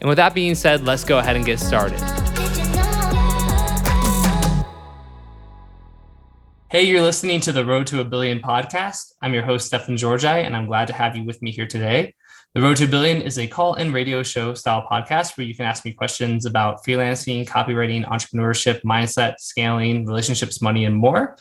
And 0.00 0.08
with 0.08 0.16
that 0.16 0.34
being 0.34 0.54
said, 0.54 0.84
let's 0.84 1.04
go 1.04 1.18
ahead 1.18 1.36
and 1.36 1.44
get 1.44 1.60
started. 1.60 2.00
Hey, 6.70 6.84
you're 6.84 7.02
listening 7.02 7.40
to 7.40 7.52
the 7.52 7.66
Road 7.66 7.86
to 7.88 8.00
a 8.00 8.04
Billion 8.04 8.40
podcast. 8.40 9.12
I'm 9.20 9.34
your 9.34 9.42
host, 9.42 9.66
Stefan 9.66 9.98
Georgi, 9.98 10.26
and 10.26 10.56
I'm 10.56 10.66
glad 10.66 10.86
to 10.86 10.94
have 10.94 11.16
you 11.16 11.24
with 11.24 11.42
me 11.42 11.50
here 11.50 11.66
today. 11.66 12.14
The 12.54 12.62
Road 12.62 12.78
to 12.78 12.84
a 12.84 12.88
Billion 12.88 13.20
is 13.20 13.38
a 13.38 13.46
call 13.46 13.74
in 13.74 13.92
radio 13.92 14.22
show 14.22 14.54
style 14.54 14.86
podcast 14.90 15.36
where 15.36 15.46
you 15.46 15.54
can 15.54 15.66
ask 15.66 15.84
me 15.84 15.92
questions 15.92 16.46
about 16.46 16.82
freelancing, 16.82 17.46
copywriting, 17.46 18.06
entrepreneurship, 18.06 18.82
mindset, 18.82 19.34
scaling, 19.38 20.06
relationships, 20.06 20.62
money, 20.62 20.86
and 20.86 20.96
more. 20.96 21.36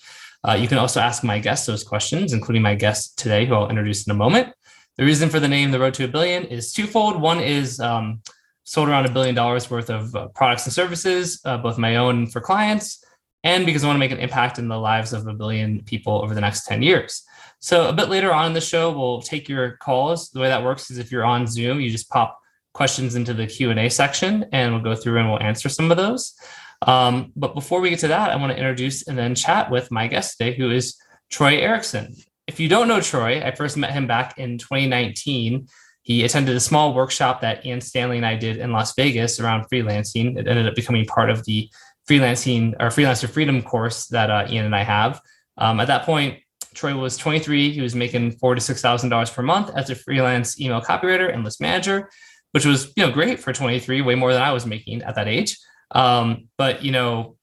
Uh, 0.45 0.53
you 0.53 0.67
can 0.67 0.77
also 0.77 0.99
ask 0.99 1.23
my 1.23 1.39
guests 1.39 1.65
those 1.65 1.83
questions, 1.83 2.33
including 2.33 2.61
my 2.61 2.75
guest 2.75 3.17
today, 3.17 3.45
who 3.45 3.53
I'll 3.53 3.69
introduce 3.69 4.05
in 4.05 4.11
a 4.11 4.15
moment. 4.15 4.53
The 4.97 5.05
reason 5.05 5.29
for 5.29 5.39
the 5.39 5.47
name 5.47 5.71
The 5.71 5.79
Road 5.79 5.93
to 5.93 6.03
a 6.03 6.07
Billion 6.09 6.43
is 6.43 6.73
twofold. 6.73 7.21
One 7.21 7.39
is 7.39 7.79
um, 7.79 8.21
sold 8.69 8.87
around 8.87 9.07
a 9.07 9.11
billion 9.11 9.33
dollars 9.33 9.67
worth 9.71 9.89
of 9.89 10.15
uh, 10.15 10.27
products 10.27 10.67
and 10.67 10.71
services, 10.71 11.41
uh, 11.43 11.57
both 11.57 11.79
my 11.79 11.95
own 11.95 12.27
for 12.27 12.39
clients, 12.39 13.03
and 13.43 13.65
because 13.65 13.83
I 13.83 13.87
want 13.87 13.95
to 13.95 13.99
make 13.99 14.11
an 14.11 14.19
impact 14.19 14.59
in 14.59 14.67
the 14.67 14.77
lives 14.77 15.11
of 15.11 15.25
a 15.25 15.33
billion 15.33 15.83
people 15.85 16.21
over 16.21 16.35
the 16.35 16.41
next 16.41 16.67
10 16.67 16.83
years. 16.83 17.23
So 17.59 17.89
a 17.89 17.93
bit 17.93 18.09
later 18.09 18.31
on 18.31 18.45
in 18.45 18.53
the 18.53 18.61
show, 18.61 18.91
we'll 18.91 19.23
take 19.23 19.49
your 19.49 19.77
calls. 19.77 20.29
The 20.29 20.39
way 20.39 20.49
that 20.49 20.63
works 20.63 20.91
is 20.91 20.99
if 20.99 21.11
you're 21.11 21.25
on 21.25 21.47
Zoom, 21.47 21.79
you 21.79 21.89
just 21.89 22.11
pop 22.11 22.39
questions 22.75 23.15
into 23.15 23.33
the 23.33 23.47
Q&A 23.47 23.89
section 23.89 24.45
and 24.51 24.71
we'll 24.71 24.83
go 24.83 24.93
through 24.93 25.17
and 25.17 25.27
we'll 25.27 25.41
answer 25.41 25.67
some 25.67 25.89
of 25.89 25.97
those. 25.97 26.35
Um, 26.83 27.31
but 27.35 27.55
before 27.55 27.81
we 27.81 27.89
get 27.89 27.99
to 27.99 28.09
that, 28.09 28.29
I 28.29 28.35
want 28.35 28.51
to 28.51 28.57
introduce 28.57 29.07
and 29.07 29.17
then 29.17 29.33
chat 29.33 29.71
with 29.71 29.89
my 29.89 30.05
guest 30.05 30.37
today, 30.37 30.55
who 30.55 30.69
is 30.69 30.95
Troy 31.31 31.57
Ericson. 31.57 32.13
If 32.45 32.59
you 32.59 32.69
don't 32.69 32.87
know 32.87 33.01
Troy, 33.01 33.41
I 33.43 33.49
first 33.49 33.77
met 33.77 33.93
him 33.93 34.05
back 34.05 34.37
in 34.37 34.59
2019 34.59 35.67
he 36.01 36.23
attended 36.23 36.55
a 36.55 36.59
small 36.59 36.93
workshop 36.93 37.41
that 37.41 37.65
Ian 37.65 37.81
Stanley 37.81 38.17
and 38.17 38.25
I 38.25 38.35
did 38.35 38.57
in 38.57 38.71
Las 38.71 38.93
Vegas 38.95 39.39
around 39.39 39.65
freelancing. 39.69 40.37
It 40.37 40.47
ended 40.47 40.67
up 40.67 40.75
becoming 40.75 41.05
part 41.05 41.29
of 41.29 41.45
the 41.45 41.69
freelancing 42.09 42.73
or 42.79 42.87
freelancer 42.87 43.29
freedom 43.29 43.61
course 43.61 44.07
that 44.07 44.31
uh, 44.31 44.47
Ian 44.49 44.65
and 44.65 44.75
I 44.75 44.83
have. 44.83 45.21
Um, 45.57 45.79
at 45.79 45.87
that 45.87 46.03
point, 46.03 46.39
Troy 46.73 46.95
was 46.95 47.17
23. 47.17 47.71
He 47.71 47.81
was 47.81 47.95
making 47.95 48.31
four 48.33 48.55
to 48.55 48.61
six 48.61 48.81
thousand 48.81 49.09
dollars 49.09 49.29
per 49.29 49.41
month 49.41 49.71
as 49.75 49.89
a 49.89 49.95
freelance 49.95 50.59
email 50.59 50.81
copywriter 50.81 51.31
and 51.33 51.43
list 51.43 51.61
manager, 51.61 52.09
which 52.51 52.65
was 52.65 52.93
you 52.95 53.05
know 53.05 53.11
great 53.11 53.39
for 53.39 53.53
23, 53.53 54.01
way 54.01 54.15
more 54.15 54.33
than 54.33 54.41
I 54.41 54.51
was 54.51 54.65
making 54.65 55.01
at 55.03 55.15
that 55.15 55.27
age. 55.27 55.57
Um, 55.91 56.47
but 56.57 56.83
you 56.83 56.91
know, 56.91 57.35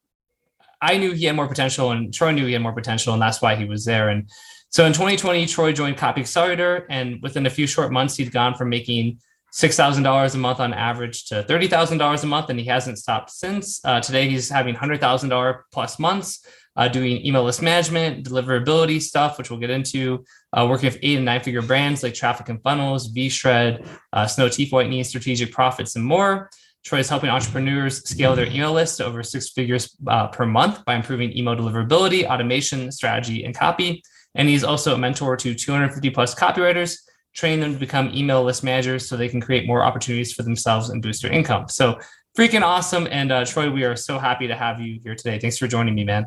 I 0.81 0.99
knew 0.99 1.13
he 1.13 1.25
had 1.25 1.37
more 1.37 1.49
potential, 1.49 1.91
and 1.91 2.13
Troy 2.13 2.33
knew 2.33 2.47
he 2.47 2.53
had 2.53 2.63
more 2.63 2.73
potential, 2.73 3.13
and 3.13 3.23
that's 3.23 3.43
why 3.43 3.57
he 3.57 3.65
was 3.65 3.85
there. 3.85 4.09
And 4.09 4.29
so 4.77 4.85
in 4.85 4.93
2020, 4.93 5.47
Troy 5.47 5.73
joined 5.73 5.97
Copy 5.97 6.21
Accelerator, 6.21 6.87
and 6.91 7.23
within 7.23 7.47
a 7.47 7.49
few 7.49 7.67
short 7.67 7.91
months, 7.91 8.15
he'd 8.15 8.31
gone 8.31 8.55
from 8.55 8.69
making 8.69 9.19
$6,000 9.55 10.35
a 10.35 10.37
month 10.37 10.61
on 10.61 10.75
average 10.75 11.25
to 11.29 11.43
$30,000 11.45 12.23
a 12.23 12.27
month, 12.27 12.51
and 12.51 12.61
he 12.61 12.67
hasn't 12.67 12.99
stopped 12.99 13.31
since. 13.31 13.83
Uh, 13.87 14.01
today, 14.03 14.29
he's 14.29 14.51
having 14.51 14.75
$100,000 14.75 15.61
plus 15.73 15.99
months 15.99 16.45
uh, 16.77 16.89
doing 16.89 17.25
email 17.25 17.43
list 17.43 17.63
management, 17.63 18.29
deliverability 18.29 19.01
stuff, 19.01 19.39
which 19.39 19.49
we'll 19.49 19.59
get 19.59 19.71
into, 19.71 20.23
uh, 20.53 20.67
working 20.69 20.91
with 20.91 20.99
eight 21.01 21.17
and 21.17 21.25
nine 21.25 21.41
figure 21.41 21.63
brands 21.63 22.03
like 22.03 22.13
Traffic 22.13 22.51
and 22.51 22.63
Funnels, 22.63 23.07
V-Shred, 23.07 23.83
uh, 24.13 24.27
Snow 24.27 24.51
Teeth 24.51 24.75
Whitening, 24.75 25.05
Strategic 25.05 25.53
Profits, 25.53 25.97
and 25.97 26.05
more. 26.05 26.51
Troy 26.85 26.99
is 26.99 27.09
helping 27.09 27.31
entrepreneurs 27.31 28.07
scale 28.07 28.37
their 28.37 28.47
email 28.47 28.75
list 28.75 28.99
to 28.99 29.07
over 29.07 29.23
six 29.23 29.49
figures 29.49 29.97
uh, 30.07 30.27
per 30.27 30.45
month 30.45 30.85
by 30.85 30.97
improving 30.97 31.35
email 31.35 31.57
deliverability, 31.57 32.27
automation, 32.27 32.93
strategy, 32.93 33.43
and 33.43 33.57
copy. 33.57 34.03
And 34.37 34.49
he's 34.49 34.63
also 34.63 34.95
a 34.95 34.99
mentor 34.99 35.37
to 35.37 35.55
250 35.55 36.11
plus 36.11 36.35
copywriters, 36.35 36.99
train 37.35 37.61
them 37.61 37.73
to 37.73 37.79
become 37.79 38.11
email 38.15 38.45
list 38.45 38.63
managers 38.63 39.09
so 39.09 39.17
they 39.17 39.29
can 39.29 39.41
create 39.41 39.67
more 39.67 39.83
opportunities 39.83 40.33
for 40.33 40.43
themselves 40.43 40.91
and 40.91 41.03
boost 41.03 41.23
their 41.23 41.33
income. 41.33 41.69
So 41.69 41.99
freaking 42.37 42.63
awesome. 42.63 43.09
And 43.11 43.33
uh, 43.33 43.45
Troy, 43.45 43.71
we 43.71 43.85
are 43.85 43.97
so 43.97 44.19
happy 44.19 44.47
to 44.47 44.55
have 44.55 44.81
you 44.81 45.01
here 45.03 45.15
today. 45.15 45.39
Thanks 45.39 45.59
for 45.59 45.67
joining 45.67 45.95
me, 45.95 46.05
man. 46.05 46.27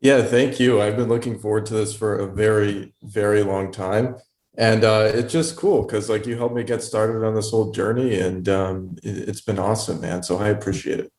Yeah, 0.00 0.22
thank 0.22 0.60
you. 0.60 0.80
I've 0.80 0.96
been 0.96 1.08
looking 1.08 1.38
forward 1.38 1.66
to 1.66 1.74
this 1.74 1.94
for 1.94 2.16
a 2.16 2.26
very, 2.26 2.94
very 3.02 3.42
long 3.42 3.72
time. 3.72 4.16
And 4.56 4.84
uh, 4.84 5.10
it's 5.12 5.32
just 5.32 5.56
cool 5.56 5.82
because 5.82 6.08
like 6.08 6.26
you 6.26 6.36
helped 6.36 6.54
me 6.54 6.62
get 6.62 6.82
started 6.82 7.26
on 7.26 7.34
this 7.34 7.50
whole 7.50 7.72
journey 7.72 8.20
and 8.20 8.48
um, 8.48 8.96
it, 9.02 9.26
has 9.26 9.40
been 9.40 9.58
awesome, 9.58 10.00
man. 10.00 10.22
So 10.22 10.38
I 10.38 10.48
appreciate 10.48 11.00
it. 11.00 11.12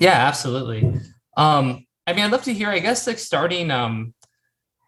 Yeah, 0.00 0.12
absolutely. 0.12 1.00
Um, 1.36 1.86
I 2.06 2.12
mean, 2.12 2.24
I'd 2.24 2.32
love 2.32 2.44
to 2.44 2.54
hear, 2.54 2.70
I 2.70 2.78
guess, 2.78 3.06
like 3.06 3.18
starting 3.18 3.70
um, 3.70 4.14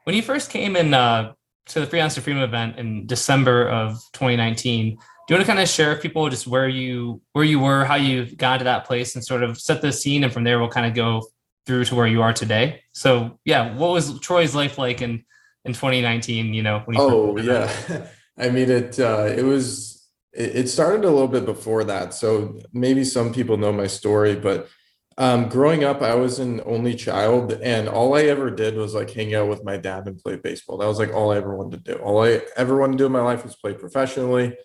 when 0.06 0.14
you 0.14 0.22
first 0.22 0.50
came 0.50 0.76
in 0.76 0.94
uh, 0.94 1.32
to 1.66 1.80
the 1.80 1.86
Freelancer 1.86 2.20
Freedom 2.20 2.40
event 2.40 2.78
in 2.78 3.06
December 3.06 3.68
of 3.68 3.94
2019, 4.12 4.90
do 4.90 4.94
you 4.94 5.34
want 5.34 5.44
to 5.44 5.52
kind 5.52 5.58
of 5.58 5.68
share 5.68 5.90
with 5.90 6.00
people 6.00 6.30
just 6.30 6.46
where 6.46 6.68
you 6.68 7.20
where 7.32 7.44
you 7.44 7.58
were, 7.58 7.84
how 7.84 7.96
you 7.96 8.24
got 8.36 8.58
to 8.58 8.64
that 8.64 8.84
place, 8.84 9.16
and 9.16 9.24
sort 9.24 9.42
of 9.42 9.60
set 9.60 9.82
the 9.82 9.90
scene, 9.90 10.22
and 10.22 10.32
from 10.32 10.44
there 10.44 10.60
we'll 10.60 10.68
kind 10.68 10.86
of 10.86 10.94
go 10.94 11.26
through 11.66 11.84
to 11.86 11.96
where 11.96 12.06
you 12.06 12.22
are 12.22 12.32
today. 12.32 12.82
So 12.92 13.40
yeah, 13.44 13.76
what 13.76 13.90
was 13.90 14.20
Troy's 14.20 14.54
life 14.54 14.78
like 14.78 15.02
in 15.02 15.24
in 15.64 15.72
2019? 15.72 16.54
You 16.54 16.62
know, 16.62 16.82
when 16.84 16.96
oh 17.00 17.36
yeah, 17.36 17.68
I 18.38 18.50
mean 18.50 18.70
it 18.70 19.00
uh, 19.00 19.24
it 19.36 19.42
was 19.42 20.08
it 20.32 20.68
started 20.68 21.04
a 21.04 21.10
little 21.10 21.26
bit 21.26 21.44
before 21.44 21.82
that. 21.82 22.14
So 22.14 22.60
maybe 22.72 23.02
some 23.02 23.32
people 23.32 23.56
know 23.56 23.72
my 23.72 23.88
story, 23.88 24.36
but 24.36 24.68
um, 25.18 25.48
growing 25.48 25.82
up, 25.82 26.02
I 26.02 26.14
was 26.14 26.38
an 26.38 26.60
only 26.66 26.94
child, 26.94 27.52
and 27.52 27.88
all 27.88 28.14
I 28.14 28.22
ever 28.24 28.50
did 28.50 28.76
was 28.76 28.94
like 28.94 29.10
hang 29.10 29.34
out 29.34 29.48
with 29.48 29.64
my 29.64 29.76
dad 29.76 30.06
and 30.06 30.18
play 30.18 30.36
baseball. 30.36 30.76
That 30.76 30.86
was 30.86 30.98
like 30.98 31.12
all 31.14 31.32
I 31.32 31.38
ever 31.38 31.56
wanted 31.56 31.84
to 31.84 31.94
do. 31.94 31.98
All 32.00 32.22
I 32.22 32.42
ever 32.56 32.76
wanted 32.76 32.92
to 32.92 32.98
do 32.98 33.06
in 33.06 33.12
my 33.12 33.22
life 33.22 33.42
was 33.42 33.56
play 33.56 33.72
professionally. 33.72 34.56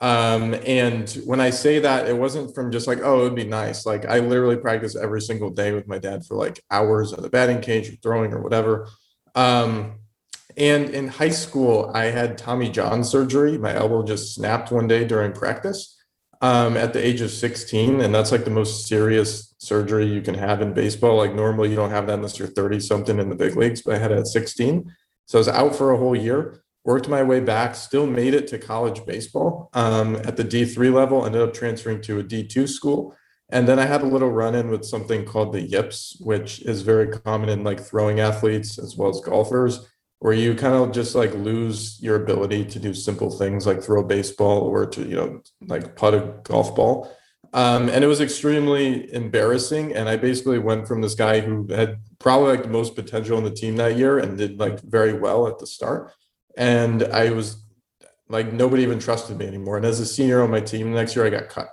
Um, 0.00 0.56
and 0.66 1.08
when 1.24 1.40
I 1.40 1.50
say 1.50 1.78
that, 1.78 2.08
it 2.08 2.16
wasn't 2.16 2.52
from 2.52 2.72
just 2.72 2.88
like, 2.88 2.98
oh, 3.04 3.20
it 3.20 3.22
would 3.22 3.36
be 3.36 3.44
nice. 3.44 3.86
Like 3.86 4.04
I 4.04 4.18
literally 4.18 4.56
practice 4.56 4.96
every 4.96 5.20
single 5.20 5.50
day 5.50 5.70
with 5.70 5.86
my 5.86 5.98
dad 5.98 6.26
for 6.26 6.36
like 6.36 6.60
hours 6.72 7.12
at 7.12 7.22
the 7.22 7.30
batting 7.30 7.60
cage 7.60 7.88
or 7.88 7.96
throwing 8.02 8.32
or 8.32 8.42
whatever. 8.42 8.88
Um, 9.36 10.00
and 10.56 10.90
in 10.90 11.06
high 11.06 11.30
school, 11.30 11.92
I 11.94 12.06
had 12.06 12.36
Tommy 12.36 12.68
John 12.68 13.04
surgery. 13.04 13.56
My 13.56 13.74
elbow 13.76 14.02
just 14.02 14.34
snapped 14.34 14.72
one 14.72 14.88
day 14.88 15.04
during 15.04 15.32
practice 15.32 15.96
um, 16.40 16.76
at 16.76 16.92
the 16.92 17.04
age 17.04 17.20
of 17.20 17.30
16. 17.30 18.00
And 18.00 18.12
that's 18.12 18.32
like 18.32 18.44
the 18.44 18.50
most 18.50 18.88
serious 18.88 19.51
surgery 19.62 20.06
you 20.06 20.20
can 20.20 20.34
have 20.34 20.60
in 20.60 20.74
baseball. 20.74 21.16
Like 21.16 21.34
normally 21.34 21.70
you 21.70 21.76
don't 21.76 21.90
have 21.90 22.06
that 22.08 22.14
unless 22.14 22.38
you're 22.38 22.48
30 22.48 22.80
something 22.80 23.18
in 23.18 23.28
the 23.28 23.36
big 23.36 23.56
leagues, 23.56 23.82
but 23.82 23.94
I 23.94 23.98
had 23.98 24.10
it 24.10 24.18
at 24.18 24.26
16. 24.26 24.92
So 25.26 25.38
I 25.38 25.40
was 25.40 25.48
out 25.48 25.76
for 25.76 25.92
a 25.92 25.96
whole 25.96 26.16
year, 26.16 26.62
worked 26.84 27.08
my 27.08 27.22
way 27.22 27.38
back, 27.38 27.76
still 27.76 28.06
made 28.06 28.34
it 28.34 28.48
to 28.48 28.58
college 28.58 29.06
baseball 29.06 29.70
um, 29.72 30.16
at 30.16 30.36
the 30.36 30.44
D3 30.44 30.92
level, 30.92 31.24
ended 31.24 31.42
up 31.42 31.54
transferring 31.54 32.00
to 32.02 32.18
a 32.18 32.24
D2 32.24 32.68
school. 32.68 33.16
And 33.50 33.68
then 33.68 33.78
I 33.78 33.86
had 33.86 34.02
a 34.02 34.06
little 34.06 34.30
run 34.30 34.54
in 34.54 34.68
with 34.68 34.84
something 34.84 35.24
called 35.24 35.52
the 35.52 35.62
yips, 35.62 36.16
which 36.20 36.62
is 36.62 36.82
very 36.82 37.08
common 37.08 37.48
in 37.48 37.62
like 37.62 37.80
throwing 37.80 38.18
athletes 38.18 38.78
as 38.78 38.96
well 38.96 39.10
as 39.10 39.20
golfers 39.20 39.86
where 40.22 40.32
you 40.32 40.54
kind 40.54 40.74
of 40.74 40.92
just 40.92 41.16
like 41.16 41.34
lose 41.34 42.00
your 42.00 42.14
ability 42.14 42.64
to 42.64 42.78
do 42.78 42.94
simple 42.94 43.28
things 43.28 43.66
like 43.66 43.82
throw 43.82 44.02
a 44.02 44.06
baseball 44.06 44.60
or 44.60 44.86
to 44.86 45.02
you 45.02 45.16
know 45.16 45.42
like 45.66 45.96
putt 45.96 46.14
a 46.14 46.32
golf 46.44 46.76
ball 46.76 47.12
um, 47.52 47.88
and 47.88 48.02
it 48.02 48.06
was 48.06 48.20
extremely 48.20 49.12
embarrassing 49.12 49.94
and 49.94 50.08
i 50.08 50.16
basically 50.16 50.58
went 50.58 50.86
from 50.86 51.00
this 51.00 51.14
guy 51.14 51.40
who 51.40 51.66
had 51.68 51.98
probably 52.18 52.50
like 52.50 52.62
the 52.62 52.68
most 52.68 52.94
potential 52.94 53.38
in 53.38 53.44
the 53.44 53.50
team 53.50 53.76
that 53.76 53.96
year 53.96 54.18
and 54.18 54.38
did 54.38 54.58
like 54.58 54.80
very 54.80 55.12
well 55.12 55.46
at 55.46 55.58
the 55.58 55.66
start 55.66 56.12
and 56.56 57.02
i 57.04 57.30
was 57.30 57.64
like 58.28 58.52
nobody 58.52 58.82
even 58.82 58.98
trusted 58.98 59.36
me 59.36 59.46
anymore 59.46 59.76
and 59.76 59.86
as 59.86 60.00
a 60.00 60.06
senior 60.06 60.42
on 60.42 60.50
my 60.50 60.60
team 60.60 60.90
the 60.90 60.96
next 60.96 61.16
year 61.16 61.26
i 61.26 61.30
got 61.30 61.48
cut 61.48 61.68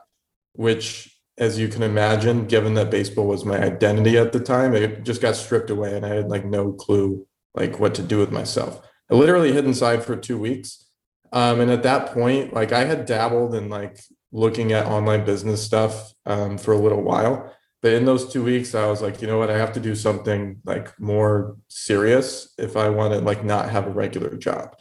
which 0.53 1.15
as 1.37 1.57
you 1.57 1.69
can 1.69 1.83
imagine 1.83 2.45
given 2.45 2.73
that 2.73 2.91
baseball 2.91 3.27
was 3.27 3.45
my 3.45 3.57
identity 3.57 4.17
at 4.17 4.33
the 4.33 4.39
time 4.39 4.73
it 4.73 5.03
just 5.03 5.21
got 5.21 5.35
stripped 5.35 5.69
away 5.69 5.95
and 5.95 6.05
i 6.05 6.09
had 6.09 6.29
like 6.29 6.45
no 6.45 6.71
clue 6.73 7.25
like 7.53 7.79
what 7.79 7.95
to 7.95 8.01
do 8.01 8.17
with 8.17 8.31
myself. 8.31 8.81
I 9.11 9.15
literally 9.15 9.51
hid 9.51 9.65
inside 9.65 10.03
for 10.03 10.15
two 10.15 10.37
weeks. 10.37 10.85
Um, 11.31 11.59
and 11.59 11.71
at 11.71 11.83
that 11.83 12.13
point, 12.13 12.53
like 12.53 12.71
I 12.71 12.85
had 12.85 13.05
dabbled 13.05 13.53
in 13.53 13.69
like 13.69 13.99
looking 14.31 14.71
at 14.71 14.85
online 14.85 15.25
business 15.25 15.63
stuff 15.63 16.13
um, 16.25 16.57
for 16.57 16.73
a 16.73 16.77
little 16.77 17.01
while. 17.01 17.53
But 17.81 17.93
in 17.93 18.05
those 18.05 18.31
two 18.31 18.43
weeks, 18.43 18.75
I 18.75 18.87
was 18.87 19.01
like, 19.01 19.21
you 19.21 19.27
know 19.27 19.37
what, 19.37 19.49
I 19.49 19.57
have 19.57 19.73
to 19.73 19.79
do 19.79 19.95
something 19.95 20.61
like 20.65 20.99
more 20.99 21.55
serious 21.69 22.53
if 22.57 22.75
I 22.75 22.89
want 22.89 23.13
to 23.13 23.19
like 23.19 23.43
not 23.43 23.69
have 23.69 23.87
a 23.87 23.91
regular 23.91 24.35
job. 24.35 24.75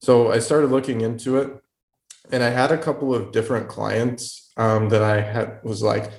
So 0.00 0.30
I 0.30 0.38
started 0.38 0.70
looking 0.70 1.00
into 1.00 1.38
it, 1.38 1.50
and 2.30 2.42
I 2.42 2.50
had 2.50 2.70
a 2.70 2.78
couple 2.78 3.14
of 3.14 3.32
different 3.32 3.68
clients 3.68 4.52
um, 4.56 4.88
that 4.90 5.02
I 5.02 5.20
had 5.20 5.60
was 5.64 5.82
like 5.82 6.10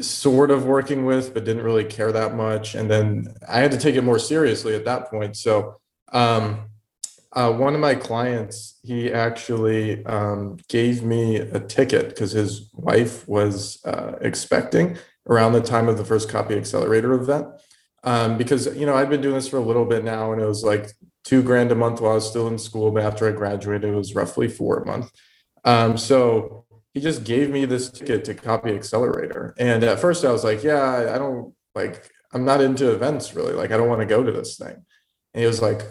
sort 0.00 0.50
of 0.50 0.64
working 0.64 1.04
with, 1.04 1.34
but 1.34 1.44
didn't 1.44 1.64
really 1.64 1.84
care 1.84 2.12
that 2.12 2.34
much. 2.34 2.74
And 2.74 2.90
then 2.90 3.34
I 3.48 3.60
had 3.60 3.72
to 3.72 3.78
take 3.78 3.96
it 3.96 4.02
more 4.02 4.18
seriously 4.18 4.74
at 4.74 4.84
that 4.84 5.10
point. 5.10 5.36
So 5.36 5.80
um, 6.12 6.67
uh, 7.38 7.52
one 7.52 7.72
of 7.72 7.80
my 7.80 7.94
clients, 7.94 8.80
he 8.82 9.12
actually 9.12 10.04
um, 10.06 10.56
gave 10.68 11.04
me 11.04 11.36
a 11.36 11.60
ticket 11.60 12.08
because 12.08 12.32
his 12.32 12.68
wife 12.74 13.28
was 13.28 13.78
uh, 13.84 14.14
expecting 14.20 14.98
around 15.28 15.52
the 15.52 15.60
time 15.60 15.86
of 15.86 15.96
the 15.96 16.04
first 16.04 16.28
copy 16.28 16.56
accelerator 16.56 17.12
event. 17.12 17.46
Um, 18.02 18.36
because 18.38 18.76
you 18.76 18.86
know 18.86 18.96
I'd 18.96 19.08
been 19.08 19.20
doing 19.20 19.36
this 19.36 19.46
for 19.46 19.58
a 19.58 19.64
little 19.64 19.84
bit 19.84 20.02
now, 20.02 20.32
and 20.32 20.42
it 20.42 20.46
was 20.46 20.64
like 20.64 20.90
two 21.22 21.40
grand 21.44 21.70
a 21.70 21.76
month 21.76 22.00
while 22.00 22.12
I 22.12 22.16
was 22.16 22.28
still 22.28 22.48
in 22.48 22.58
school. 22.58 22.90
But 22.90 23.04
after 23.04 23.28
I 23.28 23.32
graduated, 23.32 23.90
it 23.90 23.94
was 23.94 24.16
roughly 24.16 24.48
four 24.48 24.78
a 24.78 24.86
month. 24.86 25.12
Um, 25.64 25.96
so 25.96 26.64
he 26.92 27.00
just 27.00 27.22
gave 27.22 27.50
me 27.50 27.66
this 27.66 27.88
ticket 27.88 28.24
to 28.24 28.34
copy 28.34 28.70
accelerator, 28.70 29.54
and 29.58 29.84
at 29.84 30.00
first 30.00 30.24
I 30.24 30.32
was 30.32 30.42
like, 30.42 30.64
"Yeah, 30.64 31.12
I 31.14 31.18
don't 31.18 31.54
like. 31.76 32.10
I'm 32.32 32.44
not 32.44 32.60
into 32.60 32.90
events 32.92 33.32
really. 33.34 33.52
Like, 33.52 33.70
I 33.70 33.76
don't 33.76 33.88
want 33.88 34.00
to 34.00 34.06
go 34.06 34.24
to 34.24 34.32
this 34.32 34.56
thing." 34.56 34.74
And 35.34 35.40
he 35.40 35.46
was 35.46 35.62
like, 35.62 35.82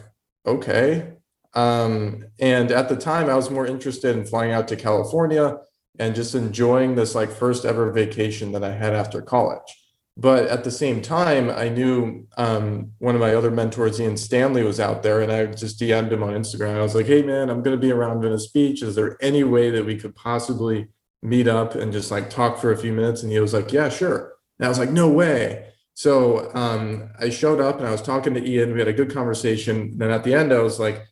"Okay." 0.45 1.13
Um, 1.57 2.23
and 2.39 2.71
at 2.71 2.87
the 2.87 2.95
time, 2.95 3.31
I 3.31 3.33
was 3.33 3.49
more 3.49 3.65
interested 3.65 4.15
in 4.15 4.25
flying 4.25 4.51
out 4.51 4.67
to 4.67 4.75
California 4.75 5.57
and 5.97 6.13
just 6.13 6.35
enjoying 6.35 6.93
this 6.93 7.15
like 7.15 7.31
first 7.31 7.65
ever 7.65 7.91
vacation 7.91 8.51
that 8.51 8.63
I 8.63 8.71
had 8.71 8.93
after 8.93 9.23
college. 9.23 9.75
But 10.15 10.45
at 10.49 10.63
the 10.63 10.69
same 10.69 11.01
time, 11.01 11.49
I 11.49 11.69
knew 11.69 12.27
um, 12.37 12.91
one 12.99 13.15
of 13.15 13.21
my 13.21 13.33
other 13.33 13.49
mentors, 13.49 13.99
Ian 13.99 14.17
Stanley, 14.17 14.63
was 14.63 14.79
out 14.79 15.01
there, 15.01 15.21
and 15.21 15.31
I 15.31 15.47
just 15.47 15.79
DM'd 15.79 16.13
him 16.13 16.21
on 16.21 16.33
Instagram. 16.33 16.75
I 16.75 16.81
was 16.83 16.93
like, 16.93 17.07
"Hey, 17.07 17.23
man, 17.23 17.49
I'm 17.49 17.63
going 17.63 17.75
to 17.75 17.81
be 17.81 17.91
around 17.91 18.21
Venice 18.21 18.47
Beach. 18.47 18.83
Is 18.83 18.93
there 18.93 19.17
any 19.19 19.43
way 19.43 19.71
that 19.71 19.85
we 19.85 19.97
could 19.97 20.15
possibly 20.15 20.87
meet 21.23 21.47
up 21.47 21.73
and 21.73 21.91
just 21.91 22.11
like 22.11 22.29
talk 22.29 22.59
for 22.59 22.71
a 22.71 22.77
few 22.77 22.93
minutes?" 22.93 23.23
And 23.23 23.31
he 23.31 23.39
was 23.39 23.53
like, 23.53 23.71
"Yeah, 23.73 23.89
sure." 23.89 24.33
And 24.59 24.65
I 24.67 24.69
was 24.69 24.79
like, 24.79 24.91
"No 24.91 25.09
way." 25.09 25.71
So 25.93 26.51
um, 26.53 27.09
I 27.19 27.29
showed 27.29 27.59
up 27.59 27.79
and 27.79 27.87
I 27.87 27.91
was 27.91 28.03
talking 28.03 28.35
to 28.35 28.47
Ian. 28.47 28.73
We 28.73 28.79
had 28.79 28.87
a 28.87 28.93
good 28.93 29.11
conversation. 29.11 29.97
Then 29.97 30.11
at 30.11 30.23
the 30.23 30.33
end, 30.35 30.53
I 30.53 30.59
was 30.59 30.79
like, 30.79 31.03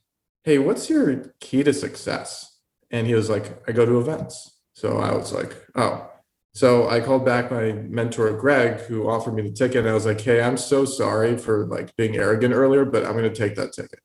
hey, 0.45 0.59
what's 0.59 0.89
your 0.89 1.33
key 1.39 1.63
to 1.63 1.73
success? 1.73 2.59
And 2.91 3.07
he 3.07 3.15
was 3.15 3.29
like, 3.29 3.67
I 3.67 3.71
go 3.71 3.85
to 3.85 3.99
events. 3.99 4.59
So 4.73 4.99
I 4.99 5.11
was 5.13 5.33
like, 5.33 5.55
oh. 5.75 6.09
So 6.53 6.87
I 6.87 7.01
called 7.01 7.25
back 7.25 7.51
my 7.51 7.73
mentor, 7.73 8.31
Greg, 8.37 8.79
who 8.81 9.09
offered 9.09 9.33
me 9.33 9.41
the 9.41 9.51
ticket. 9.51 9.77
And 9.77 9.89
I 9.89 9.93
was 9.93 10.05
like, 10.05 10.21
hey, 10.21 10.41
I'm 10.41 10.55
so 10.55 10.85
sorry 10.85 11.37
for 11.37 11.65
like 11.65 11.93
being 11.97 12.15
arrogant 12.15 12.53
earlier, 12.53 12.85
but 12.85 13.05
I'm 13.05 13.17
going 13.17 13.23
to 13.23 13.35
take 13.35 13.55
that 13.55 13.73
ticket. 13.73 13.99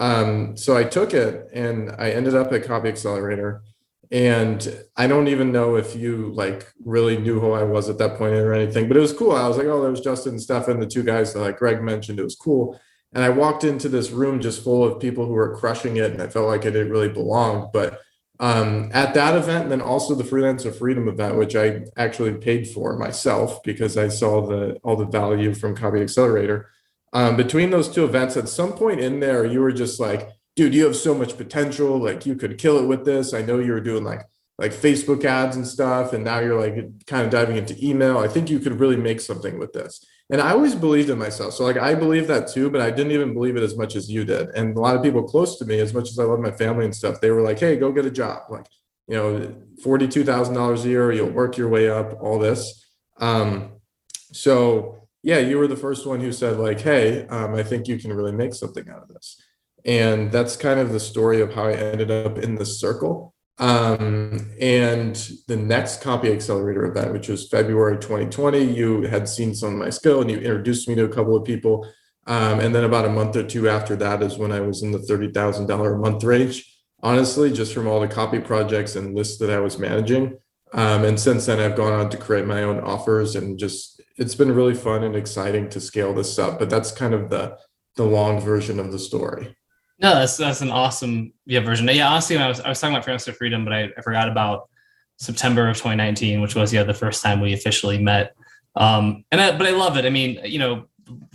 Um, 0.00 0.56
so 0.56 0.76
I 0.76 0.84
took 0.84 1.14
it 1.14 1.48
and 1.54 1.92
I 1.96 2.10
ended 2.10 2.34
up 2.34 2.52
at 2.52 2.64
Copy 2.64 2.88
Accelerator. 2.88 3.62
And 4.10 4.84
I 4.96 5.06
don't 5.06 5.28
even 5.28 5.52
know 5.52 5.76
if 5.76 5.94
you 5.94 6.32
like 6.34 6.66
really 6.84 7.18
knew 7.18 7.40
who 7.40 7.52
I 7.52 7.62
was 7.62 7.88
at 7.88 7.98
that 7.98 8.16
point 8.16 8.34
or 8.34 8.52
anything, 8.52 8.88
but 8.88 8.96
it 8.96 9.00
was 9.00 9.12
cool. 9.12 9.32
I 9.32 9.46
was 9.46 9.58
like, 9.58 9.66
oh, 9.66 9.80
there 9.80 9.90
was 9.90 10.00
Justin 10.00 10.32
and 10.32 10.42
Stefan, 10.42 10.80
the 10.80 10.86
two 10.86 11.02
guys 11.04 11.32
that 11.32 11.40
like 11.40 11.58
Greg 11.58 11.82
mentioned. 11.82 12.18
It 12.18 12.24
was 12.24 12.36
cool. 12.36 12.80
And 13.12 13.24
I 13.24 13.30
walked 13.30 13.64
into 13.64 13.88
this 13.88 14.10
room 14.10 14.40
just 14.40 14.62
full 14.62 14.84
of 14.84 15.00
people 15.00 15.26
who 15.26 15.32
were 15.32 15.56
crushing 15.56 15.96
it, 15.96 16.12
and 16.12 16.20
I 16.20 16.28
felt 16.28 16.46
like 16.46 16.62
I 16.62 16.70
didn't 16.70 16.90
really 16.90 17.08
belong. 17.08 17.70
But 17.72 18.00
um, 18.40 18.90
at 18.92 19.14
that 19.14 19.36
event, 19.36 19.64
and 19.64 19.72
then 19.72 19.80
also 19.80 20.14
the 20.14 20.24
Freelancer 20.24 20.74
Freedom 20.74 21.08
event, 21.08 21.36
which 21.36 21.56
I 21.56 21.82
actually 21.96 22.34
paid 22.34 22.68
for 22.68 22.96
myself 22.96 23.62
because 23.62 23.96
I 23.96 24.08
saw 24.08 24.46
the 24.46 24.78
all 24.84 24.96
the 24.96 25.06
value 25.06 25.54
from 25.54 25.74
Copy 25.74 26.00
Accelerator. 26.00 26.70
Um, 27.12 27.36
between 27.36 27.70
those 27.70 27.88
two 27.88 28.04
events, 28.04 28.36
at 28.36 28.48
some 28.48 28.72
point 28.72 29.00
in 29.00 29.20
there, 29.20 29.44
you 29.44 29.60
were 29.60 29.72
just 29.72 29.98
like, 29.98 30.28
"Dude, 30.54 30.74
you 30.74 30.84
have 30.84 30.96
so 30.96 31.14
much 31.14 31.36
potential. 31.36 31.98
Like 31.98 32.26
you 32.26 32.36
could 32.36 32.58
kill 32.58 32.78
it 32.78 32.86
with 32.86 33.04
this." 33.04 33.34
I 33.34 33.42
know 33.42 33.58
you 33.58 33.72
were 33.72 33.80
doing 33.80 34.04
like 34.04 34.22
like 34.58 34.72
Facebook 34.72 35.24
ads 35.24 35.56
and 35.56 35.66
stuff, 35.66 36.12
and 36.12 36.24
now 36.24 36.38
you're 36.40 36.60
like 36.60 37.06
kind 37.06 37.24
of 37.24 37.30
diving 37.30 37.56
into 37.56 37.76
email. 37.84 38.18
I 38.18 38.28
think 38.28 38.50
you 38.50 38.60
could 38.60 38.78
really 38.78 38.96
make 38.96 39.20
something 39.20 39.58
with 39.58 39.72
this. 39.72 40.04
And 40.30 40.42
I 40.42 40.50
always 40.50 40.74
believed 40.74 41.08
in 41.08 41.18
myself. 41.18 41.54
So 41.54 41.64
like 41.64 41.78
I 41.78 41.94
believe 41.94 42.26
that 42.26 42.48
too, 42.48 42.68
but 42.68 42.80
I 42.80 42.90
didn't 42.90 43.12
even 43.12 43.32
believe 43.32 43.56
it 43.56 43.62
as 43.62 43.76
much 43.76 43.96
as 43.96 44.10
you 44.10 44.24
did. 44.24 44.48
And 44.50 44.76
a 44.76 44.80
lot 44.80 44.94
of 44.94 45.02
people 45.02 45.22
close 45.22 45.58
to 45.58 45.64
me, 45.64 45.78
as 45.78 45.94
much 45.94 46.10
as 46.10 46.18
I 46.18 46.24
love 46.24 46.40
my 46.40 46.50
family 46.50 46.84
and 46.84 46.94
stuff, 46.94 47.20
they 47.20 47.30
were 47.30 47.42
like, 47.42 47.58
hey, 47.58 47.76
go 47.76 47.92
get 47.92 48.04
a 48.04 48.10
job. 48.10 48.42
Like, 48.50 48.66
you 49.06 49.16
know, 49.16 49.54
$42,000 49.82 50.84
a 50.84 50.88
year, 50.88 51.12
you'll 51.12 51.30
work 51.30 51.56
your 51.56 51.68
way 51.68 51.88
up, 51.88 52.18
all 52.20 52.38
this. 52.38 52.86
Um, 53.18 53.72
so 54.32 55.08
yeah, 55.22 55.38
you 55.38 55.58
were 55.58 55.66
the 55.66 55.76
first 55.76 56.06
one 56.06 56.20
who 56.20 56.32
said 56.32 56.58
like, 56.58 56.80
hey, 56.80 57.26
um, 57.28 57.54
I 57.54 57.62
think 57.62 57.88
you 57.88 57.98
can 57.98 58.12
really 58.12 58.32
make 58.32 58.54
something 58.54 58.88
out 58.88 59.02
of 59.02 59.08
this. 59.08 59.40
And 59.84 60.30
that's 60.30 60.56
kind 60.56 60.78
of 60.78 60.92
the 60.92 61.00
story 61.00 61.40
of 61.40 61.54
how 61.54 61.64
I 61.64 61.72
ended 61.72 62.10
up 62.10 62.38
in 62.38 62.54
the 62.54 62.66
circle. 62.66 63.34
Um, 63.58 64.50
and 64.60 65.16
the 65.48 65.56
next 65.56 66.00
Copy 66.00 66.30
Accelerator 66.30 66.84
event, 66.86 67.12
which 67.12 67.28
was 67.28 67.48
February 67.48 67.98
2020, 67.98 68.62
you 68.62 69.02
had 69.02 69.28
seen 69.28 69.54
some 69.54 69.72
of 69.72 69.78
my 69.78 69.90
skill 69.90 70.20
and 70.20 70.30
you 70.30 70.36
introduced 70.36 70.88
me 70.88 70.94
to 70.94 71.04
a 71.04 71.08
couple 71.08 71.36
of 71.36 71.44
people. 71.44 71.88
Um, 72.26 72.60
and 72.60 72.74
then 72.74 72.84
about 72.84 73.06
a 73.06 73.10
month 73.10 73.36
or 73.36 73.42
two 73.42 73.68
after 73.68 73.96
that 73.96 74.22
is 74.22 74.38
when 74.38 74.52
I 74.52 74.60
was 74.60 74.82
in 74.82 74.92
the 74.92 74.98
$30,000 74.98 75.94
a 75.94 75.98
month 75.98 76.22
range, 76.22 76.72
honestly, 77.02 77.50
just 77.50 77.74
from 77.74 77.88
all 77.88 78.00
the 78.00 78.08
copy 78.08 78.38
projects 78.38 78.96
and 78.96 79.14
lists 79.14 79.38
that 79.38 79.50
I 79.50 79.58
was 79.58 79.78
managing. 79.78 80.38
Um, 80.72 81.04
and 81.04 81.18
since 81.18 81.46
then, 81.46 81.58
I've 81.58 81.76
gone 81.76 81.94
on 81.94 82.10
to 82.10 82.16
create 82.16 82.46
my 82.46 82.62
own 82.62 82.80
offers 82.80 83.34
and 83.34 83.58
just 83.58 84.02
it's 84.18 84.34
been 84.34 84.52
really 84.52 84.74
fun 84.74 85.04
and 85.04 85.16
exciting 85.16 85.68
to 85.70 85.80
scale 85.80 86.12
this 86.12 86.38
up. 86.38 86.58
But 86.58 86.70
that's 86.70 86.92
kind 86.92 87.14
of 87.14 87.30
the 87.30 87.56
the 87.96 88.04
long 88.04 88.40
version 88.40 88.78
of 88.78 88.92
the 88.92 88.98
story. 88.98 89.56
No, 90.00 90.14
that's 90.14 90.36
that's 90.36 90.60
an 90.60 90.70
awesome 90.70 91.32
yeah 91.44 91.60
version. 91.60 91.88
Yeah, 91.88 92.08
honestly, 92.08 92.36
I 92.36 92.48
was 92.48 92.60
I 92.60 92.68
was 92.68 92.80
talking 92.80 92.94
about 92.94 93.06
Freelancer 93.06 93.34
Freedom, 93.34 93.64
but 93.64 93.74
I, 93.74 93.90
I, 93.96 94.00
forgot 94.00 94.28
about 94.28 94.68
September 95.16 95.68
of 95.68 95.76
2019, 95.76 96.40
which 96.40 96.54
was 96.54 96.72
yeah 96.72 96.84
the 96.84 96.94
first 96.94 97.22
time 97.22 97.40
we 97.40 97.52
officially 97.52 97.98
met. 97.98 98.34
Um, 98.76 99.24
and 99.32 99.40
I, 99.40 99.56
but 99.58 99.66
I 99.66 99.70
love 99.70 99.96
it. 99.96 100.04
I 100.04 100.10
mean, 100.10 100.40
you 100.44 100.60
know, 100.60 100.86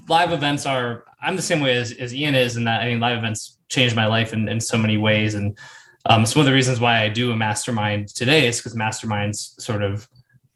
live 0.07 0.31
events 0.31 0.65
are. 0.65 1.03
I'm 1.21 1.35
the 1.35 1.41
same 1.41 1.61
way 1.61 1.75
as, 1.75 1.91
as 1.93 2.13
Ian 2.13 2.35
is, 2.35 2.57
in 2.57 2.63
that 2.65 2.81
I 2.81 2.87
mean, 2.87 2.99
live 2.99 3.17
events 3.17 3.57
changed 3.69 3.95
my 3.95 4.07
life 4.07 4.33
in, 4.33 4.47
in 4.47 4.59
so 4.59 4.77
many 4.77 4.97
ways, 4.97 5.35
and 5.35 5.57
um, 6.05 6.23
it's 6.23 6.35
one 6.35 6.41
of 6.41 6.47
the 6.47 6.53
reasons 6.53 6.79
why 6.79 7.01
I 7.01 7.09
do 7.09 7.31
a 7.31 7.35
mastermind 7.35 8.09
today 8.09 8.47
is 8.47 8.57
because 8.57 8.75
masterminds 8.75 9.59
sort 9.59 9.83
of 9.83 10.07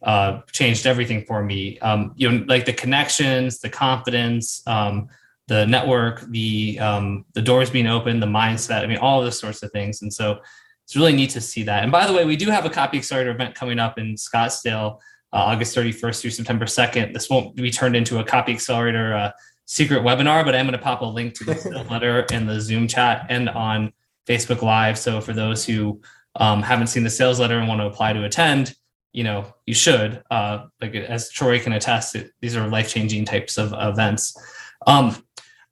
uh, 0.02 0.42
changed 0.54 0.86
everything 0.86 1.26
for 1.26 1.44
me. 1.44 1.78
Um, 1.80 2.14
you 2.16 2.32
know, 2.32 2.46
like 2.48 2.66
the 2.66 2.74
connections, 2.74 3.60
the 3.60 3.70
confidence. 3.70 4.62
Um, 4.66 5.10
the 5.48 5.66
network, 5.66 6.22
the 6.30 6.78
um, 6.80 7.26
the 7.34 7.42
doors 7.42 7.70
being 7.70 7.88
open, 7.88 8.20
the 8.20 8.26
mindset. 8.26 8.84
I 8.84 8.88
mean, 8.88 8.98
all 8.98 9.20
of 9.20 9.26
those 9.26 9.40
sorts 9.40 9.64
of 9.64 9.72
things. 9.72 10.02
And 10.02 10.14
so 10.14 10.40
it's 10.84 10.96
really 10.96 11.14
neat 11.14 11.32
to 11.32 11.42
see 11.42 11.64
that. 11.64 11.84
And 11.84 11.92
by 11.92 12.08
the 12.08 12.14
way, 12.14 12.26
we 12.26 12.36
do 12.36 12.50
have 12.50 12.66
a 12.66 12.70
Copy 12.70 12.98
Accelerator 12.98 13.32
event 13.32 13.56
coming 13.56 13.80
up 13.80 13.98
in 13.98 14.16
Scottsdale, 14.16 15.00
uh, 15.34 15.38
August 15.38 15.76
31st 15.76 16.22
through 16.22 16.32
September 16.32 16.66
2nd. 16.66 17.14
This 17.14 17.30
won't 17.30 17.56
be 17.56 17.72
turned 17.72 17.96
into 17.96 18.20
a 18.20 18.24
Copy 18.24 18.54
Accelerator 18.54 19.14
uh, 19.14 19.32
secret 19.66 20.04
webinar, 20.04 20.46
but 20.46 20.56
I'm 20.56 20.66
going 20.66 20.78
to 20.78 20.84
pop 20.84 21.02
a 21.02 21.06
link 21.06 21.34
to 21.36 21.44
the 21.44 21.86
letter 21.92 22.22
in 22.32 22.46
the 22.46 22.62
Zoom 22.62 22.88
chat 22.88 23.26
and 23.30 23.50
on 23.50 23.92
Facebook 24.28 24.62
Live. 24.62 24.98
So 24.98 25.20
for 25.20 25.34
those 25.34 25.66
who 25.66 26.02
um, 26.38 26.62
haven't 26.62 26.88
seen 26.88 27.04
the 27.04 27.10
sales 27.10 27.40
letter 27.40 27.60
and 27.60 27.68
want 27.68 27.82
to 27.82 27.86
apply 27.88 28.14
to 28.14 28.24
attend, 28.24 28.74
you 29.12 29.24
know, 29.24 29.46
you 29.66 29.74
should. 29.74 30.24
Uh, 30.32 30.68
like 30.80 30.96
as 30.96 31.30
Troy 31.32 31.60
can 31.60 31.74
attest, 31.74 32.16
it, 32.16 32.32
these 32.40 32.56
are 32.56 32.68
life 32.68 32.90
changing 32.90 33.26
types 33.26 33.58
of 33.58 33.74
events. 33.78 34.38
Um, 34.86 35.22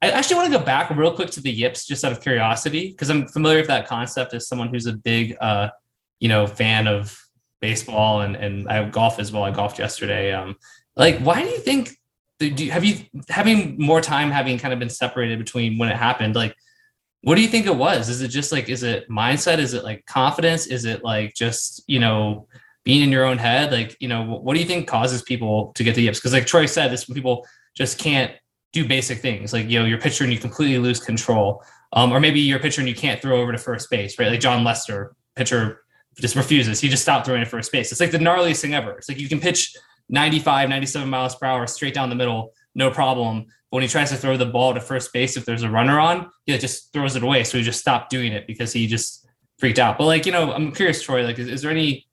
I 0.02 0.10
actually 0.10 0.36
want 0.36 0.52
to 0.52 0.58
go 0.58 0.64
back 0.64 0.90
real 0.90 1.12
quick 1.12 1.30
to 1.30 1.40
the 1.40 1.50
yips 1.50 1.86
just 1.86 2.04
out 2.04 2.12
of 2.12 2.20
curiosity 2.20 2.90
because 2.90 3.08
I'm 3.08 3.26
familiar 3.28 3.58
with 3.58 3.68
that 3.68 3.86
concept 3.86 4.34
as 4.34 4.46
someone 4.46 4.68
who's 4.68 4.86
a 4.86 4.92
big, 4.92 5.36
uh, 5.40 5.70
you 6.20 6.28
know, 6.28 6.46
fan 6.46 6.86
of 6.86 7.18
baseball 7.60 8.20
and 8.20 8.36
and 8.36 8.68
I 8.68 8.74
have 8.74 8.92
golf 8.92 9.18
as 9.18 9.32
well. 9.32 9.44
I 9.44 9.50
golfed 9.50 9.78
yesterday. 9.78 10.32
Um, 10.32 10.56
like, 10.96 11.18
why 11.20 11.42
do 11.42 11.48
you 11.48 11.58
think? 11.58 11.96
Do 12.38 12.48
you, 12.48 12.70
have 12.70 12.84
you 12.84 12.98
having 13.30 13.76
more 13.78 14.02
time 14.02 14.30
having 14.30 14.58
kind 14.58 14.74
of 14.74 14.78
been 14.78 14.90
separated 14.90 15.38
between 15.38 15.78
when 15.78 15.88
it 15.88 15.96
happened? 15.96 16.36
Like, 16.36 16.54
what 17.22 17.36
do 17.36 17.40
you 17.40 17.48
think 17.48 17.64
it 17.64 17.74
was? 17.74 18.10
Is 18.10 18.20
it 18.20 18.28
just 18.28 18.52
like 18.52 18.68
is 18.68 18.82
it 18.82 19.08
mindset? 19.08 19.58
Is 19.58 19.72
it 19.72 19.84
like 19.84 20.04
confidence? 20.04 20.66
Is 20.66 20.84
it 20.84 21.02
like 21.02 21.34
just 21.34 21.82
you 21.86 21.98
know 21.98 22.46
being 22.84 23.02
in 23.02 23.10
your 23.10 23.24
own 23.24 23.38
head? 23.38 23.72
Like, 23.72 23.96
you 24.00 24.08
know, 24.08 24.22
what 24.24 24.54
do 24.54 24.60
you 24.60 24.66
think 24.66 24.86
causes 24.86 25.22
people 25.22 25.72
to 25.74 25.82
get 25.82 25.94
the 25.94 26.02
yips? 26.02 26.18
Because 26.18 26.34
like 26.34 26.46
Troy 26.46 26.66
said, 26.66 26.92
this 26.92 27.06
people 27.06 27.46
just 27.74 27.98
can't 27.98 28.32
do 28.72 28.86
basic 28.86 29.18
things 29.18 29.52
like 29.52 29.68
you 29.68 29.78
know 29.78 29.84
your 29.84 29.98
pitcher 29.98 30.24
and 30.24 30.32
you 30.32 30.38
completely 30.38 30.78
lose 30.78 31.00
control 31.00 31.62
um, 31.92 32.12
or 32.12 32.20
maybe 32.20 32.40
your 32.40 32.58
pitcher 32.58 32.80
and 32.80 32.88
you 32.88 32.94
can't 32.94 33.22
throw 33.22 33.40
over 33.40 33.52
to 33.52 33.58
first 33.58 33.88
base 33.90 34.18
right? 34.18 34.30
Like 34.30 34.40
Jon 34.40 34.64
Lester 34.64 35.14
pitcher 35.34 35.82
just 36.18 36.34
refuses. 36.34 36.80
He 36.80 36.88
just 36.88 37.02
stopped 37.02 37.26
throwing 37.26 37.44
to 37.44 37.46
first 37.46 37.70
base. 37.70 37.92
It's 37.92 38.00
like 38.00 38.10
the 38.10 38.18
gnarliest 38.18 38.62
thing 38.62 38.74
ever. 38.74 38.92
It's 38.92 39.08
like 39.08 39.18
you 39.18 39.28
can 39.28 39.40
pitch 39.40 39.74
95 40.08 40.68
97 40.68 41.08
miles 41.08 41.34
per 41.34 41.46
hour 41.46 41.66
straight 41.66 41.94
down 41.94 42.08
the 42.08 42.16
middle 42.16 42.52
no 42.74 42.90
problem. 42.90 43.46
But 43.70 43.76
when 43.76 43.82
he 43.82 43.88
tries 43.88 44.10
to 44.10 44.16
throw 44.16 44.36
the 44.36 44.46
ball 44.46 44.74
to 44.74 44.80
first 44.80 45.12
base 45.12 45.36
if 45.36 45.44
there's 45.44 45.62
a 45.62 45.70
runner 45.70 45.98
on 45.98 46.30
he 46.44 46.56
just 46.58 46.92
throws 46.92 47.16
it 47.16 47.22
away. 47.22 47.44
So 47.44 47.58
he 47.58 47.64
just 47.64 47.80
stopped 47.80 48.10
doing 48.10 48.32
it 48.32 48.46
because 48.46 48.72
he 48.72 48.86
just 48.86 49.26
freaked 49.58 49.78
out. 49.78 49.98
But 49.98 50.06
like, 50.06 50.26
you 50.26 50.32
know, 50.32 50.52
I'm 50.52 50.72
curious, 50.72 51.02
Troy, 51.02 51.24
like, 51.24 51.38
is, 51.38 51.48
is 51.48 51.62
there 51.62 51.70
any, 51.70 52.06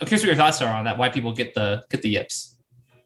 I'm 0.00 0.06
curious 0.06 0.22
what 0.22 0.28
your 0.28 0.36
thoughts 0.36 0.62
are 0.62 0.72
on 0.72 0.84
that, 0.84 0.96
why 0.96 1.08
people 1.08 1.32
get 1.32 1.54
the, 1.54 1.84
get 1.90 2.02
the 2.02 2.10
yips. 2.10 2.56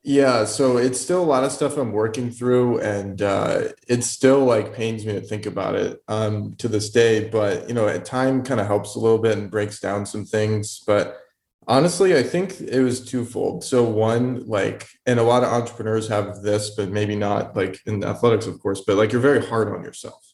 Yeah, 0.05 0.47
so 0.47 0.79
it's 0.79 1.01
still 1.01 1.23
a 1.23 1.25
lot 1.25 1.45
of 1.45 1.53
stuff 1.53 1.77
I'm 1.77 1.93
working 1.93 2.31
through, 2.33 2.81
and 2.81 3.23
uh, 3.23 3.69
it 3.87 4.03
still 4.03 4.45
like 4.45 4.75
pains 4.75 5.07
me 5.07 5.13
to 5.13 5.21
think 5.21 5.47
about 5.47 5.77
it 5.77 6.03
um, 6.09 6.55
to 6.57 6.67
this 6.67 6.91
day. 6.91 7.29
But 7.29 7.69
you 7.69 7.75
know, 7.75 7.87
at 7.87 8.05
time 8.05 8.43
kind 8.43 8.61
of 8.61 8.67
helps 8.67 8.97
a 8.97 8.99
little 8.99 9.19
bit 9.19 9.39
and 9.39 9.51
breaks 9.51 9.79
down 9.79 10.05
some 10.05 10.25
things. 10.25 10.83
But 10.89 11.19
honestly, 11.69 12.17
I 12.17 12.25
think 12.25 12.61
it 12.61 12.83
was 12.83 13.05
twofold. 13.05 13.63
So 13.63 13.85
one, 13.85 14.45
like, 14.47 14.89
and 15.07 15.21
a 15.21 15.23
lot 15.23 15.45
of 15.45 15.53
entrepreneurs 15.53 16.09
have 16.09 16.43
this, 16.43 16.71
but 16.71 16.89
maybe 16.91 17.15
not 17.15 17.55
like 17.55 17.79
in 17.87 18.03
athletics, 18.03 18.47
of 18.49 18.61
course. 18.61 18.83
But 18.85 18.97
like, 18.97 19.13
you're 19.13 19.21
very 19.21 19.45
hard 19.45 19.69
on 19.69 19.85
yourself. 19.85 20.33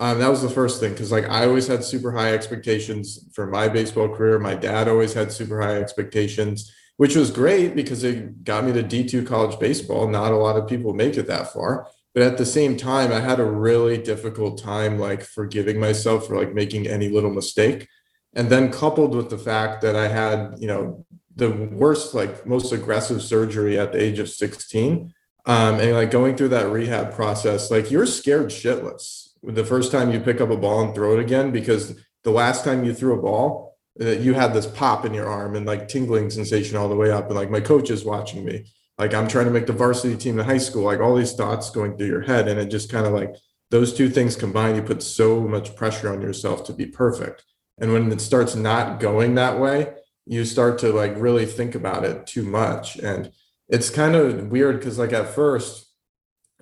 Um, 0.00 0.18
that 0.18 0.28
was 0.28 0.42
the 0.42 0.50
first 0.50 0.80
thing 0.80 0.92
because 0.92 1.12
like 1.12 1.28
I 1.28 1.46
always 1.46 1.68
had 1.68 1.84
super 1.84 2.10
high 2.10 2.32
expectations 2.34 3.28
for 3.32 3.46
my 3.46 3.68
baseball 3.68 4.08
career. 4.08 4.40
My 4.40 4.56
dad 4.56 4.88
always 4.88 5.12
had 5.14 5.30
super 5.30 5.60
high 5.60 5.76
expectations 5.76 6.72
which 6.96 7.16
was 7.16 7.30
great 7.30 7.74
because 7.74 8.04
it 8.04 8.44
got 8.44 8.64
me 8.64 8.72
to 8.72 8.82
D2 8.82 9.26
college 9.26 9.58
baseball. 9.58 10.08
Not 10.08 10.32
a 10.32 10.36
lot 10.36 10.56
of 10.56 10.68
people 10.68 10.94
make 10.94 11.16
it 11.16 11.26
that 11.26 11.52
far. 11.52 11.88
But 12.14 12.22
at 12.22 12.38
the 12.38 12.46
same 12.46 12.76
time, 12.76 13.10
I 13.12 13.18
had 13.18 13.40
a 13.40 13.44
really 13.44 13.98
difficult 13.98 14.62
time 14.62 14.98
like 15.00 15.22
forgiving 15.22 15.80
myself 15.80 16.28
for 16.28 16.36
like 16.36 16.54
making 16.54 16.86
any 16.86 17.08
little 17.08 17.32
mistake. 17.32 17.88
And 18.34 18.48
then 18.48 18.72
coupled 18.72 19.14
with 19.14 19.30
the 19.30 19.38
fact 19.38 19.82
that 19.82 19.96
I 19.96 20.08
had, 20.08 20.54
you 20.58 20.68
know, 20.68 21.04
the 21.34 21.50
worst, 21.50 22.14
like 22.14 22.46
most 22.46 22.72
aggressive 22.72 23.22
surgery 23.22 23.78
at 23.78 23.92
the 23.92 24.00
age 24.00 24.20
of 24.20 24.28
16. 24.28 25.12
Um, 25.46 25.74
and 25.80 25.92
like 25.92 26.12
going 26.12 26.36
through 26.36 26.50
that 26.50 26.70
rehab 26.70 27.12
process, 27.12 27.70
like 27.70 27.90
you're 27.90 28.06
scared 28.06 28.46
shitless 28.46 29.30
with 29.42 29.56
the 29.56 29.64
first 29.64 29.92
time 29.92 30.10
you 30.10 30.20
pick 30.20 30.40
up 30.40 30.50
a 30.50 30.56
ball 30.56 30.82
and 30.82 30.94
throw 30.94 31.14
it 31.14 31.20
again 31.20 31.50
because 31.50 32.00
the 32.22 32.30
last 32.30 32.64
time 32.64 32.84
you 32.84 32.94
threw 32.94 33.18
a 33.18 33.22
ball, 33.22 33.73
you 33.98 34.34
had 34.34 34.52
this 34.52 34.66
pop 34.66 35.04
in 35.04 35.14
your 35.14 35.28
arm 35.28 35.54
and 35.54 35.66
like 35.66 35.88
tingling 35.88 36.30
sensation 36.30 36.76
all 36.76 36.88
the 36.88 36.96
way 36.96 37.10
up 37.10 37.26
and 37.26 37.36
like 37.36 37.50
my 37.50 37.60
coach 37.60 37.90
is 37.90 38.04
watching 38.04 38.44
me. 38.44 38.66
Like 38.96 39.12
i'm 39.12 39.26
trying 39.26 39.46
to 39.46 39.50
make 39.50 39.66
the 39.66 39.72
varsity 39.72 40.16
team 40.16 40.38
in 40.38 40.46
high 40.46 40.58
school 40.58 40.84
like 40.84 41.00
all 41.00 41.16
these 41.16 41.34
thoughts 41.34 41.70
going 41.70 41.96
through 41.96 42.06
your 42.06 42.22
head 42.22 42.46
and 42.46 42.60
it 42.60 42.66
just 42.66 42.92
kind 42.92 43.06
of 43.06 43.12
like 43.12 43.34
those 43.70 43.92
two 43.92 44.08
things 44.08 44.36
combined 44.36 44.76
you 44.76 44.82
put 44.82 45.02
so 45.02 45.40
much 45.40 45.74
pressure 45.74 46.12
on 46.12 46.22
yourself 46.22 46.64
to 46.66 46.72
be 46.72 46.86
perfect. 46.86 47.44
And 47.78 47.92
when 47.92 48.12
it 48.12 48.20
starts 48.20 48.54
not 48.54 49.00
going 49.00 49.34
that 49.34 49.58
way 49.58 49.94
you 50.26 50.44
start 50.44 50.78
to 50.78 50.92
like 50.92 51.12
really 51.16 51.44
think 51.44 51.74
about 51.74 52.04
it 52.04 52.26
too 52.26 52.44
much. 52.44 52.96
And 52.96 53.30
it's 53.68 53.90
kind 53.90 54.14
of 54.14 54.48
weird 54.48 54.78
because 54.78 54.98
like 54.98 55.12
at 55.12 55.28
first 55.28 55.86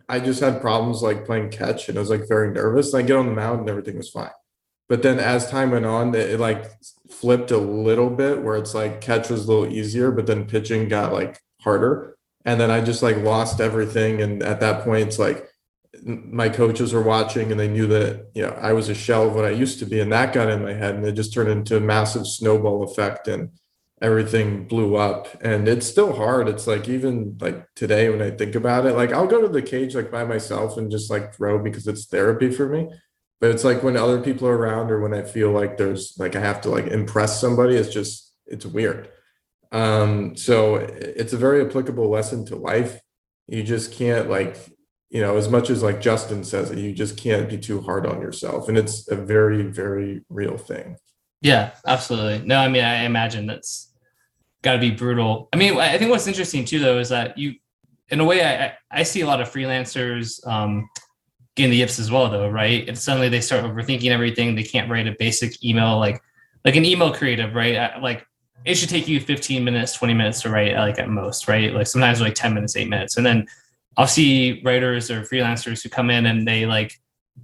i 0.08 0.20
just 0.20 0.40
had 0.40 0.60
problems 0.60 1.02
like 1.02 1.24
playing 1.24 1.50
catch 1.50 1.88
and 1.88 1.98
i 1.98 2.00
was 2.00 2.10
like 2.10 2.28
very 2.28 2.52
nervous 2.52 2.92
and 2.92 3.02
i 3.02 3.06
get 3.06 3.16
on 3.16 3.26
the 3.26 3.32
mound 3.32 3.60
and 3.60 3.68
everything 3.68 3.96
was 3.96 4.10
fine 4.10 4.30
but 4.88 5.02
then 5.02 5.18
as 5.18 5.50
time 5.50 5.70
went 5.70 5.86
on, 5.86 6.14
it, 6.14 6.32
it 6.32 6.40
like 6.40 6.70
flipped 7.08 7.50
a 7.50 7.58
little 7.58 8.10
bit 8.10 8.42
where 8.42 8.56
it's 8.56 8.74
like 8.74 9.00
catch 9.00 9.30
was 9.30 9.44
a 9.44 9.52
little 9.52 9.72
easier, 9.72 10.10
but 10.10 10.26
then 10.26 10.46
pitching 10.46 10.88
got 10.88 11.12
like 11.12 11.40
harder. 11.60 12.16
And 12.44 12.60
then 12.60 12.70
I 12.70 12.80
just 12.80 13.02
like 13.02 13.16
lost 13.18 13.60
everything. 13.60 14.20
And 14.20 14.42
at 14.42 14.60
that 14.60 14.84
point, 14.84 15.06
it's 15.06 15.18
like 15.18 15.48
my 16.04 16.48
coaches 16.48 16.92
were 16.92 17.02
watching 17.02 17.50
and 17.50 17.60
they 17.60 17.68
knew 17.68 17.86
that, 17.86 18.30
you 18.34 18.42
know, 18.42 18.52
I 18.60 18.72
was 18.72 18.88
a 18.88 18.94
shell 18.94 19.28
of 19.28 19.34
what 19.34 19.44
I 19.44 19.50
used 19.50 19.78
to 19.78 19.86
be. 19.86 20.00
And 20.00 20.12
that 20.12 20.32
got 20.32 20.50
in 20.50 20.62
my 20.62 20.72
head 20.72 20.94
and 20.94 21.04
it 21.04 21.12
just 21.12 21.32
turned 21.32 21.50
into 21.50 21.76
a 21.76 21.80
massive 21.80 22.26
snowball 22.26 22.82
effect 22.82 23.28
and 23.28 23.50
everything 24.00 24.66
blew 24.66 24.96
up. 24.96 25.28
And 25.42 25.68
it's 25.68 25.86
still 25.86 26.14
hard. 26.14 26.48
It's 26.48 26.66
like 26.66 26.88
even 26.88 27.38
like 27.40 27.64
today 27.76 28.08
when 28.10 28.20
I 28.20 28.30
think 28.30 28.56
about 28.56 28.86
it, 28.86 28.94
like 28.94 29.12
I'll 29.12 29.28
go 29.28 29.40
to 29.40 29.48
the 29.48 29.62
cage 29.62 29.94
like 29.94 30.10
by 30.10 30.24
myself 30.24 30.76
and 30.76 30.90
just 30.90 31.10
like 31.10 31.34
throw 31.34 31.62
because 31.62 31.86
it's 31.86 32.06
therapy 32.06 32.50
for 32.50 32.68
me 32.68 32.90
but 33.42 33.50
it's 33.50 33.64
like 33.64 33.82
when 33.82 33.96
other 33.96 34.22
people 34.22 34.48
are 34.48 34.56
around 34.56 34.90
or 34.90 35.00
when 35.00 35.12
i 35.12 35.22
feel 35.22 35.50
like 35.50 35.76
there's 35.76 36.14
like 36.18 36.36
i 36.36 36.40
have 36.40 36.62
to 36.62 36.70
like 36.70 36.86
impress 36.86 37.38
somebody 37.38 37.76
it's 37.76 37.92
just 37.92 38.32
it's 38.46 38.66
weird. 38.66 39.08
Um 39.72 40.36
so 40.36 40.76
it's 40.76 41.32
a 41.32 41.38
very 41.38 41.64
applicable 41.64 42.08
lesson 42.08 42.44
to 42.46 42.56
life. 42.56 43.00
You 43.48 43.62
just 43.62 43.92
can't 43.92 44.28
like 44.28 44.56
you 45.10 45.20
know 45.20 45.36
as 45.36 45.48
much 45.48 45.70
as 45.70 45.82
like 45.82 46.00
justin 46.00 46.44
says 46.44 46.70
it 46.70 46.78
you 46.78 46.92
just 46.92 47.16
can't 47.16 47.48
be 47.48 47.58
too 47.58 47.80
hard 47.80 48.06
on 48.06 48.20
yourself 48.20 48.68
and 48.68 48.78
it's 48.78 49.10
a 49.10 49.16
very 49.16 49.62
very 49.62 50.24
real 50.28 50.56
thing. 50.56 50.96
Yeah 51.40 51.72
absolutely. 51.86 52.46
No 52.46 52.58
i 52.58 52.68
mean 52.68 52.84
i 52.84 53.04
imagine 53.04 53.46
that's 53.46 53.92
got 54.62 54.74
to 54.74 54.78
be 54.78 54.90
brutal. 54.90 55.48
I 55.52 55.56
mean 55.56 55.78
i 55.78 55.98
think 55.98 56.10
what's 56.10 56.26
interesting 56.26 56.64
too 56.64 56.78
though 56.78 56.98
is 56.98 57.08
that 57.08 57.38
you 57.38 57.54
in 58.08 58.20
a 58.20 58.24
way 58.24 58.44
i 58.44 58.74
i 58.90 59.02
see 59.02 59.22
a 59.22 59.26
lot 59.26 59.40
of 59.40 59.50
freelancers 59.50 60.46
um 60.46 60.88
getting 61.54 61.70
the 61.70 61.76
yips 61.78 61.98
as 61.98 62.10
well 62.10 62.28
though 62.30 62.48
right? 62.48 62.88
And 62.88 62.98
suddenly 62.98 63.28
they 63.28 63.40
start 63.40 63.64
overthinking 63.64 64.10
everything 64.10 64.54
they 64.54 64.62
can't 64.62 64.90
write 64.90 65.06
a 65.06 65.16
basic 65.18 65.64
email 65.64 65.98
like 65.98 66.22
like 66.64 66.76
an 66.76 66.84
email 66.84 67.12
creative 67.12 67.54
right? 67.54 68.00
Like 68.00 68.26
it 68.64 68.76
should 68.76 68.88
take 68.88 69.08
you 69.08 69.20
15 69.20 69.64
minutes 69.64 69.94
20 69.94 70.14
minutes 70.14 70.42
to 70.42 70.50
write 70.50 70.74
like 70.76 70.98
at 70.98 71.08
most 71.08 71.48
right? 71.48 71.72
Like 71.72 71.86
sometimes 71.86 72.20
like 72.20 72.34
10 72.34 72.54
minutes 72.54 72.76
8 72.76 72.88
minutes. 72.88 73.16
And 73.16 73.26
then 73.26 73.46
i'll 73.98 74.06
see 74.06 74.62
writers 74.64 75.10
or 75.10 75.20
freelancers 75.20 75.82
who 75.82 75.88
come 75.90 76.08
in 76.08 76.24
and 76.24 76.48
they 76.48 76.64
like 76.64 76.98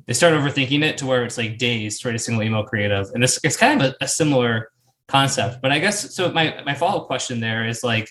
they 0.06 0.14
start 0.14 0.32
overthinking 0.32 0.82
it 0.82 0.96
to 0.96 1.06
where 1.06 1.24
it's 1.24 1.36
like 1.36 1.58
days 1.58 1.98
to 2.00 2.08
write 2.08 2.14
a 2.14 2.18
single 2.18 2.42
email 2.42 2.62
creative. 2.62 3.10
And 3.12 3.22
it's, 3.22 3.38
it's 3.44 3.56
kind 3.56 3.80
of 3.80 3.88
a, 3.90 4.04
a 4.04 4.08
similar 4.08 4.70
concept. 5.08 5.60
But 5.60 5.72
i 5.72 5.78
guess 5.78 6.14
so 6.14 6.30
my 6.32 6.62
my 6.64 6.74
follow-up 6.74 7.06
question 7.06 7.40
there 7.40 7.66
is 7.66 7.82
like 7.82 8.10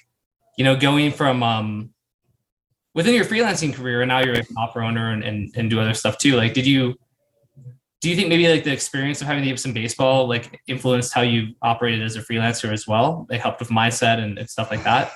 you 0.58 0.63
know 0.63 0.75
going 0.75 1.12
from 1.12 1.44
um 1.44 1.92
within 2.98 3.13
your 3.13 3.24
freelancing 3.24 3.74
career 3.74 4.01
and 4.01 4.10
now 4.10 4.20
you're 4.20 4.34
an 4.34 4.46
offer 4.58 4.82
owner 4.82 5.12
and, 5.12 5.24
and, 5.24 5.54
and 5.56 5.70
do 5.70 5.80
other 5.80 5.94
stuff 5.94 6.18
too 6.18 6.36
like 6.36 6.54
did 6.54 6.66
you 6.66 6.96
do 8.01 8.10
you 8.10 8.16
think 8.16 8.27
maybe 8.27 8.48
like 8.50 8.63
the 8.63 8.72
experience 8.72 9.22
of 9.22 9.27
having 9.27 9.44
the 9.44 9.51
Ipsum 9.51 9.74
baseball 9.74 10.27
like 10.27 10.60
influenced 10.68 11.13
how 11.13 11.22
you 11.22 11.54
operated 11.62 12.04
as 12.04 12.16
a 12.16 12.22
freelancer 12.22 12.72
as 12.72 12.88
well? 12.88 13.25
They 13.30 13.38
helped 13.38 13.60
with 13.60 13.70
mindset 13.70 14.20
and, 14.20 14.38
and 14.38 14.50
stuff 14.50 14.70
like 14.70 14.84
that? 14.84 15.12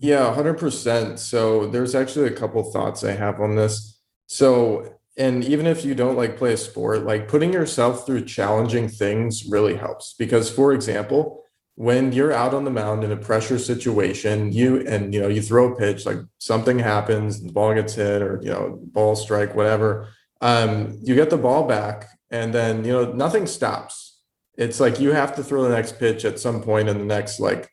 Yeah 0.00 0.34
100% 0.34 1.18
so 1.18 1.66
there's 1.66 1.94
actually 1.94 2.28
a 2.28 2.32
couple 2.32 2.62
thoughts 2.70 3.02
i 3.02 3.12
have 3.12 3.40
on 3.40 3.56
this. 3.56 4.00
So 4.26 4.98
and 5.18 5.44
even 5.44 5.66
if 5.66 5.84
you 5.84 5.94
don't 5.94 6.16
like 6.16 6.36
play 6.36 6.52
a 6.52 6.56
sport 6.56 7.04
like 7.04 7.28
putting 7.28 7.52
yourself 7.52 8.04
through 8.04 8.24
challenging 8.24 8.88
things 8.88 9.46
really 9.46 9.76
helps 9.76 10.14
because 10.18 10.50
for 10.50 10.72
example 10.72 11.42
when 11.76 12.12
you're 12.12 12.32
out 12.32 12.54
on 12.54 12.64
the 12.64 12.70
mound 12.70 13.04
in 13.04 13.12
a 13.12 13.16
pressure 13.16 13.58
situation, 13.58 14.50
you 14.50 14.86
and 14.86 15.14
you 15.14 15.20
know 15.20 15.28
you 15.28 15.42
throw 15.42 15.72
a 15.72 15.76
pitch, 15.76 16.06
like 16.06 16.18
something 16.38 16.78
happens, 16.78 17.42
the 17.42 17.52
ball 17.52 17.74
gets 17.74 17.94
hit, 17.94 18.22
or 18.22 18.40
you 18.42 18.50
know 18.50 18.78
ball 18.82 19.14
strike, 19.14 19.54
whatever. 19.54 20.08
Um, 20.40 20.98
you 21.02 21.14
get 21.14 21.30
the 21.30 21.36
ball 21.36 21.66
back, 21.66 22.08
and 22.30 22.52
then 22.52 22.84
you 22.84 22.92
know 22.92 23.12
nothing 23.12 23.46
stops. 23.46 24.20
It's 24.56 24.80
like 24.80 24.98
you 25.00 25.12
have 25.12 25.36
to 25.36 25.44
throw 25.44 25.62
the 25.62 25.68
next 25.68 25.98
pitch 25.98 26.24
at 26.24 26.40
some 26.40 26.62
point 26.62 26.88
in 26.88 26.98
the 26.98 27.04
next 27.04 27.40
like 27.40 27.68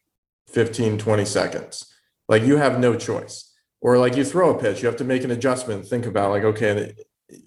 15, 0.50 0.98
20 0.98 1.26
seconds. 1.26 1.94
Like 2.28 2.44
you 2.44 2.58
have 2.58 2.80
no 2.80 2.96
choice. 2.96 3.52
Or 3.80 3.98
like 3.98 4.16
you 4.16 4.24
throw 4.24 4.50
a 4.50 4.62
pitch, 4.62 4.82
you 4.82 4.88
have 4.88 4.98
to 4.98 5.04
make 5.04 5.26
an 5.26 5.32
adjustment, 5.32 5.86
think 5.86 6.06
about 6.06 6.32
like, 6.32 6.44
okay, 6.44 6.94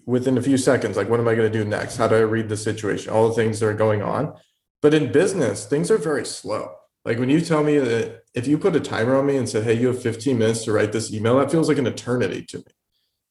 within 0.05 0.37
a 0.37 0.41
few 0.41 0.57
seconds, 0.57 0.95
like 0.95 1.09
what 1.09 1.19
am 1.19 1.27
I 1.27 1.33
going 1.33 1.51
to 1.51 1.57
do 1.57 1.65
next? 1.65 1.97
How 1.97 2.07
do 2.07 2.15
I 2.15 2.19
read 2.19 2.47
the 2.47 2.57
situation? 2.57 3.11
All 3.11 3.27
the 3.27 3.33
things 3.33 3.59
that 3.59 3.67
are 3.67 3.73
going 3.73 4.03
on 4.03 4.33
but 4.81 4.93
in 4.93 5.11
business, 5.11 5.65
things 5.65 5.89
are 5.91 5.97
very 5.97 6.25
slow. 6.25 6.75
Like 7.05 7.19
when 7.19 7.29
you 7.29 7.41
tell 7.41 7.63
me 7.63 7.77
that 7.77 8.23
if 8.33 8.47
you 8.47 8.57
put 8.57 8.75
a 8.75 8.81
timer 8.81 9.15
on 9.15 9.25
me 9.25 9.37
and 9.37 9.47
said, 9.47 9.63
hey, 9.63 9.73
you 9.73 9.87
have 9.87 10.01
15 10.01 10.37
minutes 10.37 10.65
to 10.65 10.73
write 10.73 10.91
this 10.91 11.13
email, 11.13 11.37
that 11.37 11.49
feels 11.49 11.69
like 11.69 11.77
an 11.77 11.87
eternity 11.87 12.43
to 12.49 12.57
me. 12.57 12.63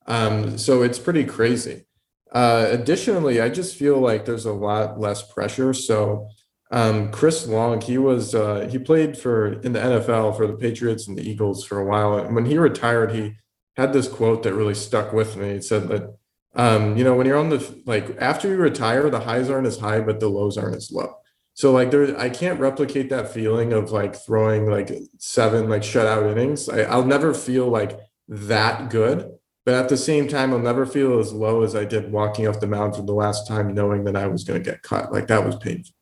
Um, 0.07 0.57
so 0.57 0.83
it's 0.83 0.99
pretty 0.99 1.25
crazy. 1.25 1.85
Uh, 2.33 2.67
additionally, 2.71 3.41
I 3.41 3.49
just 3.49 3.77
feel 3.77 3.99
like 3.99 4.25
there's 4.25 4.47
a 4.47 4.53
lot 4.53 4.99
less 4.99 5.23
pressure. 5.31 5.75
So 5.75 6.29
um, 6.71 7.11
Chris 7.13 7.47
Long, 7.47 7.81
he 7.81 7.99
was 7.99 8.35
uh, 8.35 8.69
he 8.71 8.79
played 8.79 9.17
for 9.17 9.61
in 9.61 9.73
the 9.73 9.79
NFL 9.79 10.37
for 10.37 10.47
the 10.47 10.57
Patriots 10.57 11.07
and 11.07 11.17
the 11.17 11.29
Eagles 11.29 11.65
for 11.65 11.79
a 11.79 11.85
while. 11.85 12.19
And 12.19 12.35
when 12.35 12.47
he 12.47 12.59
retired, 12.59 13.13
he 13.13 13.37
had 13.77 13.93
this 13.93 14.09
quote 14.09 14.43
that 14.43 14.55
really 14.55 14.75
stuck 14.75 15.13
with 15.13 15.37
me. 15.37 15.55
He 15.55 15.61
said 15.61 15.89
that 15.89 16.17
um, 16.55 16.97
you 16.97 17.05
know 17.05 17.15
when 17.15 17.27
you're 17.27 17.39
on 17.39 17.51
the 17.51 17.83
like 17.87 18.17
after 18.21 18.49
you 18.49 18.57
retire, 18.57 19.09
the 19.11 19.21
highs 19.21 19.49
aren't 19.49 19.67
as 19.67 19.79
high, 19.79 20.01
but 20.01 20.19
the 20.19 20.29
lows 20.29 20.59
aren't 20.59 20.77
as 20.77 20.91
low. 20.91 21.15
So 21.57 21.73
like 21.73 21.91
there, 21.91 22.19
I 22.21 22.29
can't 22.29 22.61
replicate 22.61 23.09
that 23.09 23.33
feeling 23.33 23.73
of 23.73 23.91
like 23.91 24.15
throwing 24.15 24.71
like 24.71 24.93
seven 25.17 25.71
like 25.71 25.81
shutout 25.81 26.31
innings. 26.31 26.69
I, 26.69 26.83
I'll 26.83 27.07
never 27.07 27.33
feel 27.33 27.69
like 27.69 27.99
that 28.29 28.91
good, 28.91 29.33
but 29.65 29.73
at 29.73 29.89
the 29.89 29.97
same 29.97 30.29
time, 30.29 30.53
I'll 30.53 30.59
never 30.59 30.85
feel 30.85 31.19
as 31.19 31.33
low 31.33 31.63
as 31.63 31.75
I 31.75 31.87
did 31.87 32.13
walking 32.13 32.47
off 32.47 32.61
the 32.61 32.67
mound 32.67 32.95
for 32.95 33.01
the 33.01 33.15
last 33.15 33.49
time, 33.49 33.73
knowing 33.73 34.05
that 34.05 34.17
I 34.17 34.27
was 34.27 34.45
going 34.45 34.63
to 34.63 34.71
get 34.71 34.83
cut. 34.83 35.11
Like 35.15 35.29
that 35.29 35.47
was 35.47 35.57
painful. 35.57 35.95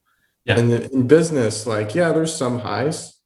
Yeah. 0.45 0.59
And 0.59 0.73
in 0.73 1.07
business, 1.07 1.69
like 1.69 1.95
yeah, 1.95 2.11
there's 2.11 2.35
some 2.35 2.59
highs, 2.59 3.17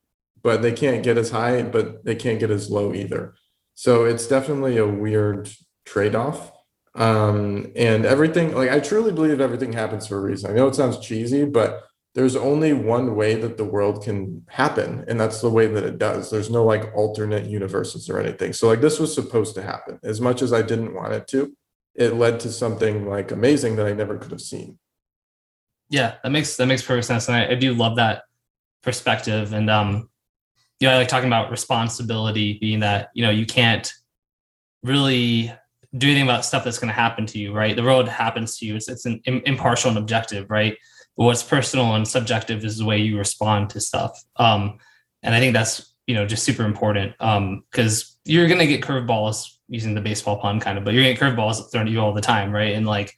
but 0.42 0.60
they 0.60 0.72
can't 0.72 1.02
get 1.02 1.16
as 1.16 1.30
high, 1.30 1.62
but 1.62 2.04
they 2.04 2.14
can't 2.14 2.40
get 2.40 2.50
as 2.50 2.70
low 2.70 2.92
either. 2.92 3.36
So 3.74 4.04
it's 4.04 4.26
definitely 4.26 4.76
a 4.76 4.86
weird 4.86 5.50
trade-off. 5.86 6.52
Um, 6.94 7.72
and 7.74 8.04
everything, 8.04 8.54
like 8.54 8.70
I 8.70 8.80
truly 8.80 9.12
believe 9.12 9.40
everything 9.40 9.72
happens 9.72 10.06
for 10.06 10.18
a 10.18 10.20
reason. 10.20 10.50
I 10.50 10.54
know 10.54 10.68
it 10.68 10.74
sounds 10.74 10.98
cheesy, 10.98 11.46
but 11.46 11.84
there's 12.18 12.36
only 12.36 12.72
one 12.72 13.14
way 13.14 13.34
that 13.34 13.56
the 13.56 13.64
world 13.64 14.02
can 14.02 14.44
happen 14.48 15.04
and 15.08 15.20
that's 15.20 15.40
the 15.40 15.50
way 15.50 15.66
that 15.66 15.84
it 15.84 15.98
does 15.98 16.30
there's 16.30 16.50
no 16.50 16.64
like 16.64 16.92
alternate 16.94 17.46
universes 17.46 18.10
or 18.10 18.18
anything 18.18 18.52
so 18.52 18.66
like 18.66 18.80
this 18.80 18.98
was 18.98 19.14
supposed 19.14 19.54
to 19.54 19.62
happen 19.62 19.98
as 20.02 20.20
much 20.20 20.42
as 20.42 20.52
i 20.52 20.60
didn't 20.60 20.94
want 20.94 21.12
it 21.12 21.26
to 21.28 21.54
it 21.94 22.14
led 22.14 22.40
to 22.40 22.50
something 22.50 23.08
like 23.08 23.30
amazing 23.30 23.76
that 23.76 23.86
i 23.86 23.92
never 23.92 24.18
could 24.18 24.30
have 24.30 24.40
seen 24.40 24.78
Yeah, 25.90 26.16
that 26.22 26.30
makes 26.30 26.56
that 26.56 26.66
makes 26.66 26.82
perfect 26.82 27.06
sense, 27.06 27.28
and 27.28 27.36
I, 27.36 27.52
I 27.52 27.54
do 27.54 27.72
love 27.72 27.96
that 27.96 28.24
perspective. 28.82 29.52
And 29.52 29.70
um, 29.70 30.10
you 30.80 30.86
know, 30.86 30.94
I 30.94 30.98
like 30.98 31.08
talking 31.08 31.28
about 31.28 31.50
responsibility 31.50 32.58
being 32.58 32.80
that 32.80 33.08
you 33.14 33.24
know 33.24 33.30
you 33.30 33.46
can't 33.46 33.90
really 34.82 35.52
do 35.96 36.06
anything 36.06 36.24
about 36.24 36.44
stuff 36.44 36.64
that's 36.64 36.78
going 36.78 36.88
to 36.88 36.94
happen 36.94 37.24
to 37.26 37.38
you, 37.38 37.54
right? 37.54 37.74
The 37.74 37.82
world 37.82 38.06
happens 38.06 38.58
to 38.58 38.66
you. 38.66 38.76
It's 38.76 38.88
it's 38.88 39.06
an 39.06 39.22
impartial 39.24 39.88
and 39.88 39.98
objective, 39.98 40.50
right? 40.50 40.76
What's 41.18 41.42
personal 41.42 41.96
and 41.96 42.06
subjective 42.06 42.64
is 42.64 42.78
the 42.78 42.84
way 42.84 42.98
you 42.98 43.18
respond 43.18 43.70
to 43.70 43.80
stuff. 43.80 44.22
Um, 44.36 44.78
and 45.24 45.34
I 45.34 45.40
think 45.40 45.52
that's 45.52 45.92
you 46.06 46.14
know 46.14 46.24
just 46.24 46.44
super 46.44 46.64
important 46.64 47.12
because 47.18 48.02
um, 48.02 48.16
you're 48.24 48.46
to 48.46 48.66
get 48.68 48.82
curveballs 48.82 49.56
using 49.68 49.94
the 49.96 50.00
baseball 50.00 50.38
pun 50.38 50.60
kind 50.60 50.78
of, 50.78 50.84
but 50.84 50.94
you're 50.94 51.02
to 51.02 51.14
get 51.14 51.20
curveballs 51.20 51.72
thrown 51.72 51.88
at 51.88 51.92
you 51.92 52.00
all 52.00 52.12
the 52.12 52.20
time, 52.20 52.52
right? 52.52 52.76
And 52.76 52.86
like 52.86 53.16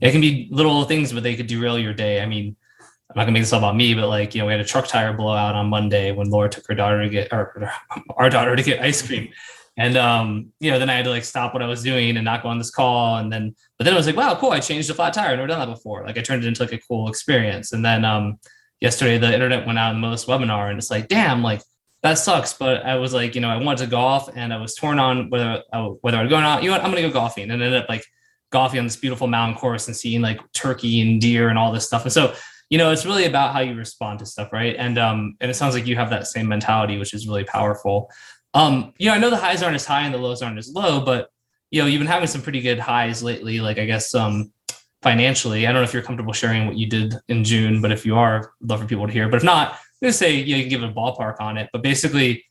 it 0.00 0.12
can 0.12 0.22
be 0.22 0.48
little 0.50 0.84
things, 0.84 1.12
but 1.12 1.22
they 1.22 1.36
could 1.36 1.46
derail 1.46 1.78
your 1.78 1.92
day. 1.92 2.22
I 2.22 2.26
mean, 2.26 2.56
I'm 2.80 3.16
not 3.16 3.24
gonna 3.24 3.32
make 3.32 3.42
this 3.42 3.52
all 3.52 3.58
about 3.58 3.76
me, 3.76 3.92
but 3.92 4.08
like, 4.08 4.34
you 4.34 4.40
know, 4.40 4.46
we 4.46 4.52
had 4.52 4.60
a 4.62 4.64
truck 4.64 4.88
tire 4.88 5.12
blowout 5.12 5.54
on 5.54 5.66
Monday 5.66 6.10
when 6.12 6.30
Laura 6.30 6.48
took 6.48 6.66
her 6.68 6.74
daughter 6.74 7.02
to 7.02 7.10
get 7.10 7.30
or 7.32 7.70
our 8.16 8.30
daughter 8.30 8.56
to 8.56 8.62
get 8.62 8.80
ice 8.80 9.06
cream. 9.06 9.28
And 9.76 9.96
um, 9.96 10.52
you 10.60 10.70
know, 10.70 10.78
then 10.78 10.90
I 10.90 10.94
had 10.94 11.04
to 11.04 11.10
like 11.10 11.24
stop 11.24 11.54
what 11.54 11.62
I 11.62 11.66
was 11.66 11.82
doing 11.82 12.16
and 12.16 12.24
not 12.24 12.42
go 12.42 12.48
on 12.48 12.58
this 12.58 12.70
call. 12.70 13.16
And 13.16 13.32
then, 13.32 13.54
but 13.78 13.84
then 13.84 13.94
I 13.94 13.96
was 13.96 14.06
like, 14.06 14.16
wow, 14.16 14.34
cool, 14.34 14.50
I 14.50 14.60
changed 14.60 14.90
a 14.90 14.94
flat 14.94 15.14
tire. 15.14 15.30
I've 15.30 15.36
never 15.36 15.48
done 15.48 15.60
that 15.60 15.74
before. 15.74 16.04
Like 16.06 16.18
I 16.18 16.22
turned 16.22 16.44
it 16.44 16.48
into 16.48 16.62
like 16.62 16.72
a 16.72 16.78
cool 16.78 17.08
experience. 17.08 17.72
And 17.72 17.84
then 17.84 18.04
um 18.04 18.38
yesterday 18.80 19.16
the 19.16 19.32
internet 19.32 19.66
went 19.66 19.78
out 19.78 19.94
in 19.94 20.00
the 20.00 20.06
most 20.06 20.26
webinar 20.26 20.68
and 20.68 20.78
it's 20.78 20.90
like, 20.90 21.08
damn, 21.08 21.42
like 21.42 21.62
that 22.02 22.14
sucks. 22.14 22.52
But 22.52 22.84
I 22.84 22.96
was 22.96 23.14
like, 23.14 23.34
you 23.34 23.40
know, 23.40 23.48
I 23.48 23.56
wanted 23.56 23.84
to 23.84 23.90
golf 23.90 24.28
and 24.34 24.52
I 24.52 24.60
was 24.60 24.74
torn 24.74 24.98
on 24.98 25.30
whether 25.30 25.62
I, 25.72 25.80
whether 26.00 26.18
I'd 26.18 26.28
go 26.28 26.36
or 26.36 26.42
not. 26.42 26.62
You 26.62 26.68
know 26.68 26.76
what? 26.76 26.84
I'm 26.84 26.90
gonna 26.90 27.02
go 27.02 27.10
golfing, 27.10 27.50
and 27.50 27.62
ended 27.62 27.80
up 27.80 27.88
like 27.88 28.04
golfing 28.50 28.78
on 28.78 28.84
this 28.84 28.96
beautiful 28.96 29.26
mountain 29.26 29.56
course 29.56 29.86
and 29.86 29.96
seeing 29.96 30.20
like 30.20 30.40
turkey 30.52 31.00
and 31.00 31.20
deer 31.20 31.48
and 31.48 31.58
all 31.58 31.72
this 31.72 31.86
stuff. 31.86 32.02
And 32.02 32.12
so, 32.12 32.34
you 32.70 32.78
know, 32.78 32.90
it's 32.90 33.06
really 33.06 33.24
about 33.24 33.52
how 33.52 33.60
you 33.60 33.74
respond 33.74 34.18
to 34.18 34.26
stuff, 34.26 34.52
right? 34.52 34.76
And 34.78 34.98
um, 34.98 35.36
and 35.40 35.50
it 35.50 35.54
sounds 35.54 35.74
like 35.74 35.86
you 35.86 35.96
have 35.96 36.10
that 36.10 36.26
same 36.26 36.48
mentality, 36.48 36.98
which 36.98 37.14
is 37.14 37.26
really 37.26 37.44
powerful. 37.44 38.10
Um, 38.54 38.92
you 38.98 39.08
know, 39.08 39.14
I 39.14 39.18
know 39.18 39.30
the 39.30 39.36
highs 39.36 39.62
aren't 39.62 39.74
as 39.74 39.86
high 39.86 40.02
and 40.02 40.14
the 40.14 40.18
lows 40.18 40.42
aren't 40.42 40.58
as 40.58 40.72
low, 40.72 41.04
but 41.04 41.28
you 41.70 41.80
know, 41.80 41.86
you've 41.86 42.00
been 42.00 42.08
having 42.08 42.28
some 42.28 42.42
pretty 42.42 42.60
good 42.60 42.78
highs 42.78 43.22
lately. 43.22 43.60
Like 43.60 43.78
I 43.78 43.86
guess 43.86 44.14
um 44.14 44.52
financially, 45.00 45.66
I 45.66 45.72
don't 45.72 45.80
know 45.80 45.84
if 45.84 45.92
you're 45.92 46.02
comfortable 46.02 46.32
sharing 46.32 46.66
what 46.66 46.76
you 46.76 46.88
did 46.88 47.14
in 47.28 47.44
June, 47.44 47.80
but 47.80 47.90
if 47.90 48.06
you 48.06 48.16
are, 48.16 48.52
I'd 48.62 48.68
love 48.68 48.80
for 48.80 48.86
people 48.86 49.06
to 49.06 49.12
hear. 49.12 49.28
But 49.28 49.38
if 49.38 49.44
not, 49.44 49.72
I'm 49.72 49.78
gonna 50.02 50.12
say 50.12 50.34
you, 50.34 50.54
know, 50.54 50.58
you 50.58 50.62
can 50.64 50.70
give 50.70 50.82
a 50.82 50.92
ballpark 50.92 51.40
on 51.40 51.56
it. 51.56 51.70
But 51.72 51.82
basically, 51.82 52.44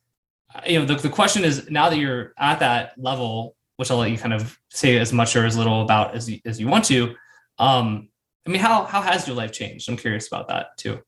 you 0.68 0.80
know, 0.80 0.86
the, 0.86 0.96
the 0.96 1.10
question 1.10 1.44
is 1.44 1.70
now 1.70 1.90
that 1.90 1.98
you're 1.98 2.34
at 2.38 2.60
that 2.60 2.94
level, 2.98 3.56
which 3.78 3.92
I'll 3.92 3.98
let 3.98 4.12
you 4.12 4.18
kind 4.18 4.34
of 4.34 4.58
say 4.70 4.98
as 4.98 5.14
much 5.14 5.36
or 5.36 5.46
as 5.46 5.56
little 5.56 5.82
about 5.82 6.16
as 6.16 6.30
you, 6.30 6.40
as 6.46 6.60
you 6.60 6.68
want 6.68 6.86
to. 6.86 7.16
Um, 7.60 8.10
I 8.46 8.50
mean, 8.50 8.62
how 8.62 8.84
how 8.86 9.02
has 9.02 9.28
your 9.28 9.36
life 9.36 9.52
changed? 9.52 9.88
I'm 9.88 9.98
curious 9.98 10.28
about 10.28 10.48
that 10.48 10.78
too. 10.78 11.00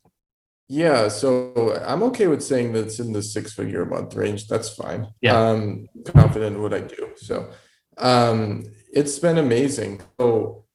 Yeah, 0.74 1.08
so 1.08 1.80
I'm 1.86 2.02
okay 2.04 2.26
with 2.26 2.42
saying 2.42 2.74
that 2.74 2.88
it's 2.88 3.00
in 3.00 3.14
the 3.14 3.22
six 3.22 3.54
figure 3.54 3.84
a 3.84 3.86
month 3.86 4.16
range. 4.16 4.48
That's 4.48 4.70
fine. 4.70 5.08
Yeah. 5.22 5.40
Um, 5.40 5.88
confident 6.08 6.56
in 6.56 6.62
what 6.64 6.74
I 6.74 6.80
do. 6.80 7.12
So 7.16 7.52
um, 8.00 8.64
it's 8.92 9.20
been 9.20 9.38
amazing. 9.38 10.02
So 10.20 10.66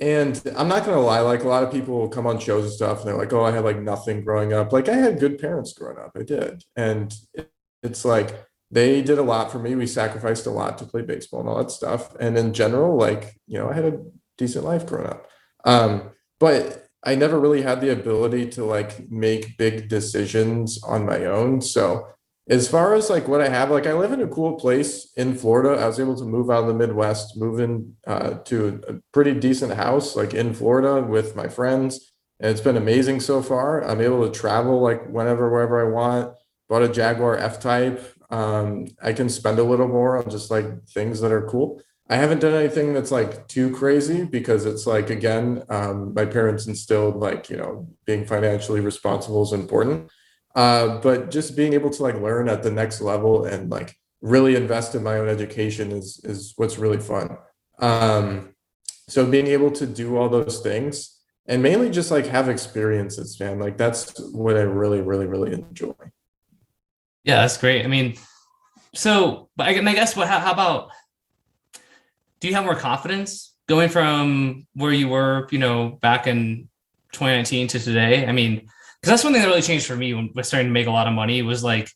and 0.00 0.40
I'm 0.56 0.68
not 0.68 0.86
gonna 0.86 1.00
lie, 1.00 1.18
like 1.18 1.42
a 1.42 1.48
lot 1.48 1.64
of 1.64 1.72
people 1.72 1.98
will 1.98 2.08
come 2.08 2.28
on 2.28 2.38
shows 2.38 2.64
and 2.64 2.72
stuff, 2.72 3.00
and 3.00 3.08
they're 3.08 3.18
like, 3.18 3.32
"Oh, 3.32 3.44
I 3.44 3.50
had 3.50 3.64
like 3.64 3.80
nothing 3.80 4.22
growing 4.22 4.52
up." 4.52 4.72
Like 4.72 4.88
I 4.88 4.94
had 4.94 5.18
good 5.18 5.38
parents 5.38 5.72
growing 5.72 5.98
up, 5.98 6.12
I 6.16 6.22
did, 6.22 6.62
and 6.76 7.12
it's 7.82 8.04
like 8.04 8.46
they 8.70 9.02
did 9.02 9.18
a 9.18 9.22
lot 9.22 9.50
for 9.50 9.58
me. 9.58 9.74
We 9.74 9.88
sacrificed 9.88 10.46
a 10.46 10.50
lot 10.50 10.78
to 10.78 10.86
play 10.86 11.02
baseball 11.02 11.40
and 11.40 11.48
all 11.48 11.58
that 11.58 11.72
stuff. 11.72 12.14
And 12.20 12.38
in 12.38 12.52
general, 12.52 12.96
like, 12.96 13.34
you 13.46 13.58
know, 13.58 13.68
I 13.68 13.72
had 13.72 13.86
a 13.86 14.00
decent 14.36 14.64
life 14.64 14.86
growing 14.86 15.08
up. 15.08 15.26
Um, 15.64 16.10
but 16.38 16.87
I 17.04 17.14
never 17.14 17.38
really 17.38 17.62
had 17.62 17.80
the 17.80 17.92
ability 17.92 18.48
to 18.50 18.64
like 18.64 19.10
make 19.10 19.56
big 19.56 19.88
decisions 19.88 20.82
on 20.82 21.06
my 21.06 21.24
own. 21.26 21.60
So 21.60 22.08
as 22.48 22.68
far 22.68 22.94
as 22.94 23.10
like 23.10 23.28
what 23.28 23.40
I 23.40 23.48
have, 23.48 23.70
like 23.70 23.86
I 23.86 23.92
live 23.92 24.12
in 24.12 24.22
a 24.22 24.26
cool 24.26 24.54
place 24.54 25.12
in 25.16 25.34
Florida. 25.36 25.80
I 25.80 25.86
was 25.86 26.00
able 26.00 26.16
to 26.16 26.24
move 26.24 26.50
out 26.50 26.62
of 26.62 26.68
the 26.68 26.74
Midwest, 26.74 27.36
move 27.36 27.60
in 27.60 27.94
uh, 28.06 28.38
to 28.44 28.80
a 28.88 28.94
pretty 29.12 29.34
decent 29.34 29.74
house, 29.74 30.16
like 30.16 30.34
in 30.34 30.54
Florida 30.54 31.02
with 31.02 31.36
my 31.36 31.48
friends. 31.48 32.12
And 32.40 32.50
it's 32.50 32.60
been 32.60 32.76
amazing 32.76 33.20
so 33.20 33.42
far. 33.42 33.84
I'm 33.84 34.00
able 34.00 34.28
to 34.28 34.38
travel 34.38 34.80
like 34.80 35.08
whenever, 35.08 35.50
wherever 35.50 35.86
I 35.86 35.90
want. 35.90 36.34
Bought 36.68 36.82
a 36.82 36.88
Jaguar 36.88 37.36
F 37.38 37.60
Type 37.60 38.18
um, 38.30 38.86
I 39.02 39.12
can 39.12 39.28
spend 39.28 39.58
a 39.58 39.64
little 39.64 39.88
more 39.88 40.18
on 40.18 40.30
just 40.30 40.50
like 40.50 40.86
things 40.88 41.20
that 41.20 41.32
are 41.32 41.48
cool. 41.48 41.80
I 42.10 42.16
haven't 42.16 42.40
done 42.40 42.54
anything 42.54 42.94
that's 42.94 43.10
like 43.10 43.48
too 43.48 43.74
crazy 43.74 44.24
because 44.24 44.64
it's 44.64 44.86
like 44.86 45.10
again, 45.10 45.62
um, 45.68 46.14
my 46.14 46.24
parents 46.24 46.66
instilled 46.66 47.16
like 47.16 47.50
you 47.50 47.56
know 47.56 47.88
being 48.06 48.24
financially 48.24 48.80
responsible 48.80 49.42
is 49.42 49.52
important. 49.52 50.10
Uh, 50.54 50.98
but 51.00 51.30
just 51.30 51.56
being 51.56 51.74
able 51.74 51.90
to 51.90 52.02
like 52.02 52.20
learn 52.20 52.48
at 52.48 52.62
the 52.62 52.70
next 52.70 53.00
level 53.00 53.44
and 53.44 53.70
like 53.70 53.94
really 54.22 54.56
invest 54.56 54.94
in 54.94 55.02
my 55.02 55.18
own 55.18 55.28
education 55.28 55.92
is 55.92 56.20
is 56.24 56.54
what's 56.56 56.78
really 56.78 56.98
fun. 56.98 57.36
Um, 57.78 58.54
so 59.08 59.24
being 59.26 59.46
able 59.46 59.70
to 59.72 59.86
do 59.86 60.16
all 60.16 60.28
those 60.28 60.60
things 60.60 61.18
and 61.46 61.62
mainly 61.62 61.88
just 61.88 62.10
like 62.10 62.26
have 62.26 62.48
experiences, 62.48 63.40
man, 63.40 63.58
like 63.58 63.78
that's 63.78 64.18
what 64.32 64.56
I 64.56 64.60
really, 64.60 65.00
really, 65.00 65.26
really 65.26 65.52
enjoy. 65.52 65.94
Yeah, 67.24 67.40
that's 67.40 67.56
great. 67.56 67.84
I 67.84 67.88
mean, 67.88 68.16
so, 68.94 69.48
but 69.56 69.66
I, 69.66 69.72
guess 69.72 70.14
what? 70.14 70.28
How, 70.28 70.38
how 70.40 70.52
about? 70.52 70.90
Do 72.40 72.48
you 72.48 72.54
have 72.54 72.64
more 72.64 72.76
confidence 72.76 73.54
going 73.68 73.88
from 73.88 74.66
where 74.74 74.92
you 74.92 75.08
were, 75.08 75.48
you 75.50 75.58
know, 75.58 75.98
back 76.00 76.26
in 76.26 76.68
2019 77.12 77.68
to 77.68 77.78
today? 77.78 78.26
I 78.26 78.32
mean, 78.32 78.56
because 78.56 79.10
that's 79.10 79.24
one 79.24 79.32
thing 79.32 79.42
that 79.42 79.48
really 79.48 79.62
changed 79.62 79.86
for 79.86 79.96
me 79.96 80.14
when 80.14 80.30
I 80.36 80.42
starting 80.42 80.68
to 80.68 80.72
make 80.72 80.86
a 80.86 80.90
lot 80.90 81.06
of 81.06 81.12
money 81.12 81.42
was 81.42 81.62
like 81.62 81.90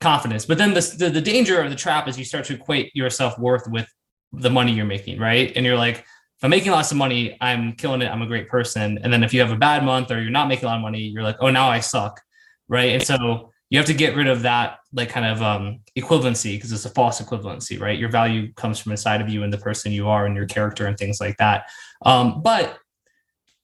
confidence. 0.00 0.46
But 0.46 0.58
then 0.58 0.74
the, 0.74 0.94
the 0.98 1.10
the 1.10 1.20
danger 1.20 1.62
or 1.62 1.68
the 1.68 1.76
trap 1.76 2.08
is 2.08 2.18
you 2.18 2.24
start 2.24 2.44
to 2.46 2.54
equate 2.54 2.90
your 2.94 3.10
self 3.10 3.38
worth 3.38 3.68
with 3.68 3.88
the 4.32 4.50
money 4.50 4.72
you're 4.72 4.84
making, 4.84 5.18
right? 5.18 5.52
And 5.56 5.64
you're 5.64 5.76
like, 5.76 5.98
if 5.98 6.44
I'm 6.44 6.50
making 6.50 6.70
lots 6.70 6.90
of 6.90 6.96
money, 6.96 7.36
I'm 7.40 7.72
killing 7.72 8.02
it. 8.02 8.10
I'm 8.10 8.22
a 8.22 8.26
great 8.26 8.48
person. 8.48 8.98
And 9.02 9.12
then 9.12 9.24
if 9.24 9.32
you 9.34 9.40
have 9.40 9.50
a 9.50 9.56
bad 9.56 9.84
month 9.84 10.10
or 10.10 10.20
you're 10.20 10.30
not 10.30 10.48
making 10.48 10.66
a 10.66 10.68
lot 10.68 10.76
of 10.76 10.82
money, 10.82 11.00
you're 11.00 11.22
like, 11.22 11.36
oh, 11.40 11.50
now 11.50 11.68
I 11.68 11.80
suck, 11.80 12.20
right? 12.68 12.92
And 12.92 13.02
so 13.02 13.50
you 13.70 13.78
have 13.78 13.86
to 13.86 13.94
get 13.94 14.16
rid 14.16 14.28
of 14.28 14.42
that 14.42 14.78
like 14.92 15.10
kind 15.10 15.26
of 15.26 15.42
um, 15.42 15.80
equivalency 15.96 16.56
because 16.56 16.72
it's 16.72 16.86
a 16.86 16.90
false 16.90 17.20
equivalency, 17.20 17.78
right? 17.78 17.98
Your 17.98 18.08
value 18.08 18.52
comes 18.54 18.78
from 18.78 18.92
inside 18.92 19.20
of 19.20 19.28
you 19.28 19.42
and 19.42 19.52
the 19.52 19.58
person 19.58 19.92
you 19.92 20.08
are 20.08 20.26
and 20.26 20.34
your 20.34 20.46
character 20.46 20.86
and 20.86 20.96
things 20.96 21.20
like 21.20 21.36
that. 21.36 21.68
Um, 22.04 22.42
but 22.42 22.78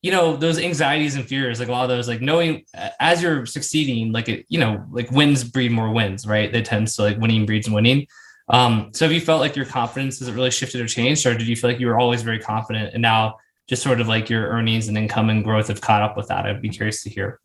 you 0.03 0.11
know 0.11 0.37
those 0.37 0.59
anxieties 0.59 1.17
and 1.17 1.27
fears, 1.27 1.61
like 1.61 1.69
a 1.69 1.73
lot 1.73 1.85
of 1.85 1.89
those, 1.89 2.09
like 2.09 2.21
knowing 2.21 2.65
as 3.01 3.23
you're 3.23 3.47
succeeding, 3.47 4.13
like 4.13 4.29
it, 4.29 4.45
you 4.51 4.61
know, 4.61 4.85
like 4.91 5.11
wins 5.11 5.43
breed 5.43 5.73
more 5.73 5.91
wins, 5.91 6.27
right? 6.27 6.53
That 6.53 6.67
tends 6.67 6.95
to 6.97 7.03
like 7.03 7.19
winning 7.19 7.47
breeds 7.47 7.71
winning. 7.71 8.07
Um, 8.49 8.91
so 8.93 9.07
have 9.07 9.13
you 9.13 9.21
felt 9.23 9.41
like 9.41 9.57
your 9.57 9.65
confidence 9.65 10.19
has 10.19 10.29
it 10.29 10.35
really 10.35 10.51
shifted 10.51 10.83
or 10.83 10.87
changed, 10.87 11.25
or 11.25 11.35
did 11.35 11.49
you 11.49 11.57
feel 11.57 11.71
like 11.71 11.81
you 11.81 11.87
were 11.87 11.99
always 11.99 12.21
very 12.21 12.39
confident 12.39 12.93
and 12.93 13.01
now 13.01 13.37
just 13.67 13.83
sort 13.83 13.99
of 13.99 14.07
like 14.07 14.29
your 14.29 14.49
earnings 14.49 14.89
and 14.89 14.99
income 14.99 15.31
and 15.31 15.43
growth 15.43 15.69
have 15.69 15.81
caught 15.81 16.03
up 16.03 16.19
with 16.19 16.29
that? 16.29 16.45
I'd 16.45 16.61
be 16.61 16.69
curious 16.69 17.03
to 17.05 17.09
hear. 17.09 17.41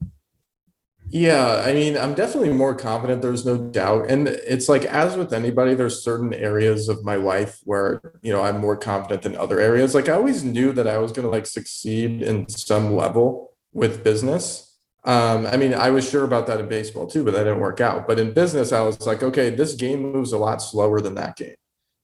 Yeah, 1.12 1.64
I 1.66 1.74
mean, 1.74 1.98
I'm 1.98 2.14
definitely 2.14 2.54
more 2.54 2.76
confident. 2.76 3.24
There's 3.24 3.44
no 3.44 3.58
doubt. 3.58 4.12
And 4.12 4.28
it's 4.28 4.70
like, 4.70 4.86
as 4.86 5.18
with 5.18 5.34
anybody, 5.34 5.74
there's 5.74 6.04
certain 6.04 6.36
areas 6.36 6.88
of 6.88 7.04
my 7.04 7.16
life 7.16 7.60
where, 7.64 8.00
you 8.22 8.32
know, 8.32 8.44
I'm 8.44 8.60
more 8.60 8.78
confident 8.78 9.24
than 9.24 9.36
other 9.36 9.60
areas. 9.60 9.96
Like, 9.96 10.08
I 10.08 10.14
always 10.14 10.44
knew 10.44 10.72
that 10.74 10.88
I 10.88 11.00
was 11.00 11.12
going 11.12 11.26
to 11.26 11.32
like 11.32 11.48
succeed 11.48 12.22
in 12.22 12.48
some 12.48 12.96
level 12.96 13.54
with 13.74 14.04
business. 14.04 14.78
Um, 15.04 15.48
I 15.48 15.58
mean, 15.58 15.74
I 15.74 15.90
was 15.90 16.08
sure 16.08 16.26
about 16.26 16.46
that 16.46 16.60
in 16.60 16.70
baseball 16.70 17.08
too, 17.08 17.24
but 17.24 17.34
that 17.34 17.46
didn't 17.46 17.60
work 17.60 17.82
out. 17.82 18.08
But 18.08 18.20
in 18.20 18.32
business, 18.32 18.72
I 18.72 18.82
was 18.82 19.08
like, 19.08 19.24
okay, 19.24 19.50
this 19.50 19.74
game 19.74 20.04
moves 20.04 20.32
a 20.32 20.38
lot 20.38 20.62
slower 20.62 21.02
than 21.02 21.16
that 21.16 21.38
game. 21.38 21.56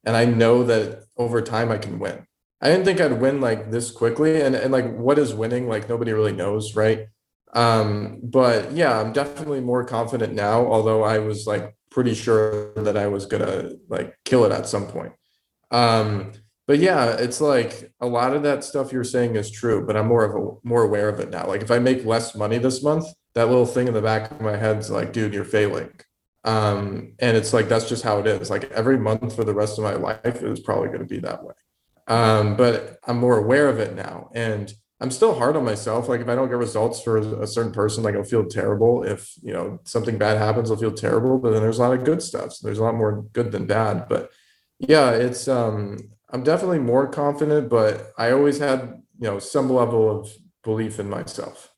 And 0.04 0.18
I 0.18 0.26
know 0.26 0.64
that 0.64 1.04
over 1.16 1.44
time 1.44 1.72
I 1.72 1.78
can 1.78 2.00
win. 2.00 2.26
I 2.60 2.70
didn't 2.70 2.86
think 2.86 3.00
I'd 3.00 3.22
win 3.22 3.40
like 3.40 3.70
this 3.70 3.92
quickly. 3.92 4.42
And, 4.42 4.56
and 4.56 4.72
like, 4.72 4.92
what 4.96 5.20
is 5.20 5.32
winning? 5.32 5.68
Like, 5.68 5.90
nobody 5.90 6.12
really 6.12 6.32
knows, 6.32 6.76
right? 6.76 7.08
Um, 7.56 8.20
but 8.22 8.74
yeah, 8.74 9.00
I'm 9.00 9.14
definitely 9.14 9.62
more 9.62 9.86
confident 9.86 10.34
now, 10.34 10.66
although 10.68 11.04
I 11.04 11.20
was 11.20 11.48
like 11.48 11.76
pretty 11.90 12.14
sure 12.14 12.74
that 12.76 12.98
I 12.98 13.08
was 13.08 13.26
gonna 13.26 13.72
like 13.90 14.18
kill 14.26 14.46
it 14.46 14.52
at 14.52 14.68
some 14.68 14.88
point. 14.88 15.14
Um, 15.72 16.34
but 16.68 16.80
yeah, 16.80 17.16
it's 17.18 17.40
like 17.40 17.92
a 18.02 18.08
lot 18.08 18.36
of 18.36 18.44
that 18.44 18.64
stuff 18.64 18.92
you're 18.92 19.04
saying 19.04 19.36
is 19.36 19.50
true, 19.50 19.86
but 19.86 19.96
I'm 19.96 20.08
more 20.08 20.26
of 20.26 20.36
a 20.36 20.68
more 20.68 20.84
aware 20.84 21.10
of 21.10 21.20
it 21.20 21.30
now. 21.30 21.48
Like 21.48 21.62
if 21.62 21.72
I 21.72 21.80
make 21.80 22.06
less 22.06 22.36
money 22.36 22.58
this 22.58 22.84
month, 22.84 23.06
that 23.36 23.48
little 23.48 23.66
thing 23.66 23.88
in 23.88 23.94
the 23.94 24.02
back 24.02 24.32
of 24.32 24.42
my 24.42 24.58
head's 24.58 24.90
like, 24.90 25.14
dude, 25.14 25.34
you're 25.34 25.46
failing. 25.46 25.92
Um, 26.44 27.14
and 27.20 27.38
it's 27.38 27.54
like 27.54 27.70
that's 27.70 27.90
just 27.90 28.04
how 28.04 28.20
it 28.20 28.28
is. 28.28 28.50
Like 28.50 28.72
every 28.72 28.98
month 28.98 29.36
for 29.36 29.44
the 29.44 29.54
rest 29.54 29.78
of 29.78 29.84
my 29.84 29.96
life, 29.96 30.44
is 30.44 30.60
probably 30.60 30.88
going 30.88 31.00
to 31.00 31.06
be 31.06 31.20
that 31.20 31.44
way. 31.44 31.54
Um, 32.08 32.56
but 32.56 33.00
I'm 33.08 33.18
more 33.18 33.38
aware 33.38 33.68
of 33.68 33.80
it 33.80 33.96
now, 33.96 34.30
and 34.34 34.72
I'm 35.02 35.12
still 35.12 35.36
hard 35.36 35.58
on 35.58 35.66
myself. 35.66 36.08
Like 36.08 36.22
if 36.22 36.30
I 36.30 36.36
don't 36.36 36.48
get 36.48 36.58
results 36.58 37.02
for 37.02 37.18
a 37.18 37.48
certain 37.48 37.74
person, 37.74 38.04
like 38.04 38.16
I'll 38.16 38.24
feel 38.24 38.46
terrible. 38.46 39.04
If 39.04 39.34
you 39.42 39.52
know 39.52 39.80
something 39.84 40.18
bad 40.18 40.38
happens, 40.38 40.72
I'll 40.72 40.78
feel 40.78 40.94
terrible. 40.94 41.38
But 41.38 41.52
then 41.52 41.62
there's 41.62 41.80
a 41.80 41.82
lot 41.82 41.98
of 41.98 42.06
good 42.06 42.22
stuff. 42.22 42.54
So 42.54 42.66
there's 42.66 42.80
a 42.80 42.84
lot 42.84 42.96
more 42.96 43.24
good 43.34 43.52
than 43.52 43.66
bad. 43.66 44.08
But 44.08 44.32
yeah, 44.80 45.12
it's 45.12 45.48
um 45.48 45.98
I'm 46.30 46.44
definitely 46.44 46.80
more 46.80 47.08
confident, 47.08 47.70
but 47.70 48.12
I 48.18 48.32
always 48.32 48.58
had, 48.60 49.02
you 49.20 49.28
know, 49.28 49.40
some 49.40 49.70
level 49.70 50.10
of 50.10 50.30
belief 50.64 51.00
in 51.00 51.10
myself. 51.10 51.72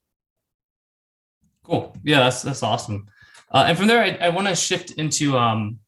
Cool. 1.64 1.96
Yeah, 2.04 2.20
that's 2.20 2.44
that's 2.44 2.64
awesome. 2.64 3.08
Uh, 3.52 3.66
and 3.68 3.78
from 3.78 3.88
there, 3.88 4.04
I, 4.04 4.28
I 4.28 4.30
want 4.30 4.48
to 4.48 4.56
shift 4.56 4.92
into 4.92 5.38
um, 5.38 5.80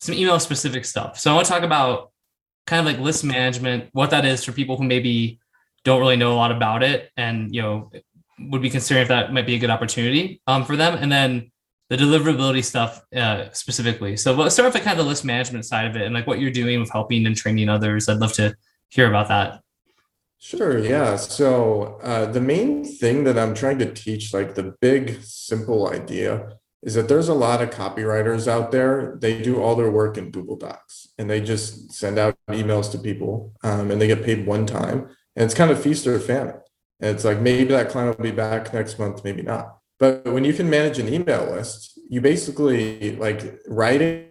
some 0.00 0.14
email 0.14 0.40
specific 0.40 0.84
stuff. 0.84 1.18
So 1.18 1.30
I 1.30 1.34
want 1.34 1.46
to 1.46 1.52
talk 1.52 1.62
about 1.62 2.10
kind 2.66 2.80
of 2.80 2.92
like 2.92 3.02
list 3.02 3.24
management, 3.24 3.90
what 3.92 4.10
that 4.10 4.24
is 4.24 4.44
for 4.44 4.52
people 4.52 4.76
who 4.76 4.84
maybe 4.84 5.40
don't 5.84 6.00
really 6.00 6.16
know 6.16 6.32
a 6.32 6.36
lot 6.36 6.50
about 6.50 6.82
it, 6.82 7.10
and 7.16 7.54
you 7.54 7.62
know 7.62 7.90
would 8.50 8.62
be 8.62 8.70
considering 8.70 9.02
if 9.02 9.08
that 9.08 9.32
might 9.32 9.46
be 9.46 9.54
a 9.54 9.58
good 9.58 9.70
opportunity 9.70 10.40
um, 10.46 10.64
for 10.64 10.76
them, 10.76 10.98
and 11.00 11.10
then 11.10 11.50
the 11.90 11.96
deliverability 11.96 12.64
stuff 12.64 13.02
uh, 13.14 13.50
specifically. 13.52 14.16
So 14.16 14.32
let's 14.32 14.54
start 14.54 14.72
with 14.72 14.82
kind 14.82 14.98
of 14.98 15.04
the 15.04 15.08
list 15.08 15.24
management 15.24 15.66
side 15.66 15.86
of 15.86 15.96
it 15.96 16.02
and 16.02 16.14
like 16.14 16.26
what 16.26 16.40
you're 16.40 16.50
doing 16.50 16.80
with 16.80 16.90
helping 16.90 17.26
and 17.26 17.36
training 17.36 17.68
others. 17.68 18.08
I'd 18.08 18.18
love 18.18 18.32
to 18.34 18.54
hear 18.88 19.08
about 19.08 19.28
that. 19.28 19.60
Sure. 20.38 20.78
Yeah. 20.78 21.16
So 21.16 21.98
uh, 22.02 22.26
the 22.26 22.40
main 22.40 22.84
thing 22.84 23.24
that 23.24 23.38
I'm 23.38 23.54
trying 23.54 23.78
to 23.78 23.92
teach, 23.92 24.34
like 24.34 24.54
the 24.54 24.74
big 24.80 25.22
simple 25.22 25.88
idea, 25.88 26.58
is 26.82 26.94
that 26.94 27.08
there's 27.08 27.28
a 27.28 27.34
lot 27.34 27.62
of 27.62 27.70
copywriters 27.70 28.46
out 28.46 28.70
there. 28.70 29.16
They 29.20 29.40
do 29.40 29.62
all 29.62 29.74
their 29.74 29.90
work 29.90 30.18
in 30.18 30.30
Google 30.30 30.56
Docs 30.56 31.08
and 31.18 31.30
they 31.30 31.40
just 31.40 31.92
send 31.92 32.18
out 32.18 32.36
emails 32.48 32.90
to 32.92 32.98
people 32.98 33.54
um, 33.62 33.90
and 33.90 34.00
they 34.00 34.06
get 34.06 34.22
paid 34.22 34.46
one 34.46 34.66
time. 34.66 35.08
And 35.36 35.44
it's 35.44 35.54
kind 35.54 35.70
of 35.70 35.82
feast 35.82 36.06
or 36.06 36.18
famine. 36.18 36.60
And 37.00 37.14
it's 37.14 37.24
like 37.24 37.40
maybe 37.40 37.70
that 37.70 37.90
client 37.90 38.16
will 38.16 38.24
be 38.24 38.30
back 38.30 38.72
next 38.72 38.98
month, 38.98 39.24
maybe 39.24 39.42
not. 39.42 39.78
But 39.98 40.24
when 40.24 40.44
you 40.44 40.52
can 40.52 40.70
manage 40.70 40.98
an 40.98 41.12
email 41.12 41.44
list, 41.50 41.98
you 42.08 42.20
basically 42.20 43.16
like 43.16 43.58
writing 43.66 44.28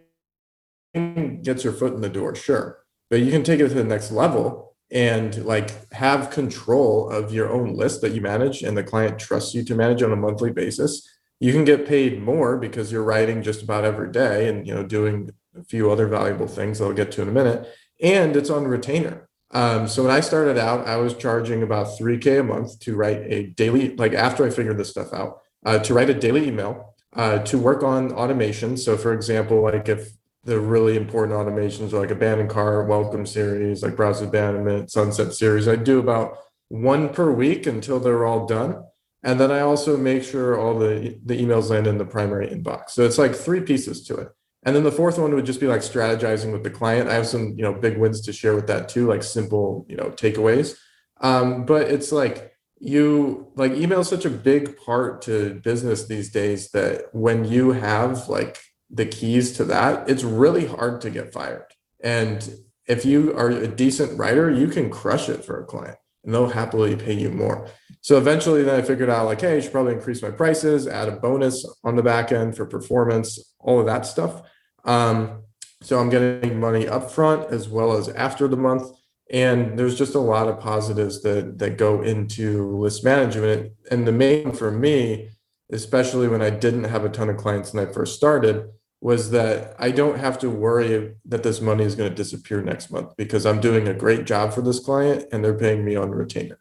gets 1.42 1.64
your 1.64 1.74
foot 1.74 1.94
in 1.94 2.02
the 2.02 2.10
door, 2.10 2.36
sure. 2.36 2.80
But 3.10 3.22
you 3.22 3.32
can 3.32 3.44
take 3.44 3.60
it 3.60 3.70
to 3.70 3.74
the 3.74 3.84
next 3.84 4.12
level 4.12 4.76
and 4.92 5.44
like 5.44 5.92
have 5.94 6.30
control 6.30 7.10
of 7.10 7.34
your 7.34 7.52
own 7.52 7.76
list 7.76 8.02
that 8.02 8.14
you 8.14 8.22
manage 8.22 8.62
and 8.62 8.78
the 8.78 8.84
client 8.84 9.18
trusts 9.18 9.54
you 9.54 9.64
to 9.64 9.76
manage 9.76 10.04
on 10.04 10.12
a 10.12 10.16
monthly 10.16 10.52
basis. 10.52 11.10
You 11.40 11.52
can 11.52 11.66
get 11.66 11.88
paid 11.88 12.22
more 12.22 12.58
because 12.58 12.92
you're 12.92 13.04
writing 13.04 13.42
just 13.42 13.64
about 13.64 13.86
every 13.86 14.12
day 14.12 14.48
and 14.48 14.68
you 14.68 14.74
know 14.74 14.84
doing 14.84 15.32
a 15.58 15.64
few 15.64 15.92
other 15.92 16.08
valuable 16.08 16.48
things 16.48 16.80
that 16.80 16.86
I'll 16.86 16.94
get 16.94 17.12
to 17.14 17.22
in 17.22 17.28
a 17.28 17.32
minute. 17.32 17.68
And 18.02 18.36
it's 18.36 18.50
on 18.50 18.66
retainer. 18.66 19.28
Um, 19.54 19.88
so 19.88 20.04
when 20.04 20.12
I 20.12 20.20
started 20.20 20.58
out, 20.58 20.88
I 20.88 20.98
was 20.98 21.16
charging 21.16 21.62
about 21.62 21.88
3K 22.00 22.40
a 22.40 22.44
month 22.44 22.80
to 22.80 22.96
write 22.96 23.22
a 23.28 23.48
daily, 23.48 23.96
like 23.96 24.14
after 24.14 24.46
I 24.46 24.50
figured 24.50 24.78
this 24.78 24.90
stuff 24.90 25.14
out, 25.14 25.42
uh, 25.66 25.80
to 25.80 25.94
write 25.94 26.10
a 26.10 26.14
daily 26.16 26.48
email, 26.48 26.96
uh, 27.16 27.40
to 27.40 27.58
work 27.60 27.84
on 27.84 28.12
automation. 28.14 28.76
So, 28.76 28.98
for 28.98 29.14
example, 29.14 29.62
like 29.62 29.88
if 29.88 30.10
the 30.44 30.60
really 30.60 30.98
important 30.98 31.38
automations 31.38 31.94
are 31.94 32.00
like 32.00 32.12
abandoned 32.12 32.50
cart, 32.50 32.88
welcome 32.88 33.26
series, 33.26 33.84
like 33.84 33.96
browser 33.96 34.26
abandonment, 34.26 34.92
sunset 34.92 35.34
series, 35.34 35.68
I 35.68 35.76
do 35.76 36.00
about 36.00 36.38
one 36.70 37.10
per 37.10 37.32
week 37.32 37.68
until 37.68 38.00
they're 38.00 38.26
all 38.26 38.48
done. 38.48 38.84
And 39.22 39.40
then 39.40 39.52
I 39.52 39.62
also 39.62 39.96
make 39.96 40.24
sure 40.24 40.60
all 40.60 40.78
the, 40.78 41.18
the 41.24 41.40
emails 41.40 41.70
land 41.70 41.88
in 41.88 41.98
the 41.98 42.06
primary 42.06 42.48
inbox. 42.48 42.90
So 42.90 43.04
it's 43.04 43.18
like 43.18 43.36
three 43.36 43.62
pieces 43.62 44.04
to 44.08 44.16
it. 44.16 44.30
And 44.66 44.76
then 44.76 44.84
the 44.84 44.92
fourth 44.92 45.18
one 45.18 45.34
would 45.36 45.46
just 45.46 45.60
be 45.60 45.68
like 45.68 45.82
strategizing 45.82 46.52
with 46.52 46.64
the 46.64 46.70
client. 46.70 47.10
I 47.10 47.14
have 47.14 47.28
some, 47.28 47.54
you 47.58 47.64
know, 47.64 47.74
big 47.74 47.98
wins 47.98 48.22
to 48.22 48.34
share 48.34 48.56
with 48.56 48.68
that 48.68 48.90
too, 48.90 49.08
like 49.08 49.24
simple, 49.24 49.86
you 49.90 49.98
know, 49.98 50.10
takeaways. 50.12 50.78
Um, 51.22 51.66
but 51.66 51.90
it's 51.90 52.12
like 52.12 52.54
you 52.80 53.48
like 53.56 53.74
email 53.74 54.02
is 54.02 54.10
such 54.10 54.26
a 54.26 54.30
big 54.30 54.78
part 54.78 55.22
to 55.24 55.60
business 55.64 56.06
these 56.06 56.32
days 56.32 56.70
that 56.72 57.06
when 57.14 57.46
you 57.46 57.72
have 57.72 58.30
like 58.30 58.60
the 58.90 59.06
keys 59.06 59.54
to 59.54 59.66
that, 59.66 60.10
it's 60.10 60.24
really 60.24 60.66
hard 60.66 61.02
to 61.02 61.10
get 61.10 61.34
fired. 61.34 61.66
And 62.02 62.58
if 62.88 63.06
you 63.06 63.36
are 63.38 63.50
a 63.50 63.68
decent 63.68 64.18
writer, 64.18 64.52
you 64.52 64.68
can 64.68 64.90
crush 64.90 65.30
it 65.30 65.44
for 65.46 65.62
a 65.62 65.66
client 65.66 65.98
and 66.24 66.34
they'll 66.34 66.50
happily 66.50 66.96
pay 66.96 67.14
you 67.14 67.30
more. 67.30 67.68
So 68.02 68.18
eventually 68.18 68.64
then 68.64 68.80
I 68.80 68.82
figured 68.82 69.10
out 69.10 69.26
like, 69.26 69.42
hey, 69.42 69.58
I 69.58 69.60
should 69.62 69.72
probably 69.72 69.94
increase 69.94 70.22
my 70.22 70.32
prices, 70.32 70.88
add 70.88 71.08
a 71.08 71.14
bonus 71.14 71.66
on 71.84 71.96
the 71.96 72.04
back 72.04 72.32
end 72.32 72.56
for 72.58 72.66
performance, 72.66 73.56
all 73.60 73.80
of 73.80 73.86
that 73.86 74.06
stuff. 74.06 74.42
Um, 74.84 75.44
so 75.82 76.00
I'm 76.00 76.10
getting 76.10 76.60
money 76.60 76.86
upfront 76.86 77.52
as 77.52 77.68
well 77.68 77.94
as 77.94 78.10
after 78.10 78.48
the 78.48 78.58
month. 78.58 78.92
And 79.32 79.78
there's 79.80 79.98
just 79.98 80.16
a 80.16 80.20
lot 80.20 80.48
of 80.48 80.60
positives 80.60 81.22
that 81.24 81.58
that 81.60 81.78
go 81.78 82.02
into 82.02 82.78
list 82.78 83.04
management. 83.04 83.74
And 83.90 84.08
the 84.08 84.12
main 84.12 84.52
for 84.52 84.72
me 84.72 85.30
especially 85.74 86.28
when 86.28 86.42
i 86.42 86.50
didn't 86.50 86.84
have 86.86 87.04
a 87.04 87.10
ton 87.10 87.30
of 87.30 87.38
clients 87.38 87.74
when 87.74 87.86
i 87.86 87.92
first 87.92 88.16
started 88.16 88.70
was 89.02 89.32
that 89.32 89.76
i 89.80 89.92
don't 89.92 90.20
have 90.20 90.38
to 90.38 90.50
worry 90.50 91.16
that 91.26 91.44
this 91.44 91.60
money 91.60 91.84
is 91.84 91.96
going 91.96 92.10
to 92.10 92.16
disappear 92.16 92.62
next 92.62 92.92
month 92.92 93.12
because 93.18 93.46
i'm 93.46 93.60
doing 93.60 93.88
a 93.88 93.94
great 93.94 94.26
job 94.26 94.54
for 94.54 94.62
this 94.62 94.80
client 94.80 95.26
and 95.32 95.44
they're 95.44 95.58
paying 95.58 95.84
me 95.84 95.96
on 95.96 96.12
retainer. 96.12 96.60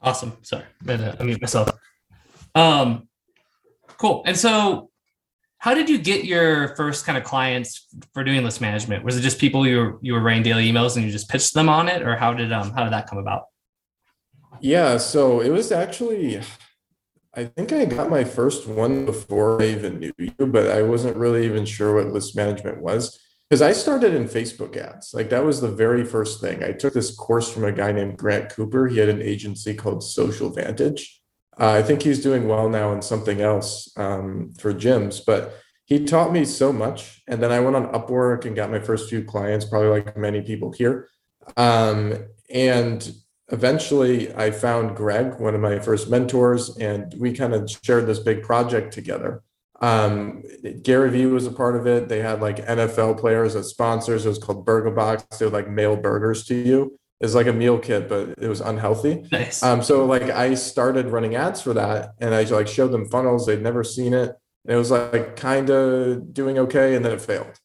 Awesome. 0.00 0.36
Sorry 0.42 0.64
i 0.88 1.22
mute 1.22 1.40
myself. 1.40 1.70
Um 2.54 3.08
cool. 3.96 4.22
And 4.26 4.36
so 4.36 4.90
how 5.58 5.74
did 5.74 5.88
you 5.88 5.98
get 5.98 6.24
your 6.24 6.76
first 6.76 7.06
kind 7.06 7.16
of 7.16 7.24
clients 7.24 7.86
for 8.12 8.22
doing 8.22 8.44
list 8.44 8.60
management? 8.60 9.04
Was 9.04 9.16
it 9.16 9.22
just 9.22 9.38
people 9.38 9.66
you 9.66 9.78
were 9.78 9.98
you 10.02 10.12
were 10.12 10.20
writing 10.20 10.42
daily 10.42 10.70
emails 10.70 10.96
and 10.96 11.04
you 11.04 11.10
just 11.10 11.28
pitched 11.28 11.54
them 11.54 11.68
on 11.68 11.88
it, 11.88 12.02
or 12.02 12.16
how 12.16 12.32
did 12.34 12.52
um 12.52 12.72
how 12.72 12.84
did 12.84 12.92
that 12.92 13.08
come 13.08 13.18
about? 13.18 13.44
Yeah, 14.60 14.96
so 14.96 15.40
it 15.40 15.50
was 15.50 15.72
actually 15.72 16.40
I 17.34 17.44
think 17.44 17.72
I 17.72 17.84
got 17.84 18.08
my 18.08 18.24
first 18.24 18.66
one 18.66 19.04
before 19.04 19.60
I 19.60 19.66
even 19.66 19.98
knew 19.98 20.12
you, 20.18 20.46
but 20.46 20.70
I 20.70 20.82
wasn't 20.82 21.16
really 21.16 21.44
even 21.44 21.66
sure 21.66 21.94
what 21.94 22.12
list 22.12 22.34
management 22.34 22.80
was 22.80 23.20
because 23.48 23.60
I 23.60 23.72
started 23.72 24.14
in 24.14 24.24
Facebook 24.24 24.76
ads. 24.76 25.12
Like 25.12 25.28
that 25.30 25.44
was 25.44 25.60
the 25.60 25.70
very 25.70 26.04
first 26.04 26.40
thing. 26.40 26.64
I 26.64 26.72
took 26.72 26.94
this 26.94 27.14
course 27.14 27.52
from 27.52 27.64
a 27.64 27.72
guy 27.72 27.92
named 27.92 28.16
Grant 28.16 28.50
Cooper. 28.50 28.88
He 28.88 28.98
had 28.98 29.10
an 29.10 29.20
agency 29.20 29.74
called 29.74 30.02
Social 30.02 30.48
Vantage. 30.48 31.15
Uh, 31.58 31.70
I 31.70 31.82
think 31.82 32.02
he's 32.02 32.22
doing 32.22 32.48
well 32.48 32.68
now 32.68 32.92
in 32.92 33.00
something 33.00 33.40
else 33.40 33.90
um, 33.96 34.52
for 34.58 34.74
gyms, 34.74 35.20
but 35.24 35.54
he 35.86 36.04
taught 36.04 36.32
me 36.32 36.44
so 36.44 36.72
much. 36.72 37.22
And 37.28 37.42
then 37.42 37.50
I 37.50 37.60
went 37.60 37.76
on 37.76 37.92
Upwork 37.92 38.44
and 38.44 38.54
got 38.54 38.70
my 38.70 38.80
first 38.80 39.08
few 39.08 39.24
clients, 39.24 39.64
probably 39.64 39.88
like 39.88 40.16
many 40.16 40.42
people 40.42 40.72
here. 40.72 41.08
Um, 41.56 42.26
and 42.50 43.10
eventually 43.48 44.34
I 44.34 44.50
found 44.50 44.96
Greg, 44.96 45.38
one 45.38 45.54
of 45.54 45.60
my 45.60 45.78
first 45.78 46.10
mentors, 46.10 46.76
and 46.76 47.14
we 47.18 47.32
kind 47.32 47.54
of 47.54 47.70
shared 47.82 48.06
this 48.06 48.18
big 48.18 48.42
project 48.42 48.92
together. 48.92 49.42
Um, 49.80 50.42
Gary 50.82 51.10
Vee 51.10 51.26
was 51.26 51.46
a 51.46 51.52
part 51.52 51.76
of 51.76 51.86
it. 51.86 52.08
They 52.08 52.20
had 52.20 52.40
like 52.40 52.66
NFL 52.66 53.18
players 53.18 53.54
as 53.54 53.68
sponsors. 53.68 54.26
It 54.26 54.30
was 54.30 54.38
called 54.38 54.64
Burger 54.64 54.90
Box. 54.90 55.38
They 55.38 55.46
would 55.46 55.52
like 55.52 55.70
mail 55.70 55.96
burgers 55.96 56.44
to 56.46 56.54
you 56.54 56.98
is 57.20 57.34
like 57.34 57.46
a 57.46 57.52
meal 57.52 57.78
kit, 57.78 58.08
but 58.08 58.34
it 58.38 58.48
was 58.48 58.60
unhealthy. 58.60 59.24
Nice. 59.32 59.62
Um, 59.62 59.82
so 59.82 60.04
like 60.04 60.24
I 60.24 60.54
started 60.54 61.06
running 61.06 61.34
ads 61.34 61.62
for 61.62 61.72
that 61.74 62.10
and 62.20 62.34
I 62.34 62.42
like 62.44 62.68
showed 62.68 62.92
them 62.92 63.08
funnels. 63.08 63.46
They'd 63.46 63.62
never 63.62 63.82
seen 63.84 64.12
it. 64.12 64.34
And 64.64 64.74
it 64.74 64.76
was 64.76 64.90
like 64.90 65.36
kind 65.36 65.70
of 65.70 66.34
doing 66.34 66.58
okay. 66.58 66.94
And 66.94 67.04
then 67.04 67.12
it 67.12 67.20
failed. 67.20 67.58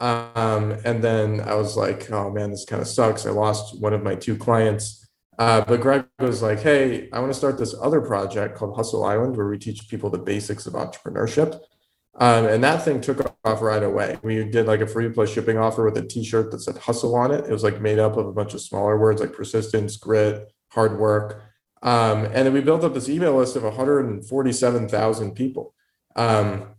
Um, 0.00 0.72
and 0.84 1.02
then 1.02 1.40
I 1.40 1.54
was 1.54 1.76
like, 1.76 2.10
oh 2.10 2.30
man, 2.30 2.50
this 2.50 2.64
kind 2.64 2.82
of 2.82 2.88
sucks. 2.88 3.26
I 3.26 3.30
lost 3.30 3.80
one 3.80 3.92
of 3.92 4.02
my 4.02 4.14
two 4.14 4.36
clients. 4.36 5.06
Uh, 5.38 5.62
but 5.62 5.80
Greg 5.80 6.04
was 6.18 6.42
like, 6.42 6.60
hey, 6.60 7.08
I 7.12 7.20
want 7.20 7.32
to 7.32 7.38
start 7.38 7.56
this 7.56 7.74
other 7.80 8.02
project 8.02 8.56
called 8.56 8.76
Hustle 8.76 9.04
Island 9.04 9.36
where 9.36 9.48
we 9.48 9.58
teach 9.58 9.88
people 9.88 10.10
the 10.10 10.18
basics 10.18 10.66
of 10.66 10.74
entrepreneurship. 10.74 11.58
Um, 12.16 12.46
and 12.46 12.62
that 12.64 12.84
thing 12.84 13.00
took 13.00 13.20
off 13.44 13.62
right 13.62 13.82
away. 13.82 14.18
We 14.22 14.44
did 14.44 14.66
like 14.66 14.80
a 14.80 14.86
free 14.86 15.08
plus 15.08 15.30
shipping 15.30 15.58
offer 15.58 15.84
with 15.84 15.96
a 15.96 16.06
t-shirt 16.06 16.50
that 16.50 16.60
said 16.60 16.76
hustle 16.78 17.14
on 17.14 17.30
it. 17.30 17.44
It 17.44 17.52
was 17.52 17.62
like 17.62 17.80
made 17.80 17.98
up 17.98 18.16
of 18.16 18.26
a 18.26 18.32
bunch 18.32 18.52
of 18.52 18.60
smaller 18.60 18.98
words 18.98 19.20
like 19.20 19.32
persistence, 19.32 19.96
grit, 19.96 20.52
hard 20.70 20.98
work. 20.98 21.42
Um, 21.82 22.26
and 22.26 22.46
then 22.46 22.52
we 22.52 22.60
built 22.60 22.84
up 22.84 22.94
this 22.94 23.08
email 23.08 23.36
list 23.36 23.56
of 23.56 23.62
147,000 23.62 25.32
people. 25.32 25.74
Um, 26.16 26.74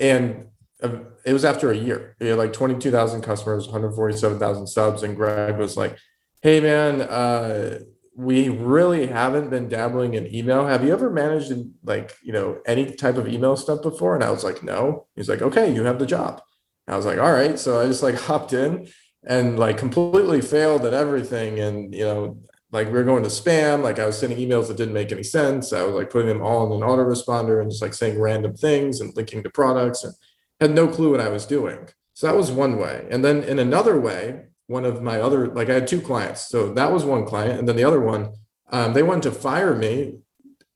and 0.00 0.46
uh, 0.82 1.00
it 1.24 1.32
was 1.32 1.44
after 1.44 1.70
a 1.70 1.76
year. 1.76 2.16
We 2.20 2.28
had 2.28 2.38
like 2.38 2.52
22,000 2.52 3.22
customers, 3.22 3.66
147,000 3.66 4.66
subs. 4.66 5.02
And 5.02 5.16
Greg 5.16 5.58
was 5.58 5.76
like, 5.76 5.98
hey, 6.42 6.60
man, 6.60 7.02
uh, 7.02 7.80
we 8.16 8.48
really 8.48 9.06
haven't 9.06 9.50
been 9.50 9.68
dabbling 9.68 10.14
in 10.14 10.34
email. 10.34 10.66
Have 10.66 10.82
you 10.82 10.92
ever 10.92 11.10
managed 11.10 11.50
in 11.50 11.74
like, 11.84 12.16
you 12.22 12.32
know, 12.32 12.58
any 12.66 12.90
type 12.92 13.16
of 13.16 13.28
email 13.28 13.56
stuff 13.56 13.82
before? 13.82 14.14
And 14.14 14.24
I 14.24 14.30
was 14.30 14.42
like, 14.42 14.62
no. 14.62 15.06
He's 15.16 15.28
like, 15.28 15.42
okay, 15.42 15.72
you 15.72 15.84
have 15.84 15.98
the 15.98 16.06
job. 16.06 16.40
And 16.86 16.94
I 16.94 16.96
was 16.96 17.04
like, 17.04 17.18
all 17.18 17.32
right. 17.32 17.58
So 17.58 17.78
I 17.78 17.86
just 17.86 18.02
like 18.02 18.14
hopped 18.20 18.54
in 18.54 18.88
and 19.26 19.58
like 19.58 19.76
completely 19.76 20.40
failed 20.40 20.86
at 20.86 20.94
everything. 20.94 21.60
And, 21.60 21.94
you 21.94 22.04
know, 22.04 22.38
like 22.72 22.86
we 22.86 22.94
were 22.94 23.04
going 23.04 23.22
to 23.22 23.28
spam, 23.28 23.82
like 23.82 23.98
I 23.98 24.06
was 24.06 24.18
sending 24.18 24.38
emails 24.38 24.68
that 24.68 24.78
didn't 24.78 24.94
make 24.94 25.12
any 25.12 25.22
sense. 25.22 25.74
I 25.74 25.82
was 25.82 25.94
like 25.94 26.08
putting 26.08 26.28
them 26.28 26.42
all 26.42 26.66
in 26.66 26.82
an 26.82 26.88
autoresponder 26.88 27.60
and 27.60 27.70
just 27.70 27.82
like 27.82 27.92
saying 27.92 28.18
random 28.18 28.56
things 28.56 29.00
and 29.00 29.14
linking 29.14 29.42
to 29.42 29.50
products 29.50 30.04
and 30.04 30.14
had 30.58 30.74
no 30.74 30.88
clue 30.88 31.10
what 31.10 31.20
I 31.20 31.28
was 31.28 31.44
doing. 31.44 31.86
So 32.14 32.26
that 32.26 32.36
was 32.36 32.50
one 32.50 32.78
way. 32.78 33.06
And 33.10 33.22
then 33.22 33.42
in 33.42 33.58
another 33.58 34.00
way, 34.00 34.46
one 34.66 34.84
of 34.84 35.02
my 35.02 35.20
other 35.20 35.48
like 35.48 35.70
I 35.70 35.74
had 35.74 35.86
two 35.86 36.00
clients. 36.00 36.48
So 36.48 36.72
that 36.74 36.92
was 36.92 37.04
one 37.04 37.24
client, 37.24 37.58
and 37.58 37.68
then 37.68 37.76
the 37.76 37.84
other 37.84 38.00
one, 38.00 38.32
um, 38.70 38.92
they 38.92 39.02
wanted 39.02 39.24
to 39.24 39.32
fire 39.32 39.74
me 39.74 40.18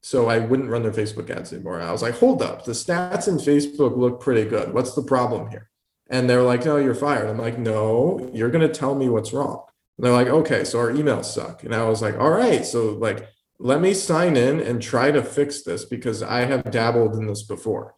so 0.02 0.28
I 0.28 0.38
wouldn't 0.38 0.70
run 0.70 0.82
their 0.82 0.92
Facebook 0.92 1.28
ads 1.28 1.52
anymore. 1.52 1.80
I 1.80 1.92
was 1.92 2.02
like, 2.02 2.14
hold 2.14 2.42
up, 2.42 2.64
the 2.64 2.72
stats 2.72 3.28
in 3.28 3.36
Facebook 3.36 3.96
look 3.96 4.20
pretty 4.20 4.48
good. 4.48 4.72
What's 4.72 4.94
the 4.94 5.02
problem 5.02 5.50
here? 5.50 5.68
And 6.08 6.28
they're 6.28 6.42
like, 6.42 6.64
no, 6.64 6.78
you're 6.78 6.94
fired. 6.94 7.28
I'm 7.28 7.38
like, 7.38 7.58
no, 7.58 8.30
you're 8.32 8.50
gonna 8.50 8.68
tell 8.68 8.94
me 8.94 9.08
what's 9.08 9.32
wrong. 9.32 9.62
And 9.98 10.06
they're 10.06 10.12
like, 10.12 10.28
okay, 10.28 10.64
so 10.64 10.78
our 10.78 10.90
emails 10.90 11.26
suck. 11.26 11.64
And 11.64 11.74
I 11.74 11.84
was 11.84 12.00
like, 12.00 12.18
all 12.18 12.30
right, 12.30 12.64
so 12.64 12.92
like, 12.94 13.28
let 13.58 13.82
me 13.82 13.92
sign 13.92 14.36
in 14.36 14.58
and 14.60 14.80
try 14.80 15.10
to 15.10 15.22
fix 15.22 15.62
this 15.62 15.84
because 15.84 16.22
I 16.22 16.46
have 16.46 16.70
dabbled 16.70 17.14
in 17.16 17.26
this 17.26 17.42
before. 17.42 17.94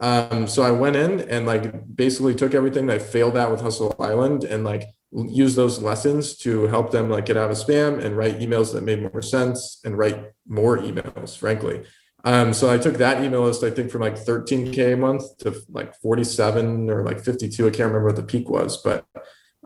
Um, 0.00 0.48
so 0.48 0.62
I 0.62 0.70
went 0.70 0.96
in 0.96 1.20
and 1.20 1.46
like 1.46 1.94
basically 1.94 2.34
took 2.34 2.54
everything 2.54 2.86
that 2.86 2.96
I 2.96 2.98
failed 2.98 3.36
at 3.36 3.50
with 3.50 3.60
Hustle 3.60 3.94
Island 4.00 4.42
and 4.44 4.64
like 4.64 4.84
use 5.12 5.54
those 5.54 5.80
lessons 5.82 6.36
to 6.38 6.66
help 6.68 6.90
them 6.90 7.10
like 7.10 7.26
get 7.26 7.36
out 7.36 7.50
of 7.50 7.56
spam 7.56 8.02
and 8.02 8.16
write 8.16 8.40
emails 8.40 8.72
that 8.72 8.82
made 8.82 9.02
more 9.02 9.22
sense 9.22 9.80
and 9.84 9.98
write 9.98 10.18
more 10.48 10.78
emails, 10.78 11.36
frankly. 11.36 11.82
Um, 12.24 12.52
so 12.52 12.72
I 12.72 12.78
took 12.78 12.94
that 12.98 13.22
email 13.22 13.42
list, 13.42 13.64
I 13.64 13.70
think 13.70 13.90
from 13.90 14.00
like 14.00 14.14
13K 14.14 14.94
a 14.94 14.96
month 14.96 15.38
to 15.38 15.60
like 15.68 15.94
47 15.96 16.88
or 16.88 17.04
like 17.04 17.20
52. 17.20 17.66
I 17.66 17.70
can't 17.70 17.80
remember 17.80 18.06
what 18.06 18.16
the 18.16 18.22
peak 18.22 18.48
was, 18.48 18.76
but 18.76 19.04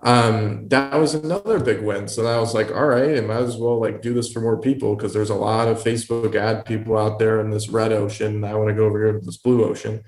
um, 0.02 0.66
that 0.68 0.98
was 0.98 1.14
another 1.14 1.60
big 1.60 1.82
win. 1.82 2.08
So 2.08 2.26
I 2.26 2.38
was 2.38 2.54
like, 2.54 2.70
all 2.70 2.86
right, 2.86 3.18
I 3.18 3.20
might 3.20 3.42
as 3.42 3.56
well 3.56 3.80
like 3.80 4.02
do 4.02 4.14
this 4.14 4.32
for 4.32 4.40
more 4.40 4.60
people 4.60 4.96
because 4.96 5.12
there's 5.12 5.30
a 5.30 5.34
lot 5.34 5.68
of 5.68 5.82
Facebook 5.82 6.34
ad 6.34 6.64
people 6.64 6.96
out 6.96 7.18
there 7.18 7.40
in 7.40 7.50
this 7.50 7.68
red 7.68 7.92
ocean. 7.92 8.42
I 8.42 8.54
want 8.54 8.68
to 8.68 8.74
go 8.74 8.86
over 8.86 9.04
here 9.04 9.12
to 9.12 9.24
this 9.24 9.36
blue 9.36 9.64
ocean 9.64 10.02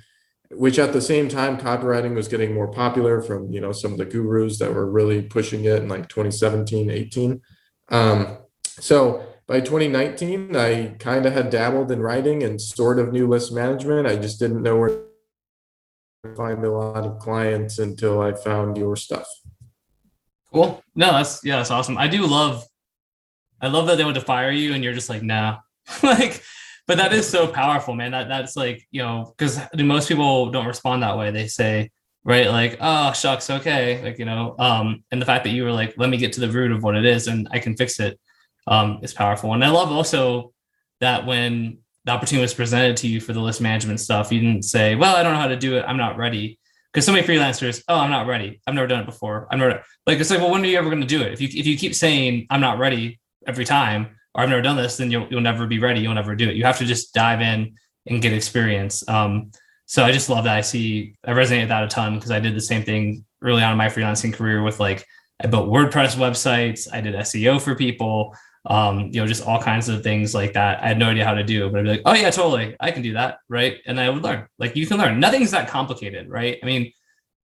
which 0.51 0.79
at 0.79 0.93
the 0.93 1.01
same 1.01 1.29
time 1.29 1.59
copywriting 1.59 2.15
was 2.15 2.29
getting 2.29 2.55
more 2.55 2.69
popular 2.69 3.21
from 3.21 3.53
you 3.53 3.61
know 3.61 3.73
some 3.73 3.93
of 3.93 3.99
the 3.99 4.05
gurus 4.05 4.59
that 4.59 4.73
were 4.73 4.91
really 4.91 5.23
pushing 5.23 5.65
it 5.65 5.83
in 5.83 5.89
like 5.89 6.09
2017 6.09 6.91
18 6.91 7.41
um, 7.91 8.39
so 8.65 9.25
by 9.47 9.61
2019 9.61 10.57
i 10.57 10.89
kind 10.99 11.27
of 11.27 11.33
had 11.33 11.51
dabbled 11.51 11.91
in 11.91 12.01
writing 12.01 12.43
and 12.43 12.61
sort 12.61 12.99
of 12.99 13.13
knew 13.13 13.27
list 13.27 13.53
management. 13.53 14.07
I 14.07 14.17
just 14.17 14.39
didn't 14.39 14.63
know 14.63 14.77
where 14.77 14.89
to 16.25 16.35
find 16.35 16.65
a 16.65 16.71
lot 16.71 17.05
of 17.05 17.19
clients 17.19 17.79
until 17.79 18.21
i 18.21 18.33
found 18.33 18.77
your 18.77 18.97
stuff. 18.97 19.27
Cool. 20.53 20.83
No 20.95 21.13
that's 21.13 21.45
yeah 21.45 21.57
that's 21.57 21.71
awesome. 21.71 21.99
I 21.99 22.09
do 22.09 22.27
love 22.27 22.65
i 23.61 23.69
love 23.69 23.87
that 23.89 23.97
they 23.97 24.05
want 24.05 24.17
to 24.17 24.23
fire 24.23 24.51
you 24.51 24.73
and 24.73 24.83
you're 24.83 24.95
just 24.95 25.11
like 25.11 25.23
nah. 25.23 25.59
Like 26.03 26.43
but 26.89 26.97
that 26.97 27.13
is 27.13 27.29
so 27.29 27.47
powerful, 27.47 27.95
man. 27.95 28.11
That 28.11 28.29
that's 28.29 28.57
like 28.57 28.85
you 28.91 29.03
know 29.03 29.33
because 29.37 29.61
most 29.77 30.09
people 30.09 30.51
don't 30.51 30.67
respond 30.67 31.03
that 31.05 31.17
way. 31.17 31.31
They 31.31 31.47
say 31.47 31.91
right 32.25 32.51
like 32.51 32.77
oh 32.81 33.13
shucks 33.13 33.49
okay 33.49 34.03
like 34.03 34.19
you 34.19 34.25
know 34.25 34.55
um 34.59 35.03
and 35.11 35.23
the 35.23 35.25
fact 35.25 35.45
that 35.45 35.51
you 35.51 35.65
were 35.65 35.73
like 35.73 35.95
let 35.97 36.11
me 36.11 36.17
get 36.17 36.33
to 36.33 36.41
the 36.41 36.51
root 36.51 36.73
of 36.73 36.83
what 36.83 36.97
it 36.97 37.07
is 37.07 37.29
and 37.29 37.49
i 37.53 37.59
can 37.59 37.77
fix 37.77 38.01
it 38.01 38.19
um 38.67 38.99
is 39.03 39.15
powerful. 39.15 39.55
And 39.55 39.65
i 39.65 39.71
love 39.71 39.91
also 39.91 40.53
that 41.01 41.25
when 41.27 41.79
the 42.05 42.13
opportunity 42.13 42.43
was 42.43 42.55
presented 42.55 42.97
to 42.99 43.09
you 43.09 43.21
for 43.21 43.33
the 43.33 43.41
list 43.41 43.61
management 43.61 44.01
stuff 44.01 44.33
you 44.33 44.41
didn't 44.41 44.65
say 44.65 44.95
well 44.95 45.17
i 45.17 45.23
don't 45.23 45.33
know 45.33 45.41
how 45.41 45.49
to 45.49 45.57
do 45.57 45.77
it. 45.77 45.85
I'm 45.89 45.97
not 45.97 46.17
ready. 46.17 46.59
Because 46.93 47.07
so 47.07 47.13
many 47.13 47.27
freelancers 47.27 47.83
oh 47.89 47.97
i'm 47.97 48.11
not 48.11 48.27
ready. 48.27 48.61
I've 48.67 48.75
never 48.75 48.87
done 48.87 49.01
it 49.01 49.07
before. 49.07 49.47
I'm 49.51 49.59
never 49.59 49.83
like 50.07 50.19
it's 50.19 50.31
like 50.31 50.41
well 50.41 50.51
when 50.51 50.63
are 50.63 50.67
you 50.67 50.79
ever 50.79 50.91
going 50.91 51.01
to 51.01 51.07
do 51.07 51.23
it? 51.23 51.33
If 51.33 51.41
you 51.41 51.49
if 51.49 51.67
you 51.67 51.79
keep 51.79 51.95
saying 51.95 52.47
i'm 52.51 52.61
not 52.61 52.79
ready 52.79 53.21
every 53.47 53.65
time 53.65 54.18
or 54.39 54.43
I've 54.43 54.49
never 54.49 54.63
done 54.63 54.77
this, 54.77 54.97
then 54.97 55.11
you'll 55.11 55.27
you'll 55.29 55.41
never 55.41 55.67
be 55.67 55.81
ready. 55.81 56.01
You'll 56.01 56.15
never 56.15 56.37
do 56.37 56.49
it. 56.49 56.55
You 56.55 56.65
have 56.65 56.79
to 56.79 56.85
just 56.85 57.13
dive 57.13 57.41
in 57.41 57.75
and 58.07 58.23
get 58.23 58.33
experience. 58.33 59.07
Um, 59.09 59.51
so 59.87 60.05
I 60.05 60.13
just 60.13 60.31
love 60.31 60.45
that. 60.45 60.57
I 60.57 60.61
see 60.61 61.17
I 61.25 61.33
resonate 61.33 61.63
with 61.63 61.69
that 61.71 61.83
a 61.83 61.89
ton 61.89 62.15
because 62.15 62.31
I 62.31 62.39
did 62.39 62.55
the 62.55 62.61
same 62.61 62.85
thing 62.85 63.25
early 63.43 63.65
on 63.65 63.73
in 63.73 63.79
my 63.79 63.89
freelancing 63.89 64.33
career 64.33 64.63
with 64.63 64.79
like 64.79 65.05
I 65.43 65.49
built 65.49 65.69
WordPress 65.69 66.17
websites, 66.17 66.87
I 66.93 67.01
did 67.01 67.15
SEO 67.17 67.61
for 67.61 67.75
people, 67.75 68.37
um, 68.67 69.11
you 69.13 69.21
know, 69.21 69.27
just 69.27 69.45
all 69.45 69.61
kinds 69.61 69.89
of 69.89 70.05
things 70.05 70.35
like 70.35 70.53
that. 70.53 70.83
I 70.83 70.89
had 70.89 70.99
no 70.99 71.11
idea 71.11 71.25
how 71.25 71.35
to 71.35 71.45
do, 71.45 71.69
but 71.71 71.81
I'd 71.81 71.83
be 71.83 71.91
like, 71.91 72.03
oh 72.07 72.15
yeah, 72.15 72.31
totally, 72.31 72.77
I 72.79 72.93
can 72.93 73.03
do 73.03 73.15
that, 73.15 73.39
right? 73.49 73.79
And 73.87 73.99
I 73.99 74.09
would 74.09 74.23
learn. 74.23 74.47
Like 74.59 74.77
you 74.77 74.87
can 74.87 74.99
learn. 74.99 75.19
Nothing's 75.19 75.51
that 75.51 75.69
complicated, 75.69 76.29
right? 76.29 76.59
I 76.63 76.67
mean, 76.67 76.93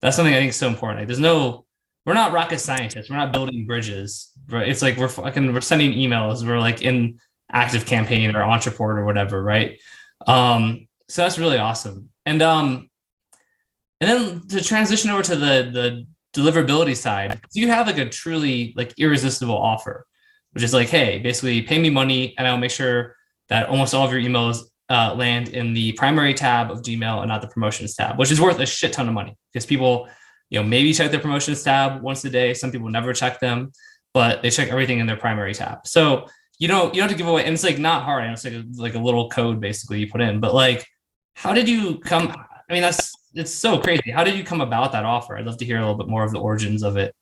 that's 0.01 0.15
something 0.15 0.33
I 0.33 0.37
think 0.37 0.51
is 0.51 0.55
so 0.55 0.67
important. 0.67 1.01
Like, 1.01 1.07
there's 1.07 1.19
no 1.19 1.65
we're 2.05 2.13
not 2.13 2.31
rocket 2.31 2.59
scientists. 2.59 3.09
We're 3.09 3.17
not 3.17 3.33
building 3.33 3.65
bridges. 3.65 4.31
Right? 4.49 4.67
It's 4.67 4.81
like 4.81 4.97
we're 4.97 5.07
fucking 5.07 5.53
we're 5.53 5.61
sending 5.61 5.93
emails. 5.93 6.45
We're 6.45 6.59
like 6.59 6.81
in 6.81 7.19
ActiveCampaign 7.53 8.33
or 8.33 8.39
Ontraport 8.39 8.97
or 8.97 9.05
whatever, 9.05 9.41
right? 9.41 9.79
Um, 10.27 10.87
so 11.07 11.21
that's 11.21 11.37
really 11.37 11.57
awesome. 11.57 12.09
And 12.25 12.41
um, 12.41 12.89
and 14.01 14.09
then 14.09 14.47
to 14.49 14.63
transition 14.63 15.09
over 15.11 15.23
to 15.23 15.35
the 15.35 15.69
the 15.71 16.07
deliverability 16.39 16.95
side, 16.95 17.39
do 17.53 17.61
you 17.61 17.67
have 17.69 17.87
like 17.87 17.97
a 17.97 18.09
truly 18.09 18.73
like 18.75 18.93
irresistible 18.97 19.57
offer, 19.57 20.05
which 20.51 20.63
is 20.63 20.73
like, 20.73 20.89
hey, 20.89 21.19
basically 21.19 21.61
pay 21.61 21.79
me 21.79 21.89
money 21.89 22.35
and 22.37 22.47
I'll 22.47 22.57
make 22.57 22.71
sure 22.71 23.15
that 23.49 23.69
almost 23.69 23.93
all 23.93 24.05
of 24.05 24.11
your 24.11 24.21
emails 24.21 24.63
uh, 24.89 25.13
land 25.15 25.49
in 25.49 25.73
the 25.73 25.93
primary 25.93 26.33
tab 26.33 26.71
of 26.71 26.81
Gmail 26.81 27.19
and 27.19 27.29
not 27.29 27.41
the 27.41 27.47
promotions 27.47 27.95
tab, 27.95 28.17
which 28.17 28.31
is 28.31 28.41
worth 28.41 28.59
a 28.59 28.65
shit 28.65 28.93
ton 28.93 29.07
of 29.07 29.13
money 29.13 29.35
because 29.51 29.65
people 29.65 30.09
you 30.49 30.59
know, 30.59 30.67
maybe 30.67 30.93
check 30.93 31.11
their 31.11 31.19
promotions 31.19 31.63
tab 31.63 32.01
once 32.01 32.23
a 32.25 32.29
day. 32.29 32.53
Some 32.53 32.71
people 32.71 32.89
never 32.89 33.13
check 33.13 33.39
them, 33.39 33.71
but 34.15 34.41
they 34.41 34.49
check 34.49 34.69
everything 34.69 34.99
in 34.99 35.07
their 35.07 35.17
primary 35.17 35.53
tab. 35.53 35.85
So 35.85 36.27
you 36.57 36.69
don't 36.69 36.95
you 36.95 37.01
don't 37.01 37.09
have 37.09 37.17
to 37.17 37.21
give 37.21 37.27
away, 37.27 37.43
and 37.43 37.53
it's 37.53 37.65
like 37.65 37.77
not 37.77 38.03
hard. 38.03 38.23
It's 38.31 38.45
like 38.45 38.53
a, 38.53 38.63
like 38.77 38.95
a 38.95 38.99
little 38.99 39.29
code 39.29 39.59
basically 39.59 39.99
you 39.99 40.09
put 40.09 40.21
in. 40.21 40.39
But 40.39 40.55
like, 40.55 40.87
how 41.35 41.53
did 41.53 41.67
you 41.67 41.99
come? 41.99 42.33
I 42.69 42.73
mean, 42.73 42.81
that's 42.81 43.13
it's 43.33 43.51
so 43.51 43.77
crazy. 43.77 44.11
How 44.11 44.23
did 44.23 44.35
you 44.35 44.45
come 44.45 44.61
about 44.61 44.93
that 44.93 45.03
offer? 45.03 45.37
I'd 45.37 45.45
love 45.45 45.57
to 45.57 45.65
hear 45.65 45.77
a 45.77 45.81
little 45.81 45.97
bit 45.97 46.07
more 46.07 46.23
of 46.23 46.31
the 46.31 46.39
origins 46.39 46.81
of 46.81 46.95
it. 46.95 47.13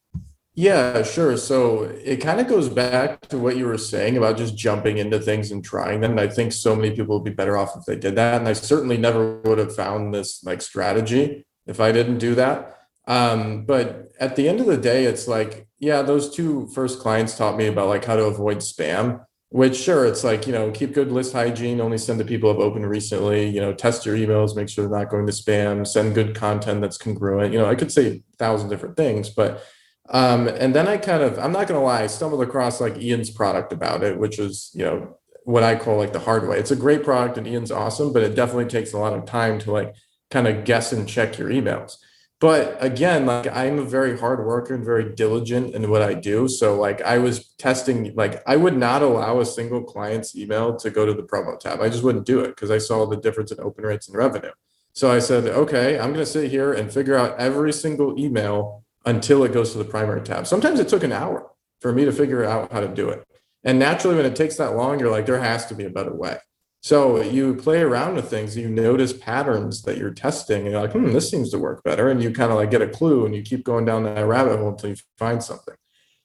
Yeah, 0.54 1.02
sure. 1.02 1.36
So 1.36 1.86
it 1.86 2.18
kind 2.18 2.40
of 2.40 2.48
goes 2.48 2.70
back 2.70 3.22
to 3.30 3.40
what 3.40 3.58
you 3.58 3.66
were 3.66 3.80
saying 3.80 4.16
about 4.16 4.38
just 4.38 4.56
jumping 4.56 5.00
into 5.00 5.20
things 5.20 5.50
and 5.50 5.66
trying 5.66 6.02
them. 6.02 6.12
And 6.12 6.20
I 6.20 6.28
think 6.28 6.52
so 6.52 6.76
many 6.76 6.96
people 6.96 7.16
would 7.16 7.26
be 7.26 7.32
better 7.32 7.58
off 7.58 7.76
if 7.76 7.86
they 7.86 7.96
did 7.96 8.16
that. 8.18 8.40
And 8.40 8.48
I 8.48 8.54
certainly 8.54 8.98
never 8.98 9.42
would 9.42 9.58
have 9.58 9.76
found 9.76 10.14
this 10.14 10.44
like 10.44 10.62
strategy 10.62 11.44
if 11.66 11.80
I 11.80 11.92
didn't 11.92 12.20
do 12.20 12.36
that. 12.36 12.82
Um, 13.08 13.66
but 13.66 14.12
at 14.20 14.36
the 14.36 14.48
end 14.48 14.60
of 14.60 14.68
the 14.68 14.78
day, 14.78 15.06
it's 15.06 15.28
like, 15.28 15.68
yeah, 15.84 16.02
those 16.02 16.34
two 16.34 16.68
first 16.68 17.00
clients 17.00 17.38
taught 17.38 17.58
me 17.58 17.68
about 17.68 17.90
like 17.90 18.06
how 18.06 18.16
to 18.16 18.24
avoid 18.24 18.58
spam, 18.60 19.26
which 19.50 19.76
sure, 19.76 20.06
it's 20.06 20.24
like, 20.24 20.48
you 20.48 20.54
know, 20.54 20.72
keep 20.72 20.94
good 20.94 21.12
list 21.12 21.34
hygiene, 21.34 21.82
only 21.82 21.98
send 21.98 22.20
to 22.20 22.26
people 22.26 22.52
who 22.52 22.58
have 22.58 22.66
opened 22.66 22.90
recently, 22.90 23.50
you 23.50 23.60
know, 23.60 23.74
test 23.74 24.06
your 24.06 24.16
emails, 24.16 24.56
make 24.56 24.70
sure 24.70 24.88
they're 24.88 24.98
not 24.98 25.12
going 25.12 25.28
to 25.28 25.34
spam, 25.34 25.86
send 25.86 26.16
good 26.16 26.36
content 26.36 26.80
that's 26.80 26.98
congruent. 26.98 27.52
You 27.52 27.60
know, 27.60 27.66
I 27.66 27.76
could 27.76 27.92
say 27.92 28.08
a 28.08 28.38
thousand 28.38 28.70
different 28.70 28.96
things, 28.96 29.30
but 29.30 29.62
um, 30.10 30.48
and 30.48 30.74
then 30.74 30.88
I 30.88 30.98
kind 30.98 31.22
of, 31.22 31.38
I'm 31.38 31.52
not 31.52 31.68
gonna 31.68 31.84
lie, 31.84 32.04
I 32.04 32.08
stumbled 32.08 32.42
across 32.42 32.80
like 32.80 32.98
Ian's 32.98 33.30
product 33.30 33.74
about 33.74 34.04
it, 34.04 34.18
which 34.18 34.38
was, 34.38 34.72
you 34.74 34.86
know, 34.86 35.18
what 35.44 35.64
I 35.64 35.76
call 35.76 35.98
like 35.98 36.14
the 36.14 36.20
hard 36.20 36.48
way. 36.48 36.60
It's 36.60 36.72
a 36.72 36.78
great 36.78 37.04
product 37.04 37.38
and 37.38 37.46
Ian's 37.46 37.72
awesome, 37.72 38.14
but 38.14 38.24
it 38.24 38.36
definitely 38.36 38.66
takes 38.66 38.94
a 38.94 38.98
lot 38.98 39.14
of 39.14 39.26
time 39.26 39.60
to 39.60 39.72
like 39.72 39.94
kind 40.32 40.48
of 40.48 40.64
guess 40.64 40.94
and 40.94 41.08
check 41.08 41.38
your 41.38 41.50
emails 41.50 41.98
but 42.44 42.76
again 42.84 43.26
like 43.26 43.48
i'm 43.56 43.80
a 43.80 43.86
very 43.86 44.20
hard 44.20 44.46
worker 44.46 44.76
and 44.76 44.84
very 44.84 45.16
diligent 45.16 45.74
in 45.74 45.90
what 45.90 46.02
i 46.02 46.14
do. 46.14 46.50
So 46.50 46.76
like 46.76 47.02
i 47.04 47.18
was 47.18 47.54
testing 47.58 48.14
like 48.16 48.44
i 48.46 48.58
would 48.58 48.76
not 48.76 49.02
allow 49.02 49.40
a 49.40 49.46
single 49.46 49.82
client's 49.82 50.36
email 50.36 50.76
to 50.76 50.90
go 50.90 51.06
to 51.06 51.14
the 51.14 51.24
promo 51.24 51.58
tab. 51.58 51.80
I 51.80 51.88
just 51.88 52.04
wouldn't 52.04 52.26
do 52.26 52.42
it 52.42 52.50
because 52.50 52.70
i 52.70 52.80
saw 52.80 53.06
the 53.06 53.16
difference 53.16 53.54
in 53.54 53.62
open 53.62 53.86
rates 53.86 54.10
and 54.10 54.18
revenue. 54.18 54.52
So 54.92 55.10
i 55.10 55.20
said 55.20 55.48
okay 55.48 55.98
i'm 55.98 56.12
going 56.12 56.26
to 56.26 56.34
sit 56.38 56.52
here 56.52 56.74
and 56.74 56.92
figure 56.92 57.16
out 57.16 57.40
every 57.40 57.72
single 57.72 58.20
email 58.20 58.84
until 59.06 59.46
it 59.46 59.54
goes 59.54 59.72
to 59.72 59.78
the 59.78 59.86
primary 59.86 60.22
tab. 60.22 60.46
Sometimes 60.46 60.82
it 60.82 60.90
took 60.90 61.04
an 61.04 61.14
hour 61.14 61.50
for 61.80 61.94
me 61.94 62.04
to 62.04 62.12
figure 62.12 62.44
out 62.44 62.74
how 62.74 62.82
to 62.82 62.90
do 62.90 63.08
it. 63.08 63.26
And 63.64 63.80
naturally 63.80 64.18
when 64.18 64.26
it 64.26 64.36
takes 64.36 64.58
that 64.58 64.76
long 64.76 65.00
you're 65.00 65.12
like 65.12 65.28
there 65.28 65.40
has 65.40 65.66
to 65.68 65.76
be 65.76 65.86
a 65.86 65.90
better 65.90 66.14
way 66.14 66.40
so 66.84 67.22
you 67.22 67.56
play 67.56 67.80
around 67.80 68.16
with 68.16 68.30
things, 68.30 68.58
you 68.58 68.68
notice 68.68 69.14
patterns 69.14 69.84
that 69.84 69.98
you're 69.98 70.14
testing, 70.14 70.64
and 70.64 70.72
you're 70.72 70.82
like, 70.82 70.92
hmm, 70.92 71.14
this 71.14 71.32
seems 71.32 71.50
to 71.52 71.58
work 71.58 71.82
better. 71.82 72.10
And 72.10 72.22
you 72.22 72.34
kind 72.34 72.52
of 72.52 72.58
like 72.58 72.72
get 72.72 72.82
a 72.82 72.90
clue 72.90 73.26
and 73.26 73.34
you 73.34 73.42
keep 73.42 73.64
going 73.64 73.86
down 73.86 74.04
that 74.04 74.28
rabbit 74.28 74.60
hole 74.60 74.68
until 74.68 74.90
you 74.90 74.98
find 75.18 75.42
something. 75.42 75.76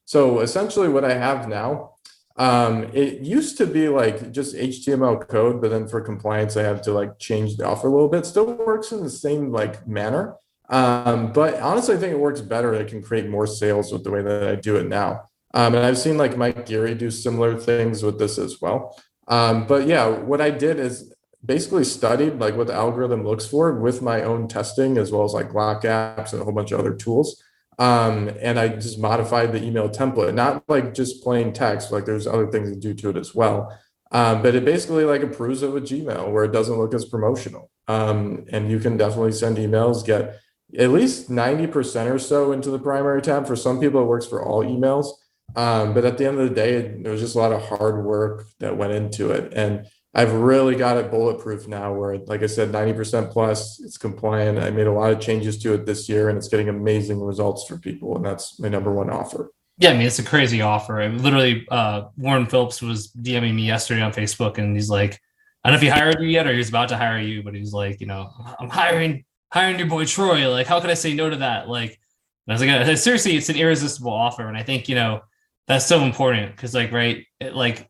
So 0.04 0.40
essentially, 0.40 0.88
what 0.88 1.04
I 1.04 1.14
have 1.14 1.48
now, 1.48 1.92
um, 2.36 2.90
it 2.92 3.20
used 3.20 3.56
to 3.58 3.66
be 3.66 3.88
like 3.88 4.32
just 4.32 4.56
HTML 4.56 5.28
code, 5.28 5.60
but 5.60 5.70
then 5.70 5.86
for 5.86 6.00
compliance, 6.00 6.56
I 6.56 6.64
have 6.64 6.82
to 6.82 6.92
like 6.92 7.20
change 7.20 7.56
the 7.56 7.64
offer 7.64 7.86
a 7.86 7.92
little 7.92 8.08
bit. 8.08 8.26
Still 8.26 8.52
works 8.52 8.90
in 8.90 9.04
the 9.04 9.10
same 9.10 9.52
like 9.52 9.86
manner. 9.86 10.34
Um, 10.70 11.32
but 11.32 11.60
honestly, 11.60 11.94
I 11.94 11.98
think 11.98 12.14
it 12.14 12.18
works 12.18 12.40
better. 12.40 12.74
I 12.74 12.82
can 12.82 13.00
create 13.00 13.28
more 13.28 13.46
sales 13.46 13.92
with 13.92 14.02
the 14.02 14.10
way 14.10 14.22
that 14.22 14.48
I 14.48 14.56
do 14.56 14.74
it 14.74 14.88
now. 14.88 15.28
Um, 15.54 15.76
and 15.76 15.86
I've 15.86 15.98
seen 15.98 16.18
like 16.18 16.36
Mike 16.36 16.66
Geary 16.66 16.96
do 16.96 17.12
similar 17.12 17.56
things 17.56 18.02
with 18.02 18.18
this 18.18 18.38
as 18.38 18.60
well. 18.60 19.00
Um, 19.28 19.66
but 19.66 19.86
yeah, 19.86 20.08
what 20.08 20.40
I 20.40 20.50
did 20.50 20.80
is 20.80 21.14
basically 21.44 21.84
studied 21.84 22.38
like 22.38 22.56
what 22.56 22.66
the 22.66 22.74
algorithm 22.74 23.24
looks 23.24 23.46
for 23.46 23.78
with 23.78 24.02
my 24.02 24.22
own 24.22 24.48
testing 24.48 24.98
as 24.98 25.12
well 25.12 25.24
as 25.24 25.32
like 25.32 25.50
GlockApps 25.50 26.32
and 26.32 26.40
a 26.40 26.44
whole 26.44 26.54
bunch 26.54 26.72
of 26.72 26.80
other 26.80 26.94
tools. 26.94 27.42
Um, 27.78 28.28
and 28.40 28.58
I 28.58 28.68
just 28.68 28.98
modified 28.98 29.52
the 29.52 29.62
email 29.62 29.88
template, 29.88 30.34
not 30.34 30.64
like 30.68 30.94
just 30.94 31.22
plain 31.22 31.52
text, 31.52 31.92
like 31.92 32.06
there's 32.06 32.26
other 32.26 32.50
things 32.50 32.70
to 32.70 32.76
do 32.76 32.92
to 32.94 33.10
it 33.10 33.16
as 33.16 33.34
well. 33.34 33.78
Um, 34.10 34.42
but 34.42 34.54
it 34.54 34.64
basically 34.64 35.04
like 35.04 35.22
approves 35.22 35.62
of 35.62 35.76
a 35.76 35.80
Gmail 35.80 36.32
where 36.32 36.44
it 36.44 36.52
doesn't 36.52 36.78
look 36.78 36.94
as 36.94 37.04
promotional. 37.04 37.70
Um, 37.86 38.46
and 38.50 38.70
you 38.70 38.80
can 38.80 38.96
definitely 38.96 39.32
send 39.32 39.58
emails, 39.58 40.04
get 40.04 40.40
at 40.76 40.90
least 40.90 41.30
90% 41.30 42.12
or 42.12 42.18
so 42.18 42.52
into 42.52 42.70
the 42.70 42.78
primary 42.78 43.22
tab. 43.22 43.46
For 43.46 43.56
some 43.56 43.78
people, 43.80 44.02
it 44.02 44.06
works 44.06 44.26
for 44.26 44.44
all 44.44 44.64
emails. 44.64 45.12
Um, 45.58 45.92
but 45.92 46.04
at 46.04 46.18
the 46.18 46.24
end 46.24 46.38
of 46.38 46.48
the 46.48 46.54
day, 46.54 46.82
there 47.02 47.10
was 47.10 47.20
just 47.20 47.34
a 47.34 47.38
lot 47.38 47.50
of 47.50 47.60
hard 47.60 48.04
work 48.04 48.46
that 48.60 48.76
went 48.76 48.92
into 48.92 49.32
it. 49.32 49.52
And 49.54 49.88
I've 50.14 50.32
really 50.32 50.76
got 50.76 50.96
it 50.98 51.10
bulletproof 51.10 51.66
now 51.66 51.92
where, 51.92 52.16
like 52.16 52.44
I 52.44 52.46
said, 52.46 52.70
90% 52.70 53.32
plus, 53.32 53.80
it's 53.80 53.98
compliant. 53.98 54.60
I 54.60 54.70
made 54.70 54.86
a 54.86 54.92
lot 54.92 55.10
of 55.10 55.18
changes 55.18 55.58
to 55.64 55.74
it 55.74 55.84
this 55.84 56.08
year 56.08 56.28
and 56.28 56.38
it's 56.38 56.46
getting 56.46 56.68
amazing 56.68 57.20
results 57.20 57.66
for 57.66 57.76
people. 57.76 58.14
And 58.14 58.24
that's 58.24 58.60
my 58.60 58.68
number 58.68 58.92
one 58.92 59.10
offer. 59.10 59.50
Yeah, 59.78 59.90
I 59.90 59.94
mean 59.94 60.06
it's 60.06 60.20
a 60.20 60.24
crazy 60.24 60.62
offer. 60.62 61.00
I 61.00 61.08
literally, 61.08 61.66
uh, 61.72 62.02
Warren 62.16 62.46
Phillips 62.46 62.80
was 62.80 63.08
DMing 63.08 63.54
me 63.54 63.66
yesterday 63.66 64.02
on 64.02 64.12
Facebook, 64.12 64.58
and 64.58 64.76
he's 64.76 64.90
like, 64.90 65.20
"I 65.64 65.70
don't 65.70 65.72
know 65.72 65.76
if 65.76 65.82
he 65.82 65.88
hired 65.88 66.20
you 66.20 66.28
yet, 66.28 66.48
or 66.48 66.52
he's 66.52 66.68
about 66.68 66.88
to 66.90 66.96
hire 66.96 67.20
you, 67.20 67.44
but 67.44 67.54
he's 67.54 67.72
like, 67.72 68.00
you 68.00 68.08
know, 68.08 68.28
I'm 68.58 68.68
hiring 68.68 69.24
hiring 69.52 69.78
your 69.78 69.86
boy 69.86 70.04
Troy. 70.04 70.50
Like, 70.50 70.66
how 70.66 70.80
could 70.80 70.90
I 70.90 70.94
say 70.94 71.14
no 71.14 71.30
to 71.30 71.36
that? 71.36 71.68
Like, 71.68 72.00
I 72.48 72.52
was 72.52 72.60
like, 72.60 72.70
uh, 72.70 72.96
seriously, 72.96 73.36
it's 73.36 73.50
an 73.50 73.56
irresistible 73.56 74.12
offer, 74.12 74.48
and 74.48 74.56
I 74.56 74.64
think 74.64 74.88
you 74.88 74.96
know 74.96 75.20
that's 75.68 75.86
so 75.86 76.00
important 76.00 76.56
because, 76.56 76.74
like, 76.74 76.90
right, 76.90 77.24
it, 77.40 77.54
like, 77.54 77.88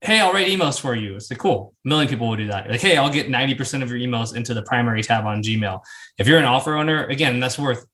hey, 0.00 0.18
I'll 0.20 0.32
write 0.32 0.48
emails 0.48 0.80
for 0.80 0.94
you. 0.94 1.14
It's 1.14 1.30
like 1.30 1.38
cool. 1.38 1.74
A 1.84 1.88
million 1.88 2.08
people 2.08 2.28
will 2.28 2.36
do 2.36 2.48
that. 2.48 2.68
Like, 2.70 2.80
hey, 2.80 2.96
I'll 2.96 3.12
get 3.12 3.28
ninety 3.28 3.54
percent 3.54 3.82
of 3.82 3.90
your 3.90 3.98
emails 3.98 4.34
into 4.34 4.54
the 4.54 4.62
primary 4.62 5.02
tab 5.02 5.26
on 5.26 5.42
Gmail. 5.42 5.80
If 6.18 6.26
you're 6.26 6.38
an 6.38 6.44
offer 6.44 6.76
owner, 6.76 7.04
again, 7.06 7.38
that's 7.38 7.58
worth 7.58 7.84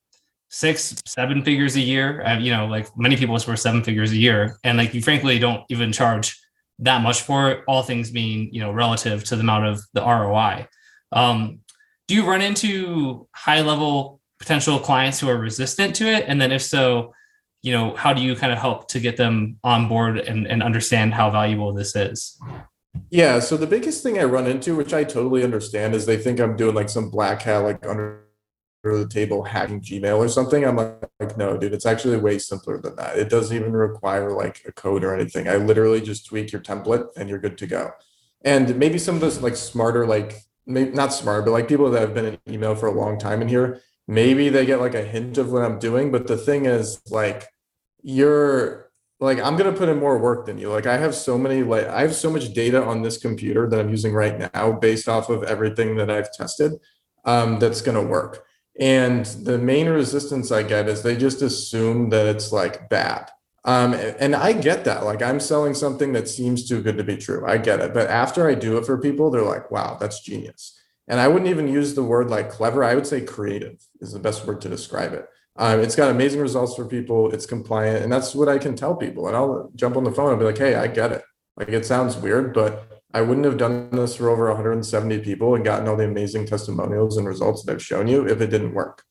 six, 0.49 0.95
seven 1.05 1.43
figures 1.43 1.75
a 1.75 1.81
year. 1.81 2.23
Uh, 2.25 2.39
you 2.39 2.51
know, 2.51 2.65
like 2.65 2.87
many 2.97 3.17
people 3.17 3.35
it's 3.35 3.47
worth 3.47 3.59
seven 3.59 3.83
figures 3.83 4.11
a 4.11 4.17
year, 4.17 4.57
and 4.63 4.77
like 4.77 4.93
you 4.93 5.01
frankly 5.01 5.37
don't 5.37 5.63
even 5.69 5.91
charge 5.91 6.39
that 6.79 7.01
much 7.01 7.21
for 7.21 7.51
it. 7.51 7.63
All 7.67 7.83
things 7.83 8.11
being, 8.11 8.53
you 8.53 8.61
know, 8.61 8.71
relative 8.71 9.23
to 9.25 9.35
the 9.35 9.41
amount 9.41 9.65
of 9.65 9.81
the 9.93 10.01
ROI. 10.01 10.67
Um, 11.11 11.59
do 12.07 12.15
you 12.15 12.25
run 12.25 12.41
into 12.41 13.27
high 13.33 13.61
level 13.61 14.21
potential 14.39 14.79
clients 14.79 15.19
who 15.19 15.27
are 15.27 15.37
resistant 15.37 15.95
to 15.95 16.05
it? 16.05 16.25
And 16.27 16.39
then 16.39 16.51
if 16.51 16.61
so, 16.61 17.13
you 17.65 17.71
know, 17.71 17.95
how 17.95 18.13
do 18.13 18.21
you 18.21 18.35
kind 18.35 18.53
of 18.53 18.59
help 18.59 18.87
to 18.89 18.99
get 18.99 19.17
them 19.17 19.57
on 19.63 19.87
board 19.87 20.19
and, 20.19 20.45
and 20.45 20.61
understand 20.61 21.15
how 21.15 21.31
valuable 21.31 21.73
this 21.73 21.95
is? 21.95 22.39
Yeah. 23.09 23.39
So 23.39 23.57
the 23.57 23.65
biggest 23.65 24.03
thing 24.03 24.19
I 24.19 24.23
run 24.25 24.45
into, 24.45 24.75
which 24.75 24.93
I 24.93 25.03
totally 25.03 25.43
understand, 25.43 25.95
is 25.95 26.05
they 26.05 26.15
think 26.15 26.39
I'm 26.39 26.55
doing 26.55 26.75
like 26.75 26.89
some 26.89 27.09
black 27.09 27.41
hat, 27.41 27.57
like 27.63 27.83
under 27.87 28.21
the 28.83 29.07
table 29.09 29.43
hacking 29.43 29.81
Gmail 29.81 30.15
or 30.15 30.29
something. 30.29 30.63
I'm 30.63 30.75
like, 30.75 31.09
like, 31.19 31.37
no, 31.37 31.57
dude, 31.57 31.73
it's 31.73 31.87
actually 31.87 32.17
way 32.17 32.37
simpler 32.37 32.79
than 32.79 32.95
that. 32.97 33.17
It 33.17 33.29
doesn't 33.29 33.57
even 33.57 33.73
require 33.73 34.31
like 34.31 34.61
a 34.67 34.71
code 34.71 35.03
or 35.03 35.15
anything. 35.15 35.47
I 35.47 35.55
literally 35.55 36.01
just 36.01 36.27
tweak 36.27 36.51
your 36.51 36.61
template 36.61 37.07
and 37.17 37.27
you're 37.27 37.39
good 37.39 37.57
to 37.57 37.65
go. 37.65 37.93
And 38.43 38.77
maybe 38.77 38.99
some 38.99 39.15
of 39.15 39.21
those 39.21 39.41
like 39.41 39.55
smarter, 39.55 40.05
like 40.05 40.35
maybe 40.67 40.91
not 40.91 41.13
smart, 41.13 41.45
but 41.45 41.51
like 41.51 41.67
people 41.67 41.89
that 41.89 42.01
have 42.01 42.13
been 42.13 42.25
in 42.25 42.37
email 42.47 42.75
for 42.75 42.85
a 42.85 42.91
long 42.91 43.17
time 43.17 43.41
in 43.41 43.47
here, 43.47 43.81
maybe 44.07 44.49
they 44.49 44.67
get 44.67 44.79
like 44.79 44.93
a 44.93 45.03
hint 45.03 45.39
of 45.39 45.51
what 45.51 45.63
I'm 45.63 45.79
doing. 45.79 46.11
But 46.11 46.27
the 46.27 46.37
thing 46.37 46.67
is, 46.67 47.01
like, 47.09 47.47
you're 48.05 48.91
like, 49.19 49.39
I'm 49.39 49.57
gonna 49.57 49.73
put 49.73 49.89
in 49.89 49.97
more 49.97 50.19
work 50.19 50.45
than 50.45 50.59
you. 50.59 50.69
Like, 50.69 50.85
I 50.85 50.97
have 50.97 51.15
so 51.15 51.39
many, 51.39 51.63
like, 51.63 51.87
I 51.87 52.01
have 52.01 52.13
so 52.13 52.29
much 52.29 52.53
data 52.53 52.83
on 52.83 53.01
this 53.01 53.17
computer 53.17 53.67
that 53.67 53.79
I'm 53.79 53.89
using 53.89 54.13
right 54.13 54.53
now 54.53 54.73
based 54.73 55.09
off 55.09 55.29
of 55.29 55.43
everything 55.43 55.95
that 55.97 56.11
I've 56.11 56.31
tested 56.31 56.73
um, 57.25 57.57
that's 57.57 57.81
gonna 57.81 58.03
work. 58.03 58.45
And 58.79 59.25
the 59.25 59.57
main 59.57 59.89
resistance 59.89 60.51
I 60.51 60.61
get 60.61 60.87
is 60.87 61.01
they 61.01 61.17
just 61.17 61.41
assume 61.41 62.09
that 62.11 62.27
it's 62.27 62.51
like 62.51 62.89
bad. 62.89 63.31
Um, 63.63 63.95
and 63.95 64.35
I 64.35 64.53
get 64.53 64.83
that. 64.85 65.03
Like 65.03 65.23
I'm 65.23 65.39
selling 65.39 65.73
something 65.73 66.13
that 66.13 66.29
seems 66.29 66.67
too 66.69 66.83
good 66.83 66.97
to 66.97 67.03
be 67.03 67.17
true. 67.17 67.43
I 67.47 67.57
get 67.57 67.79
it. 67.79 67.95
But 67.95 68.09
after 68.09 68.47
I 68.47 68.53
do 68.53 68.77
it 68.77 68.85
for 68.85 68.99
people, 68.99 69.31
they're 69.31 69.41
like, 69.41 69.71
wow, 69.71 69.97
that's 69.99 70.19
genius. 70.19 70.79
And 71.07 71.19
I 71.19 71.27
wouldn't 71.27 71.49
even 71.49 71.67
use 71.67 71.95
the 71.95 72.03
word 72.03 72.29
like 72.29 72.51
clever. 72.51 72.83
I 72.83 72.93
would 72.93 73.07
say 73.07 73.21
creative 73.21 73.77
is 74.01 74.11
the 74.11 74.19
best 74.19 74.45
word 74.45 74.61
to 74.61 74.69
describe 74.69 75.13
it. 75.13 75.27
Um, 75.57 75.79
it's 75.79 75.95
got 75.95 76.11
amazing 76.11 76.41
results 76.41 76.75
for 76.75 76.85
people. 76.85 77.31
It's 77.31 77.45
compliant. 77.45 78.03
And 78.03 78.11
that's 78.11 78.35
what 78.35 78.49
I 78.49 78.57
can 78.57 78.75
tell 78.75 78.95
people. 78.95 79.27
And 79.27 79.35
I'll 79.35 79.71
jump 79.75 79.95
on 79.95 80.03
the 80.03 80.11
phone 80.11 80.31
and 80.31 80.39
be 80.39 80.45
like, 80.45 80.57
hey, 80.57 80.75
I 80.75 80.87
get 80.87 81.11
it. 81.11 81.23
Like 81.55 81.69
it 81.69 81.85
sounds 81.85 82.17
weird, 82.17 82.53
but 82.53 83.01
I 83.13 83.21
wouldn't 83.21 83.45
have 83.45 83.57
done 83.57 83.89
this 83.91 84.17
for 84.17 84.29
over 84.29 84.47
170 84.47 85.19
people 85.19 85.55
and 85.55 85.63
gotten 85.63 85.87
all 85.87 85.95
the 85.95 86.03
amazing 86.03 86.45
testimonials 86.45 87.15
and 87.15 87.25
results 87.25 87.63
that 87.63 87.71
I've 87.71 87.83
shown 87.83 88.07
you 88.07 88.27
if 88.27 88.41
it 88.41 88.49
didn't 88.49 88.73
work. 88.73 89.03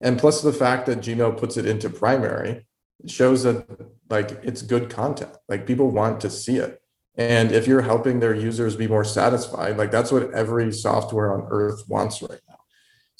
And 0.00 0.18
plus 0.18 0.40
the 0.40 0.52
fact 0.52 0.86
that 0.86 1.00
Gmail 1.00 1.36
puts 1.36 1.58
it 1.58 1.66
into 1.66 1.90
primary 1.90 2.64
shows 3.06 3.42
that 3.44 3.66
like 4.08 4.30
it's 4.42 4.62
good 4.62 4.90
content 4.90 5.30
like 5.48 5.66
people 5.66 5.90
want 5.90 6.20
to 6.20 6.28
see 6.28 6.56
it 6.56 6.82
and 7.16 7.52
if 7.52 7.66
you're 7.66 7.82
helping 7.82 8.20
their 8.20 8.34
users 8.34 8.76
be 8.76 8.86
more 8.86 9.04
satisfied 9.04 9.76
like 9.76 9.90
that's 9.90 10.12
what 10.12 10.30
every 10.32 10.72
software 10.72 11.32
on 11.32 11.46
earth 11.50 11.82
wants 11.88 12.20
right 12.22 12.40
now 12.48 12.49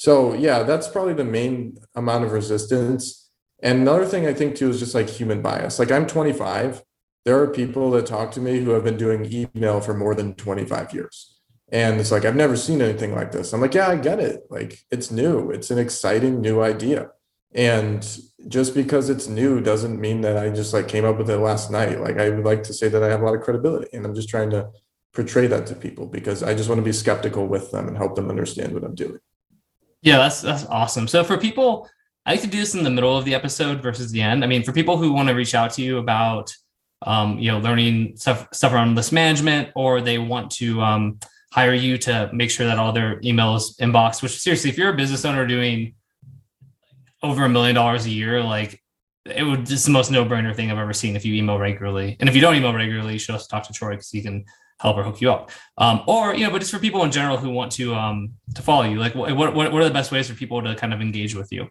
so 0.01 0.33
yeah 0.33 0.63
that's 0.63 0.89
probably 0.89 1.13
the 1.13 1.33
main 1.39 1.77
amount 1.95 2.25
of 2.25 2.33
resistance. 2.33 3.31
And 3.63 3.83
another 3.83 4.07
thing 4.07 4.27
i 4.27 4.33
think 4.33 4.57
too 4.57 4.71
is 4.71 4.79
just 4.79 4.95
like 4.95 5.11
human 5.11 5.43
bias. 5.43 5.79
Like 5.79 5.93
i'm 5.93 6.07
25 6.07 6.83
there 7.27 7.39
are 7.39 7.49
people 7.49 7.91
that 7.91 8.07
talk 8.07 8.33
to 8.33 8.41
me 8.41 8.61
who 8.61 8.71
have 8.71 8.83
been 8.83 8.97
doing 8.97 9.31
email 9.31 9.83
for 9.83 9.93
more 9.93 10.15
than 10.15 10.33
25 10.37 10.95
years. 10.95 11.39
And 11.71 12.01
it's 12.01 12.11
like 12.11 12.25
i've 12.25 12.43
never 12.45 12.57
seen 12.57 12.81
anything 12.81 13.15
like 13.15 13.31
this. 13.31 13.53
I'm 13.53 13.61
like 13.61 13.75
yeah 13.75 13.89
i 13.89 13.97
get 13.97 14.21
it. 14.21 14.45
Like 14.49 14.79
it's 14.91 15.11
new. 15.11 15.51
It's 15.51 15.71
an 15.71 15.79
exciting 15.79 16.41
new 16.41 16.63
idea. 16.63 17.11
And 17.55 18.01
just 18.49 18.75
because 18.75 19.11
it's 19.11 19.29
new 19.29 19.61
doesn't 19.61 20.01
mean 20.01 20.23
that 20.23 20.39
I 20.39 20.49
just 20.49 20.73
like 20.73 20.89
came 20.89 21.05
up 21.05 21.19
with 21.19 21.29
it 21.29 21.37
last 21.51 21.71
night. 21.71 22.01
Like 22.01 22.19
I 22.19 22.31
would 22.31 22.47
like 22.47 22.63
to 22.63 22.73
say 22.73 22.89
that 22.89 23.03
I 23.03 23.11
have 23.11 23.21
a 23.21 23.27
lot 23.27 23.35
of 23.35 23.43
credibility 23.43 23.89
and 23.93 24.07
I'm 24.07 24.15
just 24.15 24.31
trying 24.31 24.49
to 24.53 24.71
portray 25.13 25.47
that 25.49 25.67
to 25.67 25.75
people 25.75 26.07
because 26.07 26.43
I 26.43 26.55
just 26.55 26.71
want 26.71 26.79
to 26.79 26.91
be 26.91 27.01
skeptical 27.05 27.47
with 27.47 27.71
them 27.71 27.87
and 27.87 27.99
help 27.99 28.15
them 28.15 28.31
understand 28.31 28.73
what 28.73 28.85
I'm 28.85 28.95
doing. 28.95 29.21
Yeah, 30.03 30.19
that's 30.19 30.41
that's 30.41 30.65
awesome. 30.67 31.07
So 31.09 31.25
for 31.25 31.37
people, 31.37 31.89
I 32.25 32.33
like 32.33 32.43
to 32.43 32.47
do 32.47 32.59
this 32.59 32.75
in 32.75 32.85
the 32.85 32.91
middle 32.91 33.17
of 33.17 33.25
the 33.25 33.35
episode 33.35 33.83
versus 33.83 34.11
the 34.11 34.23
end. 34.23 34.45
I 34.45 34.47
mean, 34.47 34.63
for 34.63 34.73
people 34.73 34.97
who 34.97 35.13
want 35.13 35.29
to 35.29 35.35
reach 35.35 35.55
out 35.55 35.73
to 35.75 35.83
you 35.83 35.99
about 35.99 36.53
um, 37.03 37.39
you 37.39 37.51
know, 37.51 37.59
learning 37.59 38.17
stuff 38.17 38.49
stuff 38.53 38.73
around 38.73 38.95
list 38.95 39.13
management, 39.13 39.71
or 39.75 40.01
they 40.01 40.19
want 40.19 40.51
to 40.53 40.81
um, 40.83 41.19
hire 41.53 41.75
you 41.75 41.97
to 41.99 42.31
make 42.33 42.51
sure 42.51 42.67
that 42.67 42.79
all 42.79 42.93
their 42.93 43.21
emails 43.21 43.79
inbox. 43.79 44.23
Which 44.23 44.39
seriously, 44.39 44.71
if 44.71 44.79
you're 44.79 44.93
a 44.93 44.97
business 44.97 45.25
owner 45.25 45.47
doing 45.47 45.95
over 47.23 47.45
a 47.45 47.49
million 47.49 47.75
dollars 47.75 48.07
a 48.07 48.11
year, 48.11 48.43
like 48.43 48.83
it 49.25 49.43
would 49.43 49.67
just 49.67 49.87
the 49.87 49.93
most 49.93 50.11
no 50.11 50.25
brainer 50.25 50.55
thing 50.55 50.71
I've 50.71 50.79
ever 50.79 50.93
seen 50.93 51.17
if 51.17 51.25
you 51.25 51.35
email 51.35 51.59
regularly. 51.59 52.17
And 52.21 52.29
if 52.29 52.35
you 52.35 52.41
don't 52.41 52.55
email 52.55 52.75
regularly, 52.75 53.15
you 53.15 53.19
should 53.19 53.33
also 53.33 53.47
talk 53.49 53.67
to 53.67 53.73
Troy 53.73 53.91
because 53.91 54.11
he 54.11 54.23
can 54.23 54.45
help 54.81 54.97
or 54.97 55.03
hook 55.03 55.21
you 55.21 55.31
up. 55.31 55.51
Um, 55.79 56.03
or 56.07 56.35
you 56.35 56.45
know, 56.45 56.51
but 56.51 56.61
just 56.61 56.73
for 56.73 56.79
people 56.79 57.05
in 57.05 57.11
general 57.11 57.37
who 57.37 57.51
want 57.51 57.73
to 57.73 57.95
um, 57.95 58.35
to 58.55 58.62
follow 58.62 58.85
you, 58.85 58.99
like 58.99 59.14
what, 59.14 59.37
what 59.37 59.55
what 59.55 59.75
are 59.75 59.85
the 59.85 59.90
best 59.90 60.11
ways 60.11 60.29
for 60.29 60.35
people 60.35 60.62
to 60.62 60.75
kind 60.75 60.93
of 60.95 61.01
engage 61.01 61.35
with 61.35 61.53
you? 61.53 61.69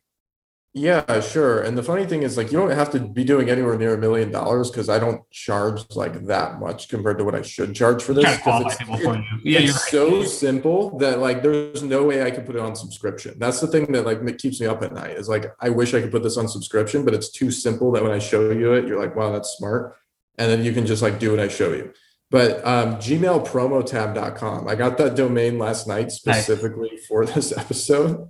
Yeah, 0.75 1.19
sure. 1.21 1.63
And 1.63 1.75
the 1.75 1.81
funny 1.81 2.05
thing 2.05 2.21
is, 2.21 2.37
like, 2.37 2.51
you 2.51 2.59
don't 2.59 2.69
have 2.69 2.91
to 2.91 2.99
be 2.99 3.23
doing 3.23 3.49
anywhere 3.49 3.75
near 3.75 3.95
a 3.95 3.97
million 3.97 4.31
dollars 4.31 4.69
because 4.69 4.87
I 4.87 4.99
don't 4.99 5.27
charge 5.31 5.83
like 5.95 6.27
that 6.27 6.59
much 6.59 6.89
compared 6.89 7.17
to 7.17 7.23
what 7.23 7.33
I 7.33 7.41
should 7.41 7.73
charge 7.73 8.03
for 8.03 8.13
this. 8.13 8.23
It's, 8.25 8.79
it, 8.79 8.85
for 8.85 9.15
you. 9.15 9.23
yeah, 9.43 9.61
it's 9.61 9.89
so 9.89 10.23
simple 10.23 10.95
that 10.99 11.17
like 11.17 11.41
there's 11.41 11.81
no 11.81 12.03
way 12.03 12.21
I 12.21 12.29
could 12.29 12.45
put 12.45 12.55
it 12.55 12.61
on 12.61 12.75
subscription. 12.75 13.33
That's 13.39 13.59
the 13.59 13.65
thing 13.65 13.91
that 13.93 14.05
like 14.05 14.37
keeps 14.37 14.61
me 14.61 14.67
up 14.67 14.83
at 14.83 14.93
night. 14.93 15.17
Is 15.17 15.27
like 15.27 15.47
I 15.59 15.69
wish 15.69 15.95
I 15.95 16.01
could 16.01 16.11
put 16.11 16.21
this 16.21 16.37
on 16.37 16.47
subscription, 16.47 17.03
but 17.03 17.15
it's 17.15 17.31
too 17.31 17.49
simple 17.49 17.91
that 17.93 18.03
when 18.03 18.11
I 18.11 18.19
show 18.19 18.51
you 18.51 18.73
it, 18.73 18.87
you're 18.87 19.01
like, 19.01 19.15
wow, 19.15 19.31
that's 19.31 19.57
smart, 19.57 19.95
and 20.37 20.51
then 20.51 20.63
you 20.63 20.71
can 20.71 20.85
just 20.85 21.01
like 21.01 21.17
do 21.17 21.31
what 21.31 21.39
I 21.39 21.47
show 21.47 21.73
you. 21.73 21.91
But 22.31 22.65
um, 22.65 22.95
gmailpromotab.com, 22.97 24.67
I 24.67 24.75
got 24.75 24.97
that 24.97 25.15
domain 25.15 25.57
last 25.57 25.87
night 25.87 26.11
specifically 26.11 26.91
nice. 26.91 27.05
for 27.07 27.25
this 27.27 27.55
episode. 27.57 28.29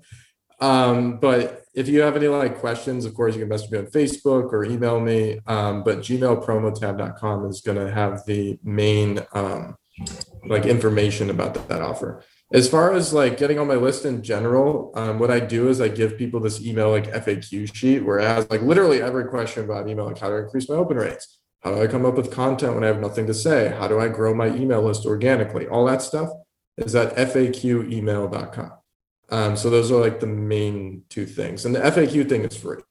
Um, 0.61 1.19
but 1.19 1.63
if 1.73 1.87
you 1.87 2.01
have 2.01 2.15
any 2.15 2.27
like 2.27 2.59
questions, 2.59 3.05
of 3.05 3.13
course, 3.13 3.35
you 3.35 3.41
can 3.41 3.49
message 3.49 3.71
me 3.71 3.79
on 3.79 3.85
Facebook 3.87 4.51
or 4.51 4.65
email 4.65 4.99
me. 4.99 5.39
Um, 5.47 5.83
but 5.83 5.99
gmailpromotab.com 5.99 7.45
is 7.45 7.61
going 7.61 7.77
to 7.77 7.91
have 7.91 8.25
the 8.25 8.59
main 8.63 9.19
um, 9.33 9.75
like 10.45 10.65
information 10.65 11.29
about 11.29 11.53
that, 11.53 11.67
that, 11.69 11.81
offer. 11.81 12.23
As 12.51 12.67
far 12.67 12.93
as 12.93 13.13
like 13.13 13.37
getting 13.37 13.59
on 13.59 13.67
my 13.67 13.75
list 13.75 14.05
in 14.05 14.23
general, 14.23 14.91
um, 14.95 15.19
what 15.19 15.29
I 15.29 15.39
do 15.39 15.69
is 15.69 15.81
I 15.81 15.87
give 15.87 16.17
people 16.17 16.39
this 16.39 16.61
email 16.61 16.89
like 16.89 17.11
FAQ 17.11 17.73
sheet 17.75 17.99
where 17.99 18.19
it 18.19 18.23
has 18.23 18.49
like 18.49 18.61
literally 18.61 19.01
every 19.01 19.25
question 19.25 19.63
about 19.63 19.87
email, 19.87 20.05
like 20.05 20.17
how 20.17 20.29
to 20.29 20.37
increase 20.37 20.67
my 20.67 20.75
open 20.75 20.97
rates, 20.97 21.38
how 21.61 21.71
do 21.75 21.81
I 21.81 21.87
come 21.87 22.05
up 22.05 22.15
with 22.15 22.31
content 22.31 22.75
when 22.75 22.83
I 22.83 22.87
have 22.87 23.01
nothing 23.01 23.27
to 23.27 23.33
say, 23.33 23.75
how 23.77 23.87
do 23.87 23.99
I 23.99 24.07
grow 24.07 24.33
my 24.33 24.47
email 24.47 24.81
list 24.81 25.05
organically, 25.05 25.67
all 25.67 25.85
that 25.85 26.01
stuff 26.01 26.29
is 26.77 26.95
at 26.95 27.15
faqemail.com. 27.15 28.71
Um, 29.31 29.55
so 29.55 29.69
those 29.69 29.91
are 29.91 29.99
like 29.99 30.19
the 30.19 30.27
main 30.27 31.03
two 31.09 31.25
things, 31.25 31.65
and 31.65 31.75
the 31.75 31.79
FAQ 31.79 32.27
thing 32.27 32.43
is 32.43 32.57
free. 32.57 32.81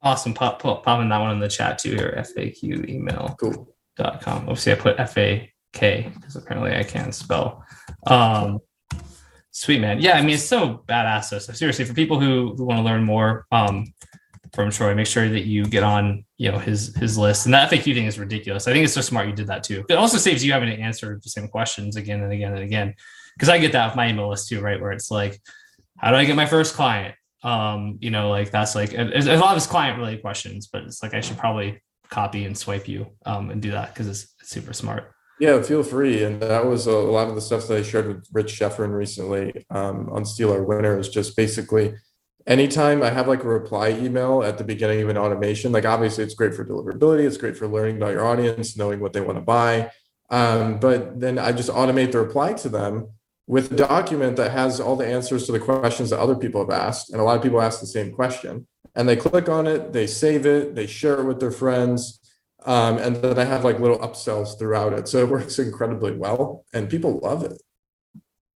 Awesome. 0.00 0.32
Pop, 0.32 0.62
pop 0.62 0.84
popping 0.84 1.08
that 1.08 1.18
one 1.18 1.32
in 1.32 1.40
the 1.40 1.48
chat 1.48 1.78
too 1.78 1.94
here. 1.94 2.14
FAQ 2.16 2.88
email. 2.88 3.34
Cool. 3.40 3.74
Dot 3.96 4.20
com. 4.20 4.42
Obviously, 4.42 4.72
I 4.72 4.74
put 4.76 4.96
FAK 4.96 5.34
because 5.72 6.36
apparently 6.36 6.76
I 6.76 6.84
can't 6.84 7.12
spell. 7.12 7.64
Um, 8.06 8.60
sweet 9.50 9.80
man. 9.80 10.00
Yeah, 10.00 10.16
I 10.16 10.20
mean 10.20 10.34
it's 10.34 10.44
so 10.44 10.84
badass. 10.88 11.40
So 11.40 11.52
seriously, 11.52 11.84
for 11.84 11.94
people 11.94 12.20
who, 12.20 12.54
who 12.56 12.64
want 12.64 12.78
to 12.78 12.84
learn 12.84 13.02
more 13.02 13.46
um, 13.50 13.92
from 14.64 14.70
Troy, 14.70 14.94
make 14.94 15.06
sure 15.06 15.28
that 15.28 15.44
you 15.46 15.64
get 15.64 15.82
on 15.82 16.24
you 16.36 16.50
know 16.50 16.58
his 16.58 16.94
his 16.96 17.16
list. 17.16 17.46
And 17.46 17.54
that 17.54 17.70
FAQ 17.70 17.94
thing 17.94 18.06
is 18.06 18.18
ridiculous. 18.18 18.66
I 18.66 18.72
think 18.72 18.84
it's 18.84 18.92
so 18.92 19.00
smart 19.00 19.28
you 19.28 19.32
did 19.32 19.46
that 19.46 19.62
too. 19.62 19.84
It 19.88 19.94
also 19.94 20.18
saves 20.18 20.44
you 20.44 20.52
having 20.52 20.68
to 20.68 20.82
answer 20.82 21.20
the 21.22 21.30
same 21.30 21.48
questions 21.48 21.96
again 21.96 22.22
and 22.22 22.32
again 22.32 22.52
and 22.54 22.62
again 22.62 22.94
because 23.34 23.48
I 23.48 23.58
get 23.58 23.70
that 23.72 23.86
with 23.86 23.96
my 23.96 24.08
email 24.08 24.28
list 24.28 24.48
too, 24.48 24.60
right? 24.60 24.80
Where 24.80 24.90
it's 24.90 25.12
like, 25.12 25.40
how 25.96 26.10
do 26.10 26.16
I 26.16 26.24
get 26.24 26.34
my 26.34 26.46
first 26.46 26.74
client? 26.74 27.14
Um, 27.44 27.98
you 28.00 28.10
know, 28.10 28.30
like 28.30 28.50
that's 28.50 28.74
like 28.74 28.94
a, 28.94 29.16
a 29.16 29.38
lot 29.38 29.50
of 29.50 29.54
his 29.54 29.68
client 29.68 29.96
related 29.96 30.22
questions, 30.22 30.66
but 30.66 30.82
it's 30.82 31.04
like 31.04 31.14
I 31.14 31.20
should 31.20 31.38
probably 31.38 31.80
copy 32.10 32.44
and 32.44 32.58
swipe 32.58 32.88
you 32.88 33.06
um, 33.26 33.50
and 33.50 33.62
do 33.62 33.70
that 33.70 33.94
because 33.94 34.08
it's, 34.08 34.34
it's, 34.40 34.50
super 34.50 34.72
smart. 34.72 35.12
Yeah, 35.38 35.62
feel 35.62 35.84
free. 35.84 36.24
And 36.24 36.42
that 36.42 36.66
was 36.66 36.88
a, 36.88 36.92
lot 36.92 37.28
of 37.28 37.36
the 37.36 37.40
stuff 37.40 37.68
that 37.68 37.78
I 37.78 37.82
shared 37.82 38.08
with 38.08 38.26
Rich 38.32 38.58
Schefren 38.58 38.92
recently 38.92 39.64
um, 39.70 40.08
on 40.10 40.24
Steal 40.24 40.52
Our 40.52 40.64
Winner 40.64 40.98
is 40.98 41.08
Just 41.08 41.36
basically, 41.36 41.94
anytime 42.48 43.02
I 43.02 43.10
have 43.10 43.28
like 43.28 43.44
a 43.44 43.48
reply 43.48 43.90
email 43.90 44.42
at 44.42 44.58
the 44.58 44.64
beginning 44.64 45.02
of 45.02 45.10
an 45.10 45.18
automation, 45.18 45.70
like 45.70 45.84
obviously 45.84 46.24
it's 46.24 46.34
great 46.34 46.54
for 46.54 46.64
deliverability, 46.64 47.24
it's 47.24 47.36
great 47.36 47.56
for 47.56 47.68
learning 47.68 47.98
about 47.98 48.12
your 48.12 48.26
audience, 48.26 48.76
knowing 48.76 48.98
what 48.98 49.12
they 49.12 49.20
want 49.20 49.36
to 49.36 49.42
buy. 49.42 49.92
Um, 50.30 50.80
but 50.80 51.20
then 51.20 51.38
I 51.38 51.52
just 51.52 51.70
automate 51.70 52.12
the 52.12 52.20
reply 52.20 52.54
to 52.54 52.68
them 52.68 53.10
with 53.46 53.72
a 53.72 53.76
document 53.76 54.36
that 54.36 54.50
has 54.50 54.80
all 54.80 54.96
the 54.96 55.06
answers 55.06 55.46
to 55.46 55.52
the 55.52 55.60
questions 55.60 56.10
that 56.10 56.18
other 56.18 56.34
people 56.34 56.60
have 56.60 56.70
asked. 56.70 57.10
And 57.10 57.20
a 57.20 57.24
lot 57.24 57.36
of 57.36 57.42
people 57.42 57.60
ask 57.60 57.80
the 57.80 57.86
same 57.86 58.12
question. 58.12 58.66
And 58.94 59.08
they 59.08 59.16
click 59.16 59.48
on 59.48 59.66
it, 59.66 59.92
they 59.92 60.06
save 60.06 60.44
it, 60.44 60.74
they 60.74 60.86
share 60.86 61.20
it 61.20 61.24
with 61.24 61.40
their 61.40 61.50
friends. 61.50 62.20
Um, 62.64 62.98
and 62.98 63.16
then 63.16 63.38
I 63.38 63.44
have 63.44 63.64
like 63.64 63.78
little 63.78 63.98
upsells 64.00 64.58
throughout 64.58 64.92
it. 64.92 65.06
So 65.06 65.18
it 65.18 65.28
works 65.28 65.58
incredibly 65.58 66.12
well 66.12 66.64
and 66.72 66.90
people 66.90 67.20
love 67.22 67.44
it. 67.44 67.62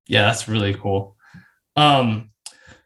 Yeah, 0.09 0.23
that's 0.23 0.49
really 0.49 0.75
cool. 0.75 1.17
Um, 1.77 2.32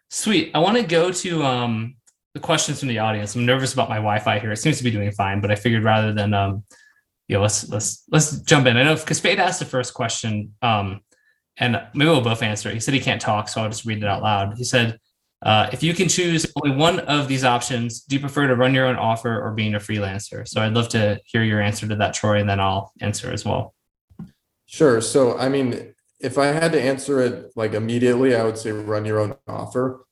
sweet. 0.09 0.51
I 0.55 0.59
want 0.59 0.77
to 0.77 0.83
go 0.83 1.11
to 1.11 1.43
um, 1.45 1.97
the 2.35 2.41
questions 2.41 2.81
from 2.81 2.89
the 2.89 2.99
audience. 2.99 3.35
I'm 3.35 3.47
nervous 3.47 3.73
about 3.73 3.89
my 3.89 3.97
Wi-Fi 3.97 4.39
here. 4.39 4.53
It 4.53 4.59
seems 4.59 4.79
to 4.79 4.85
be 4.85 4.91
doing 4.91 5.11
fine, 5.13 5.41
but 5.41 5.51
I 5.51 5.55
figured 5.55 5.85
rather 5.85 6.13
than 6.13 6.35
um, 6.35 6.65
you 7.29 7.37
know, 7.37 7.43
let's 7.43 7.69
let's 7.69 8.05
let's 8.11 8.41
jump 8.41 8.67
in. 8.67 8.77
I 8.77 8.85
know 8.85 8.95
because 8.95 9.19
Spade 9.19 9.41
asked 9.41 9.59
the 9.59 9.65
first 9.65 9.95
question, 9.95 10.55
um, 10.63 11.01
and 11.57 11.83
maybe 11.95 12.11
we'll 12.11 12.21
both 12.21 12.43
answer 12.43 12.69
it. 12.69 12.75
He 12.75 12.81
said 12.81 12.95
he 12.95 13.01
can't 13.01 13.21
talk, 13.21 13.49
so 13.49 13.63
I'll 13.63 13.69
just 13.69 13.85
read 13.85 13.99
it 13.99 14.05
out 14.05 14.23
loud. 14.23 14.57
He 14.57 14.65
said, 14.65 14.99
uh, 15.43 15.69
"If 15.73 15.83
you 15.83 15.93
can 15.93 16.09
choose 16.09 16.47
only 16.63 16.77
one 16.77 17.01
of 17.01 17.27
these 17.27 17.43
options, 17.43 18.03
do 18.03 18.17
you 18.17 18.21
prefer 18.21 18.47
to 18.47 18.55
run 18.55 18.75
your 18.75 18.87
own 18.87 18.97
offer 18.97 19.41
or 19.41 19.53
being 19.53 19.75
a 19.75 19.81
freelancer?" 19.81 20.47
So 20.47 20.61
I'd 20.61 20.75
love 20.75 20.89
to 20.91 21.21
hear 21.25 21.43
your 21.43 21.61
answer 21.61 21.89
to 21.89 21.97
that, 21.97 22.15
Troy, 22.15 22.39
and 22.39 22.49
then 22.49 22.61
I'll 22.61 22.93
answer 23.01 23.33
as 23.33 23.45
well. 23.45 23.75
Sure. 24.67 25.01
So 25.01 25.37
I 25.37 25.49
mean, 25.49 25.95
if 26.21 26.39
I 26.39 26.47
had 26.47 26.73
to 26.73 26.81
answer 26.81 27.21
it 27.21 27.53
like 27.57 27.75
immediately, 27.75 28.35
I 28.35 28.45
would 28.45 28.59
say 28.59 28.73
run 28.73 29.05
your 29.05 29.21
own 29.21 29.37
offer. 29.47 30.05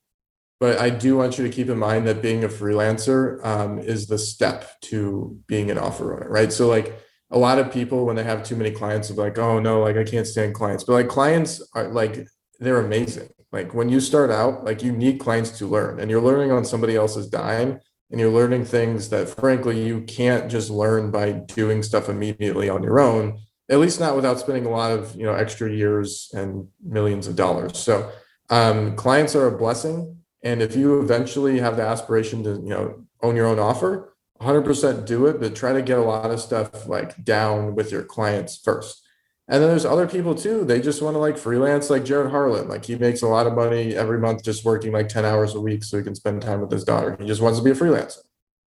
But 0.61 0.79
I 0.79 0.91
do 0.91 1.17
want 1.17 1.37
you 1.37 1.45
to 1.45 1.51
keep 1.51 1.69
in 1.69 1.79
mind 1.79 2.07
that 2.07 2.23
being 2.23 2.45
a 2.45 2.49
freelancer 2.49 3.45
um, 3.45 3.79
is 3.79 4.07
the 4.07 4.19
step 4.19 4.81
to 4.83 5.39
being 5.47 5.71
an 5.71 5.79
offer 5.79 6.15
owner, 6.15 6.29
right? 6.31 6.53
So 6.53 6.69
like 6.69 6.99
a 7.31 7.39
lot 7.39 7.59
of 7.59 7.73
people 7.73 8.07
when 8.07 8.17
they 8.17 8.23
have 8.23 8.45
too 8.45 8.57
many 8.57 8.71
clients 8.71 9.11
are 9.11 9.15
like, 9.15 9.37
oh 9.39 9.59
no, 9.59 9.81
like 9.81 9.97
I 9.97 10.05
can't 10.05 10.27
stand 10.27 10.55
clients. 10.55 10.85
But 10.85 10.93
like 10.93 11.09
clients 11.09 11.61
are 11.75 11.89
like 11.89 12.27
they're 12.61 12.81
amazing. 12.81 13.29
Like 13.53 13.75
when 13.75 13.89
you 13.89 14.01
start 14.01 14.31
out, 14.31 14.65
like 14.65 14.83
you 14.83 14.93
need 14.93 15.21
clients 15.21 15.59
to 15.59 15.67
learn, 15.67 16.01
and 16.01 16.11
you're 16.11 16.21
learning 16.21 16.53
on 16.53 16.65
somebody 16.65 16.97
else's 16.97 17.29
dime, 17.29 17.81
and 18.11 18.21
you're 18.21 18.31
learning 18.31 18.65
things 18.65 19.09
that 19.09 19.29
frankly 19.29 19.85
you 19.85 20.03
can't 20.03 20.51
just 20.51 20.71
learn 20.71 21.11
by 21.11 21.33
doing 21.33 21.83
stuff 21.83 22.09
immediately 22.09 22.69
on 22.69 22.83
your 22.83 23.01
own 23.01 23.39
at 23.71 23.79
least 23.79 24.01
not 24.01 24.17
without 24.17 24.39
spending 24.39 24.67
a 24.67 24.71
lot 24.71 24.93
of 24.93 25.15
you 25.17 25.25
know 25.25 25.35
extra 25.35 25.71
years 25.71 26.31
and 26.35 26.69
millions 26.83 27.27
of 27.27 27.37
dollars. 27.37 27.79
So 27.79 28.11
um, 28.51 28.97
clients 28.97 29.35
are 29.35 29.47
a 29.47 29.57
blessing. 29.57 30.19
And 30.43 30.61
if 30.61 30.77
you 30.77 31.01
eventually 31.01 31.59
have 31.61 31.77
the 31.77 31.83
aspiration 31.83 32.43
to 32.45 32.51
you 32.51 32.69
know 32.69 33.07
own 33.23 33.37
your 33.37 33.47
own 33.47 33.59
offer 33.59 34.15
100% 34.41 35.07
do 35.07 35.27
it 35.27 35.41
but 35.41 35.55
try 35.55 35.73
to 35.73 35.81
get 35.81 35.97
a 35.97 36.03
lot 36.03 36.31
of 36.31 36.41
stuff 36.41 36.87
like 36.87 37.25
down 37.25 37.75
with 37.75 37.91
your 37.91 38.03
clients 38.03 38.59
first. 38.63 39.01
And 39.47 39.63
then 39.63 39.71
there's 39.71 39.85
other 39.85 40.07
people 40.07 40.35
too. 40.35 40.65
They 40.65 40.81
just 40.81 41.03
want 41.03 41.15
to 41.15 41.19
like 41.19 41.39
freelance 41.39 41.89
like 41.89 42.05
jared 42.05 42.31
harlan. 42.31 42.69
Like 42.69 42.85
he 42.85 42.97
makes 42.97 43.23
a 43.23 43.29
lot 43.29 43.47
of 43.47 43.55
money 43.55 43.95
every 43.95 44.19
month 44.19 44.43
just 44.43 44.65
working 44.65 44.93
like 44.93 45.09
10 45.09 45.25
hours 45.25 45.55
a 45.55 45.61
week 45.61 45.85
so 45.85 45.97
he 45.97 46.03
can 46.03 46.15
spend 46.15 46.43
time 46.43 46.61
with 46.61 46.71
his 46.71 46.85
daughter. 46.85 47.17
He 47.19 47.27
just 47.27 47.41
wants 47.41 47.59
to 47.59 47.65
be 47.65 47.71
a 47.71 47.75
freelancer. 47.75 48.19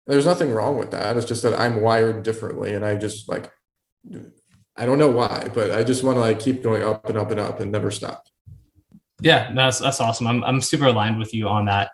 There's 0.07 0.25
nothing 0.25 0.51
wrong 0.51 0.77
with 0.79 0.91
that. 0.91 1.17
It's 1.17 1.27
just 1.27 1.43
that 1.43 1.59
i'm 1.59 1.81
wired 1.81 2.23
differently 2.23 2.73
and 2.73 2.83
i 2.83 2.95
just 2.95 3.29
like 3.29 3.51
I 4.79 4.85
don't 4.85 4.97
know 4.97 5.11
why, 5.11 5.49
but 5.53 5.71
I 5.71 5.83
just 5.83 6.03
want 6.03 6.15
to 6.15 6.21
like 6.21 6.39
keep 6.39 6.63
going 6.63 6.83
up 6.83 7.07
and 7.09 7.17
up 7.17 7.31
and 7.31 7.39
up 7.39 7.59
and 7.59 7.71
never 7.71 7.91
stop. 7.91 8.25
Yeah, 9.21 9.51
that's 9.53 9.79
that's 9.79 9.99
awesome. 9.99 10.25
I'm 10.25 10.43
I'm 10.45 10.61
super 10.61 10.85
aligned 10.85 11.19
with 11.19 11.33
you 11.33 11.49
on 11.49 11.65
that. 11.65 11.91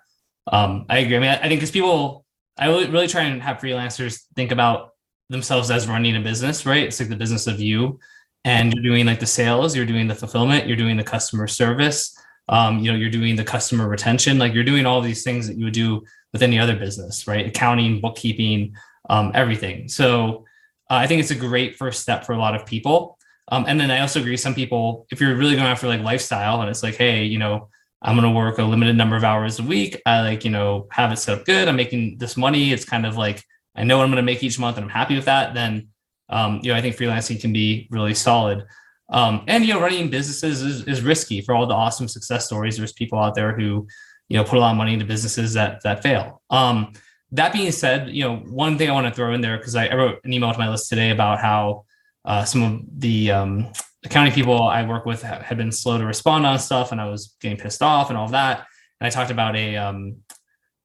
Um, 0.47 0.85
I 0.87 0.99
agree. 0.99 1.17
I 1.17 1.19
mean, 1.19 1.29
I, 1.29 1.37
I 1.37 1.47
think 1.47 1.59
because 1.59 1.71
people, 1.71 2.23
I 2.57 2.67
really, 2.67 2.87
really 2.87 3.07
try 3.07 3.23
and 3.23 3.41
have 3.41 3.57
freelancers 3.57 4.25
think 4.35 4.51
about 4.51 4.91
themselves 5.29 5.71
as 5.71 5.87
running 5.87 6.15
a 6.15 6.21
business, 6.21 6.67
right? 6.67 6.83
It's 6.83 6.99
like 6.99 7.09
the 7.09 7.15
business 7.15 7.47
of 7.47 7.59
you, 7.59 7.99
and 8.43 8.71
you're 8.71 8.83
doing 8.83 9.07
like 9.07 9.19
the 9.19 9.25
sales, 9.25 9.75
you're 9.75 9.87
doing 9.87 10.07
the 10.07 10.13
fulfillment, 10.13 10.67
you're 10.67 10.77
doing 10.77 10.97
the 10.97 11.03
customer 11.03 11.47
service, 11.47 12.15
um, 12.47 12.77
you 12.77 12.91
know, 12.91 12.97
you're 12.97 13.09
doing 13.09 13.35
the 13.35 13.43
customer 13.43 13.89
retention, 13.89 14.37
like 14.37 14.53
you're 14.53 14.63
doing 14.63 14.85
all 14.85 15.01
these 15.01 15.23
things 15.23 15.47
that 15.47 15.57
you 15.57 15.65
would 15.65 15.73
do 15.73 16.03
with 16.31 16.43
any 16.43 16.59
other 16.59 16.75
business, 16.75 17.27
right? 17.27 17.47
Accounting, 17.47 17.99
bookkeeping, 18.01 18.75
um, 19.09 19.31
everything. 19.33 19.87
So 19.87 20.45
uh, 20.89 20.95
I 20.95 21.07
think 21.07 21.19
it's 21.21 21.31
a 21.31 21.35
great 21.35 21.75
first 21.75 22.01
step 22.01 22.25
for 22.25 22.33
a 22.33 22.37
lot 22.37 22.55
of 22.55 22.65
people. 22.65 23.17
Um, 23.49 23.65
and 23.67 23.79
then 23.79 23.91
I 23.91 23.99
also 23.99 24.19
agree, 24.19 24.37
some 24.37 24.55
people, 24.55 25.05
if 25.11 25.21
you're 25.21 25.35
really 25.35 25.55
going 25.55 25.67
after 25.67 25.87
like 25.87 26.01
lifestyle 26.01 26.61
and 26.61 26.69
it's 26.69 26.83
like, 26.83 26.95
hey, 26.95 27.23
you 27.23 27.37
know, 27.37 27.69
I'm 28.01 28.15
going 28.15 28.27
to 28.27 28.35
work 28.35 28.57
a 28.57 28.63
limited 28.63 28.95
number 28.95 29.15
of 29.15 29.23
hours 29.23 29.59
a 29.59 29.63
week. 29.63 30.01
I 30.05 30.21
like, 30.21 30.43
you 30.45 30.51
know, 30.51 30.87
have 30.91 31.11
it 31.11 31.17
set 31.17 31.37
up 31.37 31.45
good. 31.45 31.67
I'm 31.67 31.75
making 31.75 32.17
this 32.17 32.37
money. 32.37 32.71
It's 32.71 32.85
kind 32.85 33.05
of 33.05 33.17
like, 33.17 33.43
I 33.75 33.83
know 33.83 33.97
what 33.97 34.03
I'm 34.03 34.09
going 34.09 34.17
to 34.17 34.31
make 34.31 34.43
each 34.43 34.59
month 34.59 34.77
and 34.77 34.83
I'm 34.83 34.89
happy 34.89 35.15
with 35.15 35.25
that. 35.25 35.53
Then, 35.53 35.89
um, 36.29 36.59
you 36.63 36.71
know, 36.71 36.77
I 36.77 36.81
think 36.81 36.95
freelancing 36.95 37.39
can 37.39 37.53
be 37.53 37.87
really 37.91 38.13
solid. 38.13 38.65
Um, 39.09 39.43
and, 39.47 39.63
you 39.63 39.73
know, 39.73 39.79
running 39.79 40.09
businesses 40.09 40.61
is, 40.61 40.83
is 40.87 41.01
risky 41.01 41.41
for 41.41 41.53
all 41.53 41.67
the 41.67 41.73
awesome 41.73 42.07
success 42.07 42.45
stories. 42.45 42.77
There's 42.77 42.93
people 42.93 43.19
out 43.19 43.35
there 43.35 43.55
who, 43.55 43.87
you 44.29 44.37
know, 44.37 44.43
put 44.43 44.57
a 44.57 44.59
lot 44.59 44.71
of 44.71 44.77
money 44.77 44.93
into 44.93 45.05
businesses 45.05 45.53
that, 45.53 45.83
that 45.83 46.01
fail. 46.01 46.41
Um, 46.49 46.93
that 47.31 47.53
being 47.53 47.71
said, 47.71 48.09
you 48.09 48.23
know, 48.23 48.37
one 48.37 48.77
thing 48.77 48.89
I 48.89 48.93
want 48.93 49.07
to 49.07 49.13
throw 49.13 49.33
in 49.33 49.41
there 49.41 49.57
because 49.57 49.75
I, 49.75 49.87
I, 49.87 49.95
wrote 49.95 50.19
an 50.23 50.31
email 50.31 50.51
to 50.51 50.59
my 50.59 50.69
list 50.69 50.89
today 50.89 51.09
about 51.09 51.39
how 51.39 51.85
uh, 52.23 52.45
some 52.45 52.63
of 52.63 52.81
the 52.99 53.31
um, 53.31 53.71
accounting 54.03 54.33
people 54.33 54.63
I 54.63 54.85
work 54.87 55.05
with 55.05 55.21
have, 55.23 55.41
had 55.41 55.57
been 55.57 55.71
slow 55.71 55.97
to 55.97 56.05
respond 56.05 56.45
on 56.45 56.59
stuff, 56.59 56.91
and 56.91 57.01
I 57.01 57.09
was 57.09 57.35
getting 57.41 57.57
pissed 57.57 57.81
off 57.81 58.09
and 58.09 58.17
all 58.17 58.25
of 58.25 58.31
that. 58.31 58.65
And 58.99 59.07
I 59.07 59.09
talked 59.09 59.31
about 59.31 59.55
a 59.55 59.75
um, 59.75 60.17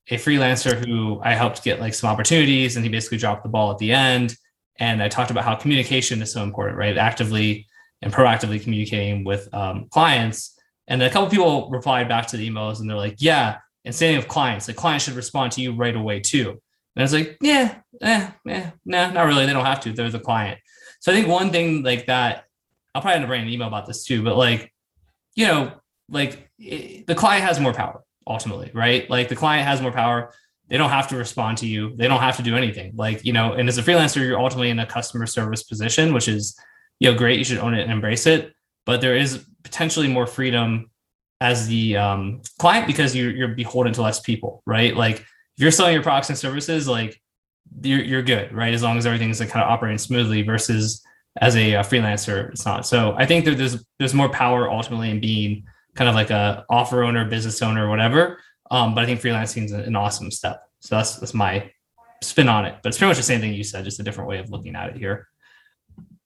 a 0.08 0.16
freelancer 0.16 0.74
who 0.84 1.20
I 1.22 1.34
helped 1.34 1.62
get 1.62 1.80
like 1.80 1.94
some 1.94 2.10
opportunities, 2.10 2.76
and 2.76 2.84
he 2.84 2.90
basically 2.90 3.18
dropped 3.18 3.42
the 3.42 3.48
ball 3.48 3.70
at 3.70 3.78
the 3.78 3.92
end. 3.92 4.34
And 4.78 5.02
I 5.02 5.08
talked 5.08 5.30
about 5.30 5.44
how 5.44 5.54
communication 5.54 6.22
is 6.22 6.32
so 6.32 6.42
important, 6.42 6.78
right? 6.78 6.96
Actively 6.96 7.66
and 8.02 8.12
proactively 8.12 8.62
communicating 8.62 9.24
with 9.24 9.52
um, 9.54 9.88
clients. 9.90 10.58
And 10.88 11.02
a 11.02 11.10
couple 11.10 11.28
people 11.28 11.68
replied 11.70 12.08
back 12.08 12.26
to 12.28 12.36
the 12.36 12.48
emails, 12.48 12.80
and 12.80 12.88
they're 12.88 12.96
like, 12.96 13.16
"Yeah, 13.18 13.58
and 13.84 13.94
same 13.94 14.18
of 14.18 14.28
clients. 14.28 14.66
The 14.66 14.74
client 14.74 15.02
should 15.02 15.14
respond 15.14 15.52
to 15.52 15.60
you 15.60 15.74
right 15.74 15.94
away 15.94 16.20
too. 16.20 16.60
And 16.96 17.04
it's 17.04 17.12
like, 17.12 17.36
yeah, 17.40 17.76
eh, 18.02 18.30
eh, 18.48 18.70
nah, 18.84 19.10
not 19.10 19.26
really. 19.26 19.46
They 19.46 19.52
don't 19.52 19.64
have 19.64 19.80
to. 19.80 19.92
They're 19.92 20.10
the 20.10 20.18
client. 20.18 20.58
So 21.00 21.12
I 21.12 21.14
think 21.14 21.28
one 21.28 21.50
thing 21.50 21.82
like 21.82 22.06
that, 22.06 22.44
I'll 22.94 23.02
probably 23.02 23.16
end 23.16 23.24
up 23.24 23.30
writing 23.30 23.46
an 23.46 23.52
email 23.52 23.68
about 23.68 23.86
this 23.86 24.04
too, 24.04 24.22
but 24.22 24.36
like, 24.36 24.72
you 25.34 25.46
know, 25.46 25.72
like 26.08 26.50
it, 26.58 27.06
the 27.06 27.14
client 27.14 27.44
has 27.44 27.60
more 27.60 27.72
power 27.72 28.02
ultimately, 28.26 28.70
right? 28.74 29.08
Like 29.08 29.28
the 29.28 29.36
client 29.36 29.66
has 29.66 29.80
more 29.80 29.92
power. 29.92 30.32
They 30.68 30.76
don't 30.76 30.90
have 30.90 31.08
to 31.08 31.16
respond 31.16 31.58
to 31.58 31.66
you. 31.66 31.96
They 31.96 32.06
don't 32.06 32.20
have 32.20 32.36
to 32.36 32.42
do 32.42 32.56
anything. 32.56 32.92
Like, 32.94 33.24
you 33.24 33.32
know, 33.32 33.54
and 33.54 33.68
as 33.68 33.78
a 33.78 33.82
freelancer, 33.82 34.16
you're 34.16 34.38
ultimately 34.38 34.70
in 34.70 34.78
a 34.78 34.86
customer 34.86 35.26
service 35.26 35.62
position, 35.62 36.12
which 36.12 36.28
is, 36.28 36.56
you 37.00 37.10
know, 37.10 37.16
great. 37.16 37.38
You 37.38 37.44
should 37.44 37.58
own 37.58 37.74
it 37.74 37.82
and 37.82 37.90
embrace 37.90 38.26
it. 38.26 38.52
But 38.86 39.00
there 39.00 39.16
is 39.16 39.44
potentially 39.62 40.08
more 40.08 40.26
freedom 40.26 40.89
as 41.40 41.66
the 41.68 41.96
um, 41.96 42.42
client 42.58 42.86
because 42.86 43.16
you're, 43.16 43.30
you're 43.30 43.48
beholden 43.48 43.92
to 43.94 44.02
less 44.02 44.20
people, 44.20 44.62
right? 44.66 44.94
Like 44.94 45.20
if 45.20 45.26
you're 45.56 45.70
selling 45.70 45.94
your 45.94 46.02
products 46.02 46.28
and 46.28 46.38
services, 46.38 46.86
like 46.86 47.20
you're, 47.82 48.02
you're 48.02 48.22
good, 48.22 48.52
right? 48.52 48.74
As 48.74 48.82
long 48.82 48.98
as 48.98 49.06
everything's 49.06 49.40
like 49.40 49.48
kind 49.48 49.64
of 49.64 49.70
operating 49.70 49.98
smoothly 49.98 50.42
versus 50.42 51.02
as 51.40 51.56
a, 51.56 51.74
a 51.74 51.80
freelancer, 51.80 52.50
it's 52.50 52.66
not. 52.66 52.86
So 52.86 53.14
I 53.16 53.24
think 53.24 53.44
that 53.46 53.56
there's, 53.56 53.82
there's 53.98 54.14
more 54.14 54.28
power 54.28 54.70
ultimately 54.70 55.10
in 55.10 55.20
being 55.20 55.64
kind 55.94 56.08
of 56.08 56.14
like 56.14 56.30
a 56.30 56.64
offer 56.68 57.02
owner, 57.02 57.24
business 57.24 57.62
owner, 57.62 57.88
whatever. 57.88 58.38
Um, 58.70 58.94
but 58.94 59.02
I 59.02 59.06
think 59.06 59.20
freelancing 59.20 59.64
is 59.64 59.72
an 59.72 59.96
awesome 59.96 60.30
step. 60.30 60.62
So 60.80 60.96
that's, 60.96 61.16
that's 61.16 61.34
my 61.34 61.70
spin 62.22 62.48
on 62.48 62.66
it, 62.66 62.76
but 62.82 62.90
it's 62.90 62.98
pretty 62.98 63.10
much 63.10 63.16
the 63.16 63.22
same 63.22 63.40
thing 63.40 63.54
you 63.54 63.64
said, 63.64 63.84
just 63.84 64.00
a 64.00 64.02
different 64.02 64.28
way 64.28 64.38
of 64.38 64.50
looking 64.50 64.76
at 64.76 64.90
it 64.90 64.96
here. 64.96 65.28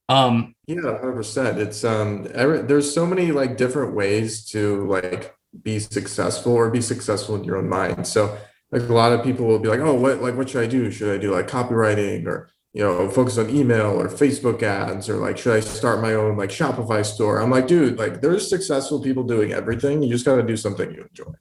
Um, 0.09 0.55
yeah, 0.66 0.82
hundred 0.82 1.14
percent. 1.14 1.59
It's 1.59 1.84
um, 1.84 2.28
every, 2.34 2.62
there's 2.62 2.92
so 2.92 3.07
many 3.07 3.32
like 3.32 3.57
different 3.57 3.94
ways 3.94 4.44
to 4.50 4.86
like 4.86 5.34
be 5.62 5.78
successful 5.78 6.52
or 6.52 6.70
be 6.70 6.80
successful 6.80 7.36
in 7.36 7.44
your 7.44 7.57
own 7.57 7.68
mind. 7.68 8.07
So 8.07 8.36
like 8.70 8.82
a 8.82 8.92
lot 8.92 9.12
of 9.12 9.22
people 9.22 9.46
will 9.46 9.59
be 9.59 9.68
like, 9.68 9.80
oh, 9.80 9.94
what 9.94 10.20
like 10.20 10.36
what 10.36 10.50
should 10.50 10.62
I 10.62 10.66
do? 10.66 10.90
Should 10.90 11.14
I 11.14 11.18
do 11.18 11.32
like 11.32 11.48
copywriting 11.48 12.26
or 12.26 12.50
you 12.72 12.82
know 12.82 13.09
focus 13.09 13.38
on 13.38 13.48
email 13.48 14.00
or 14.00 14.09
Facebook 14.09 14.62
ads 14.62 15.09
or 15.09 15.16
like 15.16 15.38
should 15.38 15.57
I 15.57 15.61
start 15.61 16.02
my 16.02 16.14
own 16.14 16.36
like 16.36 16.50
Shopify 16.50 17.05
store? 17.05 17.40
I'm 17.40 17.50
like, 17.50 17.66
dude, 17.66 17.98
like 17.98 18.20
there's 18.20 18.48
successful 18.48 19.00
people 19.00 19.22
doing 19.22 19.52
everything. 19.52 20.02
You 20.02 20.11
just 20.11 20.26
got 20.26 20.36
to 20.36 20.42
do 20.42 20.57
something 20.57 20.92
you 20.92 21.02
enjoy. 21.02 21.32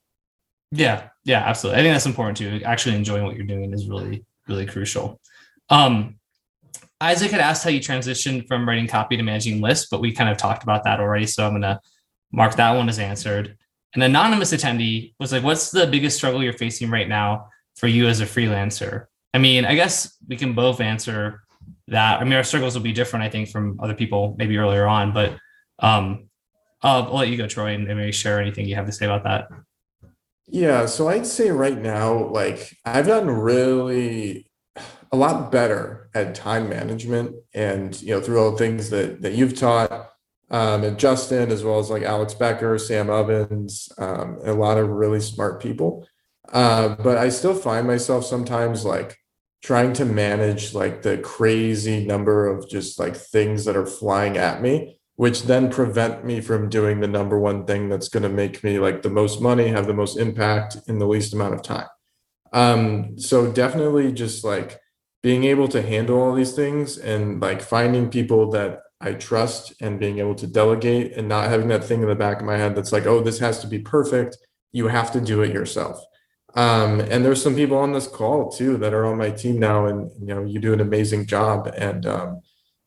Yeah, 0.72 1.10
yeah, 1.24 1.40
absolutely. 1.40 1.82
I 1.82 1.84
think 1.84 1.94
that's 1.94 2.06
important 2.06 2.38
too. 2.38 2.62
Actually 2.66 2.96
enjoying 2.96 3.24
what 3.26 3.36
you're 3.36 3.46
doing 3.46 3.74
is 3.74 3.88
really 3.88 4.26
really 4.48 4.66
crucial. 4.66 5.20
Um, 5.70 6.16
Isaac 7.04 7.32
had 7.32 7.42
asked 7.42 7.66
how 7.66 7.70
you 7.70 7.82
transitioned 7.82 8.48
from 8.48 8.68
writing 8.68 8.88
copy 8.88 9.18
to 9.18 9.24
managing 9.24 9.60
lists, 9.60 9.88
but 9.92 10.00
we 10.00 10.14
kind 10.14 10.30
of 10.30 10.38
talked 10.38 10.64
about 10.64 10.86
that 10.86 11.02
already. 11.02 11.26
So 11.26 11.46
I'm 11.46 11.52
going 11.52 11.64
to 11.64 11.82
mark 12.32 12.56
that 12.56 12.72
one 12.72 12.88
as 12.88 12.98
answered. 12.98 13.58
An 13.94 14.02
anonymous 14.04 14.54
attendee 14.54 15.14
was 15.20 15.34
like, 15.34 15.44
What's 15.44 15.70
the 15.70 15.86
biggest 15.86 16.16
struggle 16.16 16.42
you're 16.42 16.54
facing 16.54 16.90
right 16.90 17.10
now 17.10 17.50
for 17.76 17.88
you 17.88 18.08
as 18.08 18.22
a 18.22 18.26
freelancer? 18.26 19.08
I 19.34 19.40
mean, 19.40 19.66
I 19.66 19.76
guess 19.76 20.16
we 20.30 20.38
can 20.38 20.54
both 20.54 20.80
answer 20.80 21.44
that. 21.90 22.22
I 22.22 22.24
mean, 22.24 22.34
our 22.34 22.44
struggles 22.44 22.74
will 22.74 22.84
be 22.84 22.94
different, 22.94 23.26
I 23.26 23.30
think, 23.30 23.50
from 23.50 23.80
other 23.82 23.96
people 23.96 24.36
maybe 24.38 24.58
earlier 24.58 24.86
on, 24.86 25.12
but 25.12 25.38
um, 25.80 26.30
I'll, 26.82 27.04
I'll 27.04 27.18
let 27.18 27.28
you 27.28 27.36
go, 27.36 27.48
Troy, 27.48 27.74
and 27.74 27.86
maybe 27.86 28.14
share 28.14 28.40
anything 28.40 28.66
you 28.66 28.76
have 28.76 28.86
to 28.86 28.94
say 28.94 29.06
about 29.06 29.26
that. 29.26 29.50
Yeah, 30.48 30.86
so 30.86 31.10
I'd 31.10 31.28
say 31.28 31.52
right 31.52 31.78
now, 31.78 32.28
like 32.28 32.78
I've 32.86 33.08
gotten 33.08 33.30
really 33.30 34.48
a 35.12 35.18
lot 35.18 35.52
better 35.52 36.10
at 36.16 36.36
time 36.36 36.70
management 36.70 37.36
and 37.54 38.02
you 38.02 38.14
know 38.14 38.22
through 38.22 38.40
all 38.40 38.52
the 38.52 38.58
things 38.58 38.90
that 38.90 39.22
that 39.22 39.34
you've 39.34 39.58
taught 39.58 40.10
um, 40.50 40.84
and 40.84 41.00
Justin 41.00 41.52
as 41.52 41.64
well 41.64 41.80
as 41.80 41.90
like 41.90 42.04
Alex 42.04 42.36
Becker, 42.36 42.78
Sam 42.78 43.10
Ovens, 43.10 43.90
um, 43.98 44.40
a 44.44 44.54
lot 44.54 44.78
of 44.78 44.88
really 44.88 45.20
smart 45.20 45.60
people. 45.60 46.08
Uh, 46.52 46.90
but 46.90 47.18
I 47.18 47.30
still 47.30 47.56
find 47.56 47.88
myself 47.88 48.24
sometimes 48.24 48.86
like 48.86 49.18
trying 49.64 49.94
to 49.94 50.06
manage 50.06 50.76
like 50.76 51.02
the 51.02 51.18
crazy 51.18 52.06
number 52.06 52.46
of 52.46 52.70
just 52.70 53.00
like 53.00 53.16
things 53.16 53.66
that 53.66 53.76
are 53.76 53.86
flying 53.86 54.38
at 54.38 54.62
me 54.62 55.00
which 55.16 55.44
then 55.44 55.70
prevent 55.70 56.26
me 56.26 56.42
from 56.42 56.70
doing 56.70 57.00
the 57.00 57.08
number 57.08 57.40
one 57.40 57.66
thing 57.66 57.88
that's 57.90 58.10
going 58.10 58.24
to 58.24 58.30
make 58.30 58.64
me 58.64 58.80
like 58.80 59.02
the 59.02 59.10
most 59.10 59.42
money, 59.42 59.68
have 59.68 59.88
the 59.88 59.94
most 59.94 60.18
impact 60.18 60.78
in 60.88 61.00
the 61.00 61.08
least 61.08 61.34
amount 61.34 61.54
of 61.54 61.62
time. 61.62 61.88
Um, 62.54 63.18
so 63.20 63.52
definitely 63.52 64.12
just 64.12 64.44
like 64.44 64.80
being 65.22 65.44
able 65.46 65.68
to 65.70 65.82
handle 65.82 66.22
all 66.22 66.34
these 66.34 66.54
things 66.54 66.98
and 66.98 67.42
like 67.42 67.62
finding 67.62 68.10
people 68.10 68.52
that 68.52 68.82
I 69.02 69.14
trust 69.14 69.74
and 69.82 70.00
being 70.00 70.20
able 70.20 70.36
to 70.36 70.48
delegate 70.48 71.14
and 71.18 71.28
not 71.28 71.50
having 71.50 71.68
that 71.70 71.84
thing 71.84 72.02
in 72.02 72.08
the 72.08 72.16
back 72.16 72.40
of 72.40 72.46
my 72.46 72.58
head 72.58 72.76
that's 72.76 72.92
like, 72.92 73.06
oh, 73.06 73.22
this 73.22 73.40
has 73.40 73.60
to 73.60 73.68
be 73.68 73.80
perfect. 73.80 74.38
You 74.72 74.88
have 74.88 75.12
to 75.14 75.22
do 75.22 75.42
it 75.42 75.54
yourself. 75.54 76.00
Um, 76.56 77.00
and 77.00 77.26
there's 77.26 77.42
some 77.42 77.56
people 77.56 77.78
on 77.78 77.94
this 77.94 78.08
call 78.08 78.52
too 78.52 78.78
that 78.78 78.94
are 78.94 79.06
on 79.06 79.18
my 79.18 79.32
team 79.32 79.60
now, 79.60 79.88
and 79.88 80.12
you 80.22 80.36
know, 80.36 80.44
you 80.44 80.60
do 80.60 80.72
an 80.72 80.82
amazing 80.82 81.26
job. 81.26 81.74
And 81.76 82.06
um, 82.06 82.42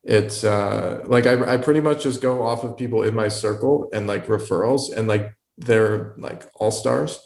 it's 0.06 0.44
uh 0.44 1.02
like 1.06 1.26
I, 1.26 1.54
I 1.54 1.56
pretty 1.56 1.80
much 1.80 2.04
just 2.04 2.22
go 2.22 2.42
off 2.42 2.62
of 2.62 2.76
people 2.76 3.02
in 3.02 3.14
my 3.14 3.26
circle 3.26 3.88
and 3.92 4.06
like 4.06 4.28
referrals 4.28 4.96
and 4.96 5.08
like 5.08 5.34
they're 5.58 6.14
like 6.16 6.48
all 6.54 6.70
stars 6.70 7.18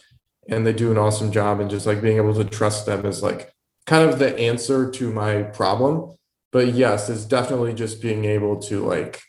and 0.50 0.66
they 0.66 0.72
do 0.72 0.90
an 0.90 0.98
awesome 0.98 1.32
job 1.32 1.60
and 1.60 1.70
just 1.70 1.86
like 1.86 2.02
being 2.02 2.16
able 2.16 2.34
to 2.34 2.44
trust 2.44 2.86
them 2.86 3.06
is 3.06 3.22
like 3.22 3.52
kind 3.86 4.08
of 4.08 4.18
the 4.18 4.38
answer 4.38 4.90
to 4.90 5.12
my 5.12 5.42
problem. 5.42 6.14
But 6.52 6.74
yes 6.74 7.08
it's 7.08 7.24
definitely 7.24 7.74
just 7.74 8.02
being 8.02 8.24
able 8.24 8.60
to 8.62 8.84
like 8.84 9.20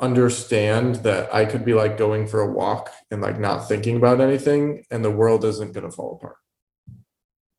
understand 0.00 0.96
that 0.96 1.34
i 1.34 1.46
could 1.46 1.64
be 1.64 1.72
like 1.72 1.96
going 1.96 2.26
for 2.26 2.42
a 2.42 2.52
walk 2.52 2.92
and 3.10 3.22
like 3.22 3.40
not 3.40 3.66
thinking 3.66 3.96
about 3.96 4.20
anything 4.20 4.84
and 4.90 5.02
the 5.02 5.10
world 5.10 5.46
isn't 5.46 5.72
going 5.72 5.84
to 5.84 5.90
fall 5.90 6.16
apart. 6.16 6.36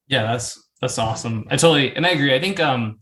Yeah 0.07 0.23
that's 0.23 0.63
that's 0.79 0.97
awesome. 0.97 1.45
I 1.49 1.57
totally 1.57 1.95
and 1.95 2.05
i 2.05 2.09
agree. 2.09 2.33
I 2.33 2.39
think 2.39 2.59
um 2.59 2.99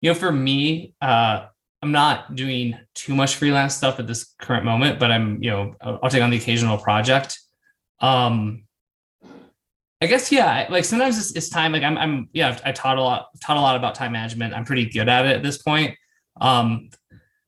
you 0.00 0.10
know, 0.10 0.14
for 0.14 0.32
me, 0.32 0.94
uh, 1.00 1.46
I'm 1.82 1.92
not 1.92 2.34
doing 2.34 2.78
too 2.94 3.14
much 3.14 3.36
freelance 3.36 3.74
stuff 3.74 3.98
at 3.98 4.06
this 4.06 4.34
current 4.40 4.64
moment, 4.64 4.98
but 4.98 5.10
I'm, 5.10 5.42
you 5.42 5.50
know, 5.50 5.74
I'll, 5.80 6.10
take 6.10 6.22
on 6.22 6.30
the 6.30 6.36
occasional 6.36 6.78
project. 6.78 7.38
Um, 8.00 8.65
I 10.00 10.06
guess 10.06 10.30
yeah, 10.30 10.66
like 10.68 10.84
sometimes 10.84 11.18
it's, 11.18 11.34
it's 11.36 11.48
time. 11.48 11.72
Like 11.72 11.82
I'm, 11.82 11.96
I'm 11.96 12.28
yeah, 12.32 12.58
I 12.64 12.72
taught 12.72 12.98
a 12.98 13.02
lot, 13.02 13.28
taught 13.40 13.56
a 13.56 13.60
lot 13.60 13.76
about 13.76 13.94
time 13.94 14.12
management. 14.12 14.54
I'm 14.54 14.64
pretty 14.64 14.86
good 14.86 15.08
at 15.08 15.26
it 15.26 15.36
at 15.36 15.42
this 15.42 15.58
point. 15.58 15.96
Um, 16.40 16.90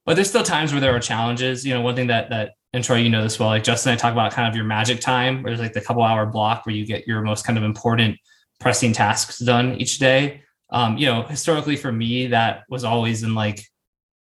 but 0.06 0.14
there's 0.14 0.30
still 0.30 0.42
times 0.42 0.72
where 0.72 0.80
there 0.80 0.94
are 0.94 1.00
challenges. 1.00 1.66
You 1.66 1.74
know, 1.74 1.82
one 1.82 1.94
thing 1.94 2.06
that 2.06 2.30
that 2.30 2.52
and 2.72 2.82
Troy, 2.82 2.96
you 2.96 3.10
know 3.10 3.22
this 3.22 3.38
well. 3.38 3.50
Like 3.50 3.64
Justin 3.64 3.92
I 3.92 3.96
talk 3.96 4.12
about 4.12 4.32
kind 4.32 4.48
of 4.48 4.56
your 4.56 4.64
magic 4.64 5.00
time, 5.00 5.42
where 5.42 5.50
there's 5.50 5.60
like 5.60 5.74
the 5.74 5.80
couple 5.80 6.02
hour 6.02 6.24
block 6.26 6.64
where 6.64 6.74
you 6.74 6.86
get 6.86 7.06
your 7.06 7.22
most 7.22 7.44
kind 7.44 7.58
of 7.58 7.64
important 7.64 8.18
pressing 8.60 8.92
tasks 8.92 9.38
done 9.38 9.74
each 9.74 9.98
day 9.98 10.42
um, 10.70 10.98
you 10.98 11.06
know, 11.06 11.22
historically 11.22 11.76
for 11.76 11.90
me, 11.90 12.28
that 12.28 12.64
was 12.68 12.84
always 12.84 13.22
in 13.22 13.34
like 13.34 13.64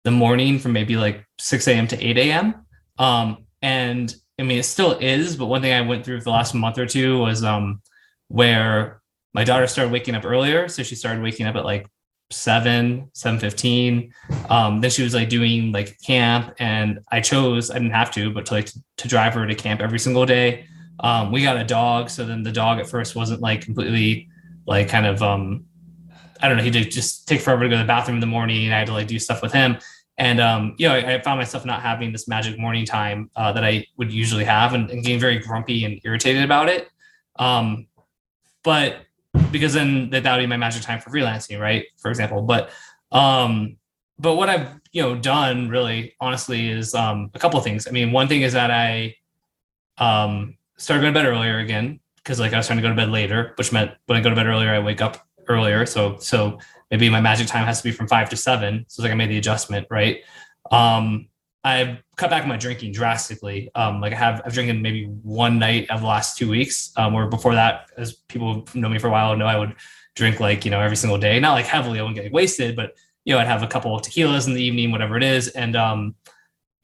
the 0.04 0.10
morning 0.10 0.58
from 0.58 0.72
maybe 0.72 0.96
like 0.96 1.24
6 1.38 1.68
a.m. 1.68 1.86
to 1.88 2.02
8 2.02 2.18
a.m. 2.18 2.66
Um, 2.98 3.46
and 3.60 4.14
I 4.38 4.44
mean, 4.44 4.58
it 4.58 4.64
still 4.64 4.92
is, 4.92 5.36
but 5.36 5.46
one 5.46 5.60
thing 5.60 5.72
I 5.72 5.80
went 5.82 6.04
through 6.04 6.20
for 6.20 6.24
the 6.24 6.30
last 6.30 6.54
month 6.54 6.78
or 6.78 6.86
two 6.86 7.18
was 7.18 7.44
um, 7.44 7.82
where 8.28 9.00
my 9.34 9.44
daughter 9.44 9.66
started 9.66 9.92
waking 9.92 10.14
up 10.14 10.24
earlier. 10.24 10.68
So 10.68 10.82
she 10.82 10.94
started 10.94 11.22
waking 11.22 11.46
up 11.46 11.56
at 11.56 11.64
like 11.64 11.86
7, 12.30 13.10
7.15. 13.14 14.10
Um, 14.50 14.80
then 14.80 14.90
she 14.90 15.02
was 15.02 15.14
like 15.14 15.28
doing 15.28 15.72
like 15.72 15.98
camp 16.00 16.54
and 16.58 17.00
I 17.10 17.20
chose, 17.20 17.70
I 17.70 17.74
didn't 17.74 17.92
have 17.92 18.10
to, 18.12 18.32
but 18.32 18.46
to 18.46 18.54
like 18.54 18.70
to 18.98 19.08
drive 19.08 19.34
her 19.34 19.46
to 19.46 19.54
camp 19.54 19.80
every 19.80 19.98
single 19.98 20.26
day. 20.26 20.66
Um, 21.00 21.32
we 21.32 21.42
got 21.42 21.56
a 21.56 21.64
dog. 21.64 22.10
So 22.10 22.24
then 22.24 22.42
the 22.42 22.52
dog 22.52 22.78
at 22.80 22.88
first 22.88 23.14
wasn't 23.16 23.40
like 23.40 23.62
completely 23.62 24.28
like 24.66 24.88
kind 24.88 25.06
of 25.06 25.22
um, 25.22 25.64
I 26.40 26.48
don't 26.48 26.56
know, 26.56 26.62
he 26.62 26.70
did 26.70 26.90
just 26.90 27.26
take 27.26 27.40
forever 27.40 27.64
to 27.64 27.68
go 27.68 27.76
to 27.76 27.82
the 27.82 27.86
bathroom 27.86 28.16
in 28.16 28.20
the 28.20 28.26
morning. 28.26 28.66
And 28.66 28.74
I 28.74 28.78
had 28.78 28.86
to 28.88 28.92
like 28.92 29.08
do 29.08 29.18
stuff 29.18 29.42
with 29.42 29.52
him. 29.52 29.78
And, 30.18 30.40
um, 30.40 30.74
you 30.78 30.88
know, 30.88 30.94
I, 30.94 31.14
I 31.14 31.22
found 31.22 31.38
myself 31.38 31.64
not 31.64 31.80
having 31.80 32.12
this 32.12 32.26
magic 32.26 32.58
morning 32.58 32.84
time 32.84 33.30
uh, 33.36 33.52
that 33.52 33.64
I 33.64 33.86
would 33.96 34.12
usually 34.12 34.44
have 34.44 34.74
and, 34.74 34.90
and, 34.90 35.04
getting 35.04 35.20
very 35.20 35.38
grumpy 35.38 35.84
and 35.84 36.00
irritated 36.04 36.42
about 36.42 36.68
it. 36.68 36.88
Um, 37.38 37.86
but 38.68 39.06
because 39.50 39.72
then 39.72 40.10
that 40.10 40.30
would 40.30 40.42
be 40.42 40.46
my 40.46 40.58
magic 40.58 40.82
time 40.82 41.00
for 41.00 41.08
freelancing, 41.08 41.58
right? 41.58 41.86
For 41.96 42.10
example, 42.10 42.42
but, 42.42 42.68
um, 43.10 43.78
but 44.18 44.34
what 44.34 44.50
I've, 44.50 44.68
you 44.92 45.00
know, 45.00 45.16
done 45.16 45.70
really 45.70 46.14
honestly 46.20 46.68
is, 46.68 46.94
um, 46.94 47.30
a 47.32 47.38
couple 47.38 47.58
of 47.58 47.64
things. 47.64 47.88
I 47.88 47.92
mean, 47.92 48.12
one 48.12 48.28
thing 48.28 48.42
is 48.42 48.52
that 48.52 48.70
I, 48.70 49.16
um, 49.96 50.58
started 50.76 51.00
going 51.00 51.14
to 51.14 51.18
bed 51.18 51.26
earlier 51.26 51.60
again 51.60 52.00
because 52.16 52.38
like 52.38 52.52
I 52.52 52.58
was 52.58 52.66
trying 52.66 52.76
to 52.76 52.82
go 52.82 52.90
to 52.90 52.94
bed 52.94 53.08
later, 53.08 53.54
which 53.56 53.72
meant 53.72 53.92
when 54.04 54.18
I 54.18 54.20
go 54.20 54.28
to 54.28 54.36
bed 54.36 54.46
earlier, 54.46 54.74
I 54.74 54.80
wake 54.80 55.00
up 55.00 55.26
earlier. 55.48 55.86
So 55.86 56.18
so 56.18 56.58
maybe 56.90 57.08
my 57.08 57.22
magic 57.22 57.46
time 57.46 57.64
has 57.64 57.78
to 57.78 57.84
be 57.84 57.92
from 57.92 58.06
five 58.06 58.28
to 58.28 58.36
seven. 58.36 58.84
So 58.88 59.00
it's 59.00 59.04
like 59.04 59.12
I 59.12 59.14
made 59.14 59.30
the 59.30 59.38
adjustment, 59.38 59.86
right? 59.88 60.18
Um, 60.70 61.28
I've 61.68 61.98
cut 62.16 62.30
back 62.30 62.46
my 62.46 62.56
drinking 62.56 62.92
drastically. 62.92 63.70
Um, 63.74 64.00
like 64.00 64.14
I 64.14 64.16
have, 64.16 64.40
I've 64.44 64.54
drinking 64.54 64.80
maybe 64.80 65.04
one 65.22 65.58
night 65.58 65.90
of 65.90 66.00
the 66.00 66.06
last 66.06 66.38
two 66.38 66.48
weeks. 66.48 66.92
Um, 66.96 67.12
where 67.12 67.26
before 67.26 67.54
that, 67.54 67.90
as 67.98 68.14
people 68.14 68.66
know 68.74 68.88
me 68.88 68.98
for 68.98 69.08
a 69.08 69.10
while 69.10 69.36
know, 69.36 69.44
I 69.44 69.58
would 69.58 69.74
drink 70.16 70.40
like 70.40 70.64
you 70.64 70.70
know 70.70 70.80
every 70.80 70.96
single 70.96 71.18
day, 71.18 71.38
not 71.38 71.52
like 71.52 71.66
heavily. 71.66 71.98
I 71.98 72.02
wouldn't 72.02 72.18
get 72.22 72.32
wasted, 72.32 72.74
but 72.74 72.94
you 73.26 73.34
know 73.34 73.40
I'd 73.40 73.46
have 73.46 73.62
a 73.62 73.66
couple 73.66 73.94
of 73.94 74.00
tequilas 74.00 74.46
in 74.46 74.54
the 74.54 74.62
evening, 74.62 74.90
whatever 74.92 75.18
it 75.18 75.22
is, 75.22 75.48
and 75.48 75.76
um, 75.76 76.14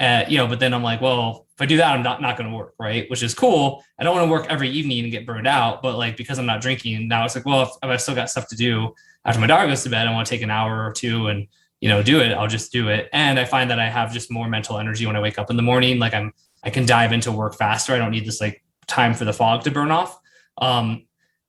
uh, 0.01 0.24
you 0.28 0.37
know. 0.37 0.47
But 0.47 0.61
then 0.61 0.74
I'm 0.74 0.82
like, 0.82 1.01
well, 1.01 1.47
if 1.55 1.62
I 1.62 1.66
do 1.66 1.78
that, 1.78 1.95
I'm 1.95 2.03
not 2.03 2.20
not 2.20 2.37
going 2.37 2.51
to 2.51 2.55
work, 2.55 2.74
right? 2.78 3.09
Which 3.09 3.22
is 3.22 3.35
cool. 3.35 3.82
I 3.99 4.05
don't 4.05 4.14
want 4.14 4.26
to 4.26 4.30
work 4.30 4.47
every 4.51 4.68
evening 4.68 5.03
and 5.03 5.11
get 5.11 5.24
burned 5.24 5.47
out, 5.47 5.80
but 5.80 5.97
like 5.97 6.18
because 6.18 6.39
I'm 6.39 6.47
not 6.47 6.61
drinking 6.61 7.09
now, 7.09 7.24
it's 7.24 7.35
like, 7.35 7.47
well, 7.47 7.62
if, 7.62 7.70
if 7.82 7.89
I 7.89 7.97
still 7.97 8.14
got 8.14 8.28
stuff 8.28 8.49
to 8.49 8.57
do 8.57 8.93
after 9.24 9.41
my 9.41 9.47
daughter 9.47 9.66
goes 9.66 9.82
to 9.85 9.89
bed, 9.89 10.07
I 10.07 10.12
want 10.12 10.26
to 10.26 10.30
take 10.30 10.43
an 10.43 10.51
hour 10.51 10.87
or 10.87 10.93
two 10.93 11.28
and 11.28 11.49
you 11.85 11.91
know 11.91 12.03
do 12.03 12.18
it. 12.20 12.32
I'll 12.32 12.49
just 12.49 12.72
do 12.72 12.89
it, 12.89 13.11
and 13.12 13.39
I 13.39 13.45
find 13.45 13.70
that 13.70 13.78
I 13.78 13.91
have 13.91 14.11
just 14.11 14.30
more 14.30 14.49
mental 14.49 14.78
energy 14.78 15.05
when 15.05 15.16
I 15.16 15.20
wake 15.20 15.39
up 15.39 15.51
in 15.51 15.57
the 15.57 15.62
morning. 15.62 15.99
Like 15.99 16.14
I'm, 16.14 16.32
I 16.62 16.70
can 16.70 16.87
dive 16.87 17.12
into 17.12 17.30
work 17.30 17.57
faster. 17.57 17.93
I 17.93 17.99
don't 17.99 18.11
need 18.11 18.24
this 18.24 18.41
like 18.41 18.64
time 18.87 19.12
for 19.12 19.26
the 19.26 19.35
fog 19.35 19.64
to 19.64 19.70
burn 19.70 19.91
off. 19.91 20.18
Um, 20.57 21.05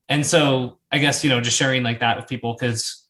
and 0.09 0.25
so 0.25 0.79
I 0.91 0.97
guess 0.97 1.23
you 1.23 1.29
know 1.29 1.39
just 1.39 1.55
sharing 1.55 1.83
like 1.83 2.01
that 2.01 2.17
with 2.17 2.27
people 2.27 2.51
because 2.51 3.07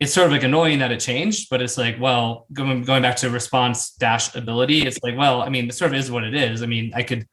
it's 0.00 0.12
sort 0.12 0.26
of 0.26 0.32
like 0.32 0.42
annoying 0.42 0.80
that 0.80 0.92
it 0.92 1.00
changed, 1.00 1.48
but 1.48 1.62
it's 1.62 1.78
like, 1.78 1.98
well, 1.98 2.46
going 2.52 2.82
going 2.82 3.00
back 3.00 3.16
to 3.16 3.30
response 3.30 3.92
dash 3.92 4.34
ability, 4.34 4.82
it's 4.86 4.98
like, 5.02 5.16
well, 5.16 5.40
I 5.40 5.48
mean, 5.48 5.66
it 5.66 5.74
sort 5.74 5.92
of 5.92 5.98
is 5.98 6.10
what 6.10 6.24
it 6.24 6.34
is. 6.34 6.62
I 6.62 6.66
mean, 6.66 6.92
I 6.94 7.04
could 7.04 7.26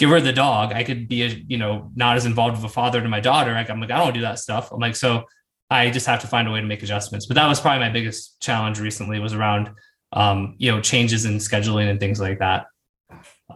give 0.00 0.10
her 0.10 0.20
the 0.20 0.32
dog. 0.32 0.72
I 0.72 0.82
could 0.82 1.06
be 1.06 1.22
a, 1.22 1.28
you 1.28 1.58
know, 1.58 1.92
not 1.94 2.16
as 2.16 2.26
involved 2.26 2.56
of 2.56 2.64
a 2.64 2.68
father 2.68 3.00
to 3.00 3.08
my 3.08 3.20
daughter. 3.20 3.52
Like, 3.52 3.70
I'm 3.70 3.80
like, 3.80 3.92
I 3.92 3.98
don't 3.98 4.12
do 4.12 4.22
that 4.22 4.40
stuff. 4.40 4.72
I'm 4.72 4.80
like, 4.80 4.96
so 4.96 5.22
I 5.72 5.90
just 5.90 6.06
have 6.06 6.20
to 6.20 6.26
find 6.26 6.46
a 6.46 6.50
way 6.50 6.60
to 6.60 6.66
make 6.66 6.82
adjustments. 6.82 7.26
But 7.26 7.34
that 7.34 7.48
was 7.48 7.60
probably 7.60 7.80
my 7.80 7.90
biggest 7.90 8.40
challenge 8.40 8.78
recently 8.78 9.18
was 9.18 9.32
around, 9.32 9.70
um, 10.12 10.54
you 10.58 10.70
know, 10.70 10.80
changes 10.80 11.24
in 11.24 11.38
scheduling 11.38 11.90
and 11.90 11.98
things 11.98 12.20
like 12.20 12.38
that. 12.40 12.66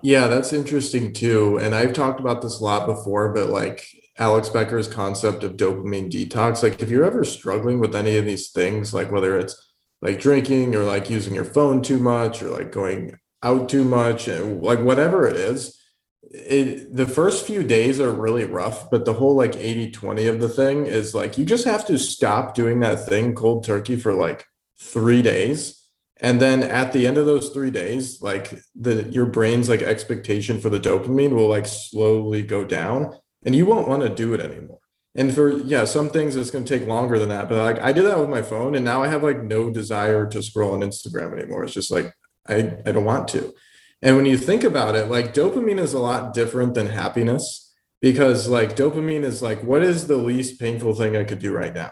Yeah, 0.03 0.27
that's 0.27 0.53
interesting 0.53 1.13
too. 1.13 1.59
And 1.59 1.75
I've 1.75 1.93
talked 1.93 2.21
about 2.21 2.43
this 2.43 2.61
a 2.61 2.65
lot 2.65 2.87
before, 2.87 3.33
but 3.33 3.51
like 3.51 3.87
Alex 4.19 4.49
Becker's 4.49 4.89
concept 4.89 5.45
of 5.45 5.57
dopamine 5.57 6.11
detox. 6.11 6.63
Like, 6.63 6.81
if 6.83 6.89
you're 6.89 7.05
ever 7.05 7.25
struggling 7.25 7.81
with 7.81 7.95
any 7.95 8.17
of 8.17 8.25
these 8.25 8.51
things, 8.51 8.95
like 8.95 9.11
whether 9.11 9.39
it's 9.39 9.73
like 10.01 10.21
drinking 10.21 10.75
or 10.75 10.85
like 10.85 11.11
using 11.11 11.35
your 11.35 11.45
phone 11.45 11.83
too 11.83 11.99
much 11.99 12.43
or 12.43 12.49
like 12.49 12.73
going 12.73 13.19
out 13.43 13.69
too 13.69 13.85
much, 13.85 14.29
and 14.29 14.63
like 14.63 14.81
whatever 14.81 15.29
it 15.29 15.37
is, 15.37 15.79
it 16.23 16.95
the 16.95 17.07
first 17.07 17.47
few 17.47 17.63
days 17.63 18.01
are 18.01 18.13
really 18.13 18.45
rough, 18.45 18.91
but 18.91 19.05
the 19.05 19.15
whole 19.15 19.35
like 19.35 19.57
80 19.57 19.91
20 19.93 20.27
of 20.27 20.41
the 20.41 20.49
thing 20.49 20.87
is 20.87 21.15
like 21.15 21.39
you 21.39 21.45
just 21.45 21.65
have 21.65 21.87
to 21.87 21.99
stop 21.99 22.55
doing 22.55 22.81
that 22.81 23.07
thing 23.07 23.35
cold 23.35 23.65
turkey 23.65 23.97
for 23.97 24.13
like 24.13 24.45
three 24.81 25.23
days. 25.23 25.83
And 26.19 26.41
then 26.41 26.63
at 26.63 26.93
the 26.93 27.07
end 27.07 27.19
of 27.19 27.27
those 27.27 27.51
three 27.51 27.71
days, 27.71 28.23
like 28.23 28.59
the 28.75 29.05
your 29.11 29.27
brain's 29.27 29.69
like 29.69 29.83
expectation 29.83 30.61
for 30.61 30.71
the 30.71 30.81
dopamine 30.81 31.33
will 31.33 31.49
like 31.49 31.67
slowly 31.67 32.43
go 32.43 32.65
down 32.65 33.17
and 33.45 33.55
you 33.55 33.67
won't 33.67 33.89
want 33.89 34.03
to 34.03 34.09
do 34.09 34.35
it 34.35 34.41
anymore. 34.41 34.81
And 35.15 35.35
for 35.35 35.51
yeah, 35.51 35.85
some 35.85 36.11
things 36.11 36.37
it's 36.37 36.51
going 36.51 36.65
to 36.65 36.79
take 36.79 36.87
longer 36.87 37.19
than 37.19 37.31
that. 37.31 37.49
But 37.49 37.59
like 37.59 37.83
I 37.83 37.93
did 37.93 38.05
that 38.05 38.19
with 38.19 38.29
my 38.29 38.43
phone, 38.43 38.75
and 38.75 38.85
now 38.85 39.03
I 39.03 39.09
have 39.09 39.23
like 39.23 39.43
no 39.43 39.71
desire 39.71 40.27
to 40.27 40.43
scroll 40.43 40.75
on 40.75 40.81
Instagram 40.81 41.39
anymore. 41.39 41.65
It's 41.65 41.73
just 41.73 41.91
like 41.91 42.13
I 42.47 42.77
I 42.85 42.93
don't 42.93 43.05
want 43.05 43.29
to. 43.29 43.55
And 44.07 44.15
when 44.15 44.25
you 44.25 44.39
think 44.39 44.63
about 44.63 44.95
it, 44.95 45.11
like 45.11 45.35
dopamine 45.35 45.81
is 45.81 45.93
a 45.93 45.99
lot 45.99 46.33
different 46.33 46.75
than 46.75 46.87
happiness 46.87 47.75
because 48.01 48.47
like 48.47 48.77
dopamine 48.77 49.25
is 49.25 49.43
like 49.43 49.65
what 49.65 49.83
is 49.83 50.07
the 50.07 50.17
least 50.17 50.61
painful 50.61 50.95
thing 50.95 51.17
I 51.17 51.25
could 51.25 51.41
do 51.41 51.53
right 51.53 51.75
now? 51.75 51.91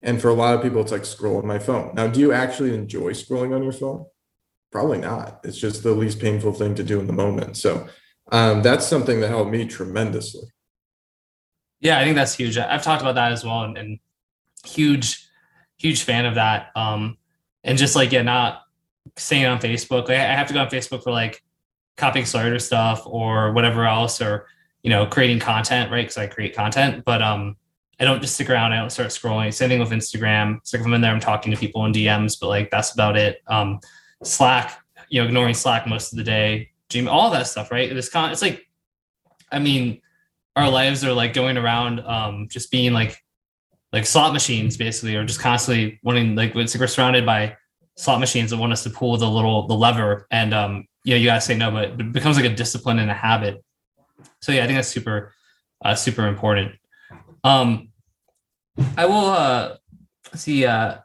And 0.00 0.22
for 0.22 0.28
a 0.28 0.34
lot 0.34 0.54
of 0.54 0.62
people, 0.62 0.80
it's 0.80 0.92
like 0.92 1.02
scrolling 1.02 1.42
my 1.42 1.58
phone. 1.58 1.92
Now, 1.96 2.06
do 2.06 2.20
you 2.20 2.32
actually 2.32 2.72
enjoy 2.72 3.14
scrolling 3.14 3.52
on 3.52 3.64
your 3.64 3.72
phone? 3.72 4.06
Probably 4.70 4.98
not. 4.98 5.40
It's 5.42 5.58
just 5.58 5.82
the 5.82 5.90
least 5.90 6.20
painful 6.20 6.52
thing 6.52 6.76
to 6.76 6.84
do 6.84 7.00
in 7.00 7.08
the 7.08 7.12
moment. 7.12 7.56
So 7.56 7.88
um, 8.30 8.62
that's 8.62 8.86
something 8.86 9.18
that 9.20 9.28
helped 9.28 9.50
me 9.50 9.66
tremendously. 9.66 10.48
Yeah, 11.80 11.98
I 11.98 12.04
think 12.04 12.14
that's 12.14 12.36
huge. 12.36 12.56
I've 12.58 12.84
talked 12.84 13.02
about 13.02 13.16
that 13.16 13.32
as 13.32 13.44
well, 13.44 13.64
and, 13.64 13.76
and 13.76 13.98
huge, 14.64 15.28
huge 15.78 16.04
fan 16.04 16.26
of 16.26 16.36
that. 16.36 16.68
Um, 16.76 17.18
and 17.64 17.76
just 17.76 17.96
like 17.96 18.12
yeah, 18.12 18.22
not 18.22 18.62
saying 19.16 19.46
on 19.46 19.58
Facebook. 19.58 20.06
Like 20.06 20.18
I 20.18 20.36
have 20.36 20.46
to 20.46 20.54
go 20.54 20.60
on 20.60 20.68
Facebook 20.68 21.02
for 21.02 21.10
like 21.10 21.42
Copy 21.96 22.20
Accelerator 22.20 22.58
stuff 22.58 23.02
or 23.06 23.52
whatever 23.52 23.86
else, 23.86 24.20
or 24.20 24.46
you 24.82 24.90
know, 24.90 25.06
creating 25.06 25.40
content, 25.40 25.90
right? 25.90 26.02
Because 26.02 26.18
I 26.18 26.26
create 26.26 26.54
content, 26.54 27.04
but 27.04 27.22
um, 27.22 27.56
I 27.98 28.04
don't 28.04 28.20
just 28.20 28.34
stick 28.34 28.50
around. 28.50 28.72
I 28.72 28.76
don't 28.76 28.90
start 28.90 29.08
scrolling. 29.08 29.52
Same 29.52 29.68
thing 29.68 29.80
with 29.80 29.90
Instagram. 29.90 30.60
So 30.62 30.76
if 30.76 30.84
I'm 30.84 30.92
in 30.94 31.00
there, 31.00 31.12
I'm 31.12 31.20
talking 31.20 31.50
to 31.52 31.58
people 31.58 31.84
in 31.86 31.92
DMs, 31.92 32.38
but 32.38 32.48
like 32.48 32.70
that's 32.70 32.92
about 32.92 33.16
it. 33.16 33.42
Um, 33.46 33.80
Slack, 34.22 34.78
you 35.08 35.20
know, 35.20 35.26
ignoring 35.26 35.54
Slack 35.54 35.86
most 35.86 36.12
of 36.12 36.18
the 36.18 36.24
day. 36.24 36.70
Gmail, 36.90 37.10
all 37.10 37.30
that 37.30 37.46
stuff, 37.46 37.70
right? 37.70 37.92
This 37.92 38.08
con, 38.08 38.30
it's 38.30 38.42
like, 38.42 38.68
I 39.50 39.58
mean, 39.58 40.00
our 40.54 40.70
lives 40.70 41.04
are 41.04 41.12
like 41.12 41.32
going 41.32 41.56
around, 41.56 42.00
um, 42.00 42.48
just 42.48 42.70
being 42.70 42.92
like, 42.92 43.22
like 43.92 44.06
slot 44.06 44.32
machines, 44.32 44.76
basically, 44.76 45.16
or 45.16 45.24
just 45.24 45.40
constantly 45.40 45.98
wanting 46.02 46.34
like 46.36 46.54
it's 46.54 46.74
like 46.74 46.80
we're 46.80 46.86
surrounded 46.86 47.24
by 47.24 47.56
slot 47.96 48.20
machines 48.20 48.50
that 48.50 48.58
want 48.58 48.72
us 48.72 48.82
to 48.82 48.90
pull 48.90 49.16
the 49.16 49.28
little 49.28 49.66
the 49.66 49.74
lever, 49.74 50.26
and 50.30 50.52
um, 50.52 50.86
you 51.06 51.14
know, 51.14 51.18
you 51.18 51.26
gotta 51.26 51.40
say 51.40 51.56
no, 51.56 51.70
but 51.70 51.84
it 51.84 52.12
becomes 52.12 52.36
like 52.36 52.44
a 52.44 52.54
discipline 52.54 52.98
and 52.98 53.08
a 53.08 53.14
habit. 53.14 53.64
So 54.40 54.50
yeah, 54.50 54.64
I 54.64 54.66
think 54.66 54.76
that's 54.76 54.88
super, 54.88 55.32
uh, 55.84 55.94
super 55.94 56.26
important. 56.26 56.72
Um, 57.44 57.90
I 58.96 59.06
will 59.06 59.26
uh, 59.26 59.76
see 60.34 60.66
uh, 60.66 60.96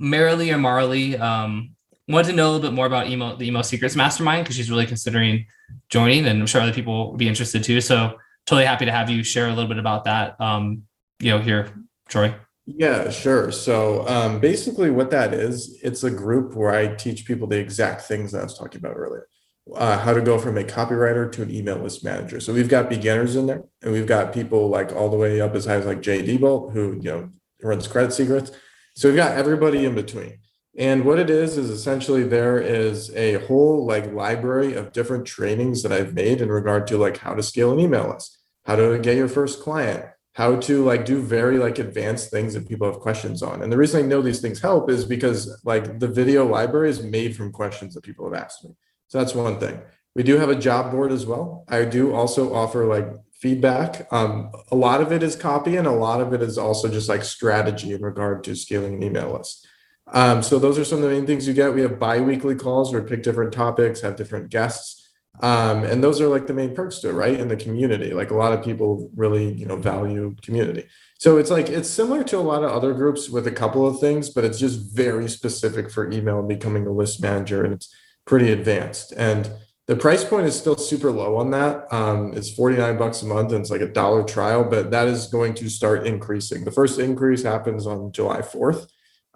Marilee 0.00 0.54
or 0.54 0.58
Marley 0.58 1.18
um, 1.18 1.74
want 2.06 2.28
to 2.28 2.32
know 2.32 2.44
a 2.44 2.52
little 2.52 2.70
bit 2.70 2.72
more 2.72 2.86
about 2.86 3.08
the 3.08 3.46
email 3.46 3.62
secrets 3.64 3.96
mastermind 3.96 4.44
because 4.44 4.54
she's 4.54 4.70
really 4.70 4.86
considering 4.86 5.44
joining, 5.88 6.24
and 6.26 6.40
I'm 6.40 6.46
sure 6.46 6.60
other 6.60 6.72
people 6.72 7.10
would 7.10 7.18
be 7.18 7.26
interested 7.26 7.64
too. 7.64 7.80
So 7.80 8.16
totally 8.46 8.64
happy 8.64 8.84
to 8.84 8.92
have 8.92 9.10
you 9.10 9.24
share 9.24 9.46
a 9.46 9.50
little 9.50 9.68
bit 9.68 9.78
about 9.78 10.04
that. 10.04 10.40
Um, 10.40 10.84
you 11.18 11.32
know, 11.32 11.40
here, 11.40 11.74
Troy. 12.08 12.32
Yeah, 12.76 13.10
sure. 13.10 13.50
So 13.52 14.06
um, 14.06 14.38
basically, 14.38 14.90
what 14.90 15.10
that 15.10 15.32
is, 15.32 15.78
it's 15.82 16.04
a 16.04 16.10
group 16.10 16.54
where 16.54 16.70
I 16.70 16.94
teach 16.94 17.24
people 17.24 17.46
the 17.46 17.58
exact 17.58 18.02
things 18.02 18.32
that 18.32 18.40
I 18.40 18.44
was 18.44 18.56
talking 18.56 18.78
about 18.78 18.96
earlier 18.96 19.26
uh, 19.74 19.98
how 19.98 20.12
to 20.12 20.20
go 20.20 20.38
from 20.38 20.56
a 20.56 20.64
copywriter 20.64 21.30
to 21.32 21.42
an 21.42 21.54
email 21.54 21.76
list 21.76 22.04
manager. 22.04 22.40
So 22.40 22.52
we've 22.52 22.68
got 22.68 22.88
beginners 22.88 23.36
in 23.36 23.46
there, 23.46 23.62
and 23.82 23.92
we've 23.92 24.06
got 24.06 24.32
people 24.32 24.68
like 24.68 24.92
all 24.92 25.08
the 25.08 25.16
way 25.16 25.40
up 25.40 25.54
as 25.54 25.66
high 25.66 25.74
as 25.74 25.86
like 25.86 26.02
Jay 26.02 26.22
Diebold, 26.22 26.72
who 26.72 26.94
you 26.94 27.10
know 27.10 27.30
runs 27.62 27.86
Credit 27.86 28.12
Secrets. 28.12 28.50
So 28.94 29.08
we've 29.08 29.16
got 29.16 29.36
everybody 29.36 29.84
in 29.84 29.94
between. 29.94 30.38
And 30.76 31.04
what 31.04 31.18
it 31.18 31.30
is 31.30 31.58
is 31.58 31.68
essentially 31.68 32.22
there 32.22 32.58
is 32.58 33.14
a 33.14 33.34
whole 33.46 33.84
like 33.86 34.12
library 34.12 34.74
of 34.74 34.92
different 34.92 35.26
trainings 35.26 35.82
that 35.82 35.92
I've 35.92 36.14
made 36.14 36.40
in 36.40 36.48
regard 36.48 36.86
to 36.88 36.98
like 36.98 37.18
how 37.18 37.34
to 37.34 37.42
scale 37.42 37.72
an 37.72 37.80
email 37.80 38.08
list, 38.08 38.38
how 38.64 38.76
to 38.76 38.98
get 38.98 39.16
your 39.16 39.28
first 39.28 39.62
client, 39.62 40.06
how 40.34 40.56
to 40.56 40.84
like 40.84 41.04
do 41.04 41.20
very 41.20 41.58
like 41.58 41.78
advanced 41.78 42.30
things 42.30 42.54
that 42.54 42.68
people 42.68 42.90
have 42.90 43.00
questions 43.00 43.42
on. 43.42 43.62
And 43.62 43.72
the 43.72 43.76
reason 43.76 44.04
I 44.04 44.06
know 44.06 44.22
these 44.22 44.40
things 44.40 44.60
help 44.60 44.88
is 44.90 45.04
because 45.04 45.60
like 45.64 45.98
the 45.98 46.08
video 46.08 46.46
library 46.46 46.90
is 46.90 47.02
made 47.02 47.36
from 47.36 47.50
questions 47.52 47.94
that 47.94 48.04
people 48.04 48.30
have 48.30 48.40
asked 48.40 48.64
me. 48.64 48.70
So 49.08 49.18
that's 49.18 49.34
one 49.34 49.58
thing. 49.58 49.80
We 50.14 50.22
do 50.22 50.38
have 50.38 50.48
a 50.48 50.56
job 50.56 50.92
board 50.92 51.12
as 51.12 51.26
well. 51.26 51.64
I 51.68 51.84
do 51.84 52.14
also 52.14 52.54
offer 52.54 52.86
like 52.86 53.08
feedback. 53.32 54.06
Um, 54.12 54.52
a 54.70 54.76
lot 54.76 55.00
of 55.00 55.12
it 55.12 55.22
is 55.22 55.34
copy, 55.34 55.76
and 55.76 55.86
a 55.86 55.92
lot 55.92 56.20
of 56.20 56.32
it 56.32 56.42
is 56.42 56.58
also 56.58 56.88
just 56.88 57.08
like 57.08 57.24
strategy 57.24 57.92
in 57.92 58.02
regard 58.02 58.44
to 58.44 58.54
scaling 58.54 58.94
an 58.94 59.02
email 59.02 59.32
list. 59.32 59.66
Um, 60.12 60.42
so 60.42 60.58
those 60.58 60.78
are 60.78 60.84
some 60.84 60.98
of 60.98 61.04
the 61.04 61.10
main 61.10 61.26
things 61.26 61.46
you 61.46 61.54
get. 61.54 61.74
We 61.74 61.82
have 61.82 61.98
bi-weekly 61.98 62.56
calls 62.56 62.92
where 62.92 63.00
we 63.00 63.08
pick 63.08 63.22
different 63.22 63.52
topics, 63.52 64.00
have 64.00 64.16
different 64.16 64.50
guests. 64.50 64.99
Um, 65.42 65.84
and 65.84 66.04
those 66.04 66.20
are 66.20 66.28
like 66.28 66.46
the 66.46 66.54
main 66.54 66.74
perks 66.74 66.98
to 67.00 67.08
it, 67.08 67.12
right? 67.12 67.38
In 67.38 67.48
the 67.48 67.56
community. 67.56 68.12
Like 68.12 68.30
a 68.30 68.36
lot 68.36 68.52
of 68.52 68.64
people 68.64 69.10
really, 69.16 69.52
you 69.54 69.66
know, 69.66 69.76
value 69.76 70.36
community. 70.42 70.86
So 71.18 71.38
it's 71.38 71.50
like 71.50 71.68
it's 71.68 71.88
similar 71.88 72.24
to 72.24 72.38
a 72.38 72.40
lot 72.40 72.62
of 72.62 72.70
other 72.70 72.92
groups 72.94 73.28
with 73.28 73.46
a 73.46 73.52
couple 73.52 73.86
of 73.86 74.00
things, 74.00 74.30
but 74.30 74.44
it's 74.44 74.58
just 74.58 74.94
very 74.94 75.28
specific 75.28 75.90
for 75.90 76.10
email 76.10 76.38
and 76.38 76.48
becoming 76.48 76.86
a 76.86 76.92
list 76.92 77.22
manager. 77.22 77.64
And 77.64 77.74
it's 77.74 77.94
pretty 78.26 78.52
advanced. 78.52 79.12
And 79.16 79.50
the 79.86 79.96
price 79.96 80.22
point 80.22 80.46
is 80.46 80.56
still 80.56 80.76
super 80.76 81.10
low 81.10 81.36
on 81.36 81.50
that. 81.50 81.92
Um, 81.92 82.32
it's 82.34 82.50
49 82.50 82.96
bucks 82.96 83.22
a 83.22 83.26
month 83.26 83.50
and 83.52 83.60
it's 83.60 83.70
like 83.70 83.80
a 83.80 83.88
dollar 83.88 84.22
trial, 84.22 84.62
but 84.62 84.92
that 84.92 85.08
is 85.08 85.26
going 85.26 85.54
to 85.54 85.68
start 85.68 86.06
increasing. 86.06 86.64
The 86.64 86.70
first 86.70 87.00
increase 87.00 87.42
happens 87.42 87.86
on 87.86 88.12
July 88.12 88.40
4th. 88.40 88.86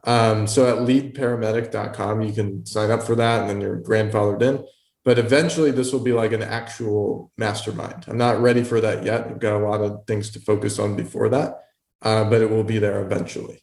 Um, 0.05 0.47
so 0.47 0.69
at 0.69 0.87
leadparamedic.com, 0.87 2.23
you 2.23 2.33
can 2.33 2.65
sign 2.67 2.91
up 2.91 3.03
for 3.03 3.17
that 3.17 3.41
and 3.41 3.51
then 3.51 3.61
you're 3.61 3.81
grandfathered 3.81 4.43
in. 4.43 4.65
But 5.05 5.19
eventually, 5.19 5.71
this 5.71 5.93
will 5.93 6.01
be 6.01 6.13
like 6.13 6.33
an 6.33 6.43
actual 6.43 7.31
mastermind. 7.37 8.07
I'm 8.09 8.17
not 8.17 8.41
ready 8.41 8.65
for 8.65 8.81
that 8.81 9.05
yet. 9.05 9.27
I've 9.27 9.39
got 9.39 9.61
a 9.61 9.65
lot 9.65 9.83
of 9.83 10.07
things 10.07 10.31
to 10.31 10.41
focus 10.41 10.79
on 10.79 10.97
before 10.97 11.29
that, 11.29 11.61
uh, 12.01 12.25
but 12.25 12.41
it 12.41 12.51
will 12.51 12.65
be 12.65 12.79
there 12.79 13.03
eventually. 13.03 13.63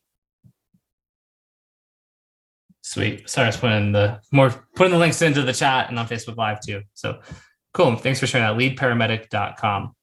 Sweet. 2.84 3.30
Sorry, 3.30 3.46
I 3.46 3.50
was 3.50 3.58
putting 3.58 3.92
the 3.92 4.20
more 4.32 4.50
putting 4.76 4.92
the 4.92 5.00
links 5.00 5.22
into 5.22 5.42
the 5.42 5.54
chat 5.54 5.90
and 5.90 5.98
on 5.98 6.08
Facebook 6.08 6.38
Live 6.38 6.60
too. 6.60 6.82
So 6.94 7.22
cool. 7.74 7.96
Thanks 7.96 8.20
for 8.20 8.28
sharing 8.28 8.58
that. 8.58 8.78
Leadparamedic.com. 8.78 9.96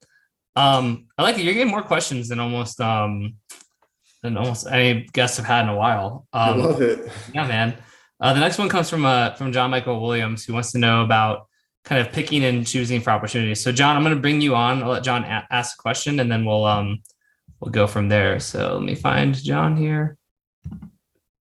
Um, 0.57 1.07
I 1.17 1.23
like 1.23 1.39
it. 1.39 1.45
You're 1.45 1.55
getting 1.55 1.71
more 1.71 1.83
questions 1.83 2.29
than 2.29 2.41
almost 2.41 2.81
um 2.81 3.35
than 4.23 4.37
almost 4.37 4.67
any 4.67 5.07
guests 5.13 5.37
have 5.37 5.47
had 5.47 5.65
in 5.65 5.69
a 5.69 5.77
while. 5.77 6.27
Um, 6.33 6.43
I 6.43 6.57
love 6.57 6.83
it. 6.83 7.13
Yeah, 7.33 7.47
man. 7.47 7.77
Uh, 8.21 8.33
the 8.33 8.41
next 8.41 8.59
one 8.59 8.69
comes 8.69 8.91
from 8.91 9.05
uh 9.05 9.35
from 9.35 9.53
John 9.53 9.71
Michael 9.71 10.01
Williams, 10.01 10.45
who 10.45 10.53
wants 10.53 10.73
to 10.73 10.79
know 10.79 11.03
about 11.03 11.47
kind 11.85 12.01
of 12.05 12.13
picking 12.13 12.45
and 12.45 12.67
choosing 12.67 13.01
for 13.01 13.11
opportunities. 13.11 13.63
So, 13.63 13.73
John, 13.73 13.97
I'm 13.97 14.03
going 14.03 14.15
to 14.15 14.21
bring 14.21 14.41
you 14.41 14.55
on. 14.55 14.83
I'll 14.83 14.91
let 14.91 15.05
John 15.05 15.25
a- 15.25 15.47
ask 15.51 15.79
a 15.79 15.83
question, 15.83 16.21
and 16.21 16.31
then 16.31 16.45
we'll 16.45 16.65
um 16.65 17.03
we'll 17.61 17.71
go 17.71 17.87
from 17.87 18.09
there. 18.09 18.41
So 18.41 18.75
let 18.75 18.83
me 18.83 18.95
find 18.95 19.35
John 19.35 19.77
here. 19.77 20.17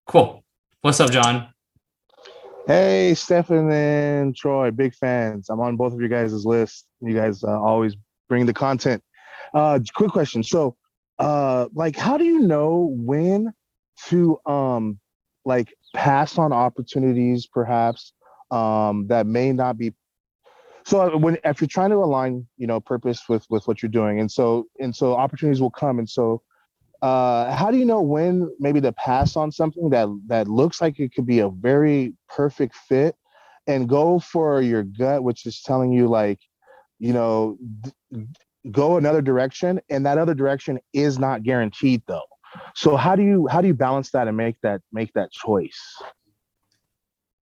Cool. 0.07 0.43
What's 0.81 0.99
up, 0.99 1.11
John? 1.11 1.49
Hey, 2.67 3.13
Stefan 3.13 3.71
and 3.71 4.35
Troy, 4.35 4.71
big 4.71 4.93
fans. 4.93 5.49
I'm 5.49 5.59
on 5.59 5.77
both 5.77 5.93
of 5.93 6.01
you 6.01 6.09
guys' 6.09 6.45
list. 6.45 6.85
You 7.01 7.13
guys 7.13 7.43
uh, 7.43 7.59
always 7.59 7.95
bring 8.29 8.45
the 8.45 8.53
content. 8.53 9.01
Uh, 9.53 9.79
quick 9.95 10.11
question. 10.11 10.43
So, 10.43 10.75
uh, 11.17 11.67
like, 11.73 11.95
how 11.95 12.17
do 12.17 12.25
you 12.25 12.39
know 12.39 12.93
when 12.93 13.53
to 14.07 14.37
um, 14.45 14.99
like 15.45 15.73
pass 15.97 16.37
on 16.37 16.53
opportunities, 16.53 17.47
perhaps 17.47 18.13
um, 18.51 19.07
that 19.07 19.25
may 19.25 19.51
not 19.51 19.77
be? 19.77 19.93
So 20.85 21.17
when 21.17 21.37
if 21.43 21.59
you're 21.59 21.67
trying 21.67 21.89
to 21.89 21.97
align, 21.97 22.47
you 22.57 22.67
know, 22.67 22.79
purpose 22.79 23.23
with 23.27 23.45
with 23.49 23.67
what 23.67 23.81
you're 23.81 23.89
doing, 23.89 24.19
and 24.19 24.31
so 24.31 24.67
and 24.79 24.95
so 24.95 25.15
opportunities 25.15 25.59
will 25.59 25.71
come, 25.71 25.97
and 25.97 26.07
so 26.07 26.43
uh, 27.01 27.51
how 27.53 27.71
do 27.71 27.77
you 27.77 27.85
know 27.85 28.01
when 28.01 28.47
maybe 28.59 28.79
to 28.81 28.91
pass 28.91 29.35
on 29.35 29.51
something 29.51 29.89
that 29.89 30.07
that 30.27 30.47
looks 30.47 30.79
like 30.79 30.99
it 30.99 31.13
could 31.13 31.25
be 31.25 31.39
a 31.39 31.49
very 31.49 32.13
perfect 32.29 32.75
fit 32.75 33.15
and 33.65 33.89
go 33.89 34.19
for 34.19 34.61
your 34.61 34.83
gut 34.83 35.23
which 35.23 35.45
is 35.45 35.61
telling 35.61 35.91
you 35.91 36.07
like 36.07 36.39
you 36.99 37.13
know 37.13 37.57
go 38.71 38.97
another 38.97 39.21
direction 39.21 39.79
and 39.89 40.05
that 40.05 40.17
other 40.17 40.33
direction 40.33 40.79
is 40.93 41.19
not 41.19 41.43
guaranteed 41.43 42.01
though 42.07 42.25
so 42.75 42.95
how 42.95 43.15
do 43.15 43.23
you 43.23 43.47
how 43.47 43.61
do 43.61 43.67
you 43.67 43.73
balance 43.73 44.11
that 44.11 44.27
and 44.27 44.37
make 44.37 44.59
that 44.61 44.81
make 44.91 45.11
that 45.13 45.31
choice 45.31 45.95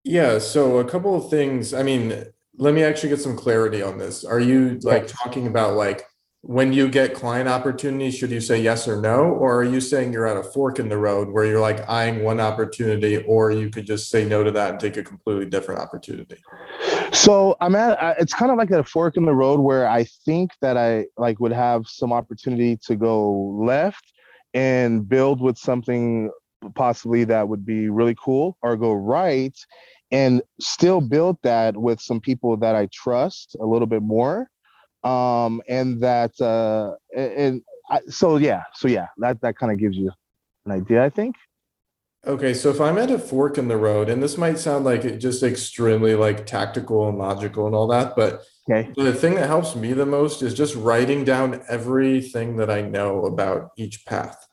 yeah 0.04 0.38
so 0.38 0.78
a 0.78 0.84
couple 0.84 1.14
of 1.16 1.30
things 1.30 1.74
i 1.74 1.82
mean 1.82 2.24
let 2.58 2.74
me 2.74 2.82
actually 2.82 3.08
get 3.08 3.20
some 3.20 3.36
clarity 3.36 3.82
on 3.82 3.98
this 3.98 4.24
are 4.24 4.40
you 4.40 4.78
like 4.82 5.06
talking 5.06 5.46
about 5.46 5.74
like 5.74 6.06
when 6.46 6.72
you 6.72 6.88
get 6.88 7.12
client 7.12 7.48
opportunities, 7.48 8.16
should 8.16 8.30
you 8.30 8.40
say 8.40 8.62
yes 8.62 8.86
or 8.86 9.00
no? 9.00 9.24
Or 9.24 9.56
are 9.56 9.64
you 9.64 9.80
saying 9.80 10.12
you're 10.12 10.28
at 10.28 10.36
a 10.36 10.44
fork 10.44 10.78
in 10.78 10.88
the 10.88 10.96
road 10.96 11.28
where 11.28 11.44
you're 11.44 11.60
like 11.60 11.88
eyeing 11.88 12.22
one 12.22 12.38
opportunity, 12.38 13.16
or 13.24 13.50
you 13.50 13.68
could 13.68 13.84
just 13.84 14.10
say 14.10 14.24
no 14.24 14.44
to 14.44 14.52
that 14.52 14.70
and 14.70 14.78
take 14.78 14.96
a 14.96 15.02
completely 15.02 15.46
different 15.46 15.80
opportunity? 15.80 16.36
So 17.12 17.56
I'm 17.60 17.74
at, 17.74 17.98
it's 18.20 18.32
kind 18.32 18.52
of 18.52 18.58
like 18.58 18.70
a 18.70 18.84
fork 18.84 19.16
in 19.16 19.24
the 19.24 19.34
road 19.34 19.58
where 19.58 19.88
I 19.88 20.04
think 20.24 20.52
that 20.62 20.76
I 20.76 21.06
like 21.16 21.40
would 21.40 21.52
have 21.52 21.88
some 21.88 22.12
opportunity 22.12 22.78
to 22.86 22.94
go 22.94 23.32
left 23.60 24.12
and 24.56 25.06
build 25.06 25.40
with 25.40 25.58
something 25.58 26.30
possibly 26.74 27.24
that 27.24 27.46
would 27.46 27.64
be 27.64 27.90
really 27.90 28.16
cool, 28.18 28.56
or 28.62 28.76
go 28.76 28.92
right 28.92 29.56
and 30.10 30.40
still 30.60 31.00
build 31.00 31.36
that 31.42 31.76
with 31.76 32.00
some 32.00 32.20
people 32.20 32.56
that 32.56 32.74
I 32.74 32.88
trust 32.92 33.56
a 33.60 33.66
little 33.66 33.86
bit 33.86 34.02
more 34.02 34.48
um, 35.04 35.62
and 35.68 36.00
that 36.00 36.32
uh, 36.40 36.94
and 37.16 37.62
I, 37.90 38.00
so 38.08 38.36
yeah, 38.36 38.62
so 38.74 38.88
yeah, 38.88 39.06
that 39.18 39.40
that 39.42 39.56
kind 39.56 39.72
of 39.72 39.78
gives 39.78 39.96
you 39.96 40.10
an 40.64 40.72
idea, 40.72 41.04
I 41.04 41.10
think. 41.10 41.36
Okay, 42.26 42.54
so 42.54 42.70
if 42.70 42.80
I'm 42.80 42.98
at 42.98 43.10
a 43.10 43.20
fork 43.20 43.56
in 43.56 43.68
the 43.68 43.76
road, 43.76 44.08
and 44.08 44.20
this 44.20 44.36
might 44.36 44.58
sound 44.58 44.84
like 44.84 45.04
it 45.04 45.18
just 45.18 45.44
extremely 45.44 46.16
like 46.16 46.44
tactical 46.44 47.08
and 47.08 47.18
logical 47.18 47.66
and 47.66 47.74
all 47.74 47.86
that, 47.88 48.16
but 48.16 48.42
okay. 48.68 48.90
the 48.96 49.12
thing 49.12 49.36
that 49.36 49.46
helps 49.46 49.76
me 49.76 49.92
the 49.92 50.06
most 50.06 50.42
is 50.42 50.52
just 50.52 50.74
writing 50.74 51.24
down 51.24 51.62
everything 51.68 52.56
that 52.56 52.68
I 52.68 52.80
know 52.80 53.26
about 53.26 53.70
each 53.76 54.04
path. 54.06 54.45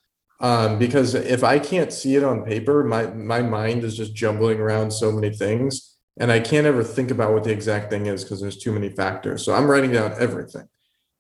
Um, 0.44 0.78
because 0.78 1.16
if 1.16 1.44
I 1.44 1.58
can't 1.58 1.92
see 1.92 2.16
it 2.16 2.24
on 2.24 2.44
paper, 2.44 2.84
my 2.84 3.08
my 3.08 3.42
mind 3.42 3.84
is 3.84 3.98
just 3.98 4.14
jumbling 4.14 4.60
around 4.60 4.92
so 4.92 5.12
many 5.12 5.34
things 5.36 5.94
and 6.18 6.32
I 6.32 6.40
can't 6.40 6.68
ever 6.68 6.84
think 6.84 7.12
about 7.12 7.34
what 7.34 7.44
the 7.44 7.52
exact 7.52 7.90
thing 7.90 8.06
is 8.06 8.24
because 8.24 8.40
there's 8.40 8.58
too 8.58 8.72
many 8.72 8.90
factors. 8.90 9.44
So 9.44 9.54
I'm 9.54 9.70
writing 9.70 9.92
down 9.92 10.14
everything. 10.20 10.68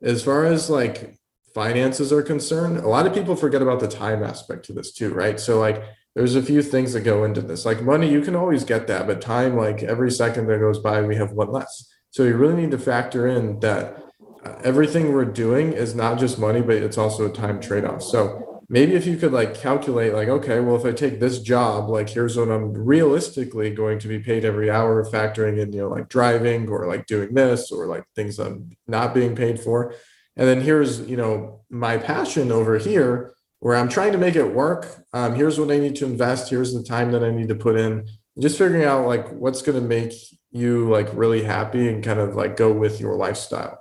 As 0.02 0.24
far 0.24 0.46
as 0.46 0.70
like 0.70 1.18
finances 1.56 2.14
are 2.14 2.22
concerned, 2.22 2.78
a 2.78 2.88
lot 2.88 3.08
of 3.08 3.14
people 3.14 3.36
forget 3.36 3.62
about 3.62 3.80
the 3.80 3.88
time 3.88 4.24
aspect 4.24 4.66
to 4.66 4.74
this 4.74 4.94
too, 4.94 5.14
right? 5.14 5.40
So 5.40 5.60
like 5.60 5.84
there's 6.16 6.36
a 6.36 6.44
few 6.44 6.62
things 6.62 6.94
that 6.94 7.02
go 7.02 7.24
into 7.24 7.42
this. 7.42 7.66
Like 7.66 7.82
money, 7.82 8.10
you 8.10 8.22
can 8.22 8.36
always 8.36 8.64
get 8.64 8.86
that, 8.88 9.08
but 9.08 9.20
time, 9.20 9.58
like 9.58 9.82
every 9.82 10.12
second 10.12 10.48
that 10.48 10.60
goes 10.60 10.80
by, 10.80 11.02
we 11.02 11.16
have 11.16 11.32
one 11.32 11.52
less. 11.52 11.92
So 12.12 12.24
you 12.24 12.38
really 12.38 12.62
need 12.62 12.72
to 12.72 12.78
factor 12.78 13.28
in 13.28 13.60
that 13.62 13.98
uh, 14.46 14.56
everything 14.64 15.12
we're 15.12 15.26
doing 15.26 15.74
is 15.74 15.96
not 15.96 16.20
just 16.20 16.38
money, 16.38 16.62
but 16.62 16.76
it's 16.76 17.00
also 17.00 17.26
a 17.26 17.34
time 17.34 17.60
trade-off. 17.60 18.04
So 18.04 18.53
maybe 18.74 18.96
if 18.96 19.06
you 19.06 19.16
could 19.16 19.32
like 19.32 19.54
calculate 19.54 20.14
like 20.14 20.28
okay 20.28 20.60
well 20.60 20.76
if 20.76 20.86
i 20.86 20.92
take 20.92 21.20
this 21.20 21.40
job 21.40 21.90
like 21.90 22.10
here's 22.10 22.36
what 22.36 22.50
i'm 22.50 22.74
realistically 22.74 23.70
going 23.70 24.00
to 24.00 24.08
be 24.08 24.20
paid 24.20 24.44
every 24.44 24.70
hour 24.70 25.06
factoring 25.06 25.60
in 25.60 25.72
you 25.72 25.82
know 25.82 25.90
like 25.90 26.10
driving 26.10 26.68
or 26.68 26.88
like 26.88 27.06
doing 27.06 27.34
this 27.34 27.72
or 27.72 27.86
like 27.86 28.04
things 28.16 28.40
i'm 28.40 28.76
not 28.88 29.14
being 29.14 29.36
paid 29.36 29.60
for. 29.60 29.94
And 30.36 30.48
then 30.48 30.62
here's 30.62 31.02
you 31.02 31.18
know 31.18 31.62
my 31.70 31.98
passion 31.98 32.52
over 32.52 32.78
here 32.78 33.34
where 33.60 33.76
i'm 33.76 33.90
trying 33.90 34.14
to 34.14 34.18
make 34.18 34.36
it 34.36 34.54
work. 34.54 35.06
Um, 35.14 35.36
here's 35.36 35.60
what 35.60 35.72
i 35.72 35.78
need 35.78 35.96
to 35.98 36.06
invest. 36.06 36.50
Here's 36.50 36.74
the 36.74 36.84
time 36.84 37.12
that 37.12 37.24
i 37.24 37.32
need 37.32 37.50
to 37.50 37.56
put 37.56 37.76
in. 37.78 38.08
Just 38.40 38.58
figuring 38.58 38.86
out 38.86 39.08
like 39.08 39.30
what's 39.30 39.62
going 39.62 39.80
to 39.80 39.88
make 39.88 40.14
you 40.52 40.90
like 40.90 41.10
really 41.14 41.44
happy 41.44 41.88
and 41.88 42.04
kind 42.04 42.20
of 42.20 42.36
like 42.36 42.58
go 42.58 42.72
with 42.72 43.00
your 43.00 43.16
lifestyle. 43.16 43.80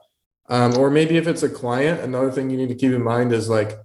Um, 0.48 0.76
or 0.76 0.90
maybe 0.90 1.16
if 1.16 1.26
it's 1.26 1.42
a 1.42 1.48
client 1.48 2.00
another 2.00 2.30
thing 2.30 2.50
you 2.50 2.58
need 2.58 2.68
to 2.68 2.74
keep 2.74 2.92
in 2.92 3.02
mind 3.02 3.32
is 3.32 3.48
like 3.48 3.78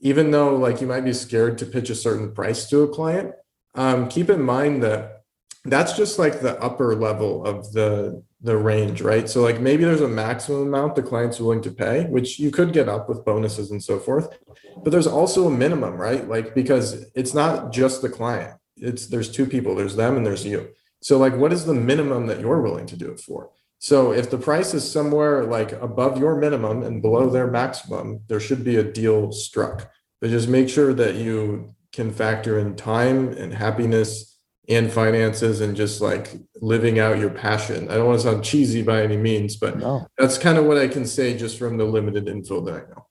even 0.00 0.30
though 0.30 0.56
like 0.56 0.80
you 0.80 0.86
might 0.86 1.04
be 1.04 1.12
scared 1.12 1.58
to 1.58 1.66
pitch 1.66 1.90
a 1.90 1.94
certain 1.94 2.32
price 2.32 2.68
to 2.68 2.82
a 2.82 2.88
client 2.88 3.32
um, 3.74 4.08
keep 4.08 4.30
in 4.30 4.42
mind 4.42 4.82
that 4.82 5.22
that's 5.64 5.92
just 5.92 6.18
like 6.18 6.40
the 6.40 6.60
upper 6.60 6.94
level 6.94 7.44
of 7.44 7.72
the 7.72 8.22
the 8.40 8.56
range, 8.56 9.00
right? 9.02 9.28
So 9.28 9.42
like 9.42 9.60
maybe 9.60 9.84
there's 9.84 10.00
a 10.00 10.08
maximum 10.08 10.62
amount 10.62 10.94
the 10.94 11.02
client's 11.02 11.40
willing 11.40 11.62
to 11.62 11.72
pay, 11.72 12.04
which 12.04 12.38
you 12.38 12.50
could 12.50 12.72
get 12.72 12.88
up 12.88 13.08
with 13.08 13.24
bonuses 13.24 13.72
and 13.72 13.82
so 13.82 13.98
forth. 13.98 14.38
But 14.82 14.90
there's 14.90 15.08
also 15.08 15.48
a 15.48 15.50
minimum, 15.50 15.96
right? 15.96 16.28
Like 16.28 16.54
because 16.54 17.06
it's 17.14 17.34
not 17.34 17.72
just 17.72 18.00
the 18.00 18.08
client. 18.08 18.56
It's 18.76 19.06
there's 19.06 19.30
two 19.30 19.46
people, 19.46 19.74
there's 19.74 19.96
them 19.96 20.16
and 20.16 20.24
there's 20.24 20.46
you. 20.46 20.68
So 21.00 21.18
like 21.18 21.36
what 21.36 21.52
is 21.52 21.64
the 21.64 21.74
minimum 21.74 22.26
that 22.26 22.40
you're 22.40 22.62
willing 22.62 22.86
to 22.86 22.96
do 22.96 23.10
it 23.10 23.20
for? 23.20 23.50
So 23.78 24.12
if 24.12 24.30
the 24.30 24.38
price 24.38 24.74
is 24.74 24.90
somewhere 24.90 25.44
like 25.44 25.72
above 25.72 26.18
your 26.18 26.36
minimum 26.36 26.82
and 26.82 27.00
below 27.00 27.30
their 27.30 27.46
maximum, 27.46 28.20
there 28.28 28.40
should 28.40 28.64
be 28.64 28.76
a 28.76 28.82
deal 28.82 29.30
struck. 29.30 29.90
But 30.20 30.30
just 30.30 30.48
make 30.48 30.68
sure 30.68 30.92
that 30.94 31.14
you 31.14 31.74
can 31.92 32.12
factor 32.12 32.58
in 32.58 32.74
time 32.74 33.28
and 33.28 33.54
happiness 33.54 34.36
and 34.68 34.92
finances 34.92 35.60
and 35.60 35.76
just 35.76 36.00
like 36.00 36.34
living 36.60 36.98
out 36.98 37.18
your 37.18 37.30
passion. 37.30 37.88
I 37.88 37.94
don't 37.94 38.06
want 38.06 38.20
to 38.20 38.24
sound 38.24 38.44
cheesy 38.44 38.82
by 38.82 39.02
any 39.02 39.16
means, 39.16 39.56
but 39.56 39.78
no. 39.78 40.06
that's 40.18 40.36
kind 40.36 40.58
of 40.58 40.66
what 40.66 40.76
I 40.76 40.88
can 40.88 41.06
say 41.06 41.38
just 41.38 41.58
from 41.58 41.78
the 41.78 41.84
limited 41.84 42.28
info 42.28 42.60
that 42.62 42.74
I 42.74 42.80
know. 42.80 43.06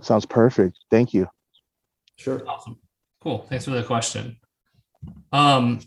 Sounds 0.00 0.24
perfect. 0.24 0.78
Thank 0.90 1.12
you. 1.12 1.28
Sure. 2.16 2.42
Awesome. 2.48 2.78
Cool. 3.20 3.46
Thanks 3.50 3.66
for 3.66 3.72
the 3.72 3.82
question. 3.82 4.38
Um, 5.30 5.80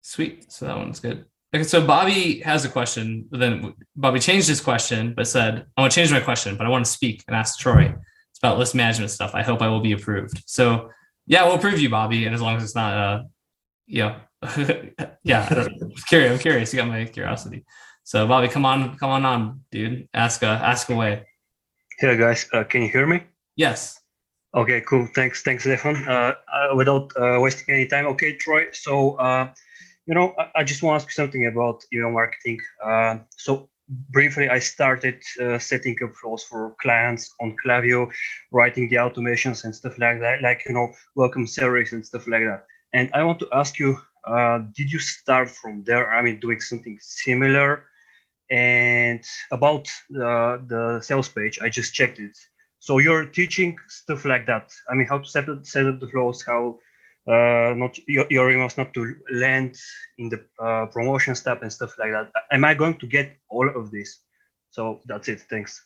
sweet. 0.00 0.50
So 0.50 0.66
that 0.66 0.76
one's 0.76 0.98
good. 0.98 1.26
Okay, 1.54 1.64
so 1.64 1.84
Bobby 1.84 2.40
has 2.40 2.64
a 2.64 2.68
question. 2.68 3.26
But 3.30 3.40
then 3.40 3.74
Bobby 3.96 4.20
changed 4.20 4.48
his 4.48 4.60
question, 4.60 5.14
but 5.14 5.26
said, 5.26 5.66
"I 5.76 5.80
want 5.80 5.92
to 5.92 5.96
change 5.96 6.12
my 6.12 6.20
question, 6.20 6.56
but 6.56 6.66
I 6.66 6.70
want 6.70 6.84
to 6.84 6.90
speak 6.90 7.24
and 7.26 7.36
ask 7.36 7.58
Troy. 7.58 7.94
It's 8.30 8.38
about 8.38 8.58
list 8.58 8.74
management 8.74 9.10
stuff. 9.10 9.34
I 9.34 9.42
hope 9.42 9.60
I 9.60 9.68
will 9.68 9.80
be 9.80 9.92
approved." 9.92 10.42
So 10.46 10.90
yeah, 11.26 11.44
we'll 11.44 11.56
approve 11.56 11.78
you, 11.80 11.88
Bobby, 11.90 12.26
and 12.26 12.34
as 12.34 12.40
long 12.40 12.56
as 12.56 12.64
it's 12.64 12.74
not, 12.74 12.92
uh, 12.92 13.22
yeah, 13.86 14.20
yeah. 15.22 15.46
I'm 15.50 15.92
curious. 16.08 16.32
I'm 16.32 16.38
curious. 16.38 16.72
You 16.72 16.78
got 16.78 16.88
my 16.88 17.04
curiosity. 17.04 17.64
So, 18.04 18.26
Bobby, 18.26 18.48
come 18.48 18.66
on, 18.66 18.96
come 18.96 19.10
on, 19.10 19.24
on, 19.24 19.60
dude. 19.70 20.08
Ask, 20.14 20.42
uh, 20.42 20.46
ask 20.46 20.88
away. 20.90 21.24
Hey 21.98 22.16
guys, 22.16 22.48
uh, 22.52 22.64
can 22.64 22.82
you 22.82 22.88
hear 22.88 23.06
me? 23.06 23.22
Yes. 23.56 24.00
Okay, 24.54 24.80
cool. 24.80 25.06
Thanks, 25.14 25.42
thanks, 25.42 25.62
Stefan. 25.62 25.96
Uh, 26.08 26.34
uh, 26.52 26.74
without 26.74 27.12
uh, 27.16 27.38
wasting 27.40 27.74
any 27.74 27.86
time, 27.86 28.06
okay, 28.06 28.34
Troy. 28.36 28.66
So, 28.72 29.14
uh, 29.16 29.52
you 30.06 30.14
know, 30.14 30.34
I, 30.38 30.60
I 30.60 30.64
just 30.64 30.82
want 30.82 31.00
to 31.00 31.04
ask 31.04 31.08
you 31.08 31.22
something 31.22 31.46
about 31.46 31.84
email 31.92 32.10
marketing. 32.10 32.58
Uh, 32.84 33.18
so, 33.36 33.68
briefly, 34.10 34.48
I 34.48 34.58
started 34.58 35.22
uh, 35.40 35.58
setting 35.58 35.96
up 36.02 36.14
flows 36.14 36.44
for 36.44 36.74
clients 36.80 37.34
on 37.40 37.56
Klaviyo, 37.64 38.10
writing 38.52 38.88
the 38.88 38.96
automations 38.96 39.64
and 39.64 39.74
stuff 39.74 39.98
like 39.98 40.20
that, 40.20 40.42
like, 40.42 40.62
you 40.66 40.74
know, 40.74 40.92
welcome 41.16 41.46
series 41.46 41.92
and 41.92 42.04
stuff 42.04 42.26
like 42.26 42.42
that. 42.42 42.64
And 42.92 43.10
I 43.14 43.24
want 43.24 43.38
to 43.40 43.48
ask 43.52 43.78
you, 43.78 43.98
uh, 44.26 44.60
did 44.76 44.92
you 44.92 44.98
start 44.98 45.50
from 45.50 45.84
there? 45.84 46.12
I 46.12 46.22
mean, 46.22 46.40
doing 46.40 46.60
something 46.60 46.98
similar? 47.00 47.84
And 48.50 49.24
about 49.52 49.88
the, 50.08 50.62
the 50.66 51.00
sales 51.02 51.28
page, 51.28 51.60
I 51.62 51.68
just 51.68 51.94
checked 51.94 52.18
it. 52.18 52.36
So 52.80 52.98
you're 52.98 53.26
teaching 53.26 53.76
stuff 53.88 54.24
like 54.24 54.46
that. 54.46 54.70
I 54.90 54.94
mean, 54.94 55.06
how 55.06 55.18
to 55.18 55.28
set 55.28 55.48
up, 55.48 55.66
set 55.66 55.86
up 55.86 56.00
the 56.00 56.08
flows, 56.08 56.42
how 56.44 56.78
uh, 57.26 57.74
not 57.76 57.98
your, 58.08 58.26
your 58.30 58.68
not 58.76 58.94
to 58.94 59.14
land 59.32 59.76
in 60.18 60.28
the 60.28 60.44
uh, 60.62 60.86
promotion 60.86 61.34
step 61.34 61.62
and 61.62 61.72
stuff 61.72 61.94
like 61.98 62.10
that. 62.12 62.30
Am 62.50 62.64
I 62.64 62.74
going 62.74 62.98
to 62.98 63.06
get 63.06 63.36
all 63.48 63.68
of 63.68 63.90
this? 63.90 64.20
So 64.70 65.00
that's 65.06 65.28
it. 65.28 65.40
Thanks. 65.50 65.84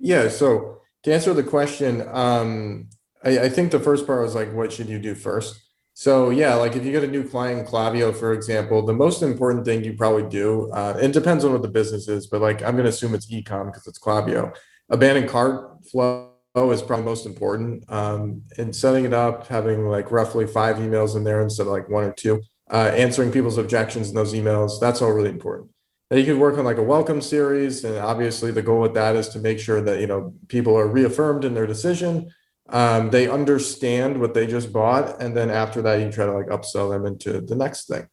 Yeah. 0.00 0.28
So 0.28 0.80
to 1.04 1.14
answer 1.14 1.32
the 1.34 1.42
question, 1.42 2.06
um, 2.12 2.88
I, 3.24 3.38
I 3.40 3.48
think 3.48 3.70
the 3.70 3.80
first 3.80 4.06
part 4.06 4.22
was 4.22 4.34
like, 4.34 4.52
what 4.52 4.72
should 4.72 4.88
you 4.88 4.98
do 4.98 5.14
first? 5.14 5.60
So 5.94 6.28
yeah, 6.28 6.54
like 6.54 6.76
if 6.76 6.84
you 6.84 6.92
get 6.92 7.04
a 7.04 7.06
new 7.06 7.26
client 7.26 7.60
in 7.60 7.66
Klaviyo, 7.66 8.14
for 8.14 8.34
example, 8.34 8.84
the 8.84 8.92
most 8.92 9.22
important 9.22 9.64
thing 9.64 9.82
you 9.82 9.94
probably 9.94 10.28
do, 10.28 10.70
uh, 10.72 10.98
it 11.00 11.12
depends 11.12 11.42
on 11.42 11.52
what 11.52 11.62
the 11.62 11.68
business 11.68 12.06
is, 12.06 12.26
but 12.26 12.42
like 12.42 12.62
I'm 12.62 12.72
going 12.72 12.84
to 12.84 12.90
assume 12.90 13.14
it's 13.14 13.32
ecom 13.32 13.66
because 13.66 13.86
it's 13.86 13.98
Klaviyo. 13.98 14.54
Abandoned 14.90 15.28
cart 15.28 15.86
flow 15.90 16.35
is 16.56 16.82
probably 16.82 17.04
most 17.04 17.26
important. 17.26 17.84
Um, 17.92 18.42
and 18.56 18.74
setting 18.74 19.04
it 19.04 19.12
up, 19.12 19.46
having 19.46 19.86
like 19.86 20.10
roughly 20.10 20.46
five 20.46 20.76
emails 20.76 21.14
in 21.14 21.22
there 21.22 21.42
instead 21.42 21.66
of 21.66 21.72
like 21.72 21.88
one 21.88 22.04
or 22.04 22.12
two, 22.12 22.42
uh, 22.70 22.92
answering 22.94 23.30
people's 23.30 23.58
objections 23.58 24.08
in 24.08 24.14
those 24.14 24.32
emails, 24.32 24.80
that's 24.80 25.02
all 25.02 25.12
really 25.12 25.30
important. 25.30 25.70
Then 26.08 26.18
you 26.18 26.24
can 26.24 26.38
work 26.38 26.56
on 26.56 26.64
like 26.64 26.78
a 26.78 26.82
welcome 26.82 27.20
series. 27.20 27.84
And 27.84 27.98
obviously 27.98 28.50
the 28.52 28.62
goal 28.62 28.80
with 28.80 28.94
that 28.94 29.16
is 29.16 29.28
to 29.30 29.38
make 29.38 29.58
sure 29.58 29.80
that, 29.82 30.00
you 30.00 30.06
know, 30.06 30.32
people 30.48 30.76
are 30.78 30.86
reaffirmed 30.86 31.44
in 31.44 31.52
their 31.52 31.66
decision. 31.66 32.30
Um, 32.68 33.10
they 33.10 33.28
understand 33.28 34.20
what 34.20 34.32
they 34.32 34.46
just 34.46 34.72
bought. 34.72 35.20
And 35.20 35.36
then 35.36 35.50
after 35.50 35.82
that, 35.82 36.00
you 36.00 36.10
try 36.10 36.26
to 36.26 36.32
like 36.32 36.46
upsell 36.46 36.90
them 36.90 37.06
into 37.06 37.40
the 37.40 37.54
next 37.54 37.86
thing. 37.86 38.06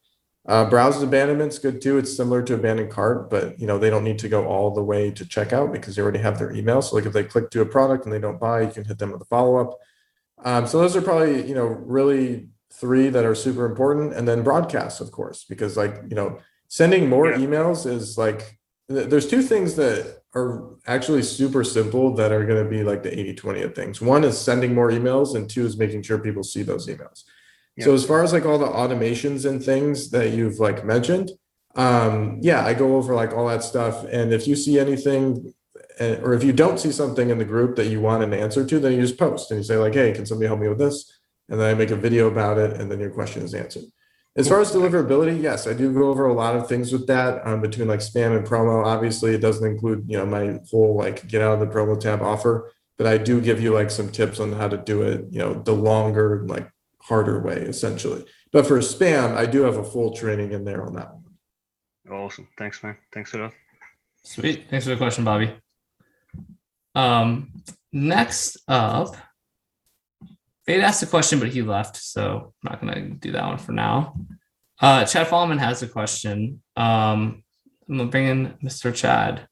Uh, 0.45 0.69
browse 0.69 1.01
abandonment's 1.01 1.57
good 1.57 1.81
too. 1.81 1.97
It's 1.97 2.15
similar 2.15 2.43
to 2.43 2.55
abandoned 2.55 2.91
cart, 2.91 3.29
but 3.29 3.57
you 3.59 3.65
know 3.65 3.77
they 3.77 3.89
don't 3.89 4.03
need 4.03 4.19
to 4.19 4.29
go 4.29 4.45
all 4.45 4.71
the 4.71 4.83
way 4.83 5.09
to 5.11 5.23
checkout 5.23 5.71
because 5.71 5.95
they 5.95 6.01
already 6.01 6.19
have 6.19 6.37
their 6.37 6.51
email. 6.51 6.81
So 6.81 6.97
like 6.97 7.05
if 7.05 7.13
they 7.13 7.23
click 7.23 7.49
to 7.51 7.61
a 7.61 7.65
product 7.65 8.03
and 8.03 8.13
they 8.13 8.19
don't 8.19 8.39
buy, 8.39 8.61
you 8.61 8.71
can 8.71 8.83
hit 8.83 8.99
them 8.99 9.11
with 9.11 9.21
a 9.21 9.25
follow 9.25 9.55
up. 9.55 9.79
Um, 10.43 10.67
so 10.67 10.79
those 10.79 10.97
are 10.97 11.01
probably 11.01 11.47
you 11.47 11.55
know 11.55 11.65
really 11.67 12.49
three 12.73 13.07
that 13.09 13.23
are 13.23 13.35
super 13.35 13.65
important, 13.65 14.13
and 14.13 14.27
then 14.27 14.43
broadcasts, 14.43 14.99
of 14.99 15.11
course, 15.11 15.45
because 15.45 15.77
like 15.77 15.95
you 16.09 16.15
know 16.15 16.39
sending 16.67 17.07
more 17.07 17.29
yeah. 17.29 17.37
emails 17.37 17.85
is 17.85 18.17
like 18.17 18.59
there's 18.89 19.27
two 19.27 19.41
things 19.41 19.75
that 19.75 20.23
are 20.35 20.75
actually 20.87 21.23
super 21.23 21.63
simple 21.63 22.13
that 22.15 22.31
are 22.31 22.45
going 22.45 22.61
to 22.61 22.69
be 22.69 22.83
like 22.83 23.03
the 23.03 23.17
80 23.17 23.35
20 23.35 23.61
of 23.61 23.75
things. 23.75 24.01
One 24.01 24.23
is 24.23 24.37
sending 24.37 24.73
more 24.73 24.91
emails, 24.91 25.35
and 25.35 25.49
two 25.49 25.65
is 25.65 25.77
making 25.77 26.01
sure 26.01 26.17
people 26.17 26.43
see 26.43 26.63
those 26.63 26.87
emails. 26.87 27.23
So 27.79 27.93
as 27.93 28.05
far 28.05 28.23
as 28.23 28.33
like 28.33 28.45
all 28.45 28.59
the 28.59 28.67
automations 28.67 29.49
and 29.49 29.63
things 29.63 30.11
that 30.11 30.31
you've 30.31 30.59
like 30.59 30.85
mentioned, 30.85 31.31
um, 31.75 32.37
yeah, 32.41 32.63
I 32.63 32.73
go 32.73 32.97
over 32.97 33.15
like 33.15 33.33
all 33.33 33.47
that 33.47 33.63
stuff. 33.63 34.05
And 34.11 34.31
if 34.31 34.47
you 34.47 34.55
see 34.55 34.79
anything, 34.79 35.53
eh, 35.97 36.17
or 36.21 36.33
if 36.33 36.43
you 36.43 36.53
don't 36.53 36.79
see 36.79 36.91
something 36.91 37.29
in 37.29 37.39
the 37.39 37.45
group 37.45 37.75
that 37.77 37.87
you 37.87 37.99
want 37.99 38.23
an 38.23 38.33
answer 38.33 38.65
to, 38.65 38.79
then 38.79 38.93
you 38.93 39.01
just 39.01 39.17
post 39.17 39.49
and 39.49 39.59
you 39.59 39.63
say 39.63 39.77
like, 39.77 39.93
"Hey, 39.93 40.11
can 40.11 40.25
somebody 40.25 40.47
help 40.47 40.59
me 40.59 40.69
with 40.69 40.77
this?" 40.77 41.19
And 41.49 41.59
then 41.59 41.69
I 41.69 41.73
make 41.73 41.91
a 41.91 41.95
video 41.95 42.27
about 42.27 42.57
it, 42.57 42.79
and 42.79 42.91
then 42.91 42.99
your 42.99 43.09
question 43.09 43.43
is 43.43 43.53
answered. 43.53 43.85
As 44.35 44.49
far 44.49 44.61
as 44.61 44.71
deliverability, 44.71 45.41
yes, 45.41 45.67
I 45.67 45.73
do 45.73 45.93
go 45.93 46.09
over 46.09 46.25
a 46.25 46.33
lot 46.33 46.55
of 46.55 46.67
things 46.67 46.91
with 46.91 47.05
that 47.05 47.45
um, 47.45 47.61
between 47.61 47.87
like 47.87 47.99
spam 47.99 48.35
and 48.35 48.45
promo. 48.45 48.83
Obviously, 48.83 49.33
it 49.33 49.41
doesn't 49.41 49.65
include 49.65 50.05
you 50.07 50.17
know 50.17 50.25
my 50.25 50.59
whole 50.69 50.95
like 50.95 51.27
get 51.27 51.41
out 51.41 51.53
of 51.53 51.59
the 51.59 51.73
promo 51.73 51.99
tab 51.99 52.21
offer, 52.21 52.71
but 52.97 53.07
I 53.07 53.17
do 53.17 53.41
give 53.41 53.61
you 53.61 53.73
like 53.73 53.91
some 53.91 54.09
tips 54.09 54.39
on 54.39 54.53
how 54.53 54.67
to 54.67 54.77
do 54.77 55.03
it. 55.03 55.25
You 55.31 55.39
know, 55.39 55.53
the 55.53 55.73
longer 55.73 56.45
like 56.47 56.69
harder 57.03 57.39
way, 57.41 57.57
essentially. 57.57 58.25
But 58.51 58.65
for 58.67 58.77
spam, 58.79 59.35
I 59.35 59.45
do 59.45 59.61
have 59.61 59.77
a 59.77 59.83
full 59.83 60.13
training 60.13 60.51
in 60.51 60.63
there 60.63 60.85
on 60.85 60.93
that 60.93 61.13
one. 61.13 61.23
Awesome. 62.11 62.47
Thanks, 62.57 62.83
man. 62.83 62.97
Thanks 63.13 63.31
for 63.31 63.37
that. 63.37 63.53
Sweet. 64.23 64.65
Thanks 64.69 64.85
for 64.85 64.91
the 64.91 64.97
question, 64.97 65.23
Bobby. 65.23 65.53
Um, 66.95 67.63
next 67.91 68.57
up, 68.67 69.15
Fade 70.65 70.81
asked 70.81 71.03
a 71.03 71.07
question, 71.07 71.39
but 71.39 71.49
he 71.49 71.61
left, 71.61 71.97
so 71.97 72.53
I'm 72.63 72.71
not 72.71 72.79
gonna 72.79 73.09
do 73.09 73.31
that 73.33 73.45
one 73.45 73.57
for 73.57 73.73
now. 73.73 74.15
Uh, 74.79 75.03
Chad 75.05 75.27
Fallman 75.27 75.59
has 75.59 75.81
a 75.83 75.87
question. 75.87 76.61
Um, 76.77 77.43
I'm 77.89 77.97
gonna 77.97 78.09
bring 78.09 78.27
in 78.27 78.57
Mr. 78.63 78.93
Chad. 78.93 79.47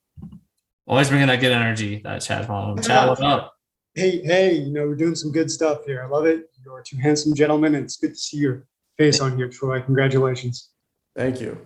Always 0.88 1.10
bringing 1.10 1.28
that 1.28 1.42
good 1.42 1.52
energy, 1.52 2.02
that 2.04 2.22
Chad 2.22 2.48
Fallman. 2.48 2.86
Chad, 2.86 3.10
what's 3.10 3.22
up? 3.22 3.54
Hey, 3.94 4.22
hey, 4.22 4.54
you 4.54 4.72
know, 4.72 4.88
we're 4.88 4.96
doing 4.96 5.16
some 5.16 5.34
good 5.34 5.52
stuff 5.52 5.86
here. 5.86 6.02
I 6.02 6.08
love 6.08 6.26
it. 6.26 6.46
You're 6.64 6.82
two 6.82 6.96
handsome 6.96 7.36
gentlemen, 7.36 7.76
and 7.76 7.84
it's 7.84 7.98
good 7.98 8.14
to 8.14 8.16
see 8.16 8.38
your 8.38 8.66
face 8.98 9.20
on 9.20 9.36
here, 9.36 9.50
Troy. 9.50 9.82
Congratulations. 9.82 10.70
Thank 11.14 11.42
you. 11.42 11.58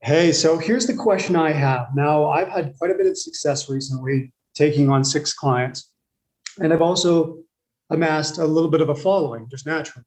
Hey, 0.00 0.32
so 0.32 0.56
here's 0.56 0.86
the 0.86 0.94
question 0.94 1.36
I 1.36 1.50
have. 1.50 1.88
Now, 1.94 2.30
I've 2.30 2.48
had 2.48 2.74
quite 2.78 2.90
a 2.90 2.94
bit 2.94 3.06
of 3.06 3.18
success 3.18 3.68
recently 3.68 4.32
taking 4.54 4.88
on 4.88 5.04
six 5.04 5.34
clients. 5.34 5.92
And 6.58 6.72
I've 6.72 6.80
also 6.80 7.42
amassed 7.90 8.38
a 8.38 8.46
little 8.46 8.70
bit 8.70 8.80
of 8.80 8.88
a 8.88 8.94
following 8.94 9.46
just 9.50 9.66
naturally. 9.66 10.06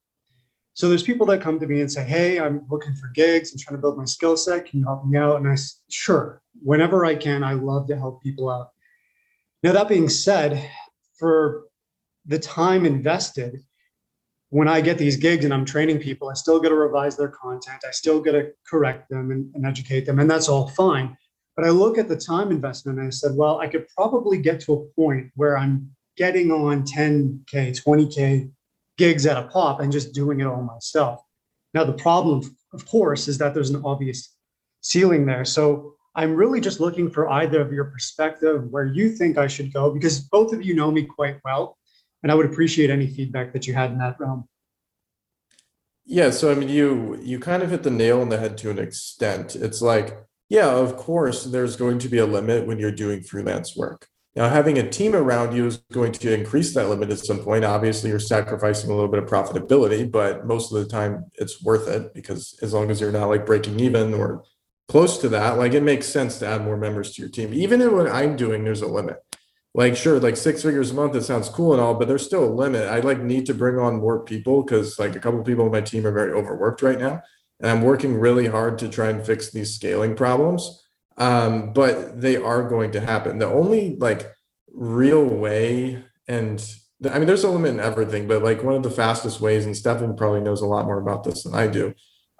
So 0.73 0.89
there's 0.89 1.03
people 1.03 1.27
that 1.27 1.41
come 1.41 1.59
to 1.59 1.67
me 1.67 1.81
and 1.81 1.91
say, 1.91 2.03
Hey, 2.03 2.39
I'm 2.39 2.65
looking 2.71 2.95
for 2.95 3.09
gigs. 3.09 3.51
I'm 3.51 3.59
trying 3.59 3.77
to 3.77 3.81
build 3.81 3.97
my 3.97 4.05
skill 4.05 4.35
set. 4.35 4.65
Can 4.65 4.79
you 4.79 4.85
help 4.85 5.05
me 5.05 5.17
out? 5.19 5.35
And 5.35 5.47
I 5.47 5.53
say, 5.53 5.75
Sure. 5.89 6.41
Whenever 6.63 7.05
I 7.05 7.15
can, 7.15 7.43
I 7.43 7.53
love 7.53 7.85
to 7.87 7.95
help 7.95 8.23
people 8.23 8.49
out. 8.49 8.69
Now, 9.61 9.73
that 9.73 9.89
being 9.89 10.09
said, 10.09 10.69
for 11.17 11.65
the 12.25 12.39
time 12.39 12.85
invested, 12.85 13.59
when 14.49 14.67
I 14.67 14.81
get 14.81 14.97
these 14.97 15.17
gigs 15.17 15.45
and 15.45 15.53
I'm 15.53 15.65
training 15.65 15.99
people, 15.99 16.29
I 16.29 16.33
still 16.33 16.59
got 16.59 16.69
to 16.69 16.75
revise 16.75 17.17
their 17.17 17.27
content. 17.27 17.83
I 17.87 17.91
still 17.91 18.19
got 18.19 18.31
to 18.31 18.51
correct 18.65 19.09
them 19.09 19.31
and, 19.31 19.53
and, 19.53 19.65
educate 19.65 20.05
them. 20.05 20.19
And 20.19 20.29
that's 20.29 20.49
all 20.49 20.69
fine. 20.69 21.15
But 21.55 21.65
I 21.65 21.69
look 21.69 21.97
at 21.97 22.07
the 22.07 22.15
time 22.15 22.51
investment 22.51 22.99
and 22.99 23.07
I 23.07 23.11
said, 23.11 23.35
well, 23.35 23.59
I 23.59 23.67
could 23.67 23.87
probably 23.89 24.39
get 24.39 24.59
to 24.61 24.73
a 24.73 24.85
point 24.95 25.29
where 25.35 25.57
I'm 25.57 25.91
getting 26.17 26.51
on 26.51 26.83
10K, 26.83 27.83
20K 27.83 28.49
gigs 28.97 29.25
at 29.25 29.37
a 29.37 29.47
pop 29.47 29.81
and 29.81 29.91
just 29.91 30.13
doing 30.13 30.39
it 30.39 30.47
all 30.47 30.61
myself. 30.61 31.21
Now, 31.73 31.83
the 31.83 31.93
problem, 31.93 32.41
of 32.73 32.85
course, 32.85 33.27
is 33.27 33.37
that 33.37 33.53
there's 33.53 33.69
an 33.69 33.81
obvious 33.85 34.35
ceiling 34.81 35.25
there. 35.25 35.45
So 35.45 35.95
I'm 36.15 36.35
really 36.35 36.59
just 36.59 36.79
looking 36.79 37.09
for 37.09 37.29
either 37.29 37.61
of 37.61 37.71
your 37.71 37.85
perspective 37.85 38.65
where 38.69 38.85
you 38.85 39.09
think 39.09 39.37
I 39.37 39.47
should 39.47 39.73
go, 39.73 39.91
because 39.91 40.19
both 40.19 40.53
of 40.53 40.63
you 40.63 40.73
know 40.73 40.91
me 40.91 41.03
quite 41.03 41.37
well. 41.43 41.77
And 42.21 42.31
I 42.31 42.35
would 42.35 42.47
appreciate 42.47 42.89
any 42.89 43.07
feedback 43.07 43.53
that 43.53 43.65
you 43.65 43.73
had 43.73 43.91
in 43.91 43.99
that 43.99 44.19
realm. 44.19 44.47
Yeah, 46.05 46.31
so 46.31 46.51
I 46.51 46.55
mean, 46.55 46.69
you 46.69 47.19
you 47.21 47.39
kind 47.39 47.61
of 47.61 47.69
hit 47.69 47.83
the 47.83 47.91
nail 47.91 48.19
on 48.19 48.29
the 48.29 48.39
head 48.39 48.57
to 48.59 48.71
an 48.71 48.79
extent. 48.79 49.55
It's 49.55 49.81
like, 49.81 50.17
yeah, 50.49 50.69
of 50.69 50.97
course, 50.97 51.45
there's 51.45 51.75
going 51.75 51.99
to 51.99 52.09
be 52.09 52.17
a 52.17 52.25
limit 52.25 52.65
when 52.65 52.79
you're 52.79 52.91
doing 52.91 53.21
freelance 53.21 53.77
work. 53.77 54.07
Now, 54.35 54.49
having 54.49 54.77
a 54.77 54.89
team 54.89 55.15
around 55.15 55.55
you 55.55 55.67
is 55.67 55.77
going 55.91 56.11
to 56.13 56.33
increase 56.33 56.73
that 56.73 56.89
limit 56.89 57.09
at 57.11 57.19
some 57.19 57.39
point. 57.39 57.63
Obviously, 57.63 58.09
you're 58.09 58.19
sacrificing 58.19 58.89
a 58.89 58.93
little 58.93 59.09
bit 59.09 59.21
of 59.21 59.29
profitability, 59.29 60.09
but 60.09 60.47
most 60.47 60.71
of 60.71 60.79
the 60.79 60.89
time 60.89 61.25
it's 61.35 61.63
worth 61.63 61.87
it 61.87 62.13
because 62.13 62.57
as 62.61 62.73
long 62.73 62.89
as 62.89 62.99
you're 62.99 63.11
not 63.11 63.29
like 63.29 63.45
breaking 63.45 63.79
even 63.79 64.13
or 64.13 64.43
close 64.89 65.19
to 65.19 65.29
that, 65.29 65.57
like 65.57 65.73
it 65.73 65.83
makes 65.83 66.07
sense 66.07 66.39
to 66.39 66.47
add 66.47 66.63
more 66.63 66.75
members 66.75 67.13
to 67.13 67.21
your 67.21 67.29
team. 67.29 67.53
Even 67.53 67.81
in 67.81 67.95
what 67.95 68.07
I'm 68.07 68.35
doing, 68.35 68.63
there's 68.63 68.81
a 68.81 68.87
limit. 68.87 69.17
Like, 69.75 69.95
sure, 69.95 70.19
like 70.19 70.35
six 70.35 70.63
figures 70.63 70.89
a 70.89 70.95
month, 70.95 71.15
it 71.15 71.23
sounds 71.23 71.47
cool 71.47 71.73
and 71.73 71.81
all, 71.81 71.93
but 71.93 72.07
there's 72.07 72.25
still 72.25 72.43
a 72.43 72.49
limit. 72.49 72.89
I 72.89 72.99
like 73.01 73.21
need 73.21 73.45
to 73.45 73.53
bring 73.53 73.77
on 73.77 73.99
more 73.99 74.25
people 74.25 74.63
because 74.63 74.97
like 74.97 75.15
a 75.15 75.19
couple 75.19 75.43
people 75.43 75.65
on 75.65 75.71
my 75.71 75.81
team 75.81 76.07
are 76.07 76.11
very 76.11 76.33
overworked 76.33 76.81
right 76.81 76.99
now. 76.99 77.21
And 77.59 77.69
I'm 77.69 77.83
working 77.83 78.19
really 78.19 78.47
hard 78.47 78.79
to 78.79 78.89
try 78.89 79.09
and 79.09 79.23
fix 79.23 79.51
these 79.51 79.75
scaling 79.75 80.15
problems. 80.15 80.83
Um, 81.17 81.73
but 81.73 82.19
they 82.19 82.37
are 82.37 82.67
going 82.67 82.91
to 82.93 82.99
happen. 82.99 83.37
The 83.37 83.45
only 83.45 83.95
like 83.97 84.31
real 84.73 85.23
way, 85.23 86.03
and 86.27 86.65
I 87.09 87.19
mean, 87.19 87.27
there's 87.27 87.43
a 87.43 87.49
limit 87.49 87.71
in 87.71 87.79
everything, 87.79 88.27
but 88.27 88.41
like 88.41 88.63
one 88.63 88.75
of 88.75 88.83
the 88.83 88.89
fastest 88.89 89.39
ways, 89.39 89.65
and 89.65 89.77
Stefan 89.77 90.15
probably 90.15 90.41
knows 90.41 90.61
a 90.61 90.65
lot 90.65 90.85
more 90.85 90.99
about 90.99 91.23
this 91.23 91.43
than 91.43 91.53
I 91.53 91.67
do, 91.67 91.93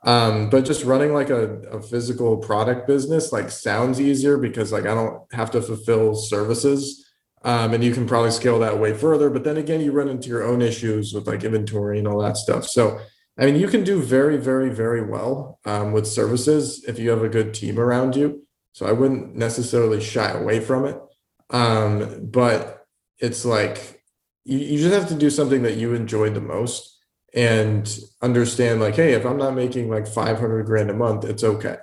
um, 0.04 0.50
but 0.50 0.66
just 0.66 0.86
running 0.86 1.14
like 1.14 1.30
a, 1.30 1.60
a 1.70 1.82
physical 1.82 2.38
product 2.38 2.88
business 2.88 3.32
like 3.32 3.50
sounds 3.50 4.00
easier 4.00 4.38
because 4.38 4.72
like 4.72 4.86
I 4.86 4.94
don't 4.94 5.22
have 5.34 5.52
to 5.52 5.62
fulfill 5.62 6.16
services. 6.16 7.06
Um, 7.44 7.74
and 7.74 7.84
you 7.84 7.94
can 7.94 8.06
probably 8.06 8.32
scale 8.32 8.60
that 8.60 8.80
way 8.80 8.94
further. 8.94 9.30
But 9.30 9.46
then 9.46 9.58
again, 9.58 9.82
you 9.82 9.92
run 9.92 10.10
into 10.10 10.28
your 10.28 10.44
own 10.44 10.62
issues 10.62 11.14
with 11.14 11.28
like 11.28 11.44
inventory 11.44 11.98
and 11.98 12.08
all 12.08 12.22
that 12.22 12.36
stuff. 12.36 12.68
So, 12.68 13.00
I 13.38 13.46
mean, 13.46 13.56
you 13.56 13.70
can 13.70 13.86
do 13.86 14.02
very, 14.02 14.36
very, 14.36 14.70
very 14.70 15.02
well 15.02 15.60
um, 15.66 15.94
with 15.94 16.06
services 16.06 16.84
if 16.86 17.00
you 17.00 17.10
have 17.12 17.24
a 17.24 17.30
good 17.30 17.54
team 17.54 17.80
around 17.80 18.16
you. 18.16 18.46
So 18.74 18.86
I 18.86 18.92
wouldn't 18.92 19.36
necessarily 19.36 20.02
shy 20.02 20.30
away 20.32 20.60
from 20.60 20.86
it. 20.86 20.98
Um, 21.50 22.28
but 22.30 22.86
it's 23.20 23.46
like 23.46 24.04
you, 24.44 24.58
you 24.58 24.78
just 24.78 24.94
have 24.94 25.08
to 25.10 25.16
do 25.16 25.30
something 25.30 25.64
that 25.64 25.78
you 25.78 25.94
enjoy 25.94 26.30
the 26.30 26.42
most 26.42 26.99
and 27.34 28.00
understand 28.22 28.80
like 28.80 28.96
hey 28.96 29.14
if 29.14 29.26
i'm 29.26 29.38
not 29.38 29.54
making 29.54 29.90
like 29.90 30.08
500 30.08 30.66
grand 30.66 30.90
a 30.90 30.94
month 30.94 31.26
it's 31.26 31.44
okay. 31.44 31.78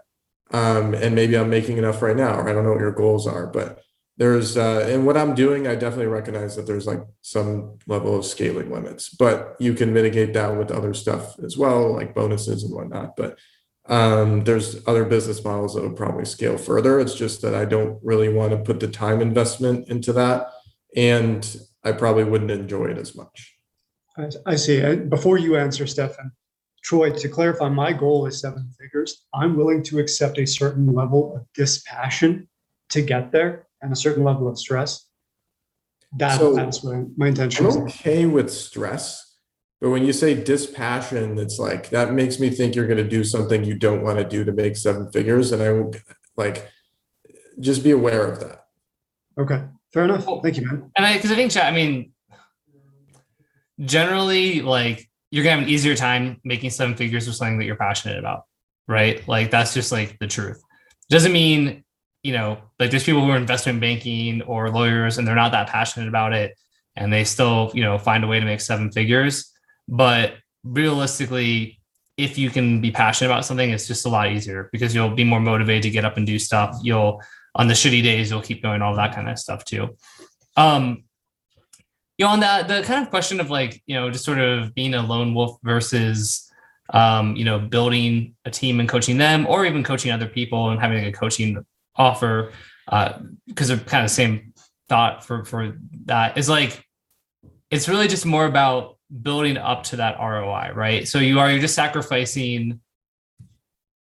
Um, 0.53 0.94
and 0.94 1.14
maybe 1.14 1.36
i'm 1.36 1.51
making 1.51 1.76
enough 1.76 2.03
right 2.03 2.16
now 2.16 2.38
or 2.38 2.49
i 2.49 2.53
don't 2.53 2.64
know 2.64 2.70
what 2.70 2.80
your 2.80 2.92
goals 2.92 3.26
are 3.26 3.47
but 3.47 3.80
there's 4.16 4.57
uh, 4.57 4.86
and 4.88 5.05
what 5.05 5.16
i'm 5.16 5.34
doing 5.34 5.66
i 5.66 5.74
definitely 5.74 6.07
recognize 6.07 6.55
that 6.57 6.66
there's 6.66 6.86
like 6.86 7.03
some 7.22 7.78
level 7.86 8.16
of 8.16 8.24
scaling 8.24 8.70
limits 8.70 9.09
but 9.09 9.57
you 9.59 9.74
can 9.74 9.92
mitigate 9.92 10.34
that 10.34 10.57
with 10.57 10.70
other 10.70 10.94
stuff 10.94 11.38
as 11.40 11.57
well 11.57 11.92
like 11.92 12.14
bonuses 12.14 12.62
and 12.62 12.72
whatnot 12.74 13.16
but 13.16 13.38
um, 13.88 14.42
there's 14.42 14.84
other 14.88 15.05
business 15.05 15.44
models 15.44 15.74
that 15.74 15.82
would 15.82 15.94
probably 15.94 16.24
scale 16.24 16.59
further. 16.59 16.99
It's 16.99 17.14
just 17.14 17.40
that 17.42 17.55
i 17.55 17.64
don't 17.64 18.01
really 18.03 18.32
want 18.32 18.51
to 18.51 18.59
put 18.59 18.80
the 18.80 18.88
time 18.88 19.20
investment 19.20 19.88
into 19.88 20.12
that 20.14 20.49
and 20.97 21.57
i 21.84 21.92
probably 21.92 22.24
wouldn't 22.24 22.51
enjoy 22.51 22.86
it 22.86 22.99
as 22.99 23.14
much 23.14 23.56
I, 24.19 24.31
I 24.47 24.57
see. 24.57 24.83
Uh, 24.83 24.97
before 24.97 25.39
you 25.39 25.57
answer, 25.57 25.87
Stefan, 25.87 26.33
Troy, 26.83 27.11
to 27.11 27.29
clarify, 27.29 27.69
my 27.69 27.93
goal 27.93 28.27
is 28.27 28.41
seven 28.41 28.71
figures. 28.79 29.27
I'm 29.35 29.57
willing 29.57 29.83
to 29.85 29.99
accept 29.99 30.39
a 30.39 30.47
certain 30.47 30.93
level 30.93 31.35
of 31.37 31.43
dispassion 31.55 32.49
to 32.91 33.03
get 33.03 33.33
there 33.33 33.67
and 33.83 33.93
a 33.93 33.97
certain 33.97 34.25
level 34.25 34.49
of 34.49 34.59
stress. 34.59 35.07
That, 36.17 36.39
so 36.39 36.55
that's 36.55 36.83
my, 36.85 37.05
my 37.17 37.29
intention. 37.29 37.67
I'm 37.67 37.83
okay 37.83 38.27
with 38.27 38.51
stress. 38.51 39.23
But 39.81 39.91
when 39.91 40.07
you 40.07 40.12
say 40.12 40.35
dispassion, 40.35 41.39
it's 41.39 41.59
like 41.59 41.91
that 41.91 42.14
makes 42.14 42.41
me 42.41 42.49
think 42.49 42.75
you're 42.75 42.87
going 42.87 42.97
to 42.97 43.09
do 43.09 43.25
something 43.25 43.64
you 43.64 43.75
don't 43.75 44.03
want 44.03 44.19
to 44.19 44.25
do 44.25 44.45
to 44.45 44.53
make 44.53 44.77
seven 44.77 45.11
figures. 45.12 45.53
And 45.53 45.62
I 45.62 45.73
will 45.73 45.93
like 46.37 46.71
just 47.61 47.85
be 47.85 47.91
aware 47.91 48.27
of 48.27 48.41
that. 48.41 48.64
Okay. 49.39 49.64
Fair 49.93 50.05
enough. 50.05 50.25
Thank 50.43 50.57
you, 50.57 50.67
man. 50.67 50.91
And 50.97 51.05
I, 51.05 51.17
because 51.17 51.33
I 51.33 51.35
think, 51.35 51.55
I 51.57 51.71
mean, 51.73 52.12
generally 53.81 54.62
like 54.62 55.09
you're 55.31 55.45
gonna 55.45 55.57
have 55.57 55.64
an 55.64 55.70
easier 55.70 55.95
time 55.95 56.41
making 56.45 56.70
seven 56.70 56.95
figures 56.95 57.27
with 57.27 57.37
something 57.37 57.59
that 57.59 57.64
you're 57.64 57.77
passionate 57.77 58.18
about 58.18 58.45
right? 58.89 59.27
Like 59.27 59.51
that's 59.51 59.74
just 59.74 59.93
like 59.93 60.18
the 60.18 60.27
truth. 60.27 60.62
Doesn't 61.09 61.33
mean 61.33 61.85
you 62.22 62.33
know 62.33 62.59
like 62.81 62.91
there's 62.91 63.05
people 63.05 63.24
who 63.24 63.31
are 63.31 63.37
investment 63.37 63.81
banking 63.81 64.43
or 64.43 64.70
lawyers 64.70 65.18
and 65.18 65.27
they're 65.27 65.35
not 65.35 65.53
that 65.53 65.68
passionate 65.68 66.09
about 66.09 66.33
it 66.33 66.59
and 66.97 67.12
they 67.12 67.22
still 67.22 67.70
you 67.74 67.83
know 67.83 67.99
find 67.99 68.24
a 68.24 68.27
way 68.27 68.41
to 68.41 68.47
make 68.47 68.61
seven 68.61 68.91
figures. 68.91 69.53
But 69.89 70.35
realistically 70.64 71.81
if 72.16 72.39
you 72.39 72.51
can 72.51 72.81
be 72.81 72.91
passionate 72.91 73.31
about 73.31 73.45
something 73.45 73.70
it's 73.70 73.87
just 73.87 74.07
a 74.07 74.09
lot 74.09 74.33
easier 74.33 74.70
because 74.72 74.95
you'll 74.95 75.14
be 75.14 75.22
more 75.22 75.39
motivated 75.39 75.83
to 75.83 75.91
get 75.91 76.05
up 76.05 76.16
and 76.16 76.27
do 76.27 76.39
stuff. 76.39 76.77
You'll 76.83 77.22
on 77.55 77.68
the 77.68 77.74
shitty 77.74 78.03
days 78.03 78.31
you'll 78.31 78.43
keep 78.43 78.62
going 78.62 78.83
all 78.83 78.97
that 78.97 79.14
kind 79.14 79.29
of 79.29 79.39
stuff 79.39 79.64
too. 79.64 79.97
Um 80.57 81.05
you 82.19 82.25
know, 82.25 82.33
on 82.33 82.41
that 82.41 82.69
the 82.69 82.83
kind 82.83 83.03
of 83.03 83.11
question 83.11 83.41
of 83.41 83.51
like, 83.51 83.83
you 83.87 83.95
know, 83.95 84.11
just 84.11 84.25
sort 84.25 84.39
of 84.39 84.75
being 84.75 84.95
a 84.95 85.03
lone 85.03 85.35
wolf 85.35 85.59
versus 85.62 86.51
um, 86.91 87.35
you 87.37 87.45
know, 87.45 87.59
building 87.59 88.35
a 88.45 88.51
team 88.51 88.81
and 88.81 88.89
coaching 88.89 89.19
them, 89.19 89.47
or 89.47 89.67
even 89.67 89.83
coaching 89.83 90.12
other 90.12 90.29
people 90.29 90.71
and 90.71 90.81
having 90.81 91.05
a 91.05 91.12
coaching 91.12 91.64
offer, 91.97 92.53
uh, 92.89 93.19
because 93.47 93.69
they're 93.69 93.79
kind 93.79 94.05
of 94.05 94.11
same 94.11 94.53
thought 94.89 95.25
for 95.25 95.45
for 95.45 95.77
that 96.05 96.39
is 96.39 96.49
like 96.49 96.85
it's 97.71 97.89
really 97.89 98.07
just 98.07 98.25
more 98.25 98.47
about 98.47 98.97
building 99.23 99.57
up 99.57 99.83
to 99.83 99.97
that 99.97 100.19
ROI, 100.21 100.71
right? 100.75 101.09
So 101.09 101.19
you 101.19 101.41
are 101.41 101.51
you're 101.51 101.61
just 101.61 101.75
sacrificing 101.75 102.81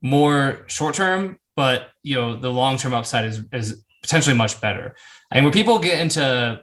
more 0.02 0.64
short 0.68 0.96
term, 0.96 1.40
but 1.56 1.90
you 2.04 2.16
know 2.16 2.36
the 2.36 2.52
long 2.52 2.78
term 2.78 2.94
upside 2.94 3.26
is 3.26 3.42
is 3.52 3.84
potentially 4.04 4.36
much 4.36 4.62
better. 4.62 4.96
And 5.32 5.44
when 5.44 5.54
people 5.54 5.80
get 5.80 6.00
into 6.00 6.62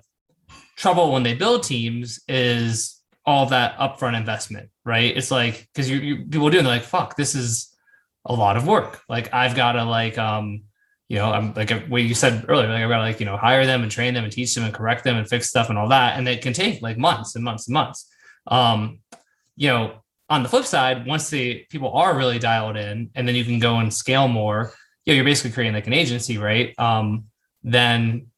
trouble 0.83 1.13
when 1.13 1.23
they 1.23 1.33
build 1.33 1.63
teams 1.63 2.21
is 2.27 3.01
all 3.25 3.47
that 3.47 3.79
upfront 3.79 4.17
investment, 4.17 4.69
right? 4.85 5.17
It's 5.17 5.31
like 5.31 5.69
because 5.73 5.89
you, 5.89 5.99
you 5.99 6.17
people 6.25 6.51
do 6.51 6.61
like, 6.63 6.83
fuck, 6.83 7.17
this 7.17 7.37
is 7.37 7.73
a 8.27 8.35
lot 8.35 8.57
of 8.57 8.67
work. 8.67 9.01
Like 9.09 9.33
I've 9.33 9.55
got 9.55 9.73
to 9.73 9.85
like 9.85 10.19
um, 10.19 10.65
you 11.09 11.19
know, 11.19 11.31
I'm 11.31 11.55
like 11.55 11.71
what 11.87 12.03
you 12.03 12.15
said 12.15 12.47
earlier, 12.49 12.67
like 12.69 12.83
I've 12.83 12.89
got 12.89 12.97
to 12.97 13.03
like, 13.03 13.21
you 13.21 13.27
know, 13.27 13.37
hire 13.37 13.65
them 13.65 13.83
and 13.83 13.93
train 13.93 14.13
them 14.13 14.25
and 14.25 14.33
teach 14.33 14.55
them 14.57 14.65
and 14.65 14.75
correct 14.75 15.05
them 15.05 15.17
and 15.17 15.29
fix 15.29 15.49
stuff 15.49 15.69
and 15.69 15.79
all 15.79 15.89
that. 15.91 16.19
And 16.19 16.27
it 16.27 16.43
can 16.43 16.53
take 16.53 16.83
like 16.83 16.99
months 16.99 17.37
and 17.37 17.45
months 17.45 17.69
and 17.69 17.75
months. 17.75 18.11
Um, 18.49 18.99
you 19.55 19.69
know, 19.69 20.03
on 20.29 20.43
the 20.43 20.49
flip 20.49 20.65
side, 20.65 21.07
once 21.07 21.31
the 21.31 21.65
people 21.71 21.93
are 21.93 22.17
really 22.17 22.41
dialed 22.41 22.77
in 22.77 23.11
and 23.15 23.29
then 23.29 23.37
you 23.37 23.45
can 23.45 23.61
go 23.61 23.77
and 23.77 23.95
scale 23.95 24.27
more, 24.27 24.73
you 25.05 25.13
know, 25.13 25.17
you're 25.17 25.25
basically 25.25 25.53
creating 25.53 25.75
like 25.75 25.87
an 25.87 25.93
agency, 25.93 26.39
right? 26.39 26.77
Um, 26.77 27.27
then 27.63 28.32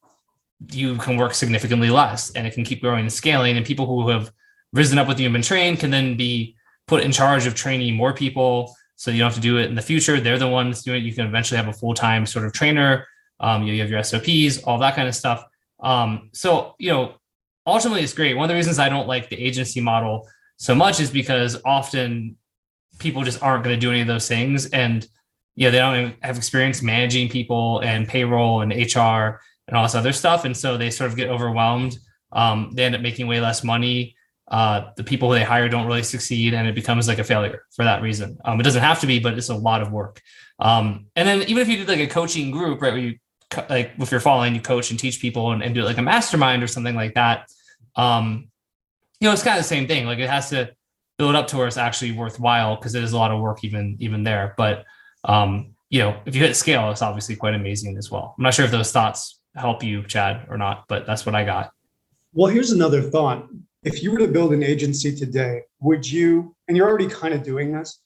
you 0.71 0.97
can 0.97 1.17
work 1.17 1.33
significantly 1.33 1.89
less 1.89 2.31
and 2.31 2.47
it 2.47 2.53
can 2.53 2.63
keep 2.63 2.81
growing 2.81 3.01
and 3.01 3.13
scaling. 3.13 3.57
And 3.57 3.65
people 3.65 3.85
who 3.85 4.09
have 4.09 4.31
risen 4.73 4.97
up 4.97 5.07
with 5.07 5.19
you 5.19 5.25
and 5.25 5.33
been 5.33 5.41
trained 5.41 5.79
can 5.79 5.91
then 5.91 6.15
be 6.15 6.55
put 6.87 7.03
in 7.03 7.11
charge 7.11 7.45
of 7.45 7.55
training 7.55 7.95
more 7.95 8.13
people. 8.13 8.75
So 8.95 9.11
you 9.11 9.19
don't 9.19 9.27
have 9.27 9.35
to 9.35 9.41
do 9.41 9.57
it 9.57 9.65
in 9.65 9.75
the 9.75 9.81
future. 9.81 10.19
They're 10.19 10.39
the 10.39 10.47
ones 10.47 10.83
doing 10.83 11.03
it. 11.03 11.05
You 11.05 11.13
can 11.13 11.25
eventually 11.25 11.57
have 11.57 11.67
a 11.67 11.73
full 11.73 11.93
time 11.93 12.25
sort 12.25 12.45
of 12.45 12.53
trainer. 12.53 13.05
Um, 13.39 13.63
you, 13.63 13.79
have 13.81 13.89
your 13.89 14.01
SOPs, 14.01 14.63
all 14.63 14.77
that 14.79 14.95
kind 14.95 15.09
of 15.09 15.15
stuff. 15.15 15.43
Um, 15.81 16.29
so, 16.31 16.75
you 16.79 16.89
know, 16.89 17.15
ultimately 17.67 18.01
it's 18.01 18.13
great. 18.13 18.35
One 18.35 18.45
of 18.45 18.49
the 18.49 18.55
reasons 18.55 18.79
I 18.79 18.87
don't 18.87 19.07
like 19.07 19.29
the 19.29 19.37
agency 19.37 19.81
model 19.81 20.27
so 20.57 20.73
much 20.73 21.01
is 21.01 21.11
because 21.11 21.59
often 21.65 22.37
people 22.97 23.23
just 23.23 23.43
aren't 23.43 23.65
going 23.65 23.75
to 23.75 23.79
do 23.79 23.91
any 23.91 23.99
of 23.99 24.07
those 24.07 24.27
things. 24.27 24.67
And, 24.67 25.05
you 25.55 25.67
know, 25.67 25.71
they 25.71 25.79
don't 25.79 26.15
have 26.23 26.37
experience 26.37 26.81
managing 26.81 27.27
people 27.27 27.79
and 27.79 28.07
payroll 28.07 28.61
and 28.61 28.71
HR 28.71 29.41
and 29.67 29.75
all 29.75 29.83
this 29.83 29.95
other 29.95 30.13
stuff. 30.13 30.45
And 30.45 30.55
so 30.55 30.77
they 30.77 30.89
sort 30.89 31.09
of 31.09 31.17
get 31.17 31.29
overwhelmed. 31.29 31.97
Um, 32.31 32.71
they 32.73 32.85
end 32.85 32.95
up 32.95 33.01
making 33.01 33.27
way 33.27 33.39
less 33.39 33.63
money. 33.63 34.15
Uh, 34.47 34.91
the 34.95 35.03
people 35.03 35.29
they 35.29 35.43
hire 35.43 35.67
don't 35.67 35.87
really 35.87 36.03
succeed, 36.03 36.53
and 36.53 36.67
it 36.67 36.75
becomes 36.75 37.07
like 37.07 37.17
a 37.17 37.23
failure 37.23 37.63
for 37.75 37.83
that 37.83 38.03
reason. 38.03 38.37
Um, 38.45 38.59
it 38.59 38.63
doesn't 38.63 38.83
have 38.83 38.99
to 38.99 39.07
be, 39.07 39.19
but 39.19 39.33
it's 39.33 39.49
a 39.49 39.55
lot 39.55 39.81
of 39.81 39.91
work. 39.91 40.21
Um, 40.59 41.07
and 41.15 41.27
then 41.27 41.41
even 41.43 41.57
if 41.57 41.67
you 41.67 41.77
did 41.77 41.87
like 41.87 41.99
a 41.99 42.07
coaching 42.07 42.51
group, 42.51 42.81
right, 42.81 42.93
where 42.93 43.01
you 43.01 43.15
like 43.69 43.93
if 43.97 44.11
you're 44.11 44.19
following, 44.19 44.53
you 44.53 44.61
coach 44.61 44.91
and 44.91 44.99
teach 44.99 45.19
people 45.19 45.51
and, 45.51 45.63
and 45.63 45.73
do 45.73 45.83
like 45.83 45.97
a 45.97 46.01
mastermind 46.01 46.61
or 46.61 46.67
something 46.67 46.95
like 46.95 47.15
that. 47.15 47.47
Um, 47.95 48.49
you 49.19 49.27
know, 49.27 49.33
it's 49.33 49.43
kind 49.43 49.57
of 49.57 49.63
the 49.63 49.67
same 49.67 49.87
thing. 49.87 50.05
Like 50.05 50.19
it 50.19 50.29
has 50.29 50.49
to 50.49 50.71
build 51.17 51.35
up 51.35 51.47
to 51.47 51.57
where 51.57 51.67
it's 51.67 51.77
actually 51.77 52.11
worthwhile 52.11 52.75
because 52.75 52.95
it 52.95 53.03
is 53.03 53.13
a 53.13 53.17
lot 53.17 53.31
of 53.31 53.39
work 53.39 53.63
even 53.63 53.97
even 53.99 54.23
there. 54.23 54.53
But 54.57 54.85
um, 55.23 55.73
you 55.89 55.99
know, 55.99 56.19
if 56.25 56.35
you 56.35 56.41
hit 56.41 56.55
scale, 56.55 56.91
it's 56.91 57.01
obviously 57.01 57.35
quite 57.35 57.55
amazing 57.55 57.97
as 57.97 58.11
well. 58.11 58.35
I'm 58.37 58.43
not 58.43 58.53
sure 58.53 58.65
if 58.65 58.71
those 58.71 58.91
thoughts 58.91 59.39
help 59.55 59.83
you, 59.83 60.03
Chad, 60.03 60.45
or 60.49 60.57
not, 60.57 60.85
but 60.87 61.05
that's 61.05 61.25
what 61.25 61.35
I 61.35 61.43
got. 61.43 61.71
Well, 62.33 62.51
here's 62.51 62.71
another 62.71 63.01
thought. 63.01 63.47
If 63.83 64.03
you 64.03 64.11
were 64.11 64.19
to 64.19 64.27
build 64.27 64.53
an 64.53 64.63
agency 64.63 65.15
today, 65.15 65.61
would 65.79 66.09
you, 66.09 66.55
and 66.67 66.75
you're 66.75 66.87
already 66.87 67.07
kind 67.07 67.33
of 67.33 67.43
doing 67.43 67.71
this, 67.71 67.99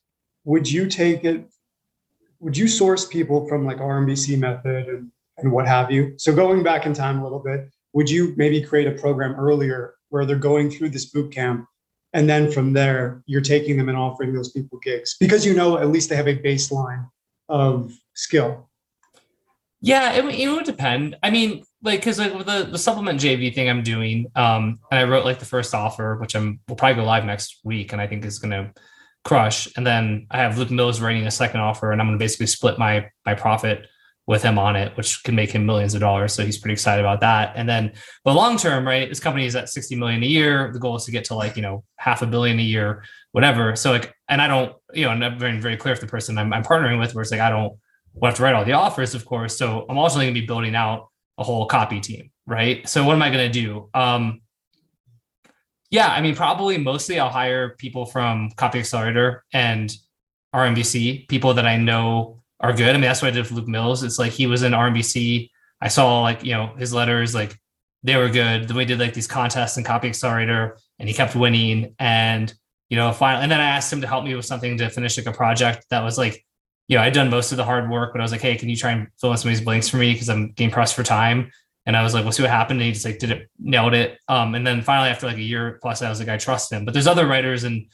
would 0.44 0.70
you 0.70 0.88
take 0.88 1.24
it, 1.24 1.50
would 2.40 2.56
you 2.56 2.68
source 2.68 3.06
people 3.06 3.48
from 3.48 3.66
like 3.66 3.78
RMBC 3.78 4.38
method 4.38 4.88
and, 4.88 5.12
and 5.38 5.52
what 5.52 5.68
have 5.68 5.92
you? 5.92 6.14
So 6.18 6.34
going 6.34 6.64
back 6.64 6.86
in 6.86 6.94
time 6.94 7.20
a 7.20 7.24
little 7.24 7.40
bit, 7.40 7.70
would 7.94 8.10
you 8.10 8.34
maybe 8.38 8.62
create 8.62 8.88
a 8.88 9.00
program 9.00 9.34
earlier 9.36 9.96
where 10.10 10.26
they're 10.26 10.38
going 10.38 10.70
through 10.70 10.90
this 10.90 11.06
boot 11.06 11.32
camp 11.32 11.68
and 12.14 12.30
then 12.30 12.52
from 12.52 12.74
there 12.74 13.24
you're 13.26 13.42
taking 13.42 13.78
them 13.78 13.90
and 13.90 13.98
offering 13.98 14.34
those 14.34 14.52
people 14.52 14.80
gigs 14.80 15.16
because 15.20 15.46
you 15.46 15.54
know 15.54 15.78
at 15.78 15.90
least 15.90 16.10
they 16.10 16.16
have 16.16 16.28
a 16.28 16.38
baseline 16.38 17.08
of 17.50 17.92
skill 18.14 18.69
yeah 19.82 20.14
it, 20.14 20.26
it 20.26 20.50
would 20.50 20.66
depend 20.66 21.16
i 21.24 21.30
mean 21.30 21.64
like 21.82 22.00
because 22.00 22.20
like 22.20 22.34
the, 22.46 22.68
the 22.72 22.78
supplement 22.78 23.20
jv 23.20 23.54
thing 23.54 23.70
i'm 23.70 23.84
doing 23.84 24.26
um 24.36 24.80
and 24.92 25.00
i 25.00 25.04
wrote 25.04 25.26
like 25.26 25.40
the 25.40 25.46
first 25.46 25.74
offer 25.74 26.18
which 26.18 26.36
i'm 26.36 26.60
will 26.68 26.76
probably 26.76 27.02
go 27.02 27.08
live 27.08 27.26
next 27.26 27.60
week 27.64 27.94
and 27.94 28.02
i 28.02 28.08
think 28.08 28.26
is 28.26 28.40
going 28.40 28.52
to 28.52 28.72
crush 29.24 29.68
and 29.78 29.86
then 29.86 30.28
i 30.32 30.38
have 30.38 30.58
luke 30.58 30.72
mills 30.72 31.02
writing 31.02 31.26
a 31.28 31.32
second 31.32 31.60
offer 31.60 31.92
and 31.92 32.02
i'm 32.02 32.08
going 32.08 32.18
to 32.18 32.24
basically 32.24 32.48
split 32.48 32.78
my 32.78 33.10
my 33.26 33.34
profit 33.34 33.86
with 34.30 34.44
him 34.44 34.60
on 34.60 34.76
it, 34.76 34.96
which 34.96 35.24
can 35.24 35.34
make 35.34 35.50
him 35.50 35.66
millions 35.66 35.96
of 35.96 36.02
dollars. 36.02 36.34
So 36.34 36.46
he's 36.46 36.60
pretty 36.60 36.74
excited 36.74 37.04
about 37.04 37.22
that. 37.22 37.54
And 37.56 37.68
then, 37.68 37.94
but 38.24 38.36
long 38.36 38.58
term, 38.58 38.86
right? 38.86 39.10
This 39.10 39.20
company 39.20 39.48
is 39.48 39.56
at 39.56 39.70
60 39.70 39.96
million 39.96 40.22
a 40.22 40.28
year. 40.28 40.70
The 40.72 40.78
goal 40.78 40.96
is 40.98 41.06
to 41.06 41.12
get 41.12 41.24
to 41.26 41.34
like, 41.34 41.56
you 41.56 41.64
know, 41.64 41.84
half 41.96 42.22
a 42.22 42.28
billion 42.28 42.60
a 42.60 42.62
year, 42.62 43.04
whatever. 43.32 43.76
So 43.76 43.90
like, 43.90 44.14
and 44.28 44.40
I 44.40 44.46
don't, 44.46 44.76
you 44.94 45.06
know, 45.06 45.10
I'm 45.10 45.40
very, 45.40 45.60
very 45.60 45.78
clear 45.78 45.94
with 45.94 46.02
the 46.02 46.06
person 46.06 46.38
I'm, 46.38 46.54
I'm 46.54 46.64
partnering 46.64 47.00
with 47.00 47.16
where 47.16 47.24
it's 47.24 47.32
like, 47.32 47.40
I 47.40 47.50
don't 47.50 47.80
want 48.14 48.36
to 48.36 48.44
write 48.44 48.56
all 48.56 48.66
the 48.66 48.74
offers, 48.74 49.16
of 49.16 49.26
course. 49.26 49.58
So 49.58 49.86
I'm 49.90 49.98
also 49.98 50.18
going 50.18 50.34
to 50.34 50.40
be 50.40 50.46
building 50.46 50.76
out 50.76 51.08
a 51.38 51.44
whole 51.44 51.66
copy 51.66 52.00
team, 52.00 52.32
right? 52.46 52.88
So 52.88 53.04
what 53.04 53.14
am 53.14 53.22
I 53.22 53.30
going 53.30 53.52
to 53.52 53.62
do? 53.62 53.90
Um, 53.94 54.42
yeah, 55.92 56.08
I 56.08 56.22
mean, 56.22 56.36
probably 56.36 56.78
mostly 56.78 57.20
I'll 57.20 57.30
hire 57.30 57.70
people 57.78 58.06
from 58.06 58.52
Copy 58.52 58.80
Accelerator 58.80 59.44
and 59.54 59.92
RMBC, 60.54 61.28
people 61.28 61.54
that 61.56 61.66
I 61.66 61.78
know 61.78 62.42
are 62.60 62.74
good. 62.74 62.90
I 62.90 62.94
mean, 62.94 63.02
that's 63.02 63.22
what 63.22 63.30
I 63.30 63.32
did 63.32 63.44
with 63.44 63.52
Luke 63.52 63.68
Mills. 63.68 64.04
It's 64.04 64.20
like 64.20 64.32
he 64.32 64.46
was 64.46 64.64
in 64.64 64.74
RMBC. 64.74 65.50
I 65.82 65.88
saw 65.88 66.22
like, 66.22 66.44
you 66.44 66.52
know, 66.52 66.76
his 66.78 66.94
letters, 66.94 67.34
like 67.34 67.58
they 68.04 68.18
were 68.18 68.30
good. 68.30 68.68
Then 68.68 68.78
we 68.78 68.86
did 68.86 69.00
like 69.00 69.14
these 69.14 69.28
contests 69.28 69.78
and 69.78 69.86
copy 69.86 70.10
accelerator 70.10 70.78
and 71.00 71.08
he 71.08 71.16
kept 71.16 71.36
winning. 71.36 71.96
And, 72.00 72.54
you 72.90 72.98
know, 72.98 73.12
finally, 73.12 73.44
and 73.44 73.52
then 73.52 73.62
I 73.62 73.70
asked 73.70 73.92
him 73.92 74.02
to 74.02 74.08
help 74.08 74.26
me 74.26 74.36
with 74.36 74.46
something 74.46 74.78
to 74.78 74.90
finish 74.90 75.18
like 75.18 75.28
a 75.28 75.32
project 75.32 75.86
that 75.90 76.04
was 76.04 76.18
like, 76.18 76.46
you 76.90 76.98
know, 76.98 77.04
I'd 77.04 77.14
done 77.14 77.30
most 77.30 77.52
of 77.52 77.58
the 77.58 77.64
hard 77.64 77.90
work, 77.90 78.12
but 78.12 78.20
I 78.20 78.24
was 78.24 78.32
like, 78.32 78.42
hey, 78.42 78.58
can 78.58 78.68
you 78.68 78.76
try 78.76 78.92
and 78.92 79.08
fill 79.22 79.32
in 79.32 79.38
some 79.38 79.50
of 79.50 79.56
these 79.56 79.64
blanks 79.64 79.88
for 79.88 79.98
me? 79.98 80.18
Cause 80.18 80.28
I'm 80.28 80.52
getting 80.52 80.72
pressed 80.72 80.96
for 80.96 81.04
time. 81.04 81.52
And 81.86 81.96
I 81.96 82.04
was 82.04 82.14
like, 82.14 82.24
we'll 82.24 82.34
see 82.34 82.44
what 82.44 82.52
happened. 82.52 82.82
And 82.82 82.88
he 82.88 82.92
just 82.92 83.06
like 83.06 83.20
did 83.20 83.32
it, 83.32 83.50
nailed 83.60 83.94
it. 83.94 84.20
Um, 84.28 84.56
and 84.56 84.68
then 84.68 84.82
finally, 84.82 85.10
after 85.10 85.28
like 85.28 85.38
a 85.38 85.42
year 85.42 85.80
plus, 85.82 86.02
I 86.02 86.10
was 86.10 86.20
like, 86.20 86.28
I 86.28 86.38
trust 86.38 86.72
him. 86.72 86.84
But 86.84 86.94
there's 86.94 87.08
other 87.08 87.26
writers 87.26 87.64
and 87.64 87.86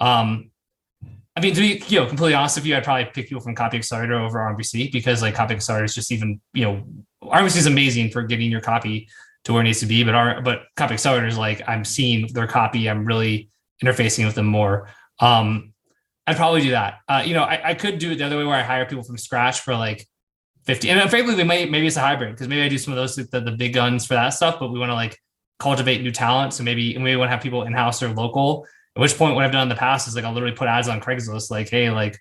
um, 0.00 0.50
I 1.38 1.40
mean, 1.40 1.54
to 1.54 1.60
be 1.60 1.80
you 1.86 2.00
know 2.00 2.06
completely 2.06 2.34
honest 2.34 2.56
with 2.56 2.66
you, 2.66 2.76
I'd 2.76 2.82
probably 2.82 3.04
pick 3.04 3.28
people 3.28 3.40
from 3.40 3.54
Copy 3.54 3.76
Accelerator 3.76 4.18
over 4.18 4.38
RMBC 4.38 4.90
because 4.90 5.22
like 5.22 5.36
Copy 5.36 5.54
Accelerator 5.54 5.84
is 5.84 5.94
just 5.94 6.10
even 6.10 6.40
you 6.52 6.64
know 6.64 6.84
RMBC 7.22 7.58
is 7.58 7.66
amazing 7.66 8.10
for 8.10 8.24
getting 8.24 8.50
your 8.50 8.60
copy 8.60 9.08
to 9.44 9.52
where 9.52 9.60
it 9.60 9.64
needs 9.64 9.78
to 9.78 9.86
be, 9.86 10.02
but 10.02 10.16
our 10.16 10.42
but 10.42 10.62
Copy 10.76 10.94
Accelerator 10.94 11.28
is 11.28 11.38
like 11.38 11.62
I'm 11.68 11.84
seeing 11.84 12.26
their 12.32 12.48
copy, 12.48 12.90
I'm 12.90 13.04
really 13.04 13.50
interfacing 13.84 14.26
with 14.26 14.34
them 14.34 14.46
more. 14.46 14.88
Um, 15.20 15.74
I'd 16.28 16.36
probably 16.36 16.62
do 16.62 16.70
that. 16.70 17.00
Uh, 17.08 17.22
you 17.24 17.34
know, 17.34 17.42
I, 17.42 17.70
I 17.70 17.74
could 17.74 17.98
do 17.98 18.12
it 18.12 18.16
the 18.16 18.24
other 18.24 18.36
way 18.36 18.44
where 18.44 18.56
I 18.56 18.62
hire 18.62 18.86
people 18.86 19.04
from 19.04 19.18
scratch 19.18 19.60
for 19.60 19.74
like 19.74 20.06
50. 20.64 20.90
And 20.90 21.10
frankly, 21.10 21.34
we 21.34 21.44
might 21.44 21.70
maybe 21.70 21.86
it's 21.86 21.96
a 21.96 22.00
hybrid 22.00 22.32
because 22.32 22.48
maybe 22.48 22.62
I 22.62 22.68
do 22.68 22.78
some 22.78 22.92
of 22.92 22.96
those 22.96 23.16
the, 23.16 23.40
the 23.40 23.52
big 23.52 23.74
guns 23.74 24.06
for 24.06 24.14
that 24.14 24.30
stuff, 24.30 24.58
but 24.60 24.70
we 24.70 24.78
want 24.78 24.90
to 24.90 24.94
like 24.94 25.18
cultivate 25.58 26.02
new 26.02 26.12
talent. 26.12 26.54
So 26.54 26.62
maybe 26.62 26.94
and 26.94 27.02
we 27.02 27.16
want 27.16 27.28
to 27.28 27.32
have 27.32 27.42
people 27.42 27.62
in 27.62 27.72
house 27.72 28.02
or 28.02 28.12
local 28.12 28.66
at 28.98 29.00
which 29.00 29.16
point, 29.16 29.36
what 29.36 29.44
I've 29.44 29.52
done 29.52 29.62
in 29.62 29.68
the 29.68 29.76
past 29.76 30.08
is 30.08 30.16
like 30.16 30.24
I'll 30.24 30.32
literally 30.32 30.56
put 30.56 30.66
ads 30.66 30.88
on 30.88 31.00
Craigslist, 31.00 31.52
like, 31.52 31.68
hey, 31.68 31.88
like, 31.90 32.18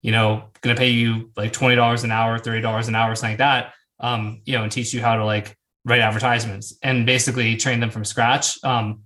you 0.00 0.12
know, 0.12 0.44
gonna 0.60 0.76
pay 0.76 0.90
you 0.90 1.32
like 1.36 1.52
twenty 1.52 1.74
dollars 1.74 2.04
an 2.04 2.12
hour, 2.12 2.38
thirty 2.38 2.60
dollars 2.60 2.86
an 2.86 2.94
hour, 2.94 3.16
something 3.16 3.32
like 3.32 3.38
that. 3.38 3.74
Um, 3.98 4.40
you 4.44 4.56
know, 4.56 4.62
and 4.62 4.70
teach 4.70 4.94
you 4.94 5.00
how 5.00 5.16
to 5.16 5.24
like 5.24 5.56
write 5.84 6.00
advertisements 6.00 6.78
and 6.82 7.04
basically 7.04 7.56
train 7.56 7.80
them 7.80 7.90
from 7.90 8.04
scratch. 8.04 8.62
Um, 8.62 9.02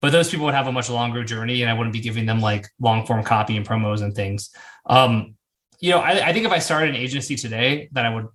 but 0.00 0.12
those 0.12 0.30
people 0.30 0.46
would 0.46 0.54
have 0.54 0.68
a 0.68 0.72
much 0.72 0.90
longer 0.90 1.24
journey, 1.24 1.62
and 1.62 1.70
I 1.70 1.74
wouldn't 1.74 1.92
be 1.92 2.00
giving 2.00 2.26
them 2.26 2.40
like 2.40 2.68
long 2.80 3.04
form 3.06 3.22
copy 3.24 3.56
and 3.56 3.66
promos 3.66 4.02
and 4.02 4.14
things. 4.14 4.50
Um, 4.86 5.34
you 5.80 5.90
know, 5.90 5.98
I, 5.98 6.28
I 6.28 6.32
think 6.32 6.46
if 6.46 6.52
I 6.52 6.58
started 6.58 6.90
an 6.90 6.96
agency 6.96 7.36
today, 7.36 7.88
that 7.92 8.06
I 8.06 8.14
would, 8.14 8.28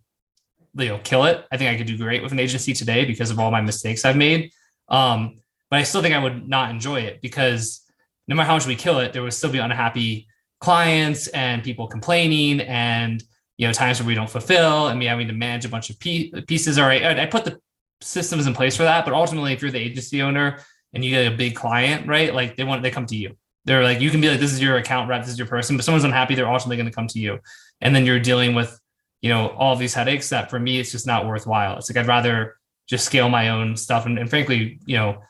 you 0.75 0.89
know, 0.89 0.99
kill 1.03 1.25
it. 1.25 1.45
I 1.51 1.57
think 1.57 1.73
I 1.73 1.77
could 1.77 1.87
do 1.87 1.97
great 1.97 2.23
with 2.23 2.31
an 2.31 2.39
agency 2.39 2.73
today 2.73 3.05
because 3.05 3.31
of 3.31 3.39
all 3.39 3.51
my 3.51 3.61
mistakes 3.61 4.05
I've 4.05 4.17
made. 4.17 4.51
Um, 4.89 5.39
but 5.69 5.79
I 5.79 5.83
still 5.83 6.01
think 6.01 6.13
I 6.15 6.19
would 6.19 6.47
not 6.47 6.69
enjoy 6.69 7.01
it 7.01 7.21
because 7.21 7.81
no 8.27 8.35
matter 8.35 8.47
how 8.47 8.53
much 8.53 8.67
we 8.67 8.75
kill 8.75 8.99
it, 8.99 9.13
there 9.13 9.23
would 9.23 9.33
still 9.33 9.51
be 9.51 9.57
unhappy 9.57 10.27
clients 10.59 11.27
and 11.27 11.63
people 11.63 11.87
complaining 11.87 12.61
and 12.61 13.21
you 13.57 13.67
know 13.67 13.73
times 13.73 13.99
where 13.99 14.07
we 14.07 14.15
don't 14.15 14.29
fulfill 14.29 14.87
and 14.87 14.97
me 14.97 15.05
having 15.05 15.27
to 15.27 15.33
manage 15.33 15.65
a 15.65 15.69
bunch 15.69 15.89
of 15.89 15.99
pieces. 15.99 16.77
All 16.77 16.87
right, 16.87 17.19
I 17.19 17.25
put 17.25 17.45
the 17.45 17.59
systems 18.01 18.47
in 18.47 18.53
place 18.53 18.75
for 18.75 18.83
that, 18.83 19.05
but 19.05 19.13
ultimately, 19.13 19.53
if 19.53 19.61
you're 19.61 19.71
the 19.71 19.79
agency 19.79 20.21
owner 20.21 20.59
and 20.93 21.03
you 21.03 21.11
get 21.11 21.31
a 21.31 21.35
big 21.35 21.55
client, 21.55 22.07
right, 22.07 22.33
like 22.33 22.55
they 22.55 22.63
want 22.63 22.83
they 22.83 22.91
come 22.91 23.05
to 23.07 23.15
you. 23.15 23.35
They're 23.65 23.83
like 23.83 24.01
you 24.01 24.09
can 24.09 24.21
be 24.21 24.29
like 24.29 24.39
this 24.39 24.53
is 24.53 24.61
your 24.61 24.77
account 24.77 25.09
rep, 25.09 25.21
this 25.21 25.31
is 25.31 25.37
your 25.37 25.47
person, 25.47 25.75
but 25.75 25.85
someone's 25.85 26.03
unhappy, 26.03 26.35
they're 26.35 26.51
ultimately 26.51 26.77
going 26.77 26.89
to 26.89 26.95
come 26.95 27.07
to 27.07 27.19
you, 27.19 27.39
and 27.81 27.95
then 27.95 28.05
you're 28.05 28.19
dealing 28.19 28.55
with 28.55 28.79
you 29.21 29.29
know 29.29 29.49
all 29.49 29.75
these 29.75 29.93
headaches 29.93 30.29
that 30.29 30.49
for 30.49 30.59
me 30.59 30.79
it's 30.79 30.91
just 30.91 31.07
not 31.07 31.25
worthwhile. 31.25 31.77
It's 31.77 31.89
like 31.89 31.97
I'd 31.97 32.07
rather 32.07 32.57
just 32.87 33.05
scale 33.05 33.29
my 33.29 33.49
own 33.49 33.77
stuff 33.77 34.05
and, 34.05 34.19
and 34.19 34.29
frankly, 34.29 34.79
you 34.85 34.97
know 34.97 35.21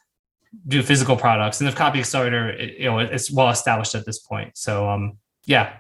do 0.68 0.84
physical 0.84 1.16
products. 1.16 1.60
And 1.60 1.70
the 1.70 1.76
copy 1.76 2.00
accelerator, 2.00 2.50
it, 2.50 2.78
you 2.78 2.86
know, 2.86 3.00
it's 3.00 3.32
well 3.32 3.50
established 3.50 3.96
at 3.96 4.06
this 4.06 4.20
point. 4.20 4.58
So 4.58 4.90
um, 4.90 5.18
yeah. 5.46 5.78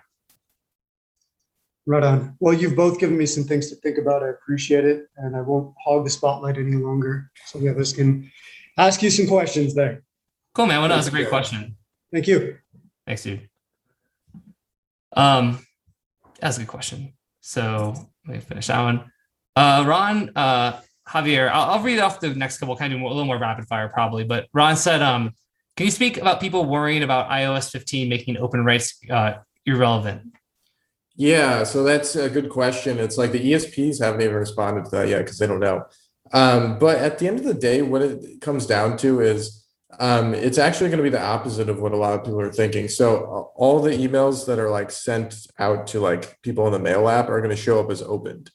Right 1.85 2.03
on. 2.03 2.35
Well, 2.39 2.53
you've 2.53 2.75
both 2.75 2.97
given 2.99 3.17
me 3.17 3.25
some 3.25 3.43
things 3.43 3.69
to 3.69 3.75
think 3.77 3.97
about. 3.97 4.23
I 4.23 4.29
appreciate 4.29 4.85
it, 4.85 5.07
and 5.17 5.35
I 5.35 5.41
won't 5.41 5.75
hog 5.83 6.05
the 6.05 6.09
spotlight 6.09 6.57
any 6.57 6.77
longer, 6.77 7.29
so 7.45 7.59
the 7.59 7.67
others 7.67 7.91
can 7.91 8.31
ask 8.77 9.01
you 9.01 9.09
some 9.09 9.27
questions 9.27 9.75
there. 9.75 10.03
Cool, 10.53 10.67
man. 10.67 10.79
Well, 10.79 10.89
that 10.89 10.97
was 10.97 11.07
a 11.07 11.11
great 11.11 11.29
question. 11.29 11.77
Thank 12.11 12.27
you. 12.27 12.57
Thanks, 13.05 13.23
dude. 13.23 13.49
Um, 15.15 15.65
that's 16.39 16.57
a 16.57 16.61
good 16.61 16.67
question. 16.67 17.13
So 17.41 17.93
let 18.27 18.35
me 18.35 18.39
finish 18.39 18.67
that 18.67 18.81
one. 18.81 19.11
Uh, 19.55 19.85
Ron, 19.87 20.31
uh, 20.35 20.79
Javier, 21.07 21.49
I'll, 21.49 21.71
I'll, 21.71 21.83
read 21.83 21.99
off 21.99 22.19
the 22.19 22.33
next 22.33 22.57
couple, 22.57 22.75
kind 22.75 22.93
of 22.93 23.01
a 23.01 23.07
little 23.07 23.25
more 23.25 23.37
rapid 23.37 23.65
fire 23.65 23.89
probably. 23.89 24.23
But 24.23 24.47
Ron 24.53 24.77
said, 24.77 25.01
um, 25.01 25.33
can 25.75 25.85
you 25.85 25.91
speak 25.91 26.17
about 26.17 26.39
people 26.39 26.65
worrying 26.65 27.03
about 27.03 27.29
iOS 27.29 27.69
15 27.71 28.07
making 28.07 28.37
open 28.37 28.63
rates 28.63 28.97
uh, 29.09 29.33
irrelevant? 29.65 30.33
Yeah, 31.15 31.63
so 31.63 31.83
that's 31.83 32.15
a 32.15 32.29
good 32.29 32.49
question. 32.49 32.99
It's 32.99 33.17
like 33.17 33.31
the 33.31 33.51
ESPs 33.51 34.03
haven't 34.03 34.21
even 34.21 34.35
responded 34.35 34.85
to 34.85 34.91
that 34.91 35.07
yet 35.07 35.19
because 35.19 35.37
they 35.37 35.45
don't 35.45 35.59
know. 35.59 35.85
Um, 36.33 36.79
but 36.79 36.97
at 36.97 37.19
the 37.19 37.27
end 37.27 37.39
of 37.39 37.45
the 37.45 37.53
day, 37.53 37.81
what 37.81 38.01
it 38.01 38.41
comes 38.41 38.65
down 38.65 38.97
to 38.97 39.21
is 39.21 39.65
um, 39.99 40.33
it's 40.33 40.57
actually 40.57 40.89
going 40.89 40.97
to 40.97 41.03
be 41.03 41.09
the 41.09 41.21
opposite 41.21 41.69
of 41.69 41.79
what 41.79 41.91
a 41.91 41.97
lot 41.97 42.13
of 42.13 42.23
people 42.23 42.41
are 42.41 42.51
thinking. 42.51 42.87
So 42.87 43.51
all 43.55 43.79
the 43.79 43.91
emails 43.91 44.47
that 44.47 44.59
are 44.59 44.69
like 44.69 44.89
sent 44.89 45.47
out 45.59 45.87
to 45.87 45.99
like 45.99 46.41
people 46.41 46.65
in 46.65 46.73
the 46.73 46.79
mail 46.79 47.07
app 47.07 47.29
are 47.29 47.39
going 47.39 47.55
to 47.55 47.61
show 47.61 47.79
up 47.79 47.91
as 47.91 48.01
opened. 48.01 48.49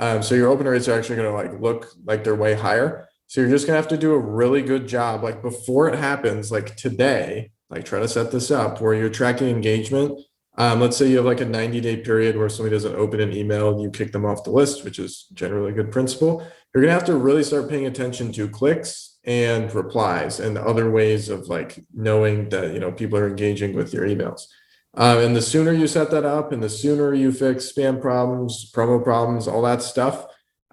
Um, 0.00 0.22
so 0.22 0.34
your 0.34 0.48
open 0.48 0.66
rates 0.66 0.88
are 0.88 0.98
actually 0.98 1.16
going 1.16 1.28
to 1.28 1.34
like 1.34 1.60
look 1.60 1.92
like 2.04 2.24
they're 2.24 2.34
way 2.34 2.54
higher. 2.54 3.08
So 3.28 3.40
you're 3.40 3.50
just 3.50 3.66
going 3.66 3.76
to 3.76 3.80
have 3.80 3.90
to 3.90 3.96
do 3.96 4.12
a 4.12 4.18
really 4.18 4.62
good 4.62 4.88
job, 4.88 5.22
like 5.22 5.40
before 5.40 5.88
it 5.88 5.96
happens, 5.96 6.50
like 6.50 6.74
today, 6.74 7.52
like 7.68 7.84
try 7.84 8.00
to 8.00 8.08
set 8.08 8.32
this 8.32 8.50
up 8.50 8.80
where 8.80 8.94
you're 8.94 9.08
tracking 9.08 9.48
engagement. 9.48 10.20
Um, 10.60 10.78
let's 10.78 10.98
say 10.98 11.08
you 11.08 11.16
have 11.16 11.24
like 11.24 11.40
a 11.40 11.46
90 11.46 11.80
day 11.80 11.96
period 11.96 12.36
where 12.36 12.50
somebody 12.50 12.76
doesn't 12.76 12.94
open 12.94 13.18
an 13.18 13.32
email 13.32 13.70
and 13.70 13.80
you 13.80 13.90
kick 13.90 14.12
them 14.12 14.26
off 14.26 14.44
the 14.44 14.50
list, 14.50 14.84
which 14.84 14.98
is 14.98 15.26
generally 15.32 15.70
a 15.70 15.74
good 15.74 15.90
principle. 15.90 16.46
You're 16.74 16.82
going 16.82 16.90
to 16.90 16.98
have 16.98 17.06
to 17.06 17.16
really 17.16 17.42
start 17.42 17.70
paying 17.70 17.86
attention 17.86 18.30
to 18.32 18.46
clicks 18.46 19.18
and 19.24 19.74
replies 19.74 20.38
and 20.38 20.58
other 20.58 20.90
ways 20.90 21.30
of 21.30 21.48
like 21.48 21.82
knowing 21.94 22.50
that, 22.50 22.74
you 22.74 22.78
know, 22.78 22.92
people 22.92 23.18
are 23.18 23.26
engaging 23.26 23.74
with 23.74 23.94
your 23.94 24.04
emails. 24.04 24.48
Um, 24.92 25.20
and 25.20 25.34
the 25.34 25.40
sooner 25.40 25.72
you 25.72 25.86
set 25.86 26.10
that 26.10 26.26
up 26.26 26.52
and 26.52 26.62
the 26.62 26.68
sooner 26.68 27.14
you 27.14 27.32
fix 27.32 27.72
spam 27.72 27.98
problems, 27.98 28.70
promo 28.70 29.02
problems, 29.02 29.48
all 29.48 29.62
that 29.62 29.80
stuff, 29.80 30.26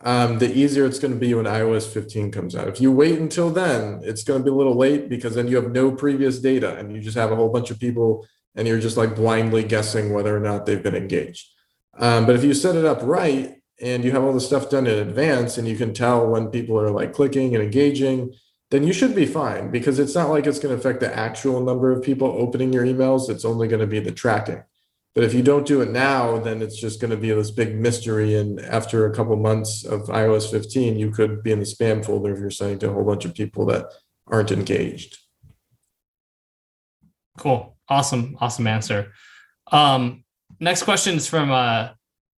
um, 0.03 0.37
the 0.37 0.53
easier 0.53 0.85
it's 0.85 0.99
going 0.99 1.13
to 1.13 1.19
be 1.19 1.33
when 1.33 1.45
iOS 1.45 1.87
15 1.87 2.29
comes 2.31 2.57
out. 2.57 2.67
If 2.67 2.81
you 2.81 2.91
wait 2.91 3.19
until 3.19 3.51
then, 3.51 4.01
it's 4.03 4.25
going 4.25 4.41
to 4.41 4.43
be 4.43 4.51
a 4.51 4.53
little 4.53 4.75
late 4.75 5.07
because 5.07 5.35
then 5.35 5.47
you 5.47 5.55
have 5.55 5.71
no 5.71 5.93
previous 5.93 6.39
data 6.39 6.75
and 6.75 6.93
you 6.93 6.99
just 6.99 7.15
have 7.15 7.31
a 7.31 7.37
whole 7.37 7.53
bunch 7.53 7.71
of 7.71 7.79
people 7.79 8.27
and 8.57 8.67
you're 8.67 8.79
just 8.79 8.97
like 8.97 9.15
blindly 9.15 9.63
guessing 9.63 10.11
whether 10.11 10.35
or 10.35 10.39
not 10.39 10.65
they've 10.65 10.83
been 10.83 10.95
engaged. 10.95 11.47
Um, 11.97 12.25
but 12.25 12.35
if 12.35 12.43
you 12.43 12.53
set 12.53 12.75
it 12.75 12.85
up 12.85 12.99
right 13.03 13.55
and 13.79 14.03
you 14.03 14.11
have 14.11 14.23
all 14.23 14.33
the 14.33 14.41
stuff 14.41 14.69
done 14.69 14.87
in 14.87 15.07
advance 15.07 15.57
and 15.57 15.67
you 15.67 15.77
can 15.77 15.93
tell 15.93 16.27
when 16.27 16.47
people 16.47 16.79
are 16.79 16.91
like 16.91 17.13
clicking 17.13 17.55
and 17.55 17.63
engaging, 17.63 18.33
then 18.71 18.83
you 18.83 18.91
should 18.91 19.15
be 19.15 19.25
fine 19.25 19.71
because 19.71 19.99
it's 19.99 20.15
not 20.15 20.29
like 20.29 20.45
it's 20.45 20.59
going 20.59 20.75
to 20.75 20.79
affect 20.79 20.99
the 20.99 21.15
actual 21.15 21.63
number 21.63 21.91
of 21.91 22.03
people 22.03 22.27
opening 22.27 22.73
your 22.73 22.85
emails. 22.85 23.29
It's 23.29 23.45
only 23.45 23.67
going 23.67 23.79
to 23.79 23.87
be 23.87 23.99
the 23.99 24.11
tracking. 24.11 24.63
But 25.15 25.23
if 25.23 25.33
you 25.33 25.41
don't 25.41 25.65
do 25.65 25.81
it 25.81 25.89
now, 25.89 26.37
then 26.37 26.61
it's 26.61 26.79
just 26.79 26.99
going 26.99 27.11
to 27.11 27.17
be 27.17 27.31
this 27.31 27.49
big 27.49 27.75
mystery. 27.75 28.35
And 28.35 28.59
after 28.59 29.05
a 29.05 29.15
couple 29.15 29.35
months 29.35 29.83
of 29.83 30.07
iOS 30.07 30.51
15, 30.51 30.99
you 30.99 31.11
could 31.11 31.41
be 31.41 31.51
in 31.51 31.59
the 31.59 31.65
spam 31.65 32.05
folder 32.05 32.33
if 32.33 32.39
you're 32.39 32.51
sending 32.51 32.79
to 32.79 32.89
a 32.89 32.93
whole 32.93 33.05
bunch 33.05 33.25
of 33.25 33.33
people 33.33 33.65
that 33.67 33.85
aren't 34.27 34.51
engaged. 34.51 35.17
Cool. 37.37 37.76
Awesome. 37.89 38.37
Awesome 38.39 38.67
answer. 38.67 39.13
Um, 39.71 40.23
next 40.59 40.83
question 40.83 41.15
is 41.15 41.27
from 41.27 41.51
uh, 41.51 41.89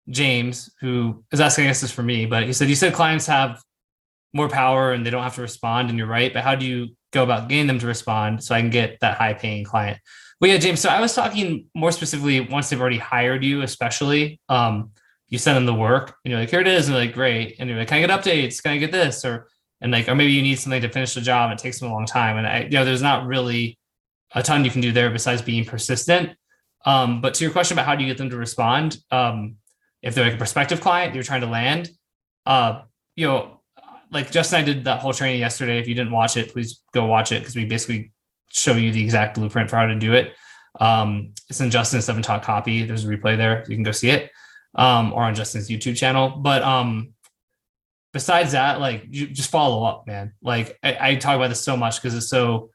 James, 0.08 0.70
who 0.80 1.24
is 1.32 1.40
asking, 1.40 1.64
I 1.64 1.68
guess 1.68 1.80
this 1.80 1.92
for 1.92 2.02
me, 2.02 2.26
but 2.26 2.44
he 2.44 2.52
said, 2.52 2.68
You 2.68 2.74
said 2.74 2.92
clients 2.92 3.26
have 3.26 3.62
more 4.32 4.48
power 4.48 4.92
and 4.92 5.04
they 5.04 5.10
don't 5.10 5.22
have 5.22 5.34
to 5.36 5.42
respond, 5.42 5.88
and 5.88 5.98
you're 5.98 6.06
right. 6.06 6.32
But 6.32 6.44
how 6.44 6.54
do 6.54 6.66
you 6.66 6.88
go 7.12 7.22
about 7.22 7.48
getting 7.48 7.66
them 7.66 7.78
to 7.78 7.86
respond 7.86 8.42
so 8.42 8.54
I 8.54 8.60
can 8.60 8.70
get 8.70 8.98
that 9.00 9.16
high 9.16 9.34
paying 9.34 9.64
client? 9.64 9.98
Well, 10.40 10.50
yeah, 10.50 10.58
James. 10.58 10.80
So 10.80 10.88
I 10.88 11.00
was 11.00 11.14
talking 11.14 11.66
more 11.74 11.90
specifically 11.90 12.40
once 12.40 12.68
they've 12.68 12.80
already 12.80 12.98
hired 12.98 13.42
you, 13.42 13.62
especially. 13.62 14.40
Um, 14.48 14.90
you 15.28 15.38
send 15.38 15.56
them 15.56 15.66
the 15.66 15.74
work 15.74 16.16
and 16.24 16.30
you're 16.30 16.40
like, 16.40 16.50
here 16.50 16.60
it 16.60 16.68
is. 16.68 16.86
And 16.86 16.94
they're 16.94 17.04
like, 17.04 17.14
great. 17.14 17.56
And 17.58 17.68
you're 17.68 17.78
like, 17.78 17.88
can 17.88 17.98
I 17.98 18.06
get 18.06 18.10
updates? 18.10 18.62
Can 18.62 18.72
I 18.72 18.78
get 18.78 18.92
this? 18.92 19.24
Or, 19.24 19.48
and 19.80 19.92
like, 19.92 20.08
or 20.08 20.14
maybe 20.14 20.32
you 20.32 20.42
need 20.42 20.58
something 20.58 20.80
to 20.80 20.88
finish 20.88 21.14
the 21.14 21.20
job. 21.20 21.52
It 21.52 21.58
takes 21.58 21.80
them 21.80 21.90
a 21.90 21.92
long 21.92 22.06
time. 22.06 22.38
And 22.38 22.46
I, 22.46 22.62
you 22.62 22.70
know, 22.70 22.84
there's 22.84 23.02
not 23.02 23.26
really 23.26 23.77
a 24.34 24.42
ton 24.42 24.64
you 24.64 24.70
can 24.70 24.80
do 24.80 24.92
there 24.92 25.10
besides 25.10 25.42
being 25.42 25.64
persistent. 25.64 26.30
Um, 26.84 27.20
but 27.20 27.34
to 27.34 27.44
your 27.44 27.52
question 27.52 27.76
about 27.76 27.86
how 27.86 27.94
do 27.94 28.04
you 28.04 28.10
get 28.10 28.18
them 28.18 28.30
to 28.30 28.36
respond? 28.36 28.98
Um, 29.10 29.56
if 30.02 30.14
they're 30.14 30.24
like 30.24 30.34
a 30.34 30.38
prospective 30.38 30.80
client, 30.80 31.14
you're 31.14 31.24
trying 31.24 31.40
to 31.40 31.46
land, 31.46 31.90
uh, 32.46 32.82
you 33.16 33.26
know, 33.26 33.60
like 34.10 34.30
Justin 34.30 34.60
I 34.60 34.64
did 34.64 34.84
that 34.84 35.00
whole 35.00 35.12
training 35.12 35.40
yesterday. 35.40 35.78
If 35.78 35.88
you 35.88 35.94
didn't 35.94 36.12
watch 36.12 36.36
it, 36.36 36.52
please 36.52 36.82
go 36.94 37.04
watch 37.04 37.32
it 37.32 37.40
because 37.40 37.56
we 37.56 37.64
basically 37.64 38.12
show 38.50 38.72
you 38.72 38.92
the 38.92 39.02
exact 39.02 39.34
blueprint 39.34 39.68
for 39.68 39.76
how 39.76 39.86
to 39.86 39.94
do 39.94 40.14
it. 40.14 40.32
Um, 40.80 41.34
it's 41.50 41.60
in 41.60 41.70
Justin's 41.70 42.04
seven 42.04 42.22
talk 42.22 42.42
copy. 42.42 42.84
There's 42.84 43.04
a 43.04 43.08
replay 43.08 43.36
there. 43.36 43.64
You 43.68 43.76
can 43.76 43.82
go 43.82 43.92
see 43.92 44.10
it. 44.10 44.30
Um, 44.74 45.12
or 45.12 45.24
on 45.24 45.34
Justin's 45.34 45.68
YouTube 45.68 45.96
channel. 45.96 46.30
But 46.30 46.62
um, 46.62 47.14
besides 48.12 48.52
that, 48.52 48.80
like 48.80 49.04
you 49.10 49.26
just 49.26 49.50
follow 49.50 49.84
up, 49.84 50.06
man. 50.06 50.34
Like 50.42 50.78
I, 50.82 50.98
I 51.00 51.14
talk 51.16 51.36
about 51.36 51.48
this 51.48 51.60
so 51.60 51.76
much 51.76 52.00
because 52.00 52.14
it's 52.14 52.28
so 52.28 52.70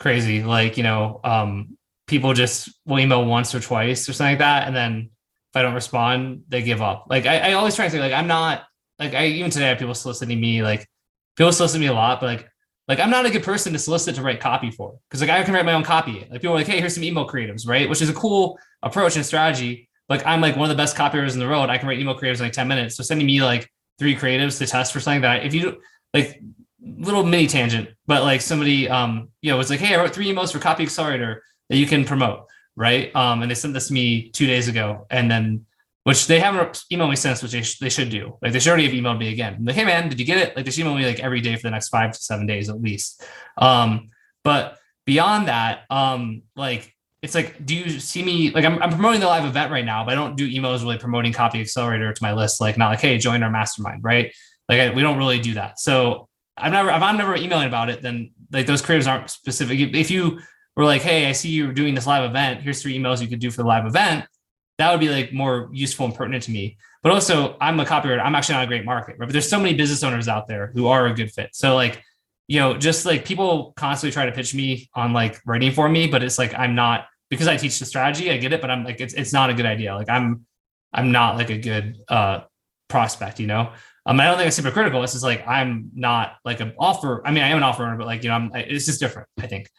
crazy. 0.00 0.42
Like, 0.42 0.76
you 0.76 0.82
know, 0.82 1.20
um, 1.22 1.76
people 2.06 2.34
just 2.34 2.70
will 2.86 2.98
email 2.98 3.24
once 3.24 3.54
or 3.54 3.60
twice 3.60 4.08
or 4.08 4.12
something 4.12 4.32
like 4.32 4.38
that. 4.38 4.66
And 4.66 4.74
then 4.74 5.10
if 5.50 5.56
I 5.56 5.62
don't 5.62 5.74
respond, 5.74 6.44
they 6.48 6.62
give 6.62 6.82
up. 6.82 7.06
Like 7.08 7.26
I, 7.26 7.50
I 7.50 7.52
always 7.52 7.76
try 7.76 7.84
to 7.84 7.90
say, 7.90 8.00
like, 8.00 8.12
I'm 8.12 8.26
not 8.26 8.64
like 8.98 9.14
I 9.14 9.26
even 9.26 9.50
today 9.50 9.66
I 9.66 9.68
have 9.68 9.78
people 9.78 9.94
soliciting 9.94 10.40
me, 10.40 10.62
like 10.62 10.86
people 11.36 11.52
solicit 11.52 11.80
me 11.80 11.86
a 11.86 11.92
lot, 11.92 12.20
but 12.20 12.26
like 12.26 12.48
like 12.86 12.98
I'm 13.00 13.10
not 13.10 13.24
a 13.26 13.30
good 13.30 13.42
person 13.42 13.72
to 13.72 13.78
solicit 13.78 14.16
to 14.16 14.22
write 14.22 14.40
copy 14.40 14.70
for 14.70 14.98
because 15.08 15.20
like 15.20 15.30
I 15.30 15.42
can 15.42 15.54
write 15.54 15.64
my 15.64 15.72
own 15.72 15.84
copy. 15.84 16.26
Like 16.30 16.42
people 16.42 16.50
are 16.50 16.58
like, 16.58 16.66
hey, 16.66 16.80
here's 16.80 16.94
some 16.94 17.04
email 17.04 17.26
creatives, 17.26 17.66
right? 17.66 17.88
Which 17.88 18.02
is 18.02 18.10
a 18.10 18.14
cool 18.14 18.58
approach 18.82 19.16
and 19.16 19.24
strategy. 19.24 19.88
Like 20.08 20.26
I'm 20.26 20.40
like 20.40 20.56
one 20.56 20.68
of 20.70 20.76
the 20.76 20.80
best 20.80 20.96
copywriters 20.96 21.34
in 21.34 21.38
the 21.38 21.46
world. 21.46 21.70
I 21.70 21.78
can 21.78 21.88
write 21.88 21.98
email 21.98 22.18
creatives 22.18 22.36
in 22.36 22.46
like 22.46 22.52
10 22.52 22.68
minutes. 22.68 22.96
So 22.96 23.02
sending 23.02 23.26
me 23.26 23.42
like 23.42 23.70
three 23.98 24.16
creatives 24.16 24.58
to 24.58 24.66
test 24.66 24.92
for 24.92 25.00
something 25.00 25.22
that 25.22 25.44
if 25.44 25.54
you 25.54 25.80
like 26.12 26.42
little 26.82 27.24
mini 27.24 27.46
tangent, 27.46 27.90
but 28.06 28.22
like 28.22 28.40
somebody 28.40 28.88
um, 28.88 29.28
you 29.42 29.50
know, 29.50 29.56
was 29.56 29.70
like, 29.70 29.80
hey, 29.80 29.94
I 29.94 29.98
wrote 29.98 30.14
three 30.14 30.26
emails 30.26 30.52
for 30.52 30.58
Copy 30.58 30.82
Accelerator 30.82 31.42
that 31.68 31.76
you 31.76 31.86
can 31.86 32.04
promote, 32.04 32.46
right? 32.76 33.14
Um, 33.14 33.42
and 33.42 33.50
they 33.50 33.54
sent 33.54 33.74
this 33.74 33.88
to 33.88 33.92
me 33.92 34.30
two 34.30 34.46
days 34.46 34.68
ago. 34.68 35.06
And 35.10 35.30
then 35.30 35.66
which 36.04 36.26
they 36.26 36.40
haven't 36.40 36.82
emailed 36.92 37.10
me 37.10 37.16
since, 37.16 37.42
which 37.42 37.52
they, 37.52 37.62
sh- 37.62 37.78
they 37.78 37.90
should 37.90 38.08
do. 38.08 38.38
Like 38.40 38.52
they 38.52 38.58
should 38.58 38.70
already 38.70 38.86
have 38.86 38.94
emailed 38.94 39.18
me 39.18 39.32
again. 39.32 39.56
I'm 39.58 39.64
like, 39.64 39.76
hey 39.76 39.84
man, 39.84 40.08
did 40.08 40.18
you 40.18 40.26
get 40.26 40.38
it? 40.38 40.56
Like 40.56 40.64
they 40.64 40.70
should 40.70 40.80
email 40.80 40.94
me 40.94 41.04
like 41.04 41.20
every 41.20 41.40
day 41.40 41.54
for 41.56 41.62
the 41.62 41.70
next 41.70 41.88
five 41.88 42.12
to 42.12 42.18
seven 42.18 42.46
days 42.46 42.70
at 42.70 42.80
least. 42.80 43.22
Um, 43.58 44.10
but 44.42 44.78
beyond 45.04 45.48
that, 45.48 45.82
um, 45.90 46.42
like 46.56 46.94
it's 47.22 47.34
like, 47.34 47.64
do 47.66 47.76
you 47.76 48.00
see 48.00 48.22
me? 48.22 48.50
Like 48.50 48.64
I'm, 48.64 48.82
I'm 48.82 48.90
promoting 48.90 49.20
the 49.20 49.26
live 49.26 49.44
event 49.44 49.70
right 49.70 49.84
now, 49.84 50.04
but 50.04 50.12
I 50.12 50.14
don't 50.14 50.36
do 50.36 50.50
emails 50.50 50.80
really 50.82 50.96
promoting 50.96 51.34
Copy 51.34 51.60
Accelerator 51.60 52.12
to 52.12 52.22
my 52.22 52.32
list. 52.32 52.62
Like 52.62 52.78
not 52.78 52.88
like, 52.88 53.00
hey, 53.00 53.18
join 53.18 53.42
our 53.42 53.50
mastermind, 53.50 54.02
right? 54.02 54.32
Like 54.70 54.80
I, 54.80 54.90
we 54.94 55.02
don't 55.02 55.18
really 55.18 55.38
do 55.38 55.54
that. 55.54 55.78
So 55.78 56.29
I'm 56.60 56.72
never, 56.72 56.90
if 56.90 57.02
I'm 57.02 57.16
never 57.16 57.36
emailing 57.36 57.68
about 57.68 57.90
it, 57.90 58.02
then 58.02 58.32
like 58.52 58.66
those 58.66 58.82
creatives 58.82 59.08
aren't 59.10 59.30
specific. 59.30 59.78
If 59.78 60.10
you 60.10 60.40
were 60.76 60.84
like, 60.84 61.02
hey, 61.02 61.26
I 61.26 61.32
see 61.32 61.50
you're 61.50 61.72
doing 61.72 61.94
this 61.94 62.06
live 62.06 62.28
event. 62.28 62.62
Here's 62.62 62.82
three 62.82 62.98
emails 62.98 63.20
you 63.20 63.28
could 63.28 63.40
do 63.40 63.50
for 63.50 63.62
the 63.62 63.68
live 63.68 63.86
event 63.86 64.26
that 64.80 64.90
would 64.90 65.00
be 65.00 65.10
like 65.10 65.30
more 65.30 65.68
useful 65.72 66.06
and 66.06 66.14
pertinent 66.14 66.42
to 66.44 66.50
me. 66.50 66.78
But 67.02 67.12
also, 67.12 67.56
I'm 67.60 67.78
a 67.80 67.84
copywriter. 67.84 68.24
I'm 68.24 68.34
actually 68.34 68.54
not 68.54 68.64
a 68.64 68.66
great 68.66 68.86
market, 68.86 69.16
right? 69.18 69.26
But 69.26 69.32
there's 69.32 69.48
so 69.48 69.58
many 69.58 69.74
business 69.74 70.02
owners 70.02 70.26
out 70.26 70.48
there 70.48 70.70
who 70.74 70.86
are 70.86 71.06
a 71.06 71.14
good 71.14 71.30
fit. 71.30 71.50
So 71.52 71.74
like, 71.74 72.02
you 72.48 72.58
know, 72.58 72.78
just 72.78 73.04
like 73.04 73.26
people 73.26 73.74
constantly 73.76 74.12
try 74.12 74.24
to 74.24 74.32
pitch 74.32 74.54
me 74.54 74.88
on 74.94 75.12
like 75.12 75.38
writing 75.46 75.70
for 75.70 75.86
me, 75.86 76.06
but 76.06 76.22
it's 76.22 76.38
like 76.38 76.58
I'm 76.58 76.74
not 76.74 77.06
because 77.28 77.46
I 77.46 77.58
teach 77.58 77.78
the 77.78 77.84
strategy. 77.84 78.30
I 78.30 78.38
get 78.38 78.54
it, 78.54 78.62
but 78.62 78.70
I'm 78.70 78.82
like 78.82 79.00
it's 79.00 79.12
it's 79.12 79.34
not 79.34 79.50
a 79.50 79.54
good 79.54 79.66
idea. 79.66 79.94
Like 79.94 80.08
I'm 80.08 80.46
I'm 80.94 81.12
not 81.12 81.36
like 81.36 81.50
a 81.50 81.58
good 81.58 81.98
uh 82.08 82.40
prospect, 82.88 83.38
you 83.38 83.46
know. 83.46 83.72
Um, 84.10 84.18
I 84.18 84.24
don't 84.24 84.38
think 84.38 84.48
it's 84.48 84.56
super 84.56 84.72
critical. 84.72 85.04
It's 85.04 85.12
just 85.12 85.22
like 85.22 85.46
I'm 85.46 85.88
not 85.94 86.34
like 86.44 86.58
an 86.58 86.74
offer. 86.80 87.24
I 87.24 87.30
mean, 87.30 87.44
I 87.44 87.48
am 87.48 87.58
an 87.58 87.62
offer, 87.62 87.94
but 87.96 88.08
like 88.08 88.24
you 88.24 88.28
know, 88.28 88.34
I'm 88.34 88.50
it's 88.54 88.86
just 88.86 88.98
different. 88.98 89.28
I 89.38 89.46
think. 89.46 89.70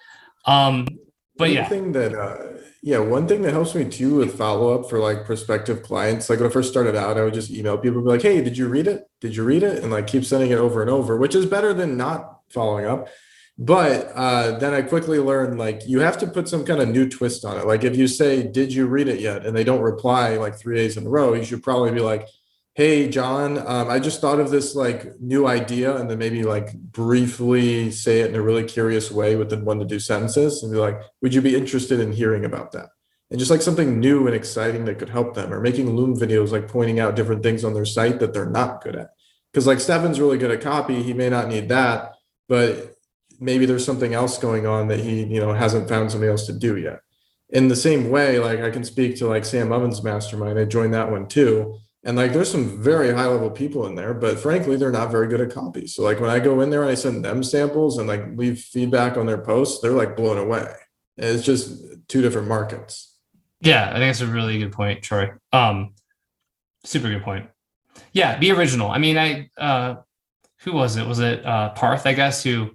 Um, 0.46 0.88
but 1.36 1.50
one 1.50 1.52
yeah, 1.52 1.68
thing 1.68 1.92
that 1.92 2.16
uh, 2.16 2.62
yeah, 2.82 3.00
one 3.00 3.28
thing 3.28 3.42
that 3.42 3.52
helps 3.52 3.76
me 3.76 3.90
too 3.90 4.16
with 4.16 4.38
follow 4.38 4.74
up 4.74 4.90
for 4.90 5.00
like 5.00 5.26
prospective 5.26 5.84
clients. 5.84 6.30
Like 6.30 6.40
when 6.40 6.50
I 6.50 6.54
first 6.54 6.72
started 6.72 6.96
out, 6.96 7.18
I 7.18 7.26
would 7.26 7.34
just 7.34 7.52
email 7.52 7.78
people, 7.78 8.02
be 8.02 8.08
like, 8.08 8.22
"Hey, 8.22 8.42
did 8.42 8.58
you 8.58 8.70
read 8.70 8.88
it? 8.88 9.04
Did 9.20 9.36
you 9.36 9.44
read 9.44 9.64
it?" 9.64 9.84
And 9.84 9.92
like 9.92 10.08
keep 10.08 10.24
sending 10.24 10.52
it 10.52 10.58
over 10.58 10.82
and 10.82 10.90
over, 10.90 11.18
which 11.18 11.36
is 11.36 11.46
better 11.46 11.74
than 11.74 11.98
not 11.98 12.40
following 12.54 12.86
up. 12.86 13.10
But 13.58 14.14
uh, 14.16 14.58
then 14.60 14.74
I 14.74 14.82
quickly 14.82 15.20
learned 15.20 15.60
like 15.60 15.82
you 15.90 16.00
have 16.00 16.18
to 16.20 16.28
put 16.28 16.48
some 16.48 16.64
kind 16.64 16.82
of 16.82 16.88
new 16.88 17.10
twist 17.10 17.44
on 17.44 17.58
it. 17.58 17.68
Like 17.68 17.84
if 17.84 17.98
you 17.98 18.08
say, 18.08 18.44
"Did 18.44 18.74
you 18.74 18.88
read 18.88 19.10
it 19.10 19.20
yet?" 19.20 19.46
and 19.46 19.54
they 19.54 19.66
don't 19.66 19.82
reply 19.82 20.38
like 20.38 20.58
three 20.58 20.78
days 20.78 20.96
in 20.96 21.06
a 21.06 21.10
row, 21.10 21.34
you 21.34 21.44
should 21.44 21.64
probably 21.64 21.92
be 21.92 22.00
like, 22.00 22.26
hey 22.74 23.10
john 23.10 23.58
um, 23.68 23.90
i 23.90 24.00
just 24.00 24.22
thought 24.22 24.40
of 24.40 24.50
this 24.50 24.76
like 24.76 25.20
new 25.20 25.46
idea 25.46 25.96
and 25.98 26.10
then 26.10 26.18
maybe 26.18 26.44
like 26.44 26.74
briefly 26.74 27.92
say 27.92 28.22
it 28.22 28.30
in 28.30 28.36
a 28.36 28.42
really 28.42 28.64
curious 28.64 29.12
way 29.12 29.36
within 29.36 29.66
one 29.66 29.78
to 29.78 29.86
two 29.86 30.00
sentences 30.00 30.64
and 30.64 30.72
be 30.72 30.78
like 30.78 30.98
would 31.22 31.34
you 31.34 31.42
be 31.42 31.56
interested 31.56 32.00
in 32.00 32.12
hearing 32.12 32.46
about 32.46 32.72
that? 32.72 32.90
And 33.30 33.40
just 33.40 33.52
like 33.52 33.62
something 33.62 34.00
new 34.00 34.28
and 34.28 34.36
exciting 34.36 34.84
that 34.86 35.00
could 35.00 35.10
help 35.10 35.36
them 35.36 35.54
or 35.54 35.62
making 35.62 35.96
loom 35.96 36.18
videos 36.18 36.52
like 36.52 36.68
pointing 36.68 37.00
out 37.00 37.16
different 37.16 37.44
things 37.44 37.64
on 37.64 37.74
their 37.74 37.86
site 37.86 38.20
that 38.20 38.34
they're 38.34 38.50
not 38.50 38.84
good 38.84 38.96
at. 38.96 39.12
Because 39.52 39.68
like 39.68 39.80
stefan's 39.80 40.20
really 40.20 40.38
good 40.38 40.52
at 40.52 40.62
copy 40.62 41.04
he 41.04 41.14
may 41.14 41.30
not 41.30 41.48
need 41.48 41.70
that 41.70 42.14
but 42.48 42.96
maybe 43.40 43.66
there's 43.66 43.86
something 43.86 44.14
else 44.14 44.38
going 44.38 44.66
on 44.66 44.88
that 44.90 45.00
he 45.00 45.24
you 45.24 45.40
know 45.40 45.54
hasn't 45.54 45.90
found 45.90 46.12
somebody 46.12 46.30
else 46.30 46.46
to 46.48 46.54
do 46.54 46.78
yet. 46.78 47.00
In 47.50 47.68
the 47.68 47.76
same 47.76 48.10
way 48.10 48.40
like 48.40 48.62
i 48.62 48.70
can 48.70 48.86
speak 48.86 49.18
to 49.18 49.28
like 49.28 49.44
sam 49.44 49.72
ovens 49.74 50.02
mastermind. 50.04 50.58
I 50.58 50.66
joined 50.66 50.94
that 50.94 51.12
one 51.12 51.28
too 51.28 51.78
and 52.04 52.18
like 52.18 52.34
there's 52.34 52.52
some 52.52 52.82
very 52.82 53.14
high 53.14 53.28
level 53.28 53.50
people 53.52 53.86
in 53.86 53.96
there, 53.96 54.14
but 54.14 54.40
frankly, 54.40 54.76
they're 54.76 54.92
not 54.92 55.12
very 55.12 55.28
good 55.28 55.42
at 55.42 55.54
copy. 55.54 55.86
So 55.86 56.02
like 56.02 56.20
when 56.20 56.32
I 56.32 56.40
go 56.40 56.62
in 56.62 56.72
there 56.72 56.82
and 56.82 56.90
I 56.90 56.96
send 56.96 57.24
them 57.24 57.44
samples 57.44 58.00
and 58.00 58.08
like 58.08 58.24
leave 58.36 58.60
feedback 58.60 59.18
on 59.18 59.28
their 59.28 59.38
posts, 59.38 59.82
they're 59.82 59.92
like 59.92 60.18
blown 60.18 60.38
away. 60.38 60.74
And 61.18 61.28
it's 61.28 61.46
just 61.46 61.84
two 62.08 62.22
different 62.22 62.48
markets. 62.48 63.16
Yeah, 63.60 63.90
I 63.90 63.94
think 63.94 64.10
that's 64.10 64.22
a 64.22 64.28
really 64.28 64.58
good 64.58 64.72
point, 64.72 65.04
Troy. 65.04 65.32
Um, 65.54 65.94
super 66.84 67.10
good 67.10 67.22
point. 67.22 67.48
Yeah, 68.14 68.38
be 68.40 68.52
original. 68.52 68.90
I 68.90 68.98
mean, 68.98 69.18
I 69.20 69.50
uh, 69.58 69.98
who 70.62 70.74
was 70.74 70.98
it? 70.98 71.06
Was 71.06 71.20
it 71.20 71.46
uh, 71.46 71.70
Parth? 71.70 72.08
I 72.08 72.14
guess 72.14 72.44
who 72.44 72.72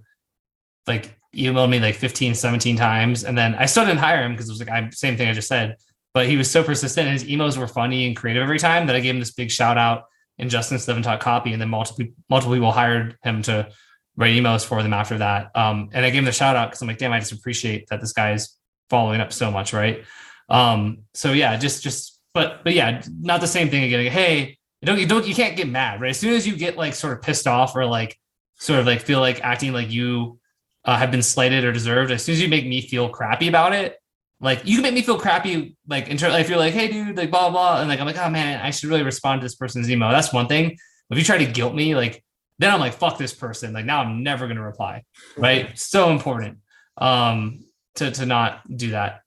like 0.86 1.18
emailed 1.34 1.70
me 1.70 1.80
like 1.80 1.96
15, 1.96 2.34
17 2.34 2.76
times, 2.76 3.24
and 3.24 3.36
then 3.36 3.56
I 3.56 3.66
still 3.66 3.84
didn't 3.84 3.98
hire 3.98 4.22
him 4.22 4.32
because 4.32 4.48
it 4.48 4.52
was 4.52 4.60
like 4.60 4.70
I 4.70 4.88
same 4.90 5.16
thing 5.16 5.28
I 5.28 5.32
just 5.32 5.48
said 5.48 5.76
but 6.16 6.26
he 6.26 6.38
was 6.38 6.50
so 6.50 6.64
persistent. 6.64 7.06
And 7.06 7.12
his 7.12 7.28
emails 7.28 7.58
were 7.58 7.66
funny 7.68 8.06
and 8.06 8.16
creative 8.16 8.42
every 8.42 8.58
time 8.58 8.86
that 8.86 8.96
I 8.96 9.00
gave 9.00 9.14
him 9.14 9.20
this 9.20 9.32
big 9.32 9.50
shout 9.50 9.76
out 9.76 10.04
in 10.38 10.48
Justin 10.48 10.78
Seven 10.78 11.02
Talk 11.02 11.20
copy. 11.20 11.52
And 11.52 11.60
then 11.60 11.68
multiple 11.68 12.06
multiple 12.30 12.54
people 12.54 12.72
hired 12.72 13.18
him 13.22 13.42
to 13.42 13.68
write 14.16 14.34
emails 14.34 14.64
for 14.64 14.82
them 14.82 14.94
after 14.94 15.18
that. 15.18 15.50
Um, 15.54 15.90
and 15.92 16.06
I 16.06 16.08
gave 16.08 16.20
him 16.20 16.24
the 16.24 16.32
shout 16.32 16.56
out 16.56 16.70
because 16.70 16.80
I'm 16.80 16.88
like, 16.88 16.96
damn, 16.96 17.12
I 17.12 17.18
just 17.18 17.32
appreciate 17.32 17.88
that 17.88 18.00
this 18.00 18.14
guy's 18.14 18.56
following 18.88 19.20
up 19.20 19.30
so 19.30 19.50
much, 19.50 19.74
right? 19.74 20.04
Um, 20.48 21.00
so 21.12 21.34
yeah, 21.34 21.54
just 21.58 21.82
just 21.82 22.18
but 22.32 22.64
but 22.64 22.72
yeah, 22.72 23.02
not 23.20 23.42
the 23.42 23.46
same 23.46 23.68
thing 23.68 23.84
again. 23.84 24.04
Like, 24.04 24.12
hey, 24.14 24.56
don't 24.82 24.98
you 24.98 25.06
don't 25.06 25.26
you 25.26 25.34
can't 25.34 25.54
get 25.54 25.68
mad, 25.68 26.00
right? 26.00 26.12
As 26.12 26.18
soon 26.18 26.32
as 26.32 26.46
you 26.46 26.56
get 26.56 26.78
like 26.78 26.94
sort 26.94 27.12
of 27.12 27.20
pissed 27.20 27.46
off 27.46 27.76
or 27.76 27.84
like 27.84 28.18
sort 28.58 28.80
of 28.80 28.86
like 28.86 29.02
feel 29.02 29.20
like 29.20 29.44
acting 29.44 29.74
like 29.74 29.90
you 29.90 30.38
uh, 30.82 30.96
have 30.96 31.10
been 31.10 31.22
slighted 31.22 31.62
or 31.62 31.72
deserved, 31.72 32.10
as 32.10 32.24
soon 32.24 32.32
as 32.32 32.40
you 32.40 32.48
make 32.48 32.66
me 32.66 32.80
feel 32.80 33.10
crappy 33.10 33.48
about 33.48 33.74
it, 33.74 33.98
like 34.40 34.66
you 34.66 34.76
can 34.76 34.82
make 34.82 34.94
me 34.94 35.02
feel 35.02 35.18
crappy, 35.18 35.76
like 35.88 36.08
in 36.08 36.16
terms, 36.16 36.34
if 36.36 36.48
you're 36.48 36.58
like, 36.58 36.74
hey 36.74 36.88
dude, 36.88 37.16
like 37.16 37.30
blah 37.30 37.50
blah, 37.50 37.80
and 37.80 37.88
like 37.88 38.00
I'm 38.00 38.06
like, 38.06 38.18
oh 38.18 38.28
man, 38.28 38.60
I 38.60 38.70
should 38.70 38.90
really 38.90 39.02
respond 39.02 39.40
to 39.40 39.44
this 39.44 39.54
person's 39.54 39.90
email. 39.90 40.10
That's 40.10 40.32
one 40.32 40.46
thing. 40.46 40.76
If 41.10 41.18
you 41.18 41.24
try 41.24 41.38
to 41.38 41.46
guilt 41.46 41.74
me, 41.74 41.94
like 41.94 42.22
then 42.58 42.72
I'm 42.72 42.80
like, 42.80 42.94
fuck 42.94 43.18
this 43.18 43.34
person. 43.34 43.72
Like 43.72 43.84
now 43.84 44.00
I'm 44.00 44.22
never 44.22 44.46
gonna 44.46 44.62
reply. 44.64 45.04
Right. 45.36 45.78
so 45.78 46.10
important 46.10 46.58
um 46.98 47.64
to 47.96 48.10
to 48.10 48.26
not 48.26 48.60
do 48.74 48.90
that. 48.90 49.20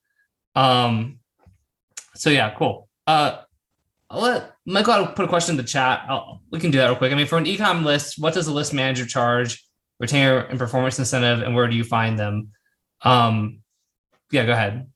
Um 0.56 1.20
so 2.16 2.30
yeah, 2.30 2.54
cool. 2.56 2.88
Uh 3.08 3.42
I'll 4.12 4.22
let 4.22 4.54
Michael 4.66 4.94
I'll 4.94 5.14
put 5.14 5.26
a 5.26 5.28
question 5.28 5.54
in 5.54 5.58
the 5.58 5.64
chat. 5.64 6.06
I'll, 6.08 6.42
we 6.52 6.60
can 6.60 6.72
do 6.72 6.80
that 6.80 6.88
real 6.88 6.96
quick. 6.96 7.12
I 7.12 7.16
mean, 7.16 7.28
for 7.28 7.38
an 7.38 7.46
ecom 7.46 7.84
list, 7.84 8.20
what 8.20 8.34
does 8.34 8.48
a 8.48 8.54
list 8.54 8.74
manager 8.74 9.06
charge, 9.06 9.64
retainer 10.00 10.40
and 10.40 10.58
performance 10.58 10.98
incentive, 10.98 11.46
and 11.46 11.56
where 11.56 11.68
do 11.68 11.76
you 11.76 11.84
find 11.84 12.18
them? 12.18 12.50
Um, 13.04 13.60
yeah, 14.32 14.46
go 14.46 14.54
ahead. 14.54 14.88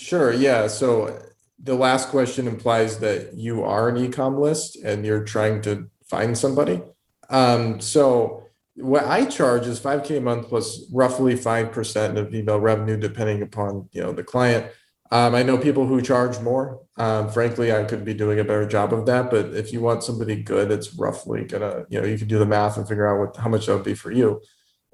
Sure. 0.00 0.32
Yeah. 0.32 0.66
So 0.66 1.20
the 1.62 1.74
last 1.74 2.08
question 2.08 2.48
implies 2.48 3.00
that 3.00 3.34
you 3.34 3.62
are 3.62 3.90
an 3.90 3.96
ecom 3.96 4.38
list 4.38 4.76
and 4.76 5.04
you're 5.04 5.24
trying 5.24 5.60
to 5.62 5.90
find 6.08 6.36
somebody. 6.36 6.80
Um, 7.28 7.80
so 7.80 8.44
what 8.76 9.04
I 9.04 9.26
charge 9.26 9.66
is 9.66 9.78
5k 9.78 10.16
a 10.16 10.20
month 10.22 10.48
plus 10.48 10.90
roughly 10.90 11.34
5% 11.34 12.16
of 12.16 12.34
email 12.34 12.58
revenue, 12.58 12.96
depending 12.96 13.42
upon 13.42 13.90
you 13.92 14.00
know 14.00 14.12
the 14.12 14.24
client. 14.24 14.72
Um, 15.10 15.34
I 15.34 15.42
know 15.42 15.58
people 15.58 15.86
who 15.86 16.00
charge 16.00 16.40
more. 16.40 16.80
Um, 16.96 17.28
frankly, 17.28 17.70
I 17.70 17.84
could 17.84 18.02
be 18.02 18.14
doing 18.14 18.40
a 18.40 18.44
better 18.44 18.66
job 18.66 18.94
of 18.94 19.04
that. 19.04 19.30
But 19.30 19.54
if 19.54 19.70
you 19.70 19.82
want 19.82 20.02
somebody 20.02 20.42
good, 20.42 20.70
it's 20.70 20.94
roughly 20.94 21.44
gonna, 21.44 21.84
you 21.90 22.00
know, 22.00 22.06
you 22.06 22.16
can 22.16 22.28
do 22.28 22.38
the 22.38 22.46
math 22.46 22.78
and 22.78 22.88
figure 22.88 23.06
out 23.06 23.18
what 23.18 23.36
how 23.36 23.50
much 23.50 23.66
that 23.66 23.74
would 23.74 23.84
be 23.84 23.94
for 23.94 24.10
you. 24.10 24.40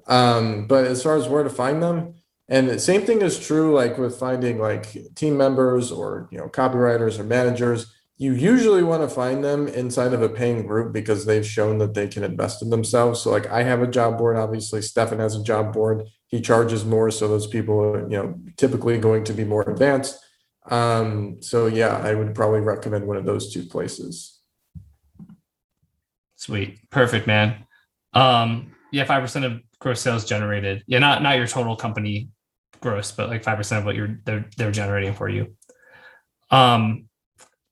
Um, 0.05 0.67
but 0.67 0.85
as 0.85 1.01
far 1.01 1.15
as 1.15 1.29
where 1.29 1.43
to 1.43 1.49
find 1.49 1.81
them, 1.81 2.15
and 2.49 2.69
the 2.69 2.79
same 2.79 3.01
thing 3.01 3.21
is 3.21 3.39
true 3.39 3.73
like 3.73 3.97
with 3.97 4.17
finding 4.17 4.57
like 4.57 4.95
team 5.15 5.37
members 5.37 5.91
or 5.91 6.29
you 6.31 6.37
know 6.37 6.47
copywriters 6.47 7.19
or 7.19 7.23
managers. 7.23 7.93
You 8.19 8.33
usually 8.33 8.81
want 8.81 9.03
to 9.03 9.13
find 9.13 9.43
them 9.43 9.67
inside 9.67 10.13
of 10.13 10.23
a 10.23 10.29
paying 10.29 10.65
group 10.65 10.91
because 10.91 11.25
they've 11.25 11.45
shown 11.45 11.77
that 11.79 11.93
they 11.93 12.07
can 12.07 12.23
invest 12.23 12.63
in 12.63 12.71
themselves. 12.71 13.21
So 13.21 13.29
like 13.29 13.47
I 13.47 13.61
have 13.63 13.81
a 13.81 13.87
job 13.87 14.17
board, 14.17 14.37
obviously. 14.37 14.81
Stefan 14.81 15.19
has 15.19 15.35
a 15.35 15.43
job 15.43 15.71
board. 15.71 16.07
He 16.25 16.41
charges 16.41 16.83
more 16.83 17.11
so 17.11 17.27
those 17.27 17.47
people 17.47 17.79
are 17.79 18.09
you 18.09 18.17
know 18.17 18.35
typically 18.55 18.97
going 18.97 19.25
to 19.25 19.33
be 19.33 19.43
more 19.43 19.69
advanced. 19.69 20.17
Um, 20.69 21.41
so 21.41 21.67
yeah 21.67 21.95
i 21.97 22.13
would 22.13 22.35
probably 22.35 22.59
recommend 22.59 23.07
one 23.07 23.17
of 23.17 23.25
those 23.25 23.53
two 23.53 23.63
places. 23.63 24.39
Sweet. 26.35 26.79
Perfect 26.91 27.27
man. 27.27 27.65
Um, 28.13 28.71
yeah 28.91 29.05
5% 29.05 29.45
of 29.45 29.61
gross 29.79 29.99
sales 29.99 30.23
generated. 30.23 30.83
Yeah 30.87 30.99
not 30.99 31.21
not 31.21 31.37
your 31.37 31.47
total 31.47 31.75
company 31.75 32.29
gross 32.81 33.11
but 33.11 33.29
like 33.29 33.43
5% 33.43 33.77
of 33.77 33.85
what 33.85 33.95
you're 33.95 34.19
they're, 34.25 34.45
they're 34.57 34.71
generating 34.71 35.13
for 35.13 35.29
you 35.29 35.55
um 36.51 37.05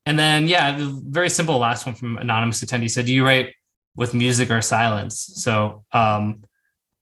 and 0.05 0.19
then 0.19 0.47
yeah 0.47 0.77
the 0.77 0.85
very 1.07 1.29
simple 1.29 1.57
last 1.57 1.85
one 1.85 1.95
from 1.95 2.17
anonymous 2.17 2.63
attendee 2.63 2.89
said 2.89 3.05
do 3.05 3.13
you 3.13 3.25
write 3.25 3.53
with 3.95 4.13
music 4.13 4.51
or 4.51 4.61
silence 4.61 5.31
so 5.35 5.83
um 5.91 6.43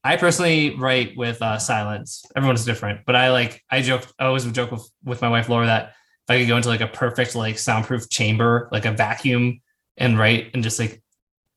I 0.04 0.16
personally 0.16 0.76
write 0.76 1.16
with 1.16 1.40
uh, 1.40 1.58
silence. 1.58 2.26
Everyone's 2.36 2.66
different, 2.66 3.06
but 3.06 3.16
I 3.16 3.30
like 3.30 3.62
I 3.70 3.80
joke. 3.80 4.06
I 4.18 4.26
always 4.26 4.44
joke 4.52 4.70
with, 4.70 4.86
with 5.02 5.22
my 5.22 5.30
wife 5.30 5.48
Laura 5.48 5.64
that 5.64 5.94
if 6.28 6.30
I 6.30 6.38
could 6.38 6.48
go 6.48 6.58
into 6.58 6.68
like 6.68 6.82
a 6.82 6.86
perfect 6.86 7.34
like 7.34 7.58
soundproof 7.58 8.10
chamber, 8.10 8.68
like 8.70 8.84
a 8.84 8.92
vacuum, 8.92 9.62
and 9.96 10.18
write, 10.18 10.50
and 10.52 10.62
just 10.62 10.78
like 10.78 11.02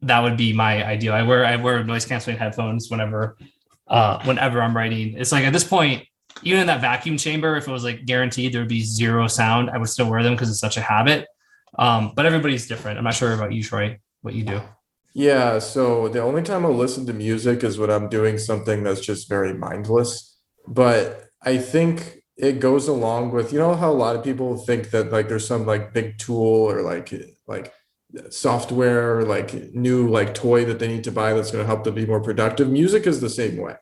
that 0.03 0.23
would 0.23 0.37
be 0.37 0.53
my 0.53 0.85
ideal. 0.85 1.13
I 1.13 1.23
wear 1.23 1.43
I 1.43 1.57
wear 1.57 1.83
noise 1.83 2.05
canceling 2.05 2.37
headphones 2.37 2.89
whenever 2.89 3.37
uh 3.87 4.23
whenever 4.23 4.61
I'm 4.61 4.75
writing. 4.75 5.17
It's 5.17 5.33
like 5.33 5.43
at 5.43 5.51
this 5.51 5.65
point, 5.65 6.06
even 6.43 6.61
in 6.61 6.67
that 6.67 6.81
vacuum 6.81 7.17
chamber, 7.17 7.55
if 7.55 7.67
it 7.67 7.71
was 7.71 7.83
like 7.83 8.05
guaranteed 8.05 8.53
there 8.53 8.61
would 8.61 8.69
be 8.69 8.83
zero 8.83 9.27
sound, 9.27 9.69
I 9.69 9.77
would 9.77 9.89
still 9.89 10.09
wear 10.09 10.23
them 10.23 10.33
because 10.33 10.49
it's 10.49 10.59
such 10.59 10.77
a 10.77 10.81
habit. 10.81 11.27
Um, 11.77 12.13
but 12.15 12.25
everybody's 12.25 12.67
different. 12.67 12.97
I'm 12.97 13.03
not 13.03 13.13
sure 13.13 13.33
about 13.33 13.53
you, 13.53 13.63
Troy, 13.63 13.99
what 14.21 14.33
you 14.33 14.43
do. 14.43 14.61
Yeah, 15.13 15.59
so 15.59 16.09
the 16.09 16.21
only 16.21 16.43
time 16.43 16.65
I'll 16.65 16.73
listen 16.73 17.05
to 17.07 17.13
music 17.13 17.63
is 17.63 17.79
when 17.79 17.89
I'm 17.89 18.07
doing 18.07 18.37
something 18.37 18.83
that's 18.83 19.01
just 19.01 19.27
very 19.27 19.53
mindless. 19.53 20.37
But 20.67 21.29
I 21.41 21.57
think 21.57 22.21
it 22.37 22.59
goes 22.59 22.87
along 22.87 23.31
with, 23.31 23.51
you 23.51 23.59
know, 23.59 23.75
how 23.75 23.91
a 23.91 23.93
lot 23.93 24.15
of 24.15 24.23
people 24.23 24.57
think 24.57 24.91
that 24.91 25.11
like 25.11 25.27
there's 25.27 25.47
some 25.47 25.65
like 25.65 25.93
big 25.93 26.19
tool 26.19 26.69
or 26.69 26.81
like 26.81 27.11
like 27.47 27.73
software 28.29 29.17
or 29.17 29.23
like 29.23 29.73
new 29.73 30.07
like 30.09 30.33
toy 30.33 30.65
that 30.65 30.79
they 30.79 30.87
need 30.87 31.03
to 31.03 31.11
buy 31.11 31.33
that's 31.33 31.51
going 31.51 31.63
to 31.63 31.67
help 31.67 31.83
them 31.83 31.95
be 31.95 32.05
more 32.05 32.21
productive. 32.21 32.69
Music 32.69 33.07
is 33.07 33.19
the 33.19 33.29
same 33.29 33.57
way. 33.57 33.75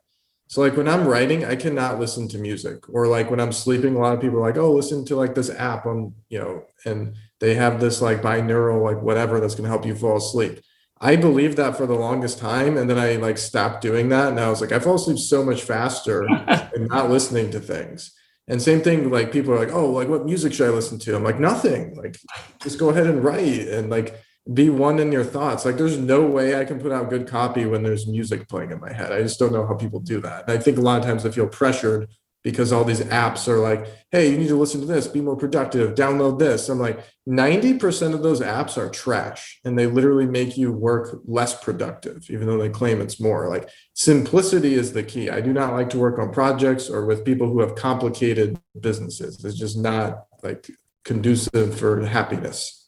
So 0.47 0.61
like 0.61 0.77
when 0.77 0.87
I'm 0.87 1.07
writing, 1.07 1.43
I 1.43 1.55
cannot 1.55 1.99
listen 1.99 2.27
to 2.29 2.37
music. 2.37 2.87
Or 2.89 3.07
like 3.07 3.31
when 3.31 3.39
I'm 3.39 3.51
sleeping, 3.51 3.95
a 3.95 3.99
lot 3.99 4.13
of 4.13 4.21
people 4.21 4.37
are 4.37 4.47
like, 4.47 4.57
oh, 4.57 4.71
listen 4.71 5.03
to 5.05 5.15
like 5.15 5.35
this 5.35 5.49
app 5.49 5.85
on, 5.85 6.13
you 6.29 6.39
know, 6.39 6.63
and 6.85 7.15
they 7.39 7.55
have 7.55 7.79
this 7.79 8.01
like 8.01 8.21
binaural, 8.21 8.83
like 8.83 9.01
whatever 9.01 9.39
that's 9.39 9.55
going 9.55 9.63
to 9.63 9.69
help 9.69 9.85
you 9.85 9.95
fall 9.95 10.17
asleep 10.17 10.59
I 11.01 11.17
believed 11.17 11.57
that 11.57 11.75
for 11.75 11.85
the 11.85 11.93
longest 11.93 12.39
time. 12.39 12.77
And 12.77 12.89
then 12.89 12.97
I 12.97 13.17
like 13.17 13.37
stopped 13.37 13.81
doing 13.81 14.09
that. 14.09 14.29
And 14.29 14.39
I 14.39 14.49
was 14.49 14.61
like, 14.61 14.71
I 14.71 14.79
fall 14.79 14.95
asleep 14.95 15.19
so 15.19 15.43
much 15.43 15.61
faster 15.61 16.23
and 16.73 16.87
not 16.87 17.09
listening 17.09 17.51
to 17.51 17.59
things. 17.59 18.13
And 18.47 18.61
same 18.61 18.81
thing, 18.81 19.09
like 19.09 19.31
people 19.31 19.53
are 19.53 19.59
like, 19.59 19.73
oh, 19.73 19.91
like 19.91 20.07
what 20.07 20.25
music 20.25 20.53
should 20.53 20.67
I 20.67 20.73
listen 20.73 20.99
to? 20.99 21.15
I'm 21.15 21.23
like, 21.23 21.39
nothing. 21.39 21.95
Like 21.95 22.17
just 22.61 22.79
go 22.79 22.89
ahead 22.89 23.07
and 23.07 23.23
write 23.23 23.67
and 23.67 23.89
like 23.89 24.19
be 24.53 24.69
one 24.69 24.99
in 24.99 25.11
your 25.11 25.23
thoughts. 25.23 25.65
Like 25.65 25.77
there's 25.77 25.97
no 25.97 26.25
way 26.25 26.59
I 26.59 26.65
can 26.65 26.79
put 26.79 26.91
out 26.91 27.09
good 27.09 27.27
copy 27.27 27.65
when 27.65 27.83
there's 27.83 28.07
music 28.07 28.47
playing 28.47 28.71
in 28.71 28.79
my 28.79 28.93
head. 28.93 29.11
I 29.11 29.21
just 29.21 29.39
don't 29.39 29.53
know 29.53 29.65
how 29.65 29.73
people 29.73 29.99
do 29.99 30.21
that. 30.21 30.47
And 30.47 30.57
I 30.57 30.61
think 30.61 30.77
a 30.77 30.81
lot 30.81 30.99
of 30.99 31.05
times 31.05 31.25
I 31.25 31.31
feel 31.31 31.47
pressured 31.47 32.09
because 32.43 32.71
all 32.71 32.83
these 32.83 33.01
apps 33.01 33.47
are 33.47 33.57
like, 33.57 33.87
hey, 34.11 34.29
you 34.29 34.37
need 34.37 34.49
to 34.49 34.55
listen 34.55 34.79
to 34.79 34.85
this, 34.85 35.07
be 35.07 35.19
more 35.19 35.35
productive, 35.35 35.95
download 35.95 36.37
this. 36.37 36.69
I'm 36.69 36.79
like, 36.79 37.03
90% 37.27 38.13
of 38.13 38.21
those 38.21 38.39
apps 38.39 38.77
are 38.77 38.87
trash 38.87 39.59
and 39.65 39.77
they 39.77 39.87
literally 39.87 40.27
make 40.27 40.55
you 40.55 40.71
work 40.71 41.21
less 41.25 41.59
productive, 41.59 42.29
even 42.29 42.45
though 42.45 42.59
they 42.59 42.69
claim 42.69 43.01
it's 43.01 43.19
more. 43.19 43.49
Like, 43.49 43.67
simplicity 43.95 44.75
is 44.75 44.93
the 44.93 45.01
key. 45.01 45.31
I 45.31 45.41
do 45.41 45.53
not 45.53 45.73
like 45.73 45.89
to 45.89 45.97
work 45.97 46.19
on 46.19 46.31
projects 46.31 46.87
or 46.87 47.07
with 47.07 47.25
people 47.25 47.49
who 47.49 47.61
have 47.61 47.73
complicated 47.73 48.59
businesses. 48.79 49.43
It's 49.43 49.57
just 49.57 49.79
not 49.79 50.25
like 50.43 50.69
conducive 51.03 51.79
for 51.79 52.05
happiness. 52.05 52.84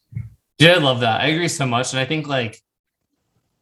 Yeah, 0.59 0.73
I 0.73 0.77
love 0.77 1.01
that. 1.01 1.21
I 1.21 1.27
agree 1.27 1.47
so 1.47 1.65
much. 1.65 1.93
And 1.93 1.99
I 1.99 2.05
think, 2.05 2.27
like, 2.27 2.59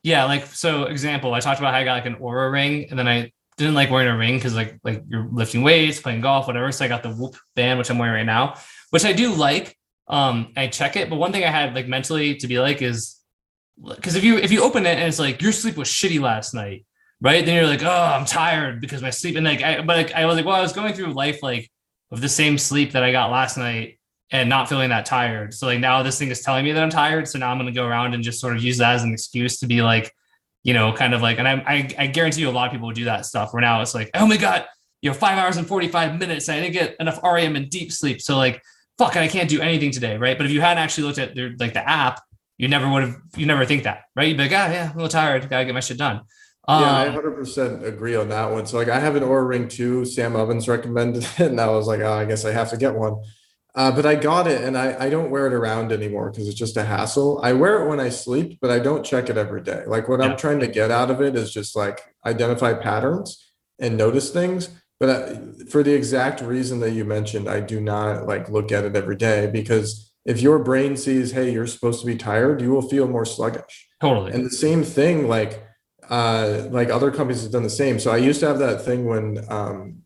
yeah, 0.04 0.26
like, 0.26 0.46
so 0.46 0.84
example, 0.84 1.34
I 1.34 1.40
talked 1.40 1.60
about 1.60 1.74
how 1.74 1.80
I 1.80 1.84
got 1.84 1.94
like 1.94 2.06
an 2.06 2.16
Oura 2.16 2.52
ring 2.52 2.88
and 2.90 2.98
then 2.98 3.08
I 3.08 3.32
didn't 3.58 3.74
like 3.74 3.90
wearing 3.90 4.08
a 4.08 4.18
ring 4.18 4.36
because 4.36 4.56
like 4.56 4.80
like 4.84 5.04
you're 5.08 5.28
lifting 5.32 5.64
weights, 5.64 6.00
playing 6.00 6.22
golf, 6.22 6.48
whatever. 6.48 6.72
So 6.72 6.86
I 6.86 6.88
got 6.88 7.04
the 7.04 7.10
Whoop 7.10 7.36
band, 7.56 7.80
which 7.80 7.90
I'm 7.90 7.98
wearing 7.98 8.16
right 8.16 8.26
now, 8.26 8.56
which 8.90 9.06
I 9.06 9.14
do 9.14 9.34
like. 9.34 9.78
Um, 10.08 10.52
I 10.56 10.68
check 10.68 10.96
it, 10.98 11.10
but 11.10 11.16
one 11.16 11.32
thing 11.32 11.44
I 11.44 11.50
had 11.50 11.74
like 11.74 11.88
mentally 11.88 12.36
to 12.36 12.48
be 12.48 12.60
like 12.60 12.82
is 12.82 13.20
because 13.84 14.16
if 14.16 14.24
you 14.24 14.38
if 14.38 14.52
you 14.52 14.62
open 14.62 14.86
it 14.86 14.98
and 14.98 15.08
it's 15.08 15.20
like 15.20 15.42
your 15.42 15.52
sleep 15.52 15.78
was 15.78 15.88
shitty 15.88 16.20
last 16.20 16.54
night, 16.54 16.86
right? 17.22 17.46
Then 17.46 17.56
you're 17.56 17.66
like, 17.66 17.84
oh, 17.84 17.90
I'm 17.90 18.26
tired 18.26 18.82
because 18.82 19.02
my 19.02 19.10
sleep 19.10 19.36
and 19.36 19.46
like 19.46 19.64
I 19.64 19.82
but 19.82 19.98
like 19.98 20.12
I 20.14 20.26
was 20.26 20.36
like, 20.36 20.46
well, 20.46 20.56
I 20.56 20.62
was 20.62 20.74
going 20.74 20.94
through 20.94 21.14
life 21.14 21.42
like 21.42 21.72
of 22.12 22.22
the 22.22 22.30
same 22.30 22.58
sleep 22.58 22.92
that 22.92 23.04
I 23.04 23.12
got 23.12 23.32
last 23.32 23.58
night 23.58 24.00
and 24.32 24.50
not 24.50 24.68
feeling 24.68 24.90
that 24.90 25.06
tired. 25.06 25.54
So 25.54 25.68
like 25.68 25.80
now 25.80 26.04
this 26.04 26.18
thing 26.18 26.30
is 26.30 26.42
telling 26.42 26.66
me 26.66 26.72
that 26.72 26.82
I'm 26.82 26.90
tired. 26.90 27.28
So 27.28 27.40
now 27.40 27.52
I'm 27.52 27.58
gonna 27.58 27.72
go 27.72 27.86
around 27.86 28.14
and 28.14 28.24
just 28.24 28.40
sort 28.40 28.56
of 28.56 28.64
use 28.64 28.78
that 28.80 28.96
as 28.96 29.04
an 29.04 29.14
excuse 29.14 29.60
to 29.60 29.68
be 29.68 29.82
like, 29.82 30.14
you 30.64 30.74
know, 30.74 30.92
kind 30.94 31.14
of 31.14 31.22
like, 31.22 31.38
and 31.38 31.48
I, 31.48 31.54
I, 31.68 31.90
I 32.00 32.08
guarantee 32.08 32.42
you 32.42 32.50
a 32.50 32.52
lot 32.52 32.66
of 32.68 32.72
people 32.72 32.92
do 32.92 33.06
that 33.06 33.26
stuff 33.26 33.54
where 33.54 33.62
now 33.62 33.82
it's 33.82 33.94
like, 33.94 34.10
oh 34.16 34.26
my 34.26 34.38
God, 34.38 34.66
you 35.02 35.12
know, 35.12 35.14
five 35.14 35.38
hours 35.38 35.58
and 35.58 35.68
45 35.68 36.20
minutes. 36.20 36.50
I 36.50 36.60
didn't 36.60 36.74
get 36.74 36.96
enough 37.00 37.20
REM 37.24 37.56
and 37.56 37.70
deep 37.70 37.92
sleep. 37.92 38.20
So 38.20 38.36
like, 38.36 38.62
fuck, 38.98 39.16
I 39.16 39.28
can't 39.28 39.48
do 39.50 39.62
anything 39.62 39.92
today. 39.92 40.18
Right. 40.18 40.36
But 40.36 40.48
if 40.48 40.52
you 40.52 40.62
hadn't 40.62 40.84
actually 40.84 41.04
looked 41.06 41.20
at 41.20 41.36
their, 41.36 41.54
like 41.60 41.74
the 41.74 41.88
app, 41.88 42.22
you 42.58 42.68
never 42.68 42.90
would 42.90 43.04
have, 43.04 43.16
you 43.36 43.46
never 43.46 43.66
think 43.66 43.84
that, 43.84 44.06
right? 44.16 44.28
You'd 44.28 44.38
be 44.38 44.44
like, 44.44 44.54
ah, 44.54 44.72
yeah, 44.72 44.86
I'm 44.86 44.92
a 44.92 44.96
little 44.96 45.10
tired. 45.10 45.48
Gotta 45.48 45.66
get 45.66 45.74
my 45.74 45.82
shit 45.82 45.98
done. 45.98 46.22
Um, 46.68 46.82
yeah, 46.82 47.02
I 47.02 47.08
100% 47.10 47.58
um, 47.58 47.84
agree 47.84 48.16
on 48.16 48.30
that 48.30 48.52
one. 48.52 48.66
So 48.66 48.78
like 48.78 48.90
I 48.90 49.00
have 49.00 49.16
an 49.16 49.24
Oura 49.24 49.48
Ring 49.48 49.68
too. 49.68 50.04
Sam 50.04 50.36
Ovens 50.36 50.68
recommended 50.68 51.24
it, 51.38 51.52
and 51.52 51.62
I 51.62 51.68
was 51.68 51.88
like, 51.88 52.00
oh, 52.00 52.14
I 52.14 52.26
guess 52.26 52.46
I 52.46 52.52
have 52.52 52.72
to 52.72 52.78
get 52.78 52.96
one. 52.96 53.22
Uh, 53.76 53.92
but 53.92 54.06
I 54.06 54.16
got 54.16 54.48
it 54.48 54.62
and 54.62 54.78
I, 54.78 55.06
I 55.06 55.10
don't 55.10 55.30
wear 55.30 55.48
it 55.48 55.54
around 55.54 55.92
anymore 55.92 56.32
because 56.32 56.48
it's 56.48 56.58
just 56.58 56.78
a 56.78 56.84
hassle. 56.84 57.42
I 57.44 57.52
wear 57.52 57.84
it 57.84 57.90
when 57.90 58.00
I 58.00 58.08
sleep, 58.08 58.60
but 58.62 58.72
I 58.72 58.80
don't 58.80 59.06
check 59.06 59.30
it 59.30 59.38
every 59.38 59.62
day. 59.62 59.84
Like 59.86 60.08
what 60.08 60.22
yeah. 60.22 60.28
I'm 60.28 60.38
trying 60.38 60.62
to 60.62 60.68
get 60.68 60.92
out 60.92 61.12
of 61.12 61.22
it 61.22 61.36
is 61.36 61.54
just 61.54 61.76
like 61.76 62.02
identify 62.26 62.74
patterns 62.74 63.52
and 63.78 63.98
notice 63.98 64.30
things. 64.30 64.70
But 64.98 65.10
I, 65.10 65.66
for 65.70 65.84
the 65.84 65.94
exact 65.94 66.40
reason 66.40 66.80
that 66.80 66.92
you 66.92 67.04
mentioned, 67.04 67.50
I 67.50 67.60
do 67.60 67.82
not 67.82 68.26
like 68.26 68.50
look 68.50 68.72
at 68.72 68.86
it 68.86 68.96
every 68.96 69.18
day 69.18 69.48
because 69.48 70.10
if 70.24 70.42
your 70.42 70.60
brain 70.60 70.96
sees, 70.96 71.34
hey, 71.34 71.52
you're 71.52 71.68
supposed 71.68 72.00
to 72.00 72.06
be 72.06 72.16
tired, 72.16 72.62
you 72.62 72.72
will 72.72 72.82
feel 72.82 73.10
more 73.10 73.26
sluggish. 73.26 73.90
Totally. 74.00 74.32
And 74.32 74.46
the 74.46 74.52
same 74.52 74.84
thing, 74.84 75.28
like 75.28 75.62
uh, 76.10 76.68
like 76.70 76.90
other 76.90 77.12
companies 77.12 77.44
have 77.44 77.52
done 77.52 77.64
the 77.64 77.70
same. 77.70 78.00
So 78.00 78.12
I 78.12 78.18
used 78.18 78.40
to 78.40 78.48
have 78.48 78.60
that 78.60 78.84
thing 78.84 79.06
when 79.06 79.44
um, 79.50 80.04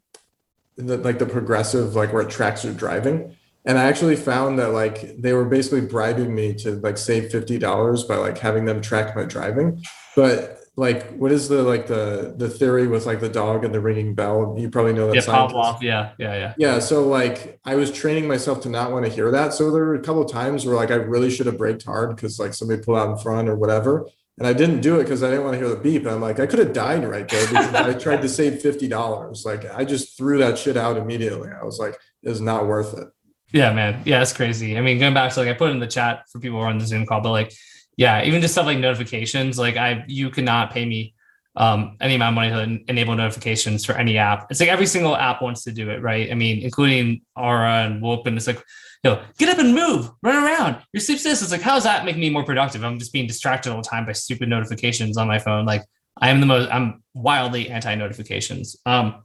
the, 0.75 0.97
like 0.97 1.19
the 1.19 1.27
progressive, 1.27 1.95
like 1.95 2.11
where 2.11 2.23
it 2.23 2.31
tracks 2.31 2.63
your 2.63 2.73
driving 2.73 3.35
and 3.65 3.77
I 3.77 3.83
actually 3.83 4.15
found 4.15 4.59
that 4.59 4.69
like 4.69 5.21
they 5.21 5.33
were 5.33 5.45
basically 5.45 5.81
bribing 5.81 6.33
me 6.33 6.53
to 6.55 6.75
like 6.75 6.97
save 6.97 7.31
fifty 7.31 7.57
dollars 7.57 8.03
by 8.03 8.15
like 8.15 8.37
having 8.37 8.65
them 8.65 8.81
track 8.81 9.15
my 9.15 9.23
driving. 9.23 9.81
But 10.15 10.59
like, 10.75 11.09
what 11.17 11.31
is 11.33 11.49
the 11.49 11.61
like 11.63 11.87
the 11.87 12.33
the 12.37 12.49
theory 12.49 12.87
with 12.87 13.05
like 13.05 13.19
the 13.19 13.29
dog 13.29 13.65
and 13.65 13.73
the 13.73 13.81
ringing 13.81 14.15
bell? 14.15 14.55
You 14.57 14.69
probably 14.69 14.93
know 14.93 15.07
that. 15.07 15.15
Yeah, 15.15 15.21
Pavlov. 15.21 15.81
Yeah, 15.81 16.11
yeah, 16.17 16.35
yeah. 16.35 16.53
Yeah. 16.57 16.79
So 16.79 17.05
like, 17.05 17.59
I 17.65 17.75
was 17.75 17.91
training 17.91 18.27
myself 18.29 18.61
to 18.61 18.69
not 18.69 18.91
want 18.91 19.05
to 19.05 19.11
hear 19.11 19.29
that. 19.31 19.53
So 19.53 19.71
there 19.71 19.83
were 19.83 19.95
a 19.95 20.01
couple 20.01 20.21
of 20.21 20.31
times 20.31 20.65
where 20.65 20.75
like 20.75 20.91
I 20.91 20.95
really 20.95 21.29
should 21.29 21.47
have 21.47 21.57
braked 21.57 21.83
hard 21.83 22.15
because 22.15 22.39
like 22.39 22.53
somebody 22.53 22.81
pulled 22.81 22.97
out 22.97 23.09
in 23.09 23.17
front 23.17 23.49
or 23.49 23.55
whatever. 23.55 24.07
And 24.37 24.47
I 24.47 24.53
didn't 24.53 24.79
do 24.79 25.01
it 25.01 25.03
because 25.03 25.21
I 25.21 25.29
didn't 25.29 25.43
want 25.43 25.55
to 25.55 25.59
hear 25.59 25.67
the 25.67 25.81
beep. 25.81 26.03
And 26.03 26.11
I'm 26.11 26.21
like, 26.21 26.39
I 26.39 26.45
could 26.45 26.59
have 26.59 26.71
died 26.71 27.03
right 27.03 27.27
there 27.27 27.45
because 27.45 27.75
I 27.75 27.93
tried 27.95 28.21
to 28.21 28.29
save 28.29 28.61
fifty 28.61 28.87
dollars. 28.87 29.43
Like 29.45 29.69
I 29.69 29.83
just 29.83 30.17
threw 30.17 30.37
that 30.37 30.57
shit 30.57 30.77
out 30.77 30.95
immediately. 30.95 31.49
I 31.49 31.65
was 31.65 31.77
like, 31.77 31.99
it's 32.23 32.39
not 32.39 32.67
worth 32.67 32.97
it. 32.97 33.09
Yeah, 33.51 33.73
man. 33.73 34.01
Yeah, 34.05 34.21
it's 34.21 34.33
crazy. 34.33 34.77
I 34.77 34.81
mean, 34.81 34.99
going 34.99 35.13
back 35.13 35.33
to 35.33 35.39
like 35.39 35.49
I 35.49 35.53
put 35.53 35.71
in 35.71 35.79
the 35.79 35.87
chat 35.87 36.25
for 36.31 36.39
people 36.39 36.59
who 36.59 36.63
are 36.63 36.69
on 36.69 36.77
the 36.77 36.85
Zoom 36.85 37.05
call, 37.05 37.21
but 37.21 37.31
like, 37.31 37.53
yeah, 37.97 38.23
even 38.23 38.41
just 38.41 38.53
stuff 38.53 38.65
like 38.65 38.77
notifications. 38.77 39.57
Like 39.57 39.75
I, 39.75 40.05
you 40.07 40.29
cannot 40.29 40.71
pay 40.71 40.85
me 40.85 41.15
um, 41.55 41.97
any 41.99 42.15
amount 42.15 42.33
of 42.33 42.35
money 42.35 42.49
to 42.49 42.89
enable 42.89 43.15
notifications 43.15 43.85
for 43.85 43.93
any 43.93 44.17
app. 44.17 44.47
It's 44.49 44.59
like 44.59 44.69
every 44.69 44.85
single 44.85 45.15
app 45.15 45.41
wants 45.41 45.63
to 45.63 45.71
do 45.71 45.89
it, 45.89 46.01
right? 46.01 46.31
I 46.31 46.35
mean, 46.35 46.61
including 46.61 47.21
Oura 47.37 47.85
and 47.85 48.01
Whoop, 48.01 48.27
and 48.27 48.37
it's 48.37 48.47
like, 48.47 48.63
you 49.03 49.11
know, 49.11 49.21
get 49.37 49.49
up 49.49 49.57
and 49.57 49.73
move, 49.73 50.09
run 50.21 50.43
around. 50.43 50.77
Your 50.93 51.01
sleep 51.01 51.19
says 51.19 51.41
it's 51.41 51.51
like, 51.51 51.61
how 51.61 51.73
does 51.73 51.83
that 51.85 52.05
make 52.05 52.17
me 52.17 52.29
more 52.29 52.43
productive? 52.43 52.83
I'm 52.83 52.99
just 52.99 53.13
being 53.13 53.27
distracted 53.27 53.71
all 53.71 53.81
the 53.81 53.87
time 53.87 54.05
by 54.05 54.11
stupid 54.11 54.47
notifications 54.47 55.17
on 55.17 55.27
my 55.27 55.39
phone. 55.39 55.65
Like 55.65 55.83
I 56.21 56.29
am 56.29 56.39
the 56.39 56.45
most, 56.45 56.69
I'm 56.71 57.03
wildly 57.13 57.69
anti 57.69 57.95
notifications. 57.95 58.75
Um, 58.85 59.23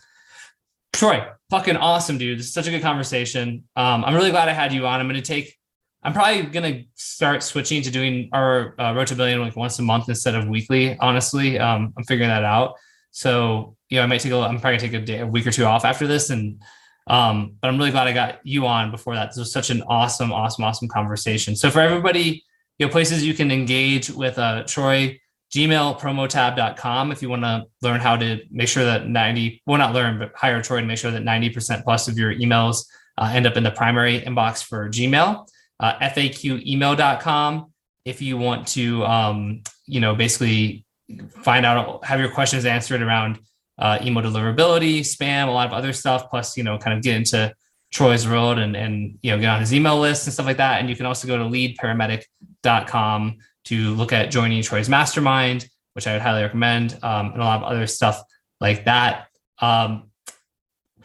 Troy, 0.95 1.27
fucking 1.51 1.77
awesome, 1.77 2.19
dude. 2.19 2.39
This 2.39 2.47
is 2.47 2.53
such 2.53 2.67
a 2.67 2.71
good 2.71 2.83
conversation. 2.83 3.65
Um, 3.77 4.05
I'm 4.05 4.15
really 4.15 4.31
glad 4.31 4.49
I 4.49 4.53
had 4.53 4.73
you 4.73 4.87
on. 4.87 5.01
I'm 5.01 5.07
going 5.07 5.21
to 5.21 5.23
take 5.23 5.59
I'm 6.05 6.13
probably 6.13 6.43
gonna 6.43 6.85
start 6.95 7.43
switching 7.43 7.81
to 7.83 7.91
doing 7.91 8.29
our 8.33 8.75
uh, 8.79 9.05
to 9.05 9.15
Billion 9.15 9.41
like 9.41 9.57
once 9.57 9.79
a 9.79 9.83
month 9.83 10.09
instead 10.09 10.35
of 10.35 10.47
weekly. 10.47 10.99
Honestly, 10.99 11.59
um, 11.59 11.95
I'm 11.97 12.05
figuring 12.05 12.29
that 12.29 12.45
out. 12.45 12.75
So 13.11 13.77
you 13.89 13.97
know, 13.97 14.03
I 14.03 14.07
might 14.07 14.21
take 14.21 14.33
a. 14.33 14.37
I'm 14.37 14.61
probably 14.61 14.79
gonna 14.79 14.93
take 14.93 15.03
a 15.03 15.05
day, 15.05 15.21
a 15.21 15.27
week 15.27 15.47
or 15.47 15.51
two 15.51 15.65
off 15.65 15.87
after 15.87 16.07
this, 16.07 16.29
and 16.29 16.61
um, 17.07 17.57
but 17.61 17.69
I'm 17.69 17.79
really 17.79 17.91
glad 17.91 18.07
I 18.07 18.13
got 18.13 18.41
you 18.45 18.67
on 18.67 18.91
before 18.91 19.15
that. 19.15 19.31
This 19.31 19.39
was 19.39 19.53
such 19.53 19.71
an 19.71 19.83
awesome, 19.89 20.31
awesome, 20.31 20.65
awesome 20.65 20.89
conversation. 20.89 21.57
So 21.57 21.71
for 21.71 21.81
everybody, 21.81 22.45
you 22.79 22.87
know, 22.87 22.93
places 22.93 23.25
you 23.25 23.33
can 23.33 23.51
engage 23.51 24.11
with 24.11 24.39
uh, 24.39 24.65
Troy, 24.65 25.19
Gmail 25.55 26.01
promotab.com 26.01 27.13
if 27.13 27.23
you 27.23 27.29
want 27.29 27.43
to 27.43 27.65
learn 27.81 28.01
how 28.01 28.17
to 28.17 28.41
make 28.51 28.69
sure 28.69 28.85
that 28.85 29.07
90, 29.07 29.63
well, 29.67 29.79
not 29.79 29.95
learn, 29.95 30.19
but 30.19 30.33
hire 30.35 30.61
Troy 30.61 30.81
to 30.81 30.87
make 30.87 30.99
sure 30.99 31.11
that 31.13 31.23
90% 31.23 31.85
plus 31.85 32.09
of 32.09 32.19
your 32.19 32.35
emails 32.35 32.87
uh, 33.19 33.31
end 33.33 33.47
up 33.47 33.57
in 33.57 33.63
the 33.63 33.71
primary 33.71 34.21
inbox 34.21 34.65
for 34.65 34.89
Gmail 34.89 35.47
uh, 35.81 35.95
faqemail.com 35.99 37.73
if 38.05 38.21
you 38.21 38.37
want 38.37 38.69
to, 38.69 39.05
um, 39.05 39.63
you 39.87 40.01
know, 40.01 40.15
basically 40.15 40.85
find 41.43 41.65
out, 41.65 42.05
have 42.05 42.21
your 42.21 42.31
questions 42.31 42.67
answered 42.67 43.03
around 43.03 43.39
uh, 43.79 43.99
email 44.03 44.23
deliverability, 44.23 45.01
spam, 45.01 45.49
a 45.49 45.51
lot 45.51 45.67
of 45.67 45.73
other 45.73 45.93
stuff, 45.93 46.29
plus, 46.31 46.57
you 46.57 46.63
know, 46.63 46.79
kind 46.79 46.97
of 46.97 47.03
get 47.03 47.17
into 47.17 47.53
Troy's 47.93 48.29
world 48.29 48.59
and, 48.59 48.77
and, 48.77 49.19
you 49.23 49.31
know, 49.31 49.39
get 49.39 49.49
on 49.49 49.61
his 49.61 49.73
email 49.73 49.99
list 49.99 50.27
and 50.27 50.35
stuff 50.35 50.47
like 50.47 50.59
that. 50.59 50.81
And 50.81 50.89
you 50.89 50.97
can 50.97 51.07
also 51.07 51.27
go 51.27 51.39
to 51.39 51.45
leadparamedic.com 51.45 53.39
to 53.65 53.95
look 53.95 54.13
at 54.13 54.31
joining 54.31 54.63
Troy's 54.63 54.89
mastermind, 54.89 55.69
which 55.95 56.07
I 56.07 56.13
would 56.13 56.23
highly 56.23 56.43
recommend, 56.43 56.99
um, 57.03 57.33
and 57.33 57.41
a 57.41 57.45
lot 57.45 57.63
of 57.63 57.65
other 57.65 57.87
stuff 57.87 58.23
like 58.61 58.85
that. 58.85 59.29
Um, 59.61 60.11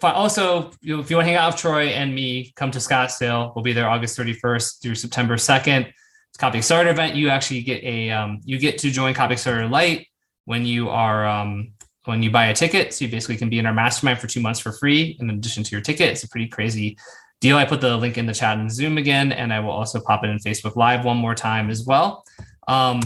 also, 0.01 0.71
you 0.81 0.95
know, 0.95 1.01
if 1.01 1.09
you 1.09 1.17
want 1.17 1.25
to 1.25 1.31
hang 1.31 1.35
out 1.35 1.53
with 1.53 1.61
Troy 1.61 1.87
and 1.87 2.13
me, 2.13 2.53
come 2.55 2.71
to 2.71 2.79
Scottsdale. 2.79 3.53
We'll 3.55 3.63
be 3.63 3.73
there 3.73 3.89
August 3.89 4.17
31st 4.17 4.81
through 4.81 4.95
September 4.95 5.35
2nd. 5.35 5.87
It's 5.87 6.37
Copy 6.37 6.61
Starter 6.61 6.89
event. 6.89 7.15
You 7.15 7.29
actually 7.29 7.61
get 7.61 7.83
a 7.83 8.11
um, 8.11 8.39
you 8.45 8.57
get 8.59 8.77
to 8.79 8.91
join 8.91 9.13
Copy 9.13 9.35
Starter 9.35 9.67
Lite 9.67 10.07
when 10.45 10.65
you 10.65 10.89
are 10.89 11.27
um, 11.27 11.73
when 12.05 12.23
you 12.23 12.31
buy 12.31 12.45
a 12.45 12.55
ticket. 12.55 12.93
So 12.93 13.05
you 13.05 13.11
basically 13.11 13.37
can 13.37 13.49
be 13.49 13.59
in 13.59 13.65
our 13.65 13.73
mastermind 13.73 14.19
for 14.19 14.27
two 14.27 14.41
months 14.41 14.59
for 14.59 14.71
free 14.71 15.17
in 15.19 15.29
addition 15.29 15.63
to 15.63 15.71
your 15.71 15.81
ticket. 15.81 16.09
It's 16.09 16.23
a 16.23 16.29
pretty 16.29 16.47
crazy 16.47 16.97
deal. 17.41 17.57
I 17.57 17.65
put 17.65 17.81
the 17.81 17.97
link 17.97 18.17
in 18.17 18.25
the 18.25 18.33
chat 18.33 18.57
in 18.57 18.69
Zoom 18.69 18.97
again, 18.97 19.31
and 19.31 19.51
I 19.53 19.59
will 19.59 19.71
also 19.71 19.99
pop 19.99 20.23
it 20.23 20.29
in 20.29 20.37
Facebook 20.37 20.75
Live 20.75 21.03
one 21.03 21.17
more 21.17 21.35
time 21.35 21.69
as 21.69 21.85
well. 21.85 22.23
Um, 22.69 23.01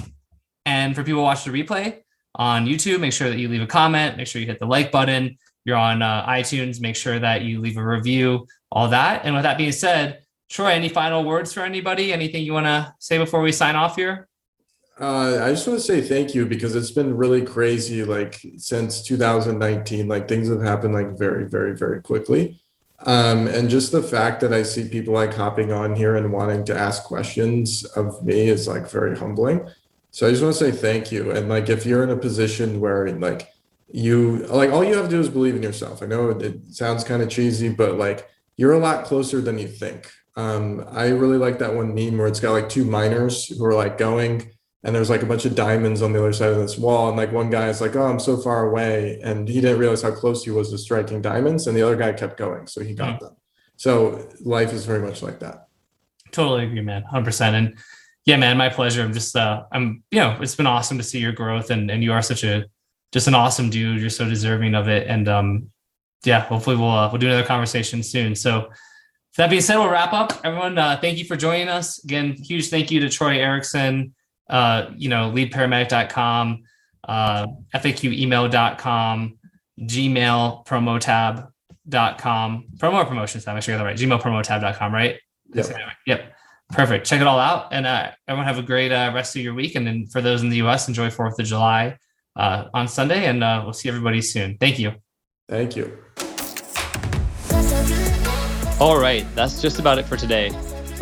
and 0.65 0.95
for 0.95 1.03
people 1.03 1.23
watch 1.23 1.43
the 1.45 1.51
replay 1.51 2.01
on 2.35 2.65
YouTube, 2.65 2.99
make 2.99 3.13
sure 3.13 3.29
that 3.29 3.37
you 3.39 3.49
leave 3.49 3.61
a 3.61 3.67
comment. 3.67 4.17
Make 4.17 4.27
sure 4.27 4.41
you 4.41 4.47
hit 4.47 4.59
the 4.59 4.65
like 4.65 4.91
button 4.91 5.37
you're 5.65 5.77
on 5.77 6.01
uh, 6.01 6.25
iTunes, 6.27 6.81
make 6.81 6.95
sure 6.95 7.19
that 7.19 7.43
you 7.43 7.59
leave 7.61 7.77
a 7.77 7.85
review, 7.85 8.47
all 8.71 8.89
that. 8.89 9.21
And 9.23 9.33
with 9.33 9.43
that 9.43 9.57
being 9.57 9.71
said, 9.71 10.21
Troy, 10.49 10.67
any 10.67 10.89
final 10.89 11.23
words 11.23 11.53
for 11.53 11.61
anybody? 11.61 12.13
Anything 12.13 12.43
you 12.43 12.53
want 12.53 12.65
to 12.65 12.93
say 12.99 13.17
before 13.17 13.41
we 13.41 13.51
sign 13.51 13.75
off 13.75 13.95
here? 13.95 14.27
Uh, 14.99 15.39
I 15.41 15.49
just 15.49 15.67
want 15.67 15.79
to 15.79 15.85
say 15.85 16.01
thank 16.01 16.35
you 16.35 16.45
because 16.45 16.75
it's 16.75 16.91
been 16.91 17.17
really 17.17 17.41
crazy. 17.41 18.03
Like 18.03 18.39
since 18.57 19.01
2019, 19.03 20.07
like 20.07 20.27
things 20.27 20.49
have 20.49 20.61
happened 20.61 20.93
like 20.93 21.17
very, 21.17 21.45
very, 21.45 21.75
very 21.75 22.01
quickly. 22.01 22.62
Um, 23.05 23.47
and 23.47 23.69
just 23.69 23.91
the 23.91 24.01
fact 24.01 24.39
that 24.41 24.53
I 24.53 24.63
see 24.63 24.87
people 24.87 25.13
like 25.13 25.33
hopping 25.33 25.71
on 25.71 25.95
here 25.95 26.15
and 26.15 26.31
wanting 26.31 26.63
to 26.65 26.77
ask 26.77 27.03
questions 27.03 27.83
of 27.83 28.23
me 28.23 28.49
is 28.49 28.67
like 28.67 28.89
very 28.89 29.17
humbling. 29.17 29.67
So 30.11 30.27
I 30.27 30.29
just 30.29 30.43
want 30.43 30.55
to 30.55 30.59
say 30.59 30.71
thank 30.71 31.11
you. 31.11 31.31
And 31.31 31.49
like 31.49 31.69
if 31.69 31.85
you're 31.85 32.03
in 32.03 32.11
a 32.11 32.17
position 32.17 32.79
where 32.79 33.09
like 33.11 33.49
you 33.91 34.37
like 34.47 34.71
all 34.71 34.83
you 34.83 34.95
have 34.95 35.05
to 35.05 35.11
do 35.11 35.19
is 35.19 35.29
believe 35.29 35.55
in 35.55 35.63
yourself. 35.63 36.01
I 36.01 36.05
know 36.05 36.29
it 36.29 36.61
sounds 36.71 37.03
kind 37.03 37.21
of 37.21 37.29
cheesy, 37.29 37.69
but 37.69 37.97
like 37.97 38.29
you're 38.55 38.73
a 38.73 38.79
lot 38.79 39.05
closer 39.05 39.41
than 39.41 39.59
you 39.59 39.67
think. 39.67 40.09
Um, 40.35 40.85
I 40.91 41.09
really 41.09 41.37
like 41.37 41.59
that 41.59 41.75
one 41.75 41.93
meme 41.93 42.17
where 42.17 42.27
it's 42.27 42.39
got 42.39 42.53
like 42.53 42.69
two 42.69 42.85
miners 42.85 43.47
who 43.47 43.63
are 43.65 43.73
like 43.73 43.97
going 43.97 44.52
and 44.83 44.93
there's 44.93 45.09
like 45.09 45.23
a 45.23 45.25
bunch 45.25 45.45
of 45.45 45.55
diamonds 45.55 46.01
on 46.01 46.11
the 46.11 46.19
other 46.19 46.33
side 46.33 46.51
of 46.51 46.57
this 46.57 46.77
wall. 46.77 47.07
And 47.07 47.17
like 47.17 47.31
one 47.31 47.49
guy 47.49 47.69
is 47.69 47.79
like, 47.79 47.95
Oh, 47.95 48.03
I'm 48.03 48.19
so 48.19 48.37
far 48.37 48.67
away. 48.67 49.19
And 49.23 49.47
he 49.47 49.61
didn't 49.61 49.79
realize 49.79 50.01
how 50.01 50.11
close 50.11 50.43
he 50.43 50.51
was 50.51 50.71
to 50.71 50.77
striking 50.77 51.21
diamonds. 51.21 51.67
And 51.67 51.77
the 51.77 51.81
other 51.81 51.95
guy 51.95 52.11
kept 52.13 52.37
going. 52.37 52.67
So 52.67 52.81
he 52.81 52.93
got 52.93 53.15
mm-hmm. 53.15 53.25
them. 53.25 53.35
So 53.77 54.27
life 54.41 54.73
is 54.73 54.85
very 54.85 54.99
much 54.99 55.21
like 55.21 55.39
that. 55.39 55.67
Totally 56.31 56.65
agree, 56.65 56.81
man. 56.81 57.03
100%. 57.11 57.41
And 57.53 57.77
yeah, 58.25 58.37
man, 58.37 58.57
my 58.57 58.69
pleasure. 58.69 59.03
I'm 59.03 59.13
just, 59.13 59.35
uh, 59.35 59.63
I'm, 59.71 60.03
you 60.11 60.19
know, 60.19 60.37
it's 60.41 60.55
been 60.55 60.67
awesome 60.67 60.97
to 60.97 61.03
see 61.03 61.19
your 61.19 61.31
growth 61.31 61.69
and, 61.69 61.89
and 61.89 62.03
you 62.03 62.11
are 62.11 62.21
such 62.21 62.43
a, 62.43 62.65
just 63.13 63.27
an 63.27 63.35
awesome 63.35 63.69
dude. 63.69 64.01
You're 64.01 64.09
so 64.09 64.27
deserving 64.27 64.75
of 64.75 64.89
it. 64.89 65.07
And 65.07 65.29
um, 65.29 65.71
yeah, 66.25 66.41
hopefully 66.41 66.75
we'll 66.75 66.89
uh, 66.89 67.09
we'll 67.11 67.19
do 67.19 67.27
another 67.27 67.45
conversation 67.45 68.01
soon. 68.03 68.35
So 68.35 68.69
that 69.37 69.49
being 69.49 69.61
said, 69.61 69.77
we'll 69.77 69.89
wrap 69.89 70.13
up. 70.13 70.39
Everyone, 70.43 70.77
uh, 70.77 70.97
thank 70.99 71.17
you 71.17 71.25
for 71.25 71.35
joining 71.35 71.69
us. 71.69 72.03
Again, 72.03 72.33
huge 72.33 72.69
thank 72.69 72.91
you 72.91 72.99
to 73.01 73.09
Troy 73.09 73.39
Ericson, 73.39 74.13
uh, 74.49 74.87
you 74.95 75.09
know, 75.09 75.31
leadparamedic.com, 75.31 76.63
uh, 77.07 77.47
FAQemail.com, 77.75 79.37
Gmail 79.81 80.65
promotab.com, 80.65 82.65
promo 82.77 83.07
promotions 83.07 83.45
tab. 83.45 83.55
I 83.55 83.59
sure 83.59 83.75
I 83.75 83.77
got 83.77 83.83
that 83.83 83.89
right. 83.89 83.97
Gmail 83.97 84.21
promotab.com, 84.21 84.93
right? 84.93 85.17
Yep. 85.53 85.67
yep. 86.07 86.33
Perfect. 86.69 87.05
Check 87.05 87.21
it 87.21 87.27
all 87.27 87.39
out. 87.39 87.67
And 87.71 87.85
uh, 87.85 88.11
everyone 88.27 88.47
have 88.47 88.57
a 88.57 88.63
great 88.63 88.91
uh, 88.91 89.11
rest 89.13 89.35
of 89.35 89.41
your 89.41 89.53
week. 89.53 89.75
And 89.75 89.85
then 89.85 90.07
for 90.07 90.21
those 90.21 90.41
in 90.41 90.49
the 90.49 90.61
US, 90.63 90.87
enjoy 90.87 91.09
4th 91.09 91.39
of 91.39 91.45
July 91.45 91.97
uh, 92.35 92.65
on 92.73 92.87
Sunday, 92.87 93.25
and 93.25 93.43
uh, 93.43 93.61
we'll 93.63 93.73
see 93.73 93.89
everybody 93.89 94.21
soon. 94.21 94.57
Thank 94.57 94.79
you. 94.79 94.93
Thank 95.49 95.75
you. 95.75 95.97
All 98.79 98.99
right, 98.99 99.25
that's 99.35 99.61
just 99.61 99.79
about 99.79 99.99
it 99.99 100.05
for 100.05 100.17
today. 100.17 100.51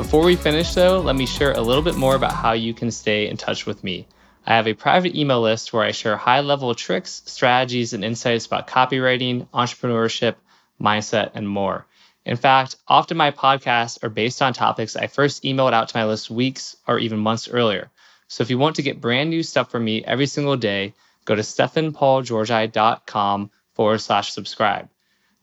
Before 0.02 0.26
we 0.26 0.36
finish, 0.36 0.74
though, 0.74 1.00
let 1.00 1.16
me 1.16 1.28
share 1.28 1.52
a 1.52 1.62
little 1.62 1.84
bit 1.84 1.96
more 1.96 2.16
about 2.16 2.34
how 2.34 2.54
you 2.54 2.74
can 2.74 2.90
stay 2.90 3.30
in 3.30 3.38
touch 3.38 3.68
with 3.68 3.84
me. 3.84 4.08
I 4.48 4.56
have 4.56 4.68
a 4.68 4.74
private 4.74 5.16
email 5.16 5.42
list 5.42 5.72
where 5.72 5.84
I 5.84 5.92
share 5.92 6.18
high 6.18 6.42
level 6.42 6.74
tricks, 6.74 7.22
strategies, 7.28 7.94
and 7.94 8.04
insights 8.04 8.48
about 8.48 8.68
copywriting, 8.68 9.48
entrepreneurship, 9.54 10.38
mindset, 10.82 11.34
and 11.36 11.48
more. 11.48 11.86
In 12.26 12.36
fact, 12.36 12.78
often 12.88 13.16
my 13.16 13.30
podcasts 13.30 14.04
are 14.04 14.10
based 14.10 14.42
on 14.42 14.54
topics 14.54 14.96
I 14.96 15.06
first 15.06 15.44
emailed 15.44 15.74
out 15.74 15.90
to 15.90 15.98
my 15.98 16.06
list 16.06 16.32
weeks 16.32 16.76
or 16.88 16.98
even 16.98 17.20
months 17.20 17.48
earlier. 17.48 17.92
So 18.28 18.42
if 18.42 18.50
you 18.50 18.58
want 18.58 18.78
to 18.78 18.82
get 18.82 19.00
brand 19.00 19.30
new 19.30 19.44
stuff 19.44 19.70
from 19.70 19.86
me 19.86 20.04
every 20.04 20.26
single 20.26 20.58
day, 20.58 20.96
go 21.26 21.36
to 21.36 21.44
stefanpaulgeorgi.com 21.44 23.52
forward 23.76 24.00
slash 24.00 24.32
subscribe. 24.32 24.90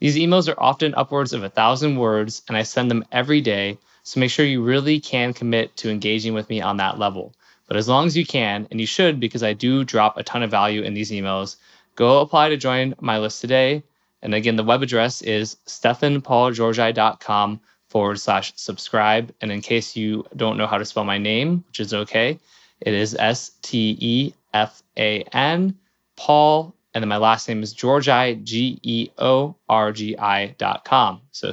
These 0.00 0.16
emails 0.16 0.52
are 0.52 0.60
often 0.60 0.96
upwards 0.96 1.32
of 1.32 1.44
a 1.44 1.48
thousand 1.48 1.96
words, 1.96 2.42
and 2.48 2.56
I 2.56 2.64
send 2.64 2.90
them 2.90 3.04
every 3.12 3.40
day. 3.40 3.78
So 4.08 4.20
make 4.20 4.30
sure 4.30 4.46
you 4.46 4.62
really 4.62 5.00
can 5.00 5.34
commit 5.34 5.76
to 5.76 5.90
engaging 5.90 6.32
with 6.32 6.48
me 6.48 6.62
on 6.62 6.78
that 6.78 6.98
level. 6.98 7.34
But 7.66 7.76
as 7.76 7.88
long 7.88 8.06
as 8.06 8.16
you 8.16 8.24
can, 8.24 8.66
and 8.70 8.80
you 8.80 8.86
should 8.86 9.20
because 9.20 9.42
I 9.42 9.52
do 9.52 9.84
drop 9.84 10.16
a 10.16 10.22
ton 10.22 10.42
of 10.42 10.50
value 10.50 10.80
in 10.80 10.94
these 10.94 11.10
emails, 11.10 11.56
go 11.94 12.22
apply 12.22 12.48
to 12.48 12.56
join 12.56 12.94
my 13.00 13.18
list 13.18 13.42
today. 13.42 13.82
And 14.22 14.34
again, 14.34 14.56
the 14.56 14.64
web 14.64 14.82
address 14.82 15.20
is 15.20 15.58
stefanpaulgeorgi.com 15.66 17.60
forward 17.88 18.18
slash 18.18 18.54
subscribe. 18.56 19.34
And 19.42 19.52
in 19.52 19.60
case 19.60 19.94
you 19.94 20.24
don't 20.34 20.56
know 20.56 20.66
how 20.66 20.78
to 20.78 20.86
spell 20.86 21.04
my 21.04 21.18
name, 21.18 21.62
which 21.68 21.80
is 21.80 21.92
okay, 21.92 22.38
it 22.80 22.94
is 22.94 23.14
S 23.14 23.50
T 23.60 23.94
E 24.00 24.32
F 24.54 24.82
A 24.96 25.22
N, 25.34 25.76
Paul, 26.16 26.74
and 26.94 27.02
then 27.02 27.10
my 27.10 27.18
last 27.18 27.46
name 27.46 27.62
is 27.62 27.74
Georgi, 27.74 28.36
G 28.36 28.78
E 28.82 29.10
O 29.18 29.54
R 29.68 29.92
G 29.92 30.16
I 30.16 30.54
dot 30.56 30.86
com. 30.86 31.20
So 31.30 31.52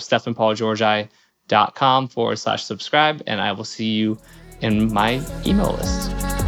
stefanpaulgeorgi.com 1.47 2.07
forward 2.07 2.37
slash 2.37 2.63
subscribe, 2.63 3.21
and 3.27 3.41
I 3.41 3.51
will 3.51 3.63
see 3.63 3.91
you 3.91 4.17
in 4.61 4.91
my 4.93 5.21
email 5.45 5.73
list. 5.73 6.44